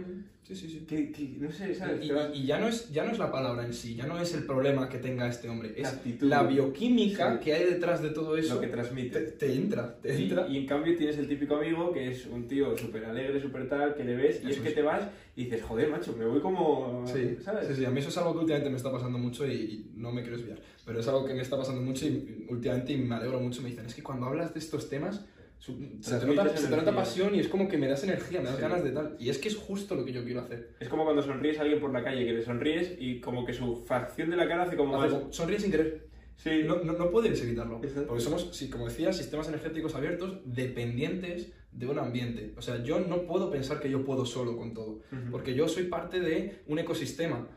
Sí, 0.43 0.55
sí, 0.55 0.67
sí. 0.67 0.85
que, 0.87 1.11
que- 1.11 1.35
no 1.39 1.51
sé, 1.51 1.75
¿sabes? 1.75 2.03
Y, 2.03 2.07
Te 2.09 2.37
y 2.37 2.45
ya, 2.47 2.59
no 2.59 2.67
es, 2.67 2.89
ya 2.91 3.03
no 3.05 3.11
es 3.11 3.19
la 3.19 3.31
palabra 3.31 3.63
en 3.65 3.73
sí, 3.73 3.93
ya 3.95 4.07
no 4.07 4.19
es 4.19 4.33
el 4.33 4.45
problema 4.45 4.89
que 4.89 4.97
tenga 4.97 5.27
este 5.29 5.47
hombre, 5.47 5.73
es 5.75 5.83
La 5.83 5.89
actitud. 5.89 6.27
la 6.27 6.43
bioquímica 6.43 7.33
Sí. 7.37 7.43
que 7.43 7.53
hay 7.53 7.65
detrás 7.65 8.01
de 8.01 8.09
todo 8.09 8.35
eso. 8.37 8.55
lo 8.55 8.61
que 8.61 8.67
te, 8.67 8.73
transmite. 8.73 9.19
te 9.21 9.53
entra, 9.53 9.95
te 10.01 10.15
Sí, 10.15 10.23
entra. 10.23 10.47
y 10.47 10.57
en 10.57 10.65
cambio 10.65 10.95
tienes 10.97 11.17
el 11.19 11.27
típico 11.27 11.55
amigo 11.55 11.91
que 11.91 12.09
es 12.09 12.25
un 12.25 12.47
tío 12.47 12.75
súper 12.77 13.05
alegre, 13.05 13.39
súper 13.39 13.69
tal, 13.69 13.93
que 13.95 14.03
le 14.03 14.15
ves 14.15 14.41
y 14.43 14.47
es 14.47 14.53
Eso 14.53 14.63
que 14.63 14.69
es. 14.69 14.75
te 14.75 14.81
vas 14.81 15.07
y 15.35 15.43
dices, 15.45 15.61
joder, 15.61 15.89
macho, 15.89 16.15
me 16.17 16.25
voy 16.25 16.39
como... 16.41 17.03
Sí, 17.05 17.37
¿Sabes? 17.43 17.67
sí, 17.67 17.75
sí, 17.75 17.85
a 17.85 17.91
mí 17.91 17.99
eso 17.99 18.09
es 18.09 18.17
algo 18.17 18.33
que 18.33 18.39
últimamente 18.39 18.69
me 18.71 18.77
está 18.77 18.91
pasando 18.91 19.17
mucho 19.19 19.45
y, 19.47 19.51
y 19.51 19.91
no 19.95 20.11
me 20.11 20.21
quiero 20.21 20.37
desviar, 20.37 20.59
pero 20.89 21.01
es 21.01 21.07
algo 21.07 21.23
que 21.23 21.35
me 21.35 21.43
está 21.43 21.55
pasando 21.55 21.81
mucho 21.83 22.07
y 22.07 22.47
últimamente 22.49 22.97
me 22.97 23.13
alegro 23.13 23.39
mucho. 23.39 23.61
Me 23.61 23.69
dicen, 23.69 23.85
es 23.85 23.93
que 23.93 24.01
cuando 24.01 24.25
hablas 24.25 24.55
de 24.55 24.59
estos 24.59 24.89
temas 24.89 25.23
su- 25.59 25.77
se, 26.01 26.17
te 26.17 26.25
nota, 26.25 26.57
se 26.57 26.67
te 26.67 26.75
nota 26.75 26.95
pasión 26.95 27.35
y 27.35 27.39
es 27.41 27.47
como 27.47 27.67
que 27.67 27.77
me 27.77 27.87
das 27.87 28.03
energía, 28.03 28.39
me 28.39 28.45
das 28.47 28.55
Sí. 28.55 28.61
ganas 28.63 28.83
de 28.83 28.89
tal. 28.89 29.15
Y 29.19 29.29
es 29.29 29.37
que 29.37 29.49
es 29.49 29.55
justo 29.55 29.93
lo 29.93 30.03
que 30.03 30.11
yo 30.13 30.23
quiero 30.23 30.41
hacer. 30.41 30.75
Es 30.79 30.89
como 30.89 31.03
cuando 31.03 31.21
sonríes 31.21 31.59
a 31.59 31.61
alguien 31.61 31.79
por 31.79 31.93
la 31.93 32.03
calle, 32.03 32.25
que 32.25 32.33
le 32.33 32.41
sonríes 32.41 32.95
y 32.97 33.19
como 33.21 33.45
que 33.45 33.53
su 33.53 33.75
facción 33.85 34.31
de 34.31 34.35
la 34.37 34.47
cara 34.47 34.63
hace 34.63 34.75
como 34.75 34.99
Hace 34.99 35.11
más... 35.13 35.19
como- 35.21 35.31
sonríe 35.31 35.59
sin 35.59 35.69
querer. 35.69 36.07
Sí, 36.37 36.63
No, 36.65 36.77
no, 36.83 36.93
no 36.93 37.11
puedes 37.11 37.39
evitarlo. 37.43 37.81
Exacto. 37.83 38.07
Porque 38.07 38.23
somos, 38.23 38.49
sí, 38.53 38.67
como 38.69 38.87
decía, 38.87 39.13
sistemas 39.13 39.47
energéticos 39.49 39.93
abiertos 39.93 40.39
dependientes 40.45 41.51
de 41.71 41.85
un 41.85 41.99
ambiente. 41.99 42.53
O 42.57 42.61
sea, 42.63 42.81
yo 42.83 42.99
no 42.99 43.27
puedo 43.27 43.51
pensar 43.51 43.79
que 43.79 43.89
yo 43.91 44.03
puedo 44.03 44.25
solo 44.25 44.57
con 44.57 44.73
todo. 44.73 45.01
Ujú. 45.11 45.29
Porque 45.31 45.53
yo 45.53 45.67
soy 45.67 45.83
parte 45.83 46.19
de 46.19 46.61
un 46.67 46.79
ecosistema. 46.79 47.47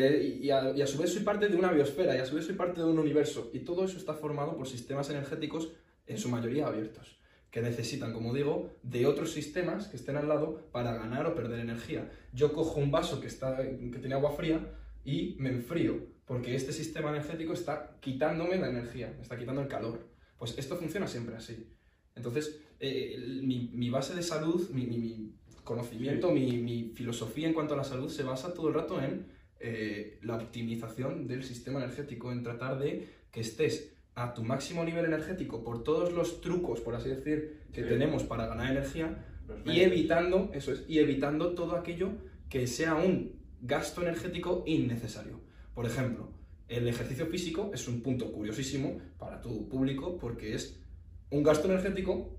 Y, 0.00 0.46
y 0.46 0.50
a, 0.50 0.70
y 0.76 0.80
a 0.82 0.86
su 0.86 0.98
vez 0.98 1.12
soy 1.12 1.22
parte 1.22 1.48
de 1.48 1.56
una 1.56 1.72
biosfera. 1.72 2.16
Y 2.16 2.18
a 2.20 2.26
su 2.26 2.34
vez 2.36 2.46
soy 2.46 2.54
parte 2.54 2.80
de 2.80 2.86
un 2.86 2.98
universo. 2.98 3.50
Y 3.52 3.60
todo 3.60 3.84
eso 3.84 3.98
está 3.98 4.14
formado 4.14 4.56
por 4.56 4.66
sistemas 4.68 5.10
energéticos, 5.10 5.72
en 6.06 6.18
su 6.18 6.28
mayoría 6.28 6.66
abiertos. 6.66 7.18
Que 7.50 7.60
necesitan, 7.60 8.12
como 8.12 8.32
digo, 8.32 8.70
de 8.82 9.06
otros 9.06 9.32
sistemas 9.32 9.88
que 9.88 9.96
estén 9.96 10.16
al 10.16 10.28
lado 10.28 10.68
para 10.72 10.94
ganar 10.94 11.26
o 11.26 11.34
perder 11.34 11.60
energía. 11.60 12.10
Yo 12.32 12.52
cojo 12.52 12.80
un 12.80 12.90
vaso 12.90 13.20
que, 13.20 13.26
está, 13.26 13.58
que 13.58 13.98
tiene 13.98 14.14
agua 14.14 14.32
fría 14.32 14.58
y 15.04 15.36
me 15.38 15.50
enfrío. 15.50 16.06
Porque 16.24 16.54
este 16.54 16.72
sistema 16.72 17.10
energético 17.10 17.52
está 17.52 17.98
quitándome 18.00 18.56
la 18.56 18.68
energía, 18.70 19.12
me 19.16 19.22
está 19.22 19.36
quitando 19.36 19.60
el 19.60 19.68
calor. 19.68 20.08
Pues 20.38 20.56
esto 20.56 20.76
funciona 20.76 21.06
siempre 21.06 21.36
así. 21.36 21.68
Entonces, 22.14 22.60
eh, 22.80 23.16
mi, 23.42 23.70
mi 23.74 23.90
base 23.90 24.14
de 24.14 24.22
salud, 24.22 24.70
mi, 24.70 24.86
mi- 24.86 24.98
mi 24.98 25.32
conocimiento, 25.64 26.30
mi, 26.30 26.56
mi 26.58 26.92
filosofía 26.94 27.46
en 27.48 27.54
cuanto 27.54 27.74
a 27.74 27.76
la 27.76 27.84
salud 27.84 28.08
se 28.08 28.22
basa 28.22 28.54
todo 28.54 28.68
el 28.68 28.74
rato 28.74 29.00
en 29.02 29.26
eh, 29.62 30.18
la 30.22 30.36
optimización 30.36 31.26
del 31.26 31.42
sistema 31.44 31.78
energético, 31.82 32.32
en 32.32 32.42
tratar 32.42 32.78
de 32.78 33.06
que 33.30 33.40
estés 33.40 33.94
a 34.14 34.34
tu 34.34 34.42
máximo 34.44 34.84
nivel 34.84 35.04
energético 35.06 35.62
por 35.64 35.82
todos 35.84 36.12
los 36.12 36.40
trucos, 36.40 36.80
por 36.80 36.94
así 36.94 37.08
decir, 37.08 37.60
que 37.72 37.82
Sí. 37.82 37.88
tenemos 37.88 38.24
para 38.24 38.46
ganar 38.46 38.70
energía 38.70 39.24
y 39.64 39.80
evitando, 39.80 40.50
eso 40.52 40.72
es, 40.72 40.84
y 40.88 40.98
evitando 40.98 41.54
todo 41.54 41.76
aquello 41.76 42.10
que 42.50 42.66
sea 42.66 42.94
un 42.94 43.32
gasto 43.62 44.02
energético 44.02 44.64
innecesario. 44.66 45.40
Por 45.74 45.86
ejemplo, 45.86 46.28
el 46.68 46.86
ejercicio 46.88 47.26
físico 47.26 47.70
es 47.72 47.88
un 47.88 48.02
punto 48.02 48.32
curiosísimo 48.32 48.98
para 49.18 49.40
tu 49.40 49.68
público 49.68 50.18
porque 50.18 50.54
es 50.54 50.78
un 51.30 51.42
gasto 51.42 51.68
energético, 51.68 52.36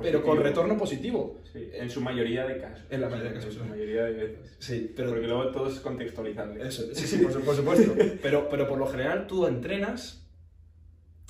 pero 0.00 0.22
con 0.22 0.38
retorno 0.42 0.76
positivo. 0.76 1.40
Sí, 1.52 1.68
en 1.72 1.90
su 1.90 2.00
mayoría 2.00 2.46
de 2.46 2.58
casos. 2.58 2.84
En 2.90 3.00
la 3.00 3.08
mayoría 3.08 3.30
de 3.32 3.36
casos, 3.36 3.54
En 3.56 3.62
su 3.62 3.68
mayoría 3.68 4.04
de 4.04 4.12
veces. 4.12 4.56
Sí, 4.58 4.92
pero 4.94 5.10
Porque 5.10 5.26
luego 5.26 5.50
todo 5.50 5.68
es 5.68 5.80
contextualizable. 5.80 6.66
Eso, 6.66 6.82
sí, 6.94 7.06
sí, 7.06 7.18
por, 7.18 7.32
su- 7.32 7.40
por 7.40 7.54
supuesto. 7.56 7.94
Pero, 8.22 8.48
pero 8.48 8.68
por 8.68 8.78
lo 8.78 8.86
general 8.86 9.26
tú 9.26 9.46
entrenas, 9.46 10.24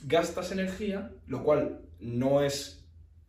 gastas 0.06 0.52
energía, 0.52 1.10
lo 1.26 1.42
cual 1.42 1.80
no 2.00 2.42
es, 2.42 2.84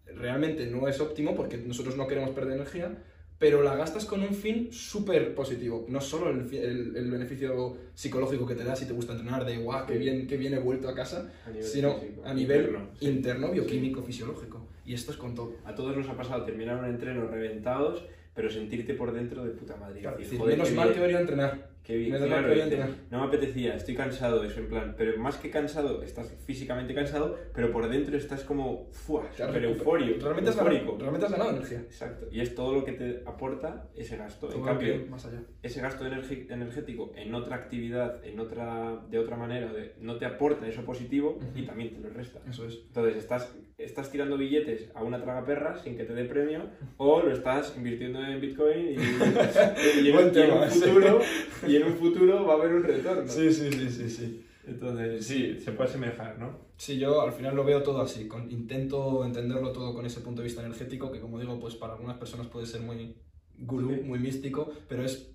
realmente 0.05 0.67
no 0.67 0.87
es 0.87 0.99
óptimo 0.99 1.35
porque 1.35 1.57
nosotros 1.57 1.95
no 1.97 2.07
queremos 2.07 2.31
perder 2.31 2.53
energía, 2.55 3.03
pero 3.39 3.61
la 3.63 3.75
gastas 3.75 4.03
con 4.05 4.21
un 4.21 4.33
fin 4.35 4.67
súper 4.71 5.33
positivo. 5.33 5.85
No 5.87 6.01
solo 6.01 6.29
el, 6.29 6.53
el- 6.53 6.95
el 6.97 7.09
beneficio 7.11 7.77
psicológico 7.93 8.45
que 8.45 8.55
te 8.55 8.63
da 8.65 8.75
si 8.75 8.85
te 8.85 8.93
gusta 8.93 9.13
entrenar, 9.13 9.45
de 9.45 9.57
guau, 9.57 9.85
qué 9.85 9.97
bien, 9.97 10.27
qué 10.27 10.35
bien 10.37 10.53
he 10.53 10.59
vuelto 10.59 10.89
a 10.89 10.93
casa, 10.95 11.31
A 11.47 11.61
sino 11.63 11.97
físico, 11.99 12.21
a 12.25 12.33
nivel 12.33 12.61
interno, 12.65 12.89
sí. 12.99 13.05
interno, 13.07 13.51
bioquímico, 13.51 14.03
fisiológico. 14.03 14.67
Y 14.89 14.95
esto 14.95 15.11
es 15.11 15.17
con 15.17 15.35
todo. 15.35 15.53
A 15.65 15.75
todos 15.75 15.95
nos 15.95 16.09
ha 16.09 16.17
pasado 16.17 16.43
terminar 16.45 16.75
un 16.79 16.85
entreno 16.85 17.27
reventados, 17.27 18.03
pero 18.33 18.49
sentirte 18.49 18.95
por 18.95 19.11
dentro 19.11 19.43
de 19.45 19.51
puta 19.51 19.75
madre. 19.75 19.99
Claro, 20.01 20.17
Decir, 20.17 20.23
es 20.25 20.29
decir, 20.31 20.39
joder, 20.39 20.57
menos 20.57 20.73
mal 20.73 20.87
que 20.89 20.95
debería 20.99 21.19
entrenar. 21.19 21.69
qué 21.83 21.95
bien, 21.97 22.11
menos 22.13 22.21
mal 22.21 22.29
claro, 22.29 22.43
que 22.43 22.49
debería 22.55 22.65
dices, 22.65 22.79
entrenar. 22.89 23.11
no 23.11 23.19
me 23.19 23.25
apetecía, 23.27 23.75
estoy 23.75 23.93
cansado, 23.95 24.43
eso 24.43 24.59
en 24.59 24.67
plan, 24.67 24.95
pero 24.97 25.15
más 25.19 25.37
que 25.37 25.51
cansado, 25.51 26.01
estás 26.01 26.33
físicamente 26.43 26.95
cansado, 26.95 27.37
pero 27.53 27.71
por 27.71 27.87
dentro 27.87 28.17
estás 28.17 28.43
como, 28.43 28.89
¡fua! 28.91 29.25
Has 29.29 29.35
Súper 29.37 29.63
euforio, 29.65 30.15
Realmente 30.19 30.49
has, 30.49 30.55
eufórico. 30.57 30.83
ganado, 30.85 30.97
realmente 30.99 31.25
has 31.27 31.31
ganado 31.33 31.49
energía. 31.51 31.79
Exacto, 31.81 32.27
y 32.31 32.39
es 32.41 32.55
todo 32.55 32.73
lo 32.73 32.83
que 32.83 32.93
te 32.93 33.21
aporta 33.27 33.89
ese 33.95 34.17
gasto. 34.17 34.47
Todo 34.47 34.57
en 34.59 34.65
cambio, 34.65 35.03
que- 35.03 35.09
más 35.09 35.23
allá. 35.25 35.41
ese 35.61 35.81
gasto 35.81 36.03
energético 36.07 37.11
en 37.15 37.33
otra 37.35 37.55
actividad, 37.57 38.23
en 38.25 38.39
otra, 38.39 39.03
de 39.09 39.19
otra 39.19 39.35
manera, 39.37 39.71
de- 39.71 39.93
no 39.99 40.17
te 40.17 40.25
aporta 40.25 40.67
eso 40.67 40.83
positivo 40.83 41.37
y 41.53 41.63
también 41.63 41.91
te 41.93 41.99
lo 41.99 42.09
resta. 42.09 42.39
Eso 42.49 42.65
es. 42.65 42.79
Entonces, 42.87 43.17
estás, 43.17 43.55
estás 43.79 44.11
tirando 44.11 44.37
billetes 44.37 44.89
a 44.93 45.03
una 45.03 45.21
tragaperra 45.21 45.81
sin 45.81 45.97
que 45.97 46.03
te 46.03 46.13
dé 46.13 46.25
premio 46.25 46.69
o 46.97 47.21
lo 47.21 47.31
estás 47.31 47.73
invirtiendo 47.77 48.23
en 48.23 48.39
Bitcoin 48.41 48.89
y, 48.89 48.93
y 50.03 50.09
en, 50.09 50.13
Buen 50.13 50.25
y 50.25 50.27
en 50.27 50.31
tema, 50.33 50.61
un 50.63 50.69
futuro, 50.69 51.19
y 51.67 51.75
en 51.77 51.83
un 51.83 51.95
futuro 51.95 52.45
va 52.45 52.53
a 52.53 52.57
haber 52.57 52.73
un 52.73 52.83
retorno. 52.83 53.27
Sí, 53.27 53.51
sí, 53.51 53.71
sí, 53.71 53.89
sí, 53.89 54.09
sí. 54.09 54.45
Entonces, 54.67 55.25
sí, 55.25 55.59
se 55.59 55.71
puede 55.71 55.89
asemejar, 55.89 56.37
¿no? 56.37 56.59
Sí, 56.77 56.99
yo 56.99 57.21
al 57.21 57.31
final 57.33 57.55
lo 57.55 57.63
veo 57.63 57.81
todo 57.81 58.01
así. 58.01 58.27
Con, 58.27 58.51
intento 58.51 59.25
entenderlo 59.25 59.71
todo 59.71 59.93
con 59.95 60.05
ese 60.05 60.21
punto 60.21 60.41
de 60.41 60.45
vista 60.47 60.61
energético, 60.63 61.11
que 61.11 61.19
como 61.19 61.39
digo, 61.39 61.59
pues 61.59 61.75
para 61.75 61.93
algunas 61.93 62.17
personas 62.17 62.47
puede 62.47 62.67
ser 62.67 62.81
muy 62.81 63.15
gurú, 63.57 63.95
Sí. 63.95 64.01
muy 64.03 64.19
místico, 64.19 64.71
pero 64.87 65.03
es 65.03 65.31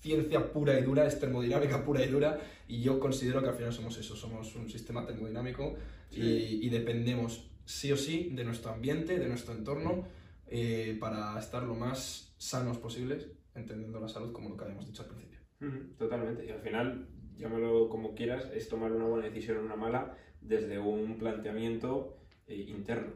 ciencia 0.00 0.52
pura 0.52 0.78
y 0.78 0.82
dura, 0.82 1.06
es 1.06 1.18
termodinámica 1.18 1.84
pura 1.84 2.04
y 2.04 2.08
dura, 2.08 2.38
y 2.68 2.82
yo 2.82 3.00
considero 3.00 3.42
que 3.42 3.48
al 3.48 3.54
final 3.54 3.72
somos 3.72 3.96
eso, 3.96 4.14
somos 4.14 4.54
un 4.56 4.68
sistema 4.68 5.06
termodinámico 5.06 5.74
Sí. 6.10 6.20
y, 6.20 6.66
y 6.66 6.68
dependemos 6.68 7.50
sí 7.66 7.92
o 7.92 7.96
sí 7.96 8.30
de 8.32 8.44
nuestro 8.44 8.70
ambiente, 8.72 9.18
de 9.18 9.28
nuestro 9.28 9.52
entorno, 9.52 10.08
eh, 10.46 10.96
para 10.98 11.38
estar 11.38 11.64
lo 11.64 11.74
más 11.74 12.34
sanos 12.38 12.78
posibles, 12.78 13.28
entendiendo 13.54 14.00
la 14.00 14.08
salud 14.08 14.32
como 14.32 14.48
lo 14.48 14.56
que 14.56 14.64
habíamos 14.64 14.86
dicho 14.86 15.02
al 15.02 15.08
principio. 15.08 15.40
Totalmente. 15.98 16.46
Y 16.46 16.50
al 16.50 16.60
final, 16.60 17.08
llámalo 17.36 17.88
como 17.88 18.14
quieras, 18.14 18.50
es 18.54 18.68
tomar 18.68 18.92
una 18.92 19.06
buena 19.06 19.26
decisión 19.26 19.58
o 19.58 19.60
una 19.60 19.76
mala 19.76 20.16
desde 20.40 20.78
un 20.78 21.18
planteamiento 21.18 22.16
eh, 22.46 22.54
interno. 22.54 23.12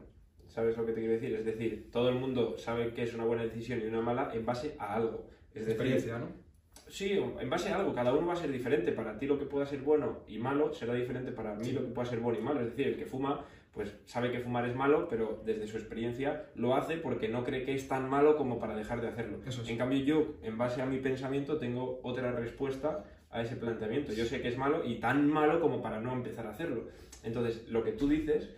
¿Sabes 0.47 0.75
lo 0.75 0.85
que 0.85 0.91
te 0.91 0.99
quiero 0.99 1.13
decir? 1.13 1.33
Es 1.33 1.45
decir, 1.45 1.89
todo 1.91 2.09
el 2.09 2.15
mundo 2.15 2.57
sabe 2.57 2.93
que 2.93 3.03
es 3.03 3.13
una 3.13 3.23
buena 3.23 3.43
decisión 3.43 3.79
y 3.79 3.85
una 3.85 4.01
mala 4.01 4.31
en 4.33 4.45
base 4.45 4.75
a 4.77 4.95
algo. 4.95 5.29
Es 5.53 5.65
decir, 5.65 5.71
Experiencia, 5.71 6.17
¿no? 6.17 6.27
Sí, 6.89 7.11
en 7.13 7.49
base 7.49 7.69
a 7.69 7.77
algo, 7.77 7.93
cada 7.93 8.13
uno 8.13 8.27
va 8.27 8.33
a 8.33 8.35
ser 8.35 8.51
diferente. 8.51 8.91
Para 8.91 9.17
ti 9.17 9.25
lo 9.25 9.39
que 9.39 9.45
pueda 9.45 9.65
ser 9.65 9.79
bueno 9.81 10.23
y 10.27 10.39
malo 10.39 10.73
será 10.73 10.93
diferente 10.93 11.31
para 11.31 11.55
mí 11.55 11.71
lo 11.71 11.81
que 11.81 11.93
pueda 11.93 12.09
ser 12.09 12.19
bueno 12.19 12.39
y 12.39 12.41
malo. 12.41 12.59
Es 12.59 12.67
decir, 12.67 12.87
el 12.87 12.97
que 12.97 13.05
fuma, 13.05 13.45
pues 13.73 13.95
sabe 14.05 14.31
que 14.31 14.39
fumar 14.39 14.67
es 14.67 14.75
malo, 14.75 15.07
pero 15.07 15.41
desde 15.45 15.67
su 15.67 15.77
experiencia 15.77 16.45
lo 16.55 16.75
hace 16.75 16.97
porque 16.97 17.29
no 17.29 17.43
cree 17.43 17.63
que 17.63 17.73
es 17.73 17.87
tan 17.87 18.09
malo 18.09 18.35
como 18.35 18.59
para 18.59 18.75
dejar 18.75 19.01
de 19.01 19.07
hacerlo. 19.07 19.39
Eso. 19.45 19.63
En 19.65 19.77
cambio 19.77 19.99
yo, 19.99 20.35
en 20.43 20.57
base 20.57 20.81
a 20.81 20.85
mi 20.85 20.97
pensamiento, 20.97 21.57
tengo 21.57 22.01
otra 22.03 22.31
respuesta 22.33 23.05
a 23.29 23.41
ese 23.41 23.55
planteamiento. 23.55 24.11
Yo 24.11 24.25
sé 24.25 24.41
que 24.41 24.49
es 24.49 24.57
malo 24.57 24.83
y 24.85 24.95
tan 24.95 25.29
malo 25.29 25.61
como 25.61 25.81
para 25.81 26.01
no 26.01 26.11
empezar 26.11 26.47
a 26.47 26.49
hacerlo. 26.49 26.87
Entonces, 27.23 27.69
lo 27.69 27.83
que 27.83 27.93
tú 27.93 28.09
dices 28.09 28.49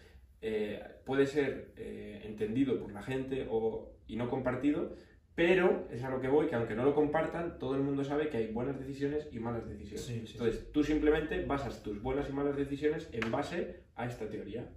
eh, 0.42 0.82
puede 1.06 1.28
ser 1.28 1.74
eh, 1.78 2.22
entendido 2.26 2.80
por 2.80 2.92
la 2.92 3.04
gente 3.04 3.48
o, 3.52 3.92
y 4.08 4.16
no 4.16 4.30
compartido, 4.30 4.96
pero 5.36 5.88
es 5.92 6.04
a 6.04 6.10
lo 6.10 6.22
que 6.22 6.28
voy, 6.28 6.48
que 6.48 6.56
aunque 6.56 6.76
no 6.76 6.86
lo 6.86 6.96
compartan, 6.96 7.60
todo 7.60 7.76
el 7.76 7.82
mundo 7.82 8.04
sabe 8.04 8.30
que 8.30 8.38
hay 8.38 8.48
buenas 8.48 8.80
decisiones 8.80 9.28
y 9.32 9.40
malas 9.40 9.68
decisiones. 9.68 10.06
Sí, 10.06 10.24
sí. 10.26 10.34
Entonces, 10.34 10.72
tú 10.72 10.84
simplemente 10.84 11.46
basas 11.46 11.84
tus 11.84 12.02
buenas 12.02 12.30
y 12.30 12.34
malas 12.34 12.56
decisiones 12.56 13.10
en 13.12 13.32
base 13.32 13.84
a 13.96 14.08
esta 14.08 14.28
teoría. 14.28 14.68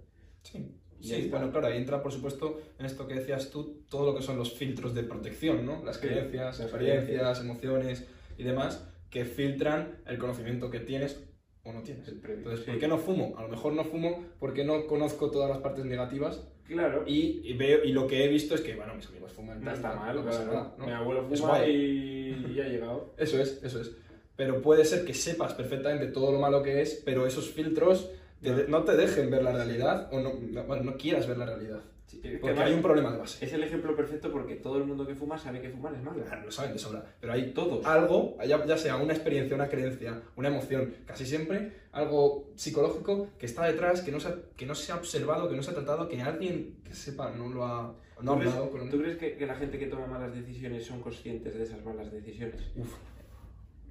Sí, 0.51 0.65
Y 0.99 1.07
sí 1.07 1.27
bueno, 1.29 1.51
claro, 1.51 1.67
ahí 1.67 1.77
entra, 1.77 2.01
por 2.01 2.11
supuesto, 2.11 2.59
en 2.79 2.85
esto 2.85 3.07
que 3.07 3.15
decías 3.15 3.49
tú, 3.51 3.83
todo 3.89 4.05
lo 4.11 4.15
que 4.17 4.23
son 4.23 4.37
los 4.37 4.53
filtros 4.53 4.93
de 4.95 5.03
protección, 5.03 5.65
¿no? 5.65 5.83
Las 5.85 5.97
creencias, 5.97 6.59
experiencias, 6.59 7.39
emociones 7.41 8.05
y 8.37 8.43
demás, 8.43 8.87
que 9.09 9.25
filtran 9.25 9.99
el 10.05 10.17
conocimiento 10.17 10.69
que 10.71 10.79
tienes 10.79 11.23
o 11.63 11.73
no 11.73 11.81
tienes. 11.83 12.07
El 12.07 12.15
previo. 12.19 12.37
Entonces, 12.39 12.65
Sí. 12.65 12.71
¿por 12.71 12.79
qué 12.79 12.87
no 12.87 12.97
fumo? 12.97 13.35
A 13.37 13.43
lo 13.43 13.49
mejor 13.49 13.73
no 13.73 13.83
fumo 13.83 14.25
porque 14.39 14.63
no 14.63 14.87
conozco 14.87 15.29
todas 15.31 15.49
las 15.49 15.59
partes 15.59 15.85
negativas 15.85 16.47
Claro. 16.65 17.03
y, 17.05 17.41
y 17.43 17.53
veo, 17.57 17.83
y 17.83 17.91
lo 17.91 18.07
que 18.07 18.23
he 18.23 18.27
visto 18.27 18.55
es 18.55 18.61
que, 18.61 18.75
bueno, 18.75 18.95
mis 18.95 19.07
amigos 19.07 19.31
fuman. 19.33 19.63
no 19.63 19.71
está 19.71 19.93
mal, 19.95 20.15
no 20.15 20.25
pasa 20.25 20.43
claro. 20.43 20.53
nada, 20.53 20.75
¿no? 20.77 20.85
Mi 20.85 20.91
abuelo 20.93 21.23
fuma 21.29 21.65
y 21.67 22.53
ya 22.55 22.63
ha 22.65 22.67
llegado. 22.69 23.13
Eso 23.17 23.39
es, 23.41 23.61
eso 23.63 23.81
es. 23.81 23.91
Pero 24.35 24.61
puede 24.61 24.83
ser 24.85 25.03
que 25.05 25.13
sepas 25.13 25.53
perfectamente 25.53 26.07
todo 26.07 26.31
lo 26.31 26.39
malo 26.39 26.61
que 26.63 26.81
es, 26.81 27.01
pero 27.05 27.25
esos 27.25 27.49
filtros 27.49 28.09
te 28.41 28.67
no 28.67 28.83
te 28.83 28.95
dejen 28.95 29.29
ver 29.31 29.43
la 29.43 29.51
realidad 29.51 30.09
o 30.13 30.19
no, 30.19 30.33
no- 30.83 30.97
quieras 30.97 31.27
ver 31.27 31.37
la 31.37 31.45
realidad. 31.45 31.81
Sí, 32.07 32.21
Porque 32.23 32.47
además 32.51 32.67
hay 32.67 32.73
un 32.73 32.81
problema 32.81 33.11
de 33.11 33.17
base. 33.17 33.43
Es 33.45 33.51
el 33.51 33.63
ejemplo 33.63 33.93
perfecto 33.93 34.31
porque 34.31 34.55
todo 34.55 34.77
el 34.77 34.85
mundo 34.85 35.05
que 35.05 35.13
fuma 35.13 35.37
sabe 35.37 35.59
que 35.59 35.69
fumar 35.69 35.93
es 35.93 36.01
malo. 36.01 36.23
Claro, 36.23 36.45
lo 36.45 36.51
saben 36.51 36.71
de 36.71 36.79
sobra. 36.79 37.03
Pero 37.19 37.33
hay 37.33 37.51
Todos. 37.51 37.85
algo, 37.85 38.37
ya, 38.47 38.65
ya 38.65 38.77
sea 38.77 38.95
una 38.95 39.11
experiencia, 39.11 39.53
una 39.55 39.67
creencia, 39.67 40.21
una 40.37 40.47
emoción, 40.47 40.93
casi 41.05 41.25
siempre 41.25 41.73
algo 41.91 42.49
psicológico 42.55 43.27
que 43.37 43.45
está 43.45 43.65
detrás, 43.65 44.01
que 44.03 44.13
no 44.13 44.21
se 44.21 44.29
ha, 44.29 44.35
que 44.55 44.65
no 44.65 44.73
se 44.73 44.93
ha 44.93 44.95
observado, 44.95 45.49
que 45.49 45.57
no 45.57 45.63
se 45.63 45.71
ha 45.71 45.73
tratado, 45.73 46.07
que 46.07 46.21
alguien 46.21 46.77
que 46.85 46.93
sepa 46.93 47.31
no 47.31 47.49
lo 47.49 47.65
ha, 47.65 47.93
no 48.21 48.31
ha 48.31 48.35
¿Tú 48.35 48.39
crees, 48.39 48.53
hablado 48.55 48.71
con 48.71 48.89
tú 48.89 48.99
crees 48.99 49.17
que, 49.17 49.35
que 49.35 49.45
la 49.45 49.55
gente 49.55 49.77
que 49.77 49.87
toma 49.87 50.07
malas 50.07 50.33
decisiones 50.33 50.85
son 50.85 51.01
conscientes 51.01 51.55
de 51.57 51.63
esas 51.63 51.83
malas 51.83 52.09
decisiones? 52.09 52.61
Uf, 52.77 52.93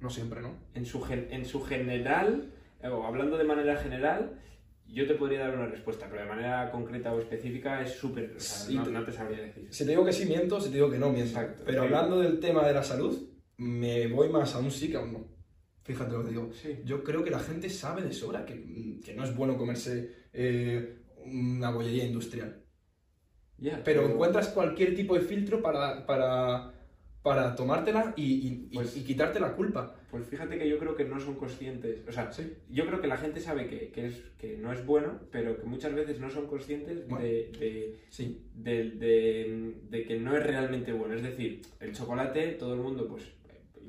no 0.01 0.09
siempre, 0.09 0.41
¿no? 0.41 0.55
En 0.73 0.87
su, 0.87 1.01
gen- 1.03 1.27
en 1.29 1.45
su 1.45 1.61
general, 1.63 2.51
hablando 2.81 3.37
de 3.37 3.43
manera 3.43 3.75
general, 3.77 4.39
yo 4.87 5.05
te 5.07 5.15
podría 5.15 5.39
dar 5.41 5.55
una 5.55 5.67
respuesta, 5.67 6.07
pero 6.09 6.21
de 6.23 6.27
manera 6.29 6.71
concreta 6.71 7.13
o 7.13 7.19
específica 7.19 7.81
es 7.81 7.91
súper... 7.93 8.33
o 8.37 8.39
sea, 8.39 8.73
no, 8.75 8.83
te- 8.83 8.91
no 8.91 9.03
te 9.03 9.11
sabría 9.11 9.41
decir. 9.41 9.67
Si 9.69 9.83
te 9.83 9.91
digo 9.91 10.05
que 10.05 10.13
sí 10.13 10.25
miento, 10.25 10.59
si 10.61 10.69
te 10.69 10.75
digo 10.75 10.89
que 10.89 10.97
no 10.97 11.09
miento. 11.11 11.31
Exacto, 11.31 11.63
Pero 11.65 11.81
sí. 11.81 11.85
hablando 11.87 12.19
del 12.21 12.39
tema 12.39 12.65
de 12.65 12.73
la 12.73 12.83
salud, 12.83 13.29
me 13.57 14.07
voy 14.07 14.29
más 14.29 14.55
a 14.55 14.59
un 14.59 14.71
sí 14.71 14.89
que 14.89 14.97
a 14.97 15.01
un 15.01 15.13
no. 15.13 15.27
Fíjate 15.83 16.11
lo 16.13 16.23
que 16.23 16.29
digo. 16.29 16.49
Sí. 16.53 16.79
Yo 16.85 17.03
creo 17.03 17.23
que 17.23 17.31
la 17.31 17.39
gente 17.39 17.69
sabe 17.69 18.01
de 18.01 18.11
sobra 18.13 18.45
que, 18.45 18.99
que 19.03 19.13
no 19.15 19.23
es 19.23 19.35
bueno 19.35 19.57
comerse 19.57 20.11
eh, 20.33 20.99
una 21.25 21.71
bollería 21.71 22.05
industrial. 22.05 22.63
Ya, 23.57 23.81
Pero 23.83 24.03
encuentras 24.07 24.49
cualquier 24.49 24.93
tipo 24.95 25.15
de 25.15 25.21
filtro 25.21 25.61
para, 25.61 26.05
para, 26.05 26.73
para 27.23 27.55
tomártela 27.55 28.13
y, 28.15 28.23
y- 28.23 28.67
y- 28.71 28.75
Pues- 28.75 28.95
y 28.95 29.03
quitarte 29.03 29.39
la 29.39 29.53
culpa. 29.53 29.95
Pues 30.09 30.25
fíjate 30.27 30.57
que 30.57 30.69
yo 30.69 30.77
creo 30.79 30.95
que 30.95 31.03
no 31.03 31.19
son 31.19 31.35
conscientes. 31.35 32.03
O 32.07 32.11
sea, 32.11 32.31
Sí. 32.31 32.53
yo 32.69 32.85
creo 32.87 33.01
que 33.01 33.07
la 33.07 33.17
gente 33.17 33.39
sabe 33.41 33.67
que, 33.67 33.89
que 33.89 34.05
es, 34.07 34.21
que 34.37 34.57
no 34.57 34.71
es 34.71 34.85
bueno, 34.85 35.19
pero 35.31 35.59
que 35.59 35.65
muchas 35.65 35.93
veces 35.93 36.19
no 36.19 36.29
son 36.29 36.47
conscientes 36.47 37.05
Bueno. 37.07 37.25
de, 37.25 37.51
de, 37.59 37.95
Sí. 38.09 38.45
de, 38.55 38.91
de- 38.91 39.73
de 39.89 40.03
que 40.05 40.19
no 40.19 40.37
es 40.37 40.45
realmente 40.45 40.93
bueno. 40.93 41.15
Es 41.15 41.23
decir, 41.23 41.61
el 41.81 41.93
chocolate, 41.93 42.53
todo 42.53 42.73
el 42.75 42.79
mundo, 42.79 43.07
pues 43.07 43.23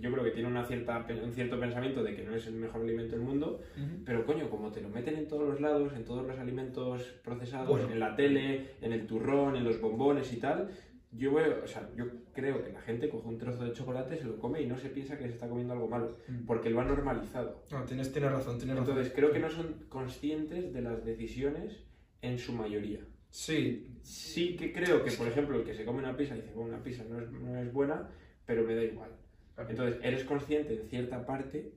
yo 0.01 0.13
creo 0.13 0.23
que 0.23 0.31
tiene 0.31 0.49
una 0.49 0.65
cierta, 0.65 1.05
un 1.25 1.33
cierto 1.33 1.59
pensamiento 1.59 2.05
de 2.05 2.15
que 2.15 2.23
no 2.23 2.33
es 2.33 2.47
el 2.47 2.55
mejor 2.55 2.83
alimento 2.83 3.17
del 3.17 3.25
mundo, 3.25 3.61
pero 4.05 4.25
coño, 4.25 4.49
como 4.49 4.71
te 4.71 4.81
lo 4.81 4.89
meten 4.89 5.17
en 5.17 5.27
todos 5.27 5.49
los 5.49 5.61
lados, 5.61 5.93
en 5.97 6.05
todos 6.05 6.25
los 6.25 6.39
alimentos 6.39 7.03
procesados, 7.25 7.69
Bueno. 7.69 7.91
en 7.91 7.99
la 7.99 8.15
tele, 8.15 8.75
en 8.81 8.93
el 8.93 9.07
turrón, 9.09 9.57
en 9.57 9.65
los 9.65 9.81
bombones 9.81 10.33
y 10.33 10.37
tal, 10.37 10.71
yo 11.13 11.33
veo, 11.35 11.63
o 11.65 11.67
sea, 11.67 11.89
yo 11.97 12.05
creo 12.35 12.63
que 12.63 12.73
la 12.73 12.81
gente 12.83 13.09
coge 13.09 13.29
un 13.29 13.39
trozo 13.39 13.65
de 13.65 13.73
chocolate, 13.73 14.17
se 14.19 14.25
lo 14.25 14.39
come 14.39 14.61
y 14.63 14.67
no 14.67 14.77
se 14.77 14.91
piensa 14.91 15.17
que 15.17 15.25
se 15.25 15.31
está 15.31 15.49
comiendo 15.49 15.73
algo 15.73 15.89
malo, 15.89 16.17
Mm. 16.29 16.45
porque 16.47 16.71
lo 16.71 16.81
ha 16.81 16.85
normalizado. 16.85 17.63
No, 17.71 17.83
tienes, 17.85 18.13
tienes 18.13 18.31
razón, 18.31 18.59
tienes 18.59 18.77
razón. 18.77 18.91
Entonces, 18.93 19.13
creo 19.15 19.33
que 19.33 19.39
no 19.39 19.49
son 19.51 19.75
conscientes 19.89 20.73
de 20.73 20.83
las 20.83 21.05
decisiones 21.05 21.85
en 22.23 22.39
su 22.39 22.53
mayoría. 22.53 23.01
Sí, 23.31 23.95
Sí 24.03 24.57
que 24.57 24.73
creo 24.73 25.05
que, 25.05 25.11
por 25.13 25.27
ejemplo, 25.29 25.57
el 25.59 25.65
que 25.65 25.75
se 25.75 25.85
come 25.85 25.99
una 25.99 26.17
pizza 26.17 26.35
dice, 26.35 26.53
bueno, 26.55 26.75
una 26.75 26.83
pizza 26.83 27.05
no 27.09 27.21
es, 27.21 27.31
no 27.31 27.59
es 27.59 27.71
buena, 27.73 28.09
pero 28.47 28.65
me 28.65 28.75
da 28.75 28.83
igual. 28.83 29.11
Entonces, 29.69 29.99
eres 30.03 30.25
consciente 30.25 30.75
en 30.81 30.89
cierta 30.89 31.27
parte, 31.27 31.73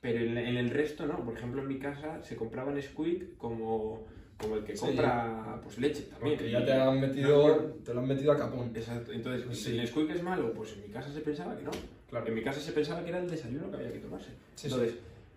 pero 0.00 0.20
en, 0.20 0.38
en 0.38 0.56
el 0.56 0.70
resto 0.70 1.06
no. 1.06 1.22
Por 1.24 1.36
ejemplo, 1.36 1.60
en 1.62 1.68
mi 1.68 1.78
casa 1.78 2.22
se 2.22 2.36
compraban 2.36 2.80
Squeak 2.80 3.36
como, 3.36 4.06
como 4.44 4.56
el 4.56 4.64
que 4.64 4.76
Sí. 4.76 4.86
compra 4.86 5.60
pues 5.62 5.78
leche 5.78 6.02
también. 6.04 6.36
porque 6.36 6.50
ya 6.50 6.64
te 6.64 6.72
han 6.72 7.00
metido, 7.00 7.56
te 7.84 7.94
lo 7.94 8.00
han 8.00 8.06
metido 8.08 8.32
a 8.32 8.38
capón. 8.38 8.70
Exacto. 8.74 9.12
Entonces, 9.12 9.58
Sí. 9.58 9.72
si 9.72 9.78
el 9.78 9.86
Squeak 9.88 10.10
es 10.10 10.22
malo, 10.22 10.52
pues 10.52 10.74
en 10.74 10.82
mi 10.82 10.88
casa 10.88 11.10
se 11.12 11.20
pensaba 11.20 11.56
que 11.56 11.62
no. 11.64 11.70
Claro. 12.10 12.26
En 12.28 12.34
mi 12.34 12.42
casa 12.42 12.60
se 12.60 12.72
pensaba 12.72 13.02
que 13.02 13.08
era 13.10 13.18
el 13.18 13.28
desayuno 13.30 13.70
que 13.70 13.76
había 13.78 13.92
que 13.92 13.98
tomarse. 13.98 14.30
Sí, 14.54 14.66
Entonces, 14.68 14.96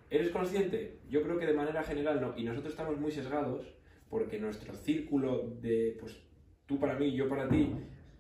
¿eres 0.10 0.30
consciente? 0.30 0.98
Yo 1.10 1.22
creo 1.24 1.38
que 1.40 1.46
de 1.48 1.54
manera 1.54 1.82
general 1.84 2.22
no. 2.22 2.34
Y 2.38 2.44
nosotros 2.44 2.74
estamos 2.74 2.98
muy 3.00 3.12
sesgados 3.12 3.66
porque 4.10 4.40
nuestro 4.40 4.74
círculo 4.76 5.50
de, 5.62 5.98
pues, 6.00 6.16
tú 6.66 6.80
para 6.80 6.98
mí, 7.00 7.14
yo 7.14 7.28
para 7.28 7.48
ti, 7.50 7.72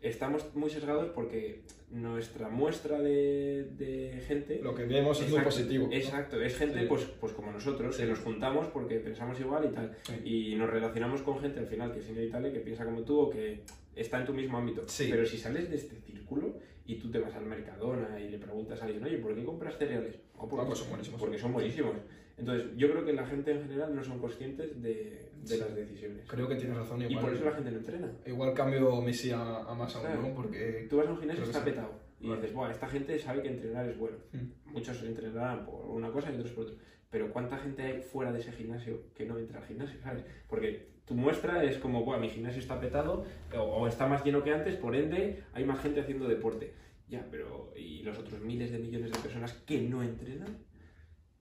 estamos 0.01 0.53
muy 0.55 0.69
sesgados 0.69 1.09
porque 1.09 1.61
nuestra 1.89 2.49
muestra 2.49 2.99
de, 2.99 3.69
de 3.77 4.21
gente... 4.27 4.59
Lo 4.61 4.75
que 4.75 4.83
vemos 4.85 5.21
es 5.21 5.29
muy 5.29 5.39
positivo. 5.41 5.87
¿no? 5.87 5.93
Exacto, 5.93 6.39
es 6.41 6.55
gente 6.57 6.81
Sí. 6.81 6.85
pues, 6.87 7.05
pues 7.19 7.33
como 7.33 7.51
nosotros, 7.51 7.95
Sí. 7.95 8.03
que 8.03 8.09
nos 8.09 8.19
juntamos 8.19 8.67
porque 8.67 8.95
pensamos 8.99 9.39
igual 9.39 9.65
y 9.65 9.73
tal. 9.73 9.95
Sí. 10.03 10.13
Y 10.51 10.55
nos 10.55 10.69
relacionamos 10.69 11.21
con 11.21 11.39
gente 11.39 11.59
al 11.59 11.67
final 11.67 11.91
que 11.91 11.99
es 11.99 12.09
inevitable, 12.09 12.51
que 12.51 12.59
piensa 12.59 12.85
como 12.85 13.03
tú 13.03 13.19
o 13.19 13.29
que 13.29 13.61
está 13.95 14.19
en 14.19 14.25
tu 14.25 14.33
mismo 14.33 14.57
ámbito. 14.57 14.83
Sí. 14.87 15.07
Pero 15.09 15.25
si 15.25 15.37
sales 15.37 15.69
de 15.69 15.77
este 15.77 15.95
círculo 16.01 16.55
y 16.85 16.95
tú 16.95 17.09
te 17.09 17.19
vas 17.19 17.33
al 17.35 17.45
Mercadona 17.45 18.19
y 18.19 18.29
le 18.29 18.37
preguntas 18.37 18.81
a 18.81 18.85
alguien, 18.85 19.03
oye, 19.03 19.17
¿por 19.17 19.33
qué 19.35 19.43
compras 19.43 19.77
cereales? 19.77 20.15
"Oh, 20.37 20.47
porque, 20.47 20.63
Ah, 20.63 20.67
pues 20.67 20.79
son 20.79 20.89
buenísimos. 20.89 21.19
porque 21.21 21.37
son 21.37 21.53
buenísimos. 21.53 21.95
Entonces, 22.37 22.67
yo 22.77 22.91
creo 22.91 23.03
que 23.03 23.13
la 23.13 23.25
gente 23.25 23.51
en 23.51 23.61
general 23.63 23.95
no 23.95 24.03
son 24.03 24.19
conscientes 24.19 24.79
de, 24.81 25.26
de 25.47 25.57
las 25.57 25.75
decisiones. 25.75 26.25
Creo 26.27 26.47
que 26.47 26.55
tienes 26.55 26.77
razón. 26.77 27.01
Y 27.01 27.05
Igual, 27.05 27.25
por 27.25 27.33
eso 27.33 27.45
la 27.45 27.51
gente 27.51 27.71
no 27.71 27.77
entrena. 27.77 28.11
igual 28.25 28.53
cambio 28.53 29.03
sí 29.13 29.31
a, 29.31 29.57
a 29.59 29.73
más 29.73 29.95
aún, 29.95 30.05
Claro. 30.05 30.21
¿no? 30.21 30.33
Porque... 30.35 30.87
Tú 30.89 30.97
vas 30.97 31.07
a 31.07 31.11
un 31.11 31.17
gimnasio 31.17 31.43
y 31.43 31.47
está 31.47 31.63
petado. 31.63 31.91
Y 32.19 32.31
dices, 32.31 32.53
Buah, 32.53 32.71
esta 32.71 32.87
gente 32.87 33.19
sabe 33.19 33.41
que 33.43 33.49
entrenar 33.49 33.87
es 33.87 33.97
bueno. 33.97 34.17
Mm. 34.33 34.71
Muchos 34.73 35.01
entrenarán 35.03 35.65
por 35.65 35.85
una 35.85 36.11
cosa 36.11 36.31
y 36.31 36.35
otros 36.35 36.51
por 36.51 36.65
otra. 36.65 36.75
Pero 37.09 37.31
¿cuánta 37.31 37.57
gente 37.57 37.83
hay 37.83 38.01
fuera 38.01 38.31
de 38.33 38.39
ese 38.39 38.51
gimnasio 38.51 39.13
que 39.13 39.25
no 39.25 39.37
entra 39.37 39.59
al 39.59 39.65
gimnasio? 39.65 39.99
¿Sabes? 40.01 40.23
Porque 40.47 40.89
tu 41.05 41.13
muestra 41.13 41.63
es 41.63 41.77
como, 41.77 42.03
bueno, 42.03 42.21
mi 42.21 42.29
gimnasio 42.29 42.59
está 42.59 42.79
petado 42.81 43.23
o, 43.55 43.59
o 43.61 43.87
está 43.87 44.07
más 44.07 44.25
lleno 44.25 44.43
que 44.43 44.51
antes, 44.51 44.75
por 44.75 44.95
ende 44.95 45.43
hay 45.53 45.63
más 45.63 45.79
gente 45.79 46.01
haciendo 46.01 46.27
deporte. 46.27 46.73
Ya, 47.07 47.25
pero 47.31 47.71
¿y 47.77 48.03
los 48.03 48.17
otros 48.19 48.41
miles 48.41 48.71
de 48.71 48.79
millones 48.79 49.11
de 49.13 49.19
personas 49.19 49.53
que 49.65 49.79
no 49.81 50.03
entrenan? 50.03 50.57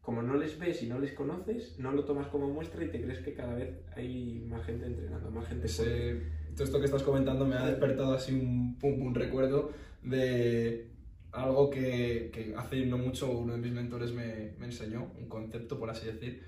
Como 0.07 0.23
no 0.23 0.37
les 0.37 0.57
ves 0.57 0.83
y 0.85 0.87
no 0.87 1.01
les 1.01 1.13
conoces, 1.15 1.79
no 1.81 1.91
lo 1.91 2.05
tomas 2.05 2.29
como 2.29 2.49
muestra 2.49 2.85
y 2.85 2.89
te 2.93 3.03
crees 3.03 3.19
que 3.25 3.35
cada 3.35 3.55
vez 3.57 3.71
hay 3.97 4.39
más 4.49 4.65
gente 4.65 4.87
entrenando, 4.87 5.33
más 5.33 5.49
gente 5.49 5.67
Ese, 5.67 6.23
todo 6.55 6.63
esto 6.63 6.79
que 6.79 6.85
estás 6.85 7.03
comentando 7.03 7.45
me 7.45 7.57
ha 7.57 7.67
despertado 7.67 8.13
así 8.15 8.33
un, 8.33 8.79
pum, 8.79 9.03
un 9.03 9.15
recuerdo 9.17 9.73
de 10.05 10.93
algo 11.33 11.71
que, 11.71 12.31
que 12.33 12.55
hace 12.57 12.87
no 12.87 12.99
mucho 12.99 13.31
uno 13.37 13.55
de 13.55 13.59
mis 13.59 13.73
mentores 13.73 14.13
me, 14.13 14.53
me 14.61 14.67
enseñó, 14.67 15.11
un 15.19 15.29
concepto, 15.29 15.77
por 15.77 15.91
así 15.91 16.07
decir, 16.07 16.41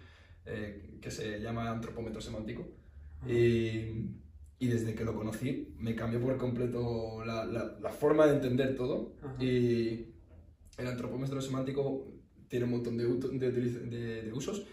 eh, 0.47 0.99
que 1.03 1.11
se 1.11 1.41
llama 1.41 1.69
antropómetro 1.69 2.21
semántico. 2.21 2.65
Y, 3.27 4.15
y 4.61 4.69
desde 4.69 4.95
que 4.95 5.05
lo 5.05 5.17
conocí 5.17 5.75
me 5.81 5.97
cambió 5.97 6.21
por 6.21 6.37
completo 6.39 7.25
la, 7.25 7.45
la- 7.45 7.77
la 7.81 7.91
forma 7.91 8.25
de 8.29 8.35
entender 8.35 8.77
todo. 8.77 9.15
Ajá. 9.21 9.43
Y 9.45 10.15
el 10.79 10.87
antropómetro 10.87 11.41
semántico 11.41 12.07
tiene 12.49 12.65
un 12.65 12.71
montón 12.73 12.97
de, 12.97 13.05
de 13.07 13.51
de- 13.51 14.23
de 14.23 14.33
usos, 14.33 14.67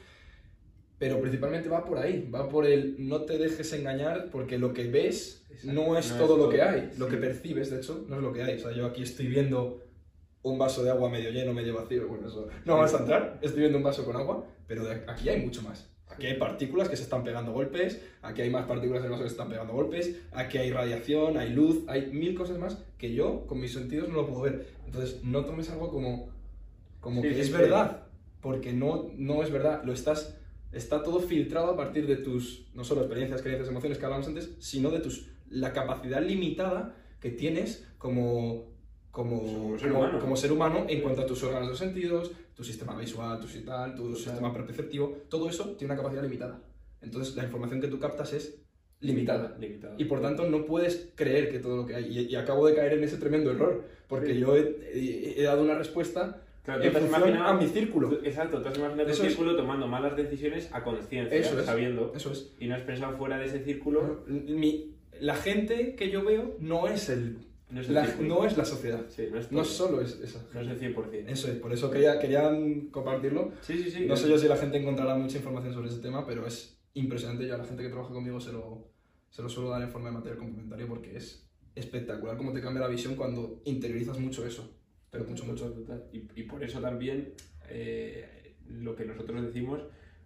pero 0.97 1.19
principalmente 1.19 1.67
va 1.69 1.83
por 1.83 1.97
ahí, 1.97 2.29
va 2.33 2.47
por 2.47 2.65
el 2.65 2.95
no 2.97 3.21
te 3.23 3.37
dejes 3.37 3.73
engañar 3.73 4.29
porque 4.31 4.57
lo 4.57 4.73
que 4.73 4.87
ves 4.87 5.43
Exacto. 5.49 5.73
no 5.73 5.97
es 5.97 6.07
No 6.09 6.15
es 6.15 6.21
todo 6.21 6.37
lo 6.37 6.43
todo, 6.43 6.49
que 6.51 6.61
hay, 6.61 6.91
lo 6.97 7.05
sí. 7.05 7.11
que 7.11 7.17
percibes 7.17 7.69
de 7.69 7.77
hecho 7.77 8.05
no 8.07 8.15
es 8.15 8.21
lo 8.21 8.31
que 8.31 8.43
hay. 8.43 8.55
O 8.55 8.59
sea, 8.59 8.71
yo 8.71 8.85
aquí 8.85 9.03
estoy 9.03 9.27
viendo 9.27 9.81
un 10.41 10.57
vaso 10.57 10.83
de 10.83 10.91
agua 10.91 11.09
medio 11.09 11.31
lleno, 11.31 11.53
medio 11.53 11.73
vacío, 11.75 12.07
bueno, 12.07 12.27
eso 12.27 12.47
no 12.65 12.75
vamos 12.77 12.93
a 12.93 12.99
entrar, 12.99 13.39
estoy 13.41 13.61
viendo 13.61 13.77
un 13.77 13.83
vaso 13.83 14.05
con 14.05 14.15
agua, 14.15 14.45
pero 14.67 14.83
aquí 15.07 15.27
hay 15.29 15.41
mucho 15.41 15.61
más. 15.63 15.89
Aquí 16.07 16.27
hay 16.27 16.37
partículas 16.37 16.87
que 16.87 16.95
se 16.95 17.01
están 17.03 17.23
pegando 17.23 17.51
golpes, 17.51 17.99
aquí 18.21 18.43
hay 18.43 18.51
más 18.51 18.65
partículas 18.67 19.01
del 19.01 19.11
vaso 19.11 19.23
que 19.23 19.29
se 19.29 19.33
están 19.33 19.49
pegando 19.49 19.73
golpes, 19.73 20.15
aquí 20.31 20.59
hay 20.59 20.71
radiación, 20.71 21.35
hay 21.37 21.49
luz, 21.51 21.83
hay 21.87 22.11
mil 22.11 22.35
cosas 22.35 22.59
más 22.59 22.77
que 22.99 23.11
yo 23.13 23.45
con 23.47 23.59
mis 23.59 23.73
sentidos 23.73 24.07
no 24.09 24.15
lo 24.17 24.27
puedo 24.27 24.41
ver. 24.43 24.67
Entonces, 24.85 25.23
no 25.23 25.43
tomes 25.43 25.67
algo 25.71 25.89
como, 25.89 26.29
como 27.05 27.21
Sí, 27.21 27.27
que 27.29 27.33
sí, 27.35 27.39
es 27.41 27.47
sí. 27.47 27.53
verdad, 27.53 28.07
porque 28.41 28.73
no, 28.73 29.11
no 29.15 29.43
es 29.43 29.51
verdad, 29.51 29.83
lo 29.85 29.93
estás, 29.93 30.35
está 30.71 31.03
todo 31.03 31.19
filtrado 31.19 31.69
a 31.69 31.77
partir 31.77 32.07
de 32.07 32.15
tus, 32.15 32.65
no 32.73 32.83
solo 32.83 33.01
experiencias, 33.01 33.43
creencias, 33.43 33.69
emociones 33.69 33.99
que 33.99 34.05
hablamos 34.05 34.27
antes, 34.27 34.55
sino 34.59 34.89
de 34.89 35.01
tus, 35.01 35.27
la 35.51 35.71
capacidad 35.71 36.19
limitada 36.19 36.95
que 37.19 37.29
tienes 37.29 37.87
como, 37.99 38.73
como, 39.11 39.37
Como 39.39 39.77
ser 39.77 39.89
como- 39.91 39.99
humano. 40.03 40.19
como 40.19 40.35
ser 40.35 40.51
humano 40.51 40.85
en 40.89 41.01
cuanto 41.03 41.21
a 41.21 41.25
tus 41.27 41.43
órganos 41.43 41.69
de 41.69 41.75
sentidos, 41.77 42.31
tu 42.55 42.63
sistema 42.63 42.97
visual, 42.97 43.39
tu, 43.39 43.47
sistema, 43.47 43.93
tu 43.93 44.15
sistema 44.15 44.51
perceptivo, 44.51 45.15
todo 45.29 45.47
eso 45.47 45.75
tiene 45.77 45.93
una 45.93 46.01
capacidad 46.01 46.23
limitada. 46.23 46.59
Entonces, 47.03 47.35
la 47.35 47.43
información 47.43 47.81
que 47.81 47.87
tú 47.87 47.99
captas 47.99 48.33
es 48.33 48.63
limitada. 48.99 49.55
Limitada. 49.59 49.93
Y 49.99 50.05
por 50.05 50.21
tanto 50.21 50.49
no 50.49 50.65
puedes 50.65 51.11
creer 51.13 51.51
que 51.51 51.59
todo 51.59 51.77
lo 51.77 51.85
que 51.85 51.93
hay. 51.93 52.05
Y, 52.17 52.21
y 52.31 52.35
acabo 52.35 52.65
de 52.65 52.73
caer 52.73 52.93
en 52.93 53.03
ese 53.03 53.17
tremendo 53.17 53.51
error, 53.51 53.83
porque 54.07 54.33
Sí. 54.33 54.39
yo 54.39 54.55
he, 54.55 54.61
he- 54.91 55.39
he 55.39 55.43
dado 55.43 55.61
una 55.61 55.75
respuesta 55.75 56.41
Claro, 56.65 56.83
en 56.83 56.91
función 56.93 57.37
a 57.37 57.53
mi 57.53 57.67
círculo. 57.67 58.11
Exacto, 58.23 58.61
tú 58.61 58.69
has 58.69 58.77
imaginado 58.77 59.07
Eso 59.09 59.21
tu 59.21 59.27
es. 59.27 59.33
círculo 59.35 59.55
tomando 59.55 59.87
malas 59.87 60.15
decisiones 60.17 60.69
a 60.73 60.83
conciencia, 60.83 61.37
Eso 61.37 61.59
es. 61.59 61.65
sabiendo, 61.65 62.11
Eso 62.15 62.31
es. 62.31 62.53
y 62.59 62.67
no 62.67 62.75
has 62.75 62.81
pensado 62.81 63.15
fuera 63.17 63.37
de 63.37 63.45
ese 63.45 63.63
círculo, 63.63 64.23
Mi- 64.27 64.95
la 65.21 65.35
gente 65.35 65.95
que 65.95 66.09
yo 66.09 66.23
veo 66.25 66.57
no 66.59 66.87
es, 66.87 67.07
el, 67.09 67.37
no 67.69 67.81
es 67.81 67.87
el 67.87 67.93
la, 67.93 68.05
círculo. 68.05 68.27
no 68.29 68.45
es 68.45 68.57
la 68.57 68.65
sociedad. 68.65 69.05
Sí, 69.09 69.27
no 69.31 69.37
es 69.39 69.51
No 69.51 69.63
solo 69.63 70.01
es 70.01 70.19
esa. 70.21 70.43
No 70.53 70.59
es 70.61 70.67
el 70.67 70.79
100%. 70.95 71.27
Eso 71.29 71.47
es, 71.49 71.55
por 71.57 71.71
eso 71.71 71.89
quería, 71.91 72.19
quería 72.19 72.51
compartirlo. 72.91 73.51
Sí, 73.61 73.81
sí, 73.81 73.91
sí. 73.91 74.05
No 74.07 74.15
sé 74.17 74.27
yo 74.27 74.37
si 74.37 74.47
la 74.47 74.57
gente 74.57 74.77
encontrará 74.77 75.15
mucha 75.15 75.37
información 75.37 75.73
sobre 75.73 75.89
ese 75.89 75.99
tema, 75.99 76.25
pero 76.25 76.45
es 76.47 76.77
impresionante. 76.95 77.47
Yo 77.47 77.55
a 77.55 77.57
la 77.59 77.65
gente 77.65 77.83
que 77.83 77.89
trabaja 77.89 78.13
conmigo 78.13 78.39
se 78.39 78.51
lo, 78.51 78.87
se 79.29 79.41
lo 79.41 79.49
suelo 79.49 79.69
dar 79.69 79.81
en 79.83 79.89
forma 79.89 80.09
de 80.09 80.15
material 80.15 80.39
complementario 80.39 80.87
porque 80.87 81.15
es 81.15 81.47
espectacular 81.75 82.37
cómo 82.37 82.53
te 82.53 82.61
cambia 82.61 82.81
la 82.81 82.87
visión 82.87 83.15
cuando 83.15 83.61
interiorizas 83.65 84.17
mucho 84.19 84.45
eso. 84.45 84.74
Pero 85.17 85.29
mucho, 85.29 85.45
mucho. 85.45 85.71
Total. 85.71 86.03
Y, 86.11 86.27
y 86.35 86.43
por 86.43 86.63
eso 86.63 86.79
también 86.79 87.33
eh, 87.69 88.55
lo 88.67 88.95
que 88.95 89.05
nosotros 89.05 89.41
decimos, 89.43 89.81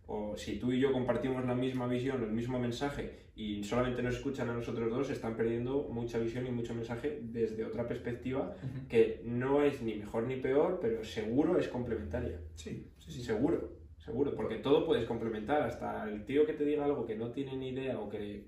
o 0.08 0.36
si 0.36 0.58
tú 0.58 0.72
y 0.72 0.80
yo 0.80 0.92
compartimos 0.92 1.46
la 1.46 1.56
misma 1.56 1.88
visión, 1.88 2.24
el 2.24 2.32
mismo 2.32 2.60
mensaje 2.60 3.30
y 3.36 3.64
solamente 3.64 4.02
nos 4.02 4.16
escuchan 4.16 4.50
a 4.50 4.54
nosotros 4.54 4.90
dos, 4.92 5.10
están 5.10 5.38
perdiendo 5.38 5.88
mucha 5.90 6.20
visión 6.20 6.46
y 6.46 6.52
mucho 6.52 6.74
mensaje 6.74 7.20
desde 7.22 7.64
otra 7.64 7.88
perspectiva 7.88 8.56
que 8.90 9.22
no 9.24 9.64
es 9.64 9.82
ni 9.82 9.96
mejor 9.96 10.24
ni 10.24 10.36
peor, 10.38 10.80
pero 10.82 11.06
seguro 11.06 11.58
es 11.58 11.70
complementaria. 11.70 12.42
Sí, 12.56 12.92
sí, 12.98 13.12
sí. 13.12 13.22
Seguro, 13.22 13.78
seguro, 13.98 14.36
porque 14.36 14.56
todo 14.56 14.86
puedes 14.86 15.06
complementar, 15.06 15.62
hasta 15.62 16.10
el 16.10 16.26
tío 16.26 16.46
que 16.46 16.54
te 16.54 16.66
diga 16.66 16.84
algo 16.84 17.06
que 17.06 17.16
no 17.16 17.32
tiene 17.32 17.56
ni 17.56 17.70
idea 17.70 17.98
o 18.00 18.10
que 18.10 18.48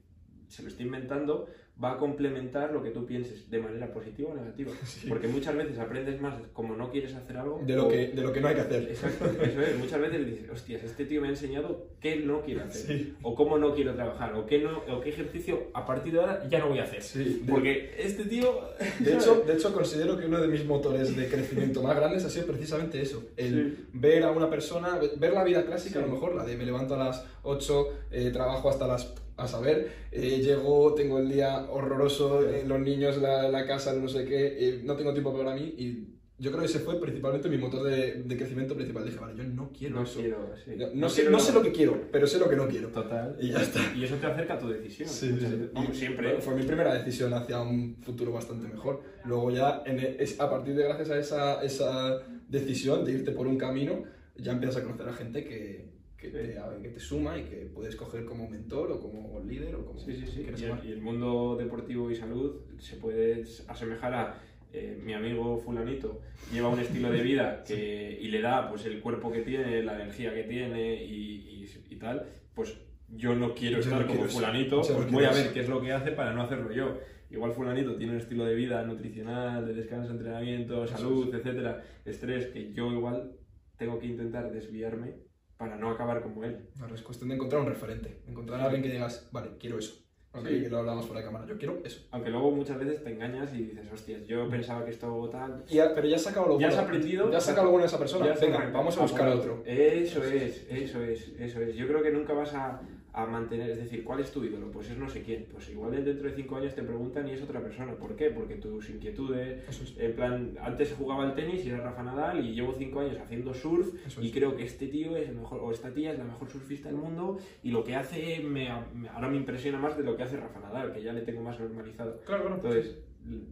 se 0.50 0.64
lo 0.64 0.68
está 0.68 0.84
inventando, 0.84 1.48
va 1.84 1.94
a 1.94 1.98
complementar 1.98 2.72
lo 2.72 2.84
que 2.84 2.92
tú 2.92 3.06
pienses 3.08 3.50
de 3.50 3.58
manera 3.60 3.92
positiva 3.92 4.30
o 4.32 4.36
negativa. 4.36 4.72
Sí. 4.86 5.08
Porque 5.08 5.28
muchas 5.28 5.56
veces 5.56 5.80
aprendes 5.80 6.22
más 6.22 6.36
como 6.54 6.76
no 6.76 6.92
quieres 6.92 7.16
hacer 7.16 7.38
algo. 7.38 7.62
De 7.66 7.76
lo, 7.76 7.88
o- 7.88 7.90
que, 7.90 8.10
de 8.10 8.22
lo 8.22 8.32
que 8.32 8.40
no 8.42 8.48
hay 8.50 8.56
que 8.56 8.62
hacer. 8.62 8.84
Exacto, 8.90 9.26
eso 9.42 9.62
es. 9.62 9.78
Muchas 9.80 10.00
veces 10.02 10.26
dices, 10.26 10.50
hostias, 10.50 10.84
este 10.84 11.06
tío 11.06 11.22
me 11.22 11.28
ha 11.28 11.32
enseñado 11.32 11.88
qué 12.00 12.18
no 12.18 12.42
quiero 12.42 12.64
hacer, 12.64 12.98
Sí. 12.98 13.14
o 13.24 13.34
cómo 13.36 13.58
no 13.58 13.74
quiero 13.74 13.96
trabajar, 13.96 14.34
o 14.36 14.46
qué, 14.46 14.60
no, 14.60 14.80
o 14.96 15.02
qué 15.02 15.10
ejercicio 15.10 15.70
a 15.74 15.86
partir 15.86 16.14
de 16.14 16.20
ahora 16.20 16.48
ya 16.50 16.60
no 16.60 16.70
voy 16.70 16.80
a 16.80 16.84
hacer. 16.84 17.02
Sí, 17.02 17.42
de- 17.46 17.52
Porque 17.52 17.96
este 17.98 18.26
tío... 18.26 18.62
De 19.00 19.14
hecho, 19.16 19.42
de 19.48 19.54
hecho, 19.54 19.74
considero 19.74 20.18
que 20.18 20.26
uno 20.28 20.40
de 20.40 20.48
mis 20.50 20.66
motores 20.66 21.16
de 21.16 21.28
crecimiento 21.28 21.82
más 21.82 21.96
grandes 21.96 22.24
ha 22.26 22.30
sido 22.30 22.46
precisamente 22.48 23.02
eso. 23.02 23.24
El 23.38 23.88
ver 23.94 24.24
a 24.24 24.32
una 24.32 24.50
persona, 24.50 25.00
ver 25.18 25.34
la 25.34 25.44
vida 25.44 25.66
clásica, 25.66 26.00
a 26.00 26.04
lo 26.04 26.10
mejor, 26.10 26.36
la 26.36 26.44
de 26.44 26.58
me 26.58 26.66
levanto 26.66 26.94
a 26.96 26.98
las 26.98 27.26
8, 27.44 27.88
eh, 28.12 28.30
trabajo 28.32 28.70
hasta 28.70 28.86
las... 28.88 29.16
A 29.42 29.48
saber, 29.48 29.92
eh, 30.12 30.40
llego, 30.42 30.94
tengo 30.94 31.20
el 31.20 31.30
día 31.30 31.66
horroroso, 31.70 32.48
eh, 32.48 32.64
los 32.68 32.80
niños, 32.80 33.18
la, 33.18 33.50
la 33.50 33.66
casa, 33.66 33.94
no 33.94 34.08
sé 34.08 34.26
qué, 34.26 34.58
eh, 34.70 34.82
no 34.84 34.96
tengo 34.96 35.12
tiempo 35.14 35.36
para 35.36 35.56
mí 35.56 35.74
y 35.78 36.08
yo 36.38 36.50
creo 36.50 36.62
que 36.62 36.66
ese 36.68 36.80
fue 36.80 37.00
principalmente 37.00 37.50
mi 37.50 37.58
motor 37.60 37.84
de, 37.84 38.24
de 38.24 38.36
crecimiento 38.38 38.74
principal. 38.74 39.06
Dije, 39.06 39.20
vale, 39.20 39.36
yo 39.38 39.44
no 39.44 39.72
quiero 39.72 39.98
no 39.98 40.04
eso. 40.04 40.20
quiero, 40.20 40.52
sí. 40.66 40.72
No, 40.76 40.88
no 40.96 41.08
sé, 41.10 41.22
quiero 41.22 41.32
no 41.32 41.40
sé 41.40 41.54
lo 41.54 41.62
que 41.62 41.72
quiero, 41.72 42.02
pero 42.12 42.26
sé 42.26 42.40
lo 42.40 42.50
que 42.50 42.56
no 42.56 42.68
quiero. 42.68 42.88
Total. 42.88 43.38
Y 43.40 43.52
ya 43.52 43.62
está. 43.62 43.80
Y 43.96 44.04
eso 44.04 44.16
te 44.16 44.26
acerca 44.26 44.56
a 44.56 44.58
tu 44.60 44.68
decisión. 44.68 45.08
Veces- 45.08 45.72
vamos, 45.72 45.96
Y 45.96 46.00
siempre. 46.00 46.42
Fue 46.42 46.56
mi 46.56 46.64
primera 46.64 46.96
decisión 46.96 47.32
hacia 47.36 47.62
un 47.62 47.98
futuro 48.02 48.32
bastante 48.32 48.68
mejor. 48.68 49.04
Luego 49.24 49.52
ya, 49.52 49.84
en 49.86 50.00
e- 50.00 50.16
es, 50.20 50.40
a 50.40 50.50
partir 50.50 50.74
de 50.76 50.84
gracias 50.84 51.12
a 51.12 51.20
esa, 51.20 51.64
esa 51.64 52.18
decisión 52.48 53.06
de 53.06 53.12
irte 53.12 53.32
por 53.34 53.46
un 53.46 53.58
camino, 53.60 54.04
ya 54.36 54.54
empiezas 54.54 54.78
a 54.78 54.84
conocer 54.84 55.10
a 55.10 55.14
gente 55.14 55.44
que, 55.44 55.91
que, 56.22 56.30
te, 56.30 56.56
que 56.82 56.90
te 56.90 57.00
suma 57.00 57.38
y 57.38 57.44
que 57.46 57.56
puedes 57.74 57.96
coger 57.96 58.26
como 58.26 58.48
mentor 58.48 58.92
o 58.92 59.00
como 59.02 59.40
líder 59.44 59.76
o 59.76 59.86
como 59.86 60.00
Sí, 60.00 60.14
sí, 60.16 60.26
sí. 60.28 60.42
Y 60.58 60.64
el, 60.64 60.80
y 60.86 60.92
el 60.92 61.02
mundo 61.02 61.56
deportivo 61.58 62.12
y 62.12 62.16
salud 62.16 62.62
se 62.78 62.98
puede 62.98 63.44
asemejar 63.68 64.14
a 64.14 64.42
eh, 64.74 64.98
mi 65.04 65.14
amigo 65.14 65.58
fulanito 65.58 66.22
lleva 66.54 66.70
un 66.70 66.80
estilo 66.80 67.12
de 67.12 67.22
vida 67.22 67.64
que, 67.68 68.18
y 68.22 68.28
le 68.30 68.40
da 68.42 68.70
pues 68.70 68.86
el 68.86 69.02
cuerpo 69.02 69.32
que 69.32 69.42
tiene, 69.42 69.84
la 69.84 69.96
energía 69.96 70.34
que 70.34 70.44
tiene 70.44 71.04
y, 71.04 71.64
y- 71.66 71.84
y 71.90 71.96
tal, 71.98 72.26
pues 72.54 72.78
yo 73.10 73.36
no 73.36 73.54
quiero 73.54 73.78
Yo 73.78 73.84
estar 73.84 74.02
no 74.02 74.08
como 74.08 74.20
quiero 74.20 74.32
fulanito, 74.34 74.82
pues 74.82 75.12
voy 75.12 75.26
a 75.26 75.32
ver 75.32 75.46
eso. 75.48 75.54
qué 75.54 75.60
es 75.62 75.70
lo 75.70 75.82
que 75.82 75.92
hace 75.92 76.12
para 76.12 76.34
no 76.34 76.44
hacerlo 76.44 76.72
yo. 76.72 76.98
Igual 77.30 77.52
fulanito 77.54 77.96
tiene 77.96 78.14
un 78.14 78.20
estilo 78.20 78.46
de 78.46 78.56
vida 78.56 78.84
nutricional, 78.84 79.66
de 79.66 79.74
descanso, 79.74 80.12
entrenamiento, 80.12 80.86
salud, 80.88 81.34
etcétera, 81.34 81.84
estrés, 82.06 82.48
que 82.48 82.72
yo 82.74 82.92
igual 82.92 83.32
tengo 83.78 84.00
que 84.00 84.08
intentar 84.08 84.52
desviarme 84.52 85.16
para 85.62 85.76
no 85.78 85.92
acabar 85.92 86.24
como 86.24 86.44
él. 86.44 86.58
Ahora 86.82 86.96
es 86.96 87.04
cuestión 87.04 87.30
de 87.30 87.36
encontrar 87.36 87.62
un 87.62 87.68
referente, 87.68 88.18
encontrar 88.28 88.60
a 88.62 88.64
alguien 88.64 88.82
que 88.82 88.90
digas, 88.90 89.30
vale, 89.32 89.52
quiero 89.60 89.78
eso. 89.78 89.94
Ok, 90.34 90.48
Sí. 90.48 90.66
lo 90.70 90.80
hablamos 90.80 91.06
fuera 91.06 91.20
de 91.20 91.26
cámara, 91.28 91.46
yo 91.46 91.56
quiero 91.56 91.82
eso. 91.86 92.08
Aunque 92.10 92.32
luego 92.32 92.50
muchas 92.52 92.80
veces 92.80 93.04
te 93.04 93.12
engañas 93.12 93.54
y 93.54 93.64
dices, 93.66 93.86
hostias, 93.94 94.26
yo 94.26 94.50
pensaba 94.50 94.84
que 94.84 94.90
esto 94.90 95.30
tal. 95.32 95.64
Y 95.70 95.76
ya- 95.76 95.94
pero 95.94 96.08
ya 96.08 96.16
has 96.16 96.24
sacado 96.24 96.48
lo 96.48 96.60
Ya 96.60 96.66
bueno. 96.68 96.82
has 96.82 96.88
aprendido. 96.88 97.30
Ya 97.32 97.38
has 97.38 97.44
sacado 97.46 97.66
lo 97.66 97.72
bueno 97.74 97.84
de 97.84 97.90
esa 97.90 98.00
persona. 98.00 98.26
Ya 98.34 98.40
Venga, 98.40 98.72
vamos 98.74 98.98
a 98.98 99.02
buscar 99.04 99.28
por 99.30 99.38
otro. 99.38 99.64
Eso 99.68 100.24
es, 100.24 100.66
eso 100.68 101.04
es, 101.04 101.28
eso 101.38 101.62
es. 101.62 101.76
Yo 101.76 101.86
creo 101.88 102.02
que 102.02 102.10
nunca 102.12 102.34
vas 102.34 102.56
a, 102.56 102.82
a 103.14 103.26
mantener, 103.26 103.70
es 103.72 103.78
decir, 103.78 104.04
¿cuál 104.06 104.22
es 104.22 104.32
tu 104.32 104.44
ídolo? 104.44 104.72
Pues 104.72 104.90
es 104.90 104.98
no 104.98 105.10
sé 105.10 105.22
quién. 105.22 105.46
Pues 105.52 105.70
igual 105.70 105.92
dentro 106.04 106.30
de 106.30 106.36
cinco 106.36 106.56
años 106.56 106.74
te 106.74 106.82
preguntan 106.84 107.28
y 107.28 107.32
es 107.32 107.42
otra 107.42 107.62
persona. 107.62 107.94
¿Por 107.96 108.16
qué? 108.16 108.30
Porque 108.30 108.56
tus 108.56 108.90
inquietudes, 108.90 109.68
Eso 109.68 109.84
es. 109.84 109.94
en 109.98 110.14
plan, 110.16 110.56
antes 110.62 110.94
jugaba 110.98 111.24
al 111.26 111.36
tenis 111.36 111.66
y 111.66 111.70
era 111.70 111.80
Rafa 111.82 112.04
Nadal 112.04 112.46
y 112.46 112.54
llevo 112.54 112.74
cinco 112.78 113.02
años 113.02 113.18
haciendo 113.20 113.54
surf 113.54 113.94
Eso 114.06 114.22
y 114.22 114.32
creo 114.32 114.56
que 114.56 114.64
este 114.64 114.88
tío 114.88 115.18
es 115.18 115.28
el 115.30 115.36
mejor, 115.36 115.60
o 115.62 115.72
esta 115.72 115.92
tía 115.94 116.14
es 116.14 116.18
la 116.20 116.24
mejor 116.24 116.50
surfista 116.50 116.88
del 116.90 116.98
mundo 116.98 117.38
y 117.64 117.72
lo 117.72 117.84
que 117.84 117.96
hace 117.96 118.40
me, 118.44 118.70
me- 118.94 119.10
ahora 119.10 119.28
me 119.30 119.38
impresiona 119.38 119.78
más 119.78 119.98
de 119.98 120.04
lo 120.04 120.16
que 120.16 120.24
hace 120.24 120.38
Rafa 120.38 120.60
Nadal, 120.62 120.94
que 120.94 121.02
ya 121.02 121.12
le 121.12 121.22
tengo 121.22 121.42
más 121.42 121.60
normalizado. 121.60 122.22
Claro, 122.26 122.44
claro. 122.44 122.56
Entonces, 122.56 122.98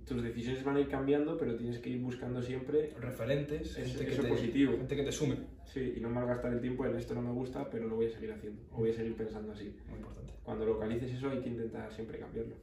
tus 0.07 0.23
decisiones 0.23 0.63
van 0.63 0.77
a 0.77 0.79
ir 0.79 0.87
cambiando, 0.87 1.37
pero 1.37 1.55
tienes 1.55 1.79
que 1.79 1.89
ir 1.89 1.99
buscando 1.99 2.41
siempre, 2.41 2.93
referentes, 2.99 3.77
Es- 3.77 3.87
gente, 3.91 4.05
que 4.05 4.13
eso 4.13 4.21
te, 4.23 4.29
positivo. 4.29 4.71
gente 4.77 4.95
que 4.95 5.03
te 5.03 5.11
sume. 5.11 5.35
Sí, 5.73 5.93
y 5.97 5.99
no 5.99 6.09
malgastar 6.09 6.51
el 6.53 6.61
tiempo 6.61 6.85
en 6.85 6.95
esto 6.95 7.13
no 7.15 7.21
me 7.21 7.31
gusta, 7.31 7.69
pero 7.69 7.87
lo 7.87 7.95
voy 7.95 8.07
a 8.07 8.11
seguir 8.11 8.31
haciendo, 8.31 8.61
o 8.71 8.77
voy 8.79 8.89
a 8.91 8.93
seguir 8.93 9.15
pensando 9.15 9.51
así. 9.53 9.75
Muy 9.87 9.97
importante. 9.99 10.33
Cuando 10.43 10.65
localices 10.65 11.13
eso 11.13 11.29
hay 11.29 11.39
que 11.41 11.49
intentar 11.49 11.91
siempre 11.93 12.17
cambiarlo. 12.17 12.55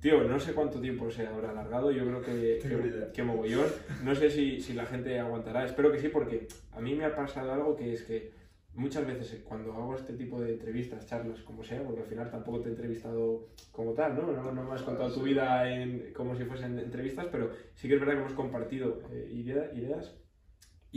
Tío, 0.00 0.24
no 0.24 0.38
sé 0.40 0.52
cuánto 0.54 0.80
tiempo 0.80 1.10
se 1.10 1.26
habrá 1.26 1.50
alargado, 1.50 1.90
yo 1.90 2.04
creo 2.06 2.22
que, 2.22 2.58
que, 2.62 3.08
que 3.12 3.22
mogollón. 3.22 3.66
No 4.02 4.14
sé 4.14 4.30
si, 4.30 4.60
si 4.60 4.72
la 4.72 4.86
gente 4.86 5.18
aguantará, 5.18 5.64
espero 5.64 5.92
que 5.92 5.98
sí, 5.98 6.08
porque 6.08 6.48
a 6.72 6.80
mí 6.80 6.94
me 6.94 7.04
ha 7.04 7.14
pasado 7.14 7.52
algo 7.52 7.76
que 7.76 7.92
es 7.92 8.02
que 8.04 8.32
muchas 8.74 9.04
veces 9.06 9.42
cuando 9.44 9.72
hago 9.72 9.96
este 9.96 10.12
tipo 10.12 10.40
de 10.40 10.52
entrevistas, 10.52 11.04
charlas, 11.06 11.40
como 11.40 11.64
sea, 11.64 11.82
porque 11.82 12.02
al 12.02 12.06
final 12.06 12.30
tampoco 12.30 12.60
te 12.60 12.68
he 12.68 12.72
entrevistado 12.72 13.48
como 13.72 13.92
tal, 13.92 14.14
¿no? 14.14 14.30
No, 14.32 14.52
no 14.52 14.62
me 14.62 14.74
has 14.74 14.82
contado 14.82 15.12
tu 15.12 15.22
vida 15.22 15.68
en, 15.68 16.12
como 16.14 16.36
si 16.36 16.44
fuesen 16.44 16.78
entrevistas, 16.78 17.26
pero 17.32 17.50
sí 17.74 17.88
que 17.88 17.94
es 17.94 18.00
verdad 18.00 18.14
que 18.14 18.20
hemos 18.20 18.34
compartido 18.34 19.02
eh, 19.10 19.28
idea- 19.34 19.72
ideas 19.74 20.14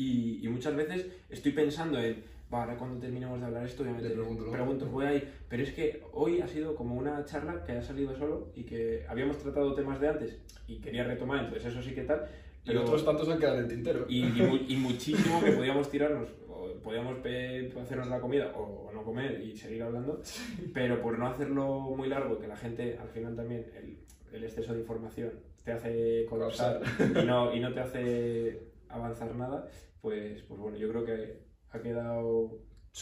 y, 0.02 0.46
y 0.46 0.50
muchas 0.50 0.76
veces 0.76 1.08
estoy 1.30 1.52
pensando 1.52 2.00
en, 2.02 2.24
"Va, 2.54 2.64
ahora 2.64 2.78
cuando 2.78 3.00
terminemos 3.00 3.40
de 3.40 3.46
hablar 3.46 3.66
esto, 3.66 3.84
obviamente 3.84 4.10
pregunto 4.10 4.42
luego". 4.44 4.52
pregunto, 4.58 4.86
voy 4.88 5.06
a 5.06 5.14
ir, 5.16 5.28
pero 5.50 5.64
es 5.64 5.72
que 5.74 6.02
hoy 6.14 6.42
ha 6.42 6.48
sido 6.48 6.76
como 6.76 6.96
una 6.96 7.24
charla 7.26 7.64
que 7.66 7.74
ha 7.74 7.82
salido 7.82 8.16
solo 8.18 8.48
y 8.56 8.64
que 8.64 9.06
habíamos 9.08 9.38
tratado 9.38 9.74
temas 9.76 10.00
de 10.02 10.08
antes 10.10 10.38
y 10.68 10.78
quería 10.80 11.04
retomar, 11.04 11.44
entonces 11.46 11.66
eso 11.72 11.82
sí 11.82 11.94
que 11.94 12.04
tal, 12.04 12.26
Y 12.64 12.68
pero 12.70 12.84
otros 12.84 13.04
tantos 13.06 13.28
han 13.30 13.40
quedado 13.40 13.58
en 13.58 13.64
el 13.64 13.70
tintero. 13.70 14.06
y, 14.10 14.20
y 14.38 14.42
mu- 14.42 14.66
y 14.68 14.76
muchísimo 14.76 15.42
que 15.44 15.52
podíamos 15.54 15.90
tirarnos, 15.90 16.30
o 16.48 16.68
podíamos 16.84 17.18
hacernos 17.82 18.08
la 18.10 18.20
comida 18.20 18.52
o, 18.56 18.88
o 18.88 18.92
no 18.92 19.04
comer 19.04 19.42
y 19.42 19.56
seguir 19.58 19.82
hablando, 19.84 20.22
pero 20.74 21.02
por 21.02 21.18
no 21.18 21.28
hacerlo 21.28 21.66
muy 21.98 22.08
largo, 22.10 22.38
que 22.40 22.48
la 22.48 22.56
gente 22.58 22.98
al 23.02 23.10
final 23.10 23.36
también 23.36 23.66
el, 23.80 23.98
el 24.36 24.44
exceso 24.44 24.74
de 24.74 24.80
información 24.82 25.32
te 25.66 25.72
hace 25.72 26.26
colapsar 26.30 26.82
y 27.22 27.26
no, 27.26 27.54
y 27.56 27.60
no 27.60 27.72
te 27.74 27.80
hace 27.80 28.71
avanzar 28.94 29.36
nada, 29.36 29.68
pues, 30.02 30.42
pues 30.44 30.60
bueno, 30.60 30.78
yo 30.78 30.90
creo 30.90 31.04
que 31.06 31.42
ha 31.72 31.82
quedado 31.82 32.60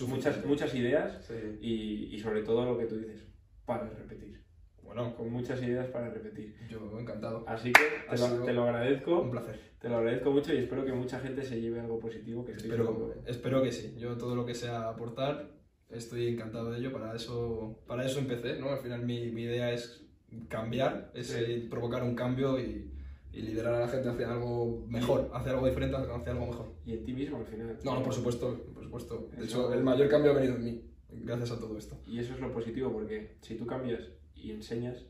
muchas, 0.07 0.45
muchas 0.45 0.73
ideas 0.75 1.25
Sí. 1.25 1.33
y, 1.61 2.15
y 2.15 2.19
sobre 2.19 2.43
todo 2.43 2.65
lo 2.65 2.77
que 2.77 2.85
tú 2.85 2.97
dices, 2.97 3.25
para 3.65 3.89
repetir, 3.89 4.43
Bueno, 4.83 5.15
con 5.15 5.31
muchas 5.31 5.61
ideas 5.61 5.87
para 5.89 6.09
repetir. 6.09 6.55
yo 6.69 6.99
encantado. 6.99 7.43
Así 7.47 7.71
que 7.71 7.81
te 8.09 8.17
lo, 8.17 8.43
te 8.45 8.53
lo 8.53 8.63
agradezco. 8.63 9.21
Un 9.21 9.31
placer. 9.31 9.59
Te 9.79 9.87
lo 9.87 9.97
agradezco 9.97 10.31
mucho 10.31 10.53
y 10.53 10.57
espero 10.57 10.83
que 10.83 10.91
mucha 10.93 11.19
gente 11.19 11.43
se 11.43 11.61
lleve 11.61 11.79
algo 11.79 11.99
positivo 11.99 12.43
que 12.43 12.51
Espero, 12.53 12.85
seguro. 12.87 13.13
espero 13.25 13.61
que 13.63 13.71
sí. 13.71 13.95
Yo 13.97 14.17
todo 14.17 14.35
lo 14.35 14.45
que 14.45 14.53
sea 14.55 14.89
aportar, 14.89 15.51
estoy 15.89 16.27
encantado 16.27 16.71
de 16.71 16.79
ello. 16.79 16.91
Para 16.91 17.15
eso, 17.15 17.79
para 17.87 18.03
eso 18.05 18.19
empecé, 18.19 18.59
¿no? 18.59 18.69
Al 18.71 18.79
final 18.79 19.05
mi, 19.05 19.31
mi 19.31 19.43
idea 19.43 19.71
es 19.71 20.05
cambiar, 20.49 21.11
es 21.13 21.27
Sí. 21.27 21.67
provocar 21.69 22.03
un 22.03 22.15
cambio 22.15 22.59
y, 22.59 22.91
y 23.31 23.41
liderar 23.41 23.75
a 23.75 23.79
la 23.81 23.87
gente 23.87 24.09
hacia 24.09 24.31
algo 24.31 24.85
mejor, 24.87 25.29
hacia 25.33 25.51
algo 25.51 25.67
diferente, 25.67 25.95
hacia 25.97 26.31
algo 26.31 26.47
mejor. 26.47 26.73
Y 26.85 26.93
en 26.93 27.03
ti 27.05 27.13
mismo 27.13 27.37
al 27.37 27.45
final. 27.45 27.77
No, 27.83 27.95
no, 27.95 28.03
por 28.03 28.13
supuesto, 28.13 28.57
por 28.73 28.83
supuesto. 28.83 29.29
De 29.37 29.43
Eso- 29.45 29.59
hecho, 29.69 29.73
el 29.73 29.83
mayor 29.83 30.09
cambio 30.09 30.31
ha 30.31 30.35
venido 30.35 30.55
en 30.55 30.63
mí, 30.63 30.83
gracias 31.09 31.51
a 31.51 31.59
todo 31.59 31.77
esto. 31.77 31.99
Y 32.07 32.19
eso 32.19 32.33
es 32.33 32.39
lo 32.39 32.51
positivo 32.51 32.91
porque 32.91 33.37
si 33.41 33.55
tú 33.55 33.65
cambias 33.67 34.01
y 34.35 34.51
enseñas, 34.51 35.05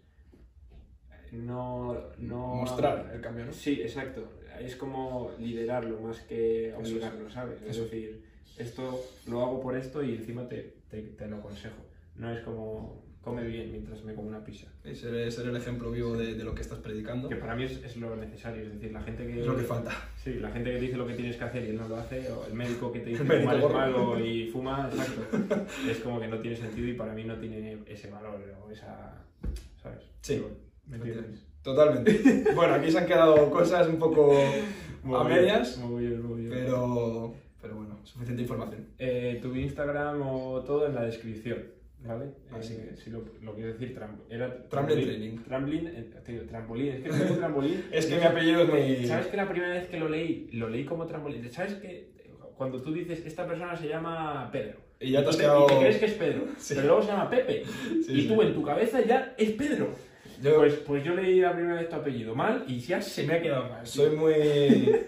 no... 1.32 2.10
no 2.18 2.56
Mostrar 2.56 3.12
el 3.14 3.22
cambio, 3.22 3.46
¿no? 3.46 3.54
Sí, 3.54 3.82
exacto. 3.82 4.28
Es 4.60 4.76
como 4.76 5.32
liderarlo 5.40 6.00
más 6.02 6.20
que 6.22 6.70
es. 6.70 6.76
obligarlo, 6.76 7.30
¿sabes? 7.30 7.62
Eso 7.62 7.84
es. 7.86 7.92
decir, 7.92 8.24
esto 8.58 9.00
lo 9.28 9.42
hago 9.42 9.62
por 9.62 9.78
esto 9.78 10.04
y 10.04 10.16
encima 10.16 10.48
te, 10.50 10.76
te, 10.90 11.02
te 11.02 11.28
lo 11.28 11.38
aconsejo. 11.38 11.78
No 12.16 12.32
es 12.34 12.42
como 12.42 13.04
come 13.30 13.48
bien 13.48 13.72
mientras 13.72 14.04
me 14.04 14.14
como 14.14 14.30
una 14.30 14.44
pizza. 14.44 14.68
Y 14.84 14.96
ser, 14.96 15.16
el 15.16 15.56
ejemplo 15.56 15.92
vivo 15.92 16.18
de, 16.18 16.36
de 16.36 16.44
lo 16.44 16.56
que 16.56 16.62
estás 16.62 16.80
predicando 16.80 17.30
Que 17.30 17.36
para 17.36 17.56
mí 17.56 17.64
es, 17.64 17.84
es 17.84 17.98
lo 17.98 18.16
necesario, 18.16 18.64
es 18.64 18.74
decir, 18.74 18.92
la 18.92 19.02
gente 19.02 19.28
que... 19.28 19.40
es 19.40 19.46
lo 19.46 19.56
que 19.56 19.64
falta. 19.64 19.92
Sí, 20.22 20.34
la 20.36 20.50
gente 20.52 20.72
que 20.72 20.78
te 20.78 20.82
dice 20.82 20.98
lo 20.98 21.08
que 21.08 21.14
tienes 21.14 21.38
que 21.38 21.44
hacer 21.44 21.64
y 21.64 21.70
él 21.70 21.78
no 21.78 21.88
lo 21.88 21.98
hace, 21.98 22.32
o 22.32 22.46
el 22.46 22.54
médico 22.54 22.92
que 22.92 23.00
te 23.00 23.10
dice 23.12 23.24
fumar 23.24 23.58
es 23.58 23.72
malo 23.72 24.20
y 24.20 24.48
fuma, 24.54 24.90
exacto. 24.92 25.48
Es 25.88 26.00
como 26.00 26.20
que 26.20 26.28
no 26.28 26.40
tiene 26.40 26.58
sentido 26.58 26.88
y 26.88 26.94
para 26.94 27.14
mí 27.14 27.24
no 27.24 27.36
tiene 27.38 27.80
ese 27.88 28.10
valor 28.10 28.42
o 28.66 28.72
esa... 28.72 29.24
¿Sabes? 29.82 30.04
Sí. 30.22 30.36
Pero, 30.36 30.50
¿Me 30.88 30.98
entiendes? 30.98 31.46
Totalmente. 31.62 32.46
bueno, 32.56 32.74
aquí 32.76 32.92
se 32.92 33.00
han 33.00 33.06
quedado 33.06 33.50
cosas 33.52 33.88
un 33.88 34.00
poco 34.00 34.34
Muy 35.04 35.20
a 35.20 35.24
bien, 35.24 35.42
medias, 35.42 35.78
Muy 35.78 36.08
bien, 36.08 36.22
muy 36.26 36.42
bien. 36.42 36.52
pero, 36.52 37.34
pero 37.62 37.76
bueno, 37.76 38.00
suficiente 38.04 38.42
información. 38.42 38.88
Eh, 38.98 39.40
tu 39.42 39.54
Instagram 39.56 40.22
o 40.22 40.62
todo 40.62 40.88
en 40.88 40.96
la 40.96 41.04
descripción, 41.04 41.60
¿vale? 42.06 42.26
Así 42.52 42.74
Eh, 42.74 42.90
es. 42.94 43.00
si 43.00 43.10
lo, 43.10 43.24
lo 43.42 43.54
quiero 43.56 43.74
decir, 43.74 43.96
tram- 43.98 44.20
era 44.30 44.68
Trampolín 44.70 45.06
Training. 45.06 45.38
Trampolín, 45.44 45.88
eh, 45.88 46.10
trampolín, 46.50 46.88
es 46.94 47.02
que 47.04 47.10
trampolín. 47.36 47.84
Es 47.92 48.06
que 48.06 48.16
mi 48.18 48.24
apellido 48.24 48.64
es 48.64 48.70
muy... 48.70 49.06
¿Sabes 49.08 49.28
que 49.28 49.38
la 49.38 49.50
primera 49.50 49.74
vez 49.74 49.88
que 49.88 49.98
lo 50.00 50.08
leí, 50.10 50.50
lo 50.54 50.70
leí 50.70 50.86
como 50.86 51.06
trampolín? 51.06 51.50
¿Sabes 51.52 51.74
que 51.76 52.10
cuando 52.58 52.82
tú 52.82 52.92
dices, 52.94 53.26
esta 53.26 53.48
persona 53.48 53.76
se 53.76 53.88
llama 53.88 54.50
Pedro? 54.52 54.78
Y 55.02 55.12
ya 55.12 55.24
te 55.24 55.30
has 55.30 55.38
quedado... 55.38 55.66
y 55.66 55.68
te 55.68 55.78
crees 55.80 55.98
que 55.98 56.06
es 56.08 56.14
Pedro, 56.14 56.44
Sí. 56.58 56.74
pero 56.76 56.88
luego 56.88 57.02
se 57.02 57.08
llama 57.10 57.30
Pepe. 57.30 57.64
Sí, 58.06 58.12
y 58.14 58.22
sí. 58.24 58.28
tú 58.28 58.42
en 58.42 58.54
tu 58.54 58.64
cabeza 58.64 59.02
ya 59.02 59.34
es 59.38 59.52
Pedro. 59.52 59.90
Yo 60.42 60.56
Pues, 60.58 60.74
pues 60.76 61.04
yo 61.04 61.14
leí 61.16 61.42
la 61.42 61.54
primera 61.54 61.76
vez 61.76 61.90
tu 61.90 61.96
apellido 61.96 62.34
mal 62.36 62.64
y 62.68 62.80
ya 62.80 63.02
se 63.02 63.24
me 63.24 63.34
ha 63.36 63.42
quedado 63.42 63.70
mal. 63.70 63.86
soy 63.86 64.12
muy, 64.16 64.34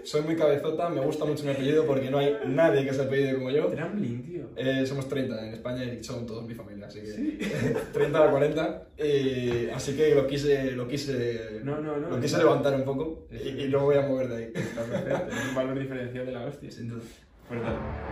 soy 0.03 0.21
muy 0.23 0.35
cabezota, 0.35 0.89
me 0.89 1.01
gusta 1.01 1.25
mucho 1.25 1.43
mi 1.45 1.51
apellido 1.51 1.85
porque 1.85 2.09
no 2.11 2.17
hay 2.17 2.35
nadie 2.47 2.85
que 2.85 2.93
se 2.93 3.03
apellide 3.03 3.35
como 3.35 3.49
yo. 3.51 3.67
Trambling, 3.67 4.23
tío. 4.23 4.41
Eh, 4.57 4.85
somos 4.85 5.07
30 5.07 5.47
en 5.47 5.53
España 5.53 5.83
y 5.85 6.03
son 6.03 6.25
todos 6.25 6.45
mi 6.45 6.53
familia, 6.53 6.87
así 6.87 6.99
que 7.01 7.07
Sí. 7.07 7.39
30 7.93 8.23
a 8.27 8.29
40. 8.31 8.83
y 8.97 9.69
así 9.69 9.95
que 9.95 10.13
lo 10.15 10.27
quise, 10.27 10.71
lo 10.71 10.87
quise, 10.87 11.61
No, 11.63 11.79
no, 11.79 11.97
no. 11.97 12.09
lo 12.09 12.19
quise 12.19 12.37
levantar 12.37 12.73
un 12.75 12.83
poco 12.83 13.27
y, 13.31 13.47
y 13.47 13.67
luego 13.67 13.85
voy 13.87 13.97
a 13.97 14.01
mover 14.01 14.27
de 14.27 14.35
ahí. 14.35 14.51
Está 14.53 14.83
perfecto. 14.83 15.27
Es 15.35 15.49
un 15.49 15.55
valor 15.55 15.79
diferencial 15.79 16.25
de 16.25 16.31
la 16.33 16.45
hostia. 16.45 16.69
Sin 16.71 16.89
duda. 16.89 17.01
Pues. 17.47 17.59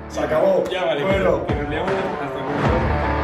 Se 0.09 0.19
acabó. 0.21 0.63
Ya 0.71 0.85
vale, 0.85 1.03
Bueno. 1.03 1.45
que 1.47 1.55
nos 1.55 1.69
liamos 1.69 1.91
hasta 1.91 2.33
con 2.33 3.18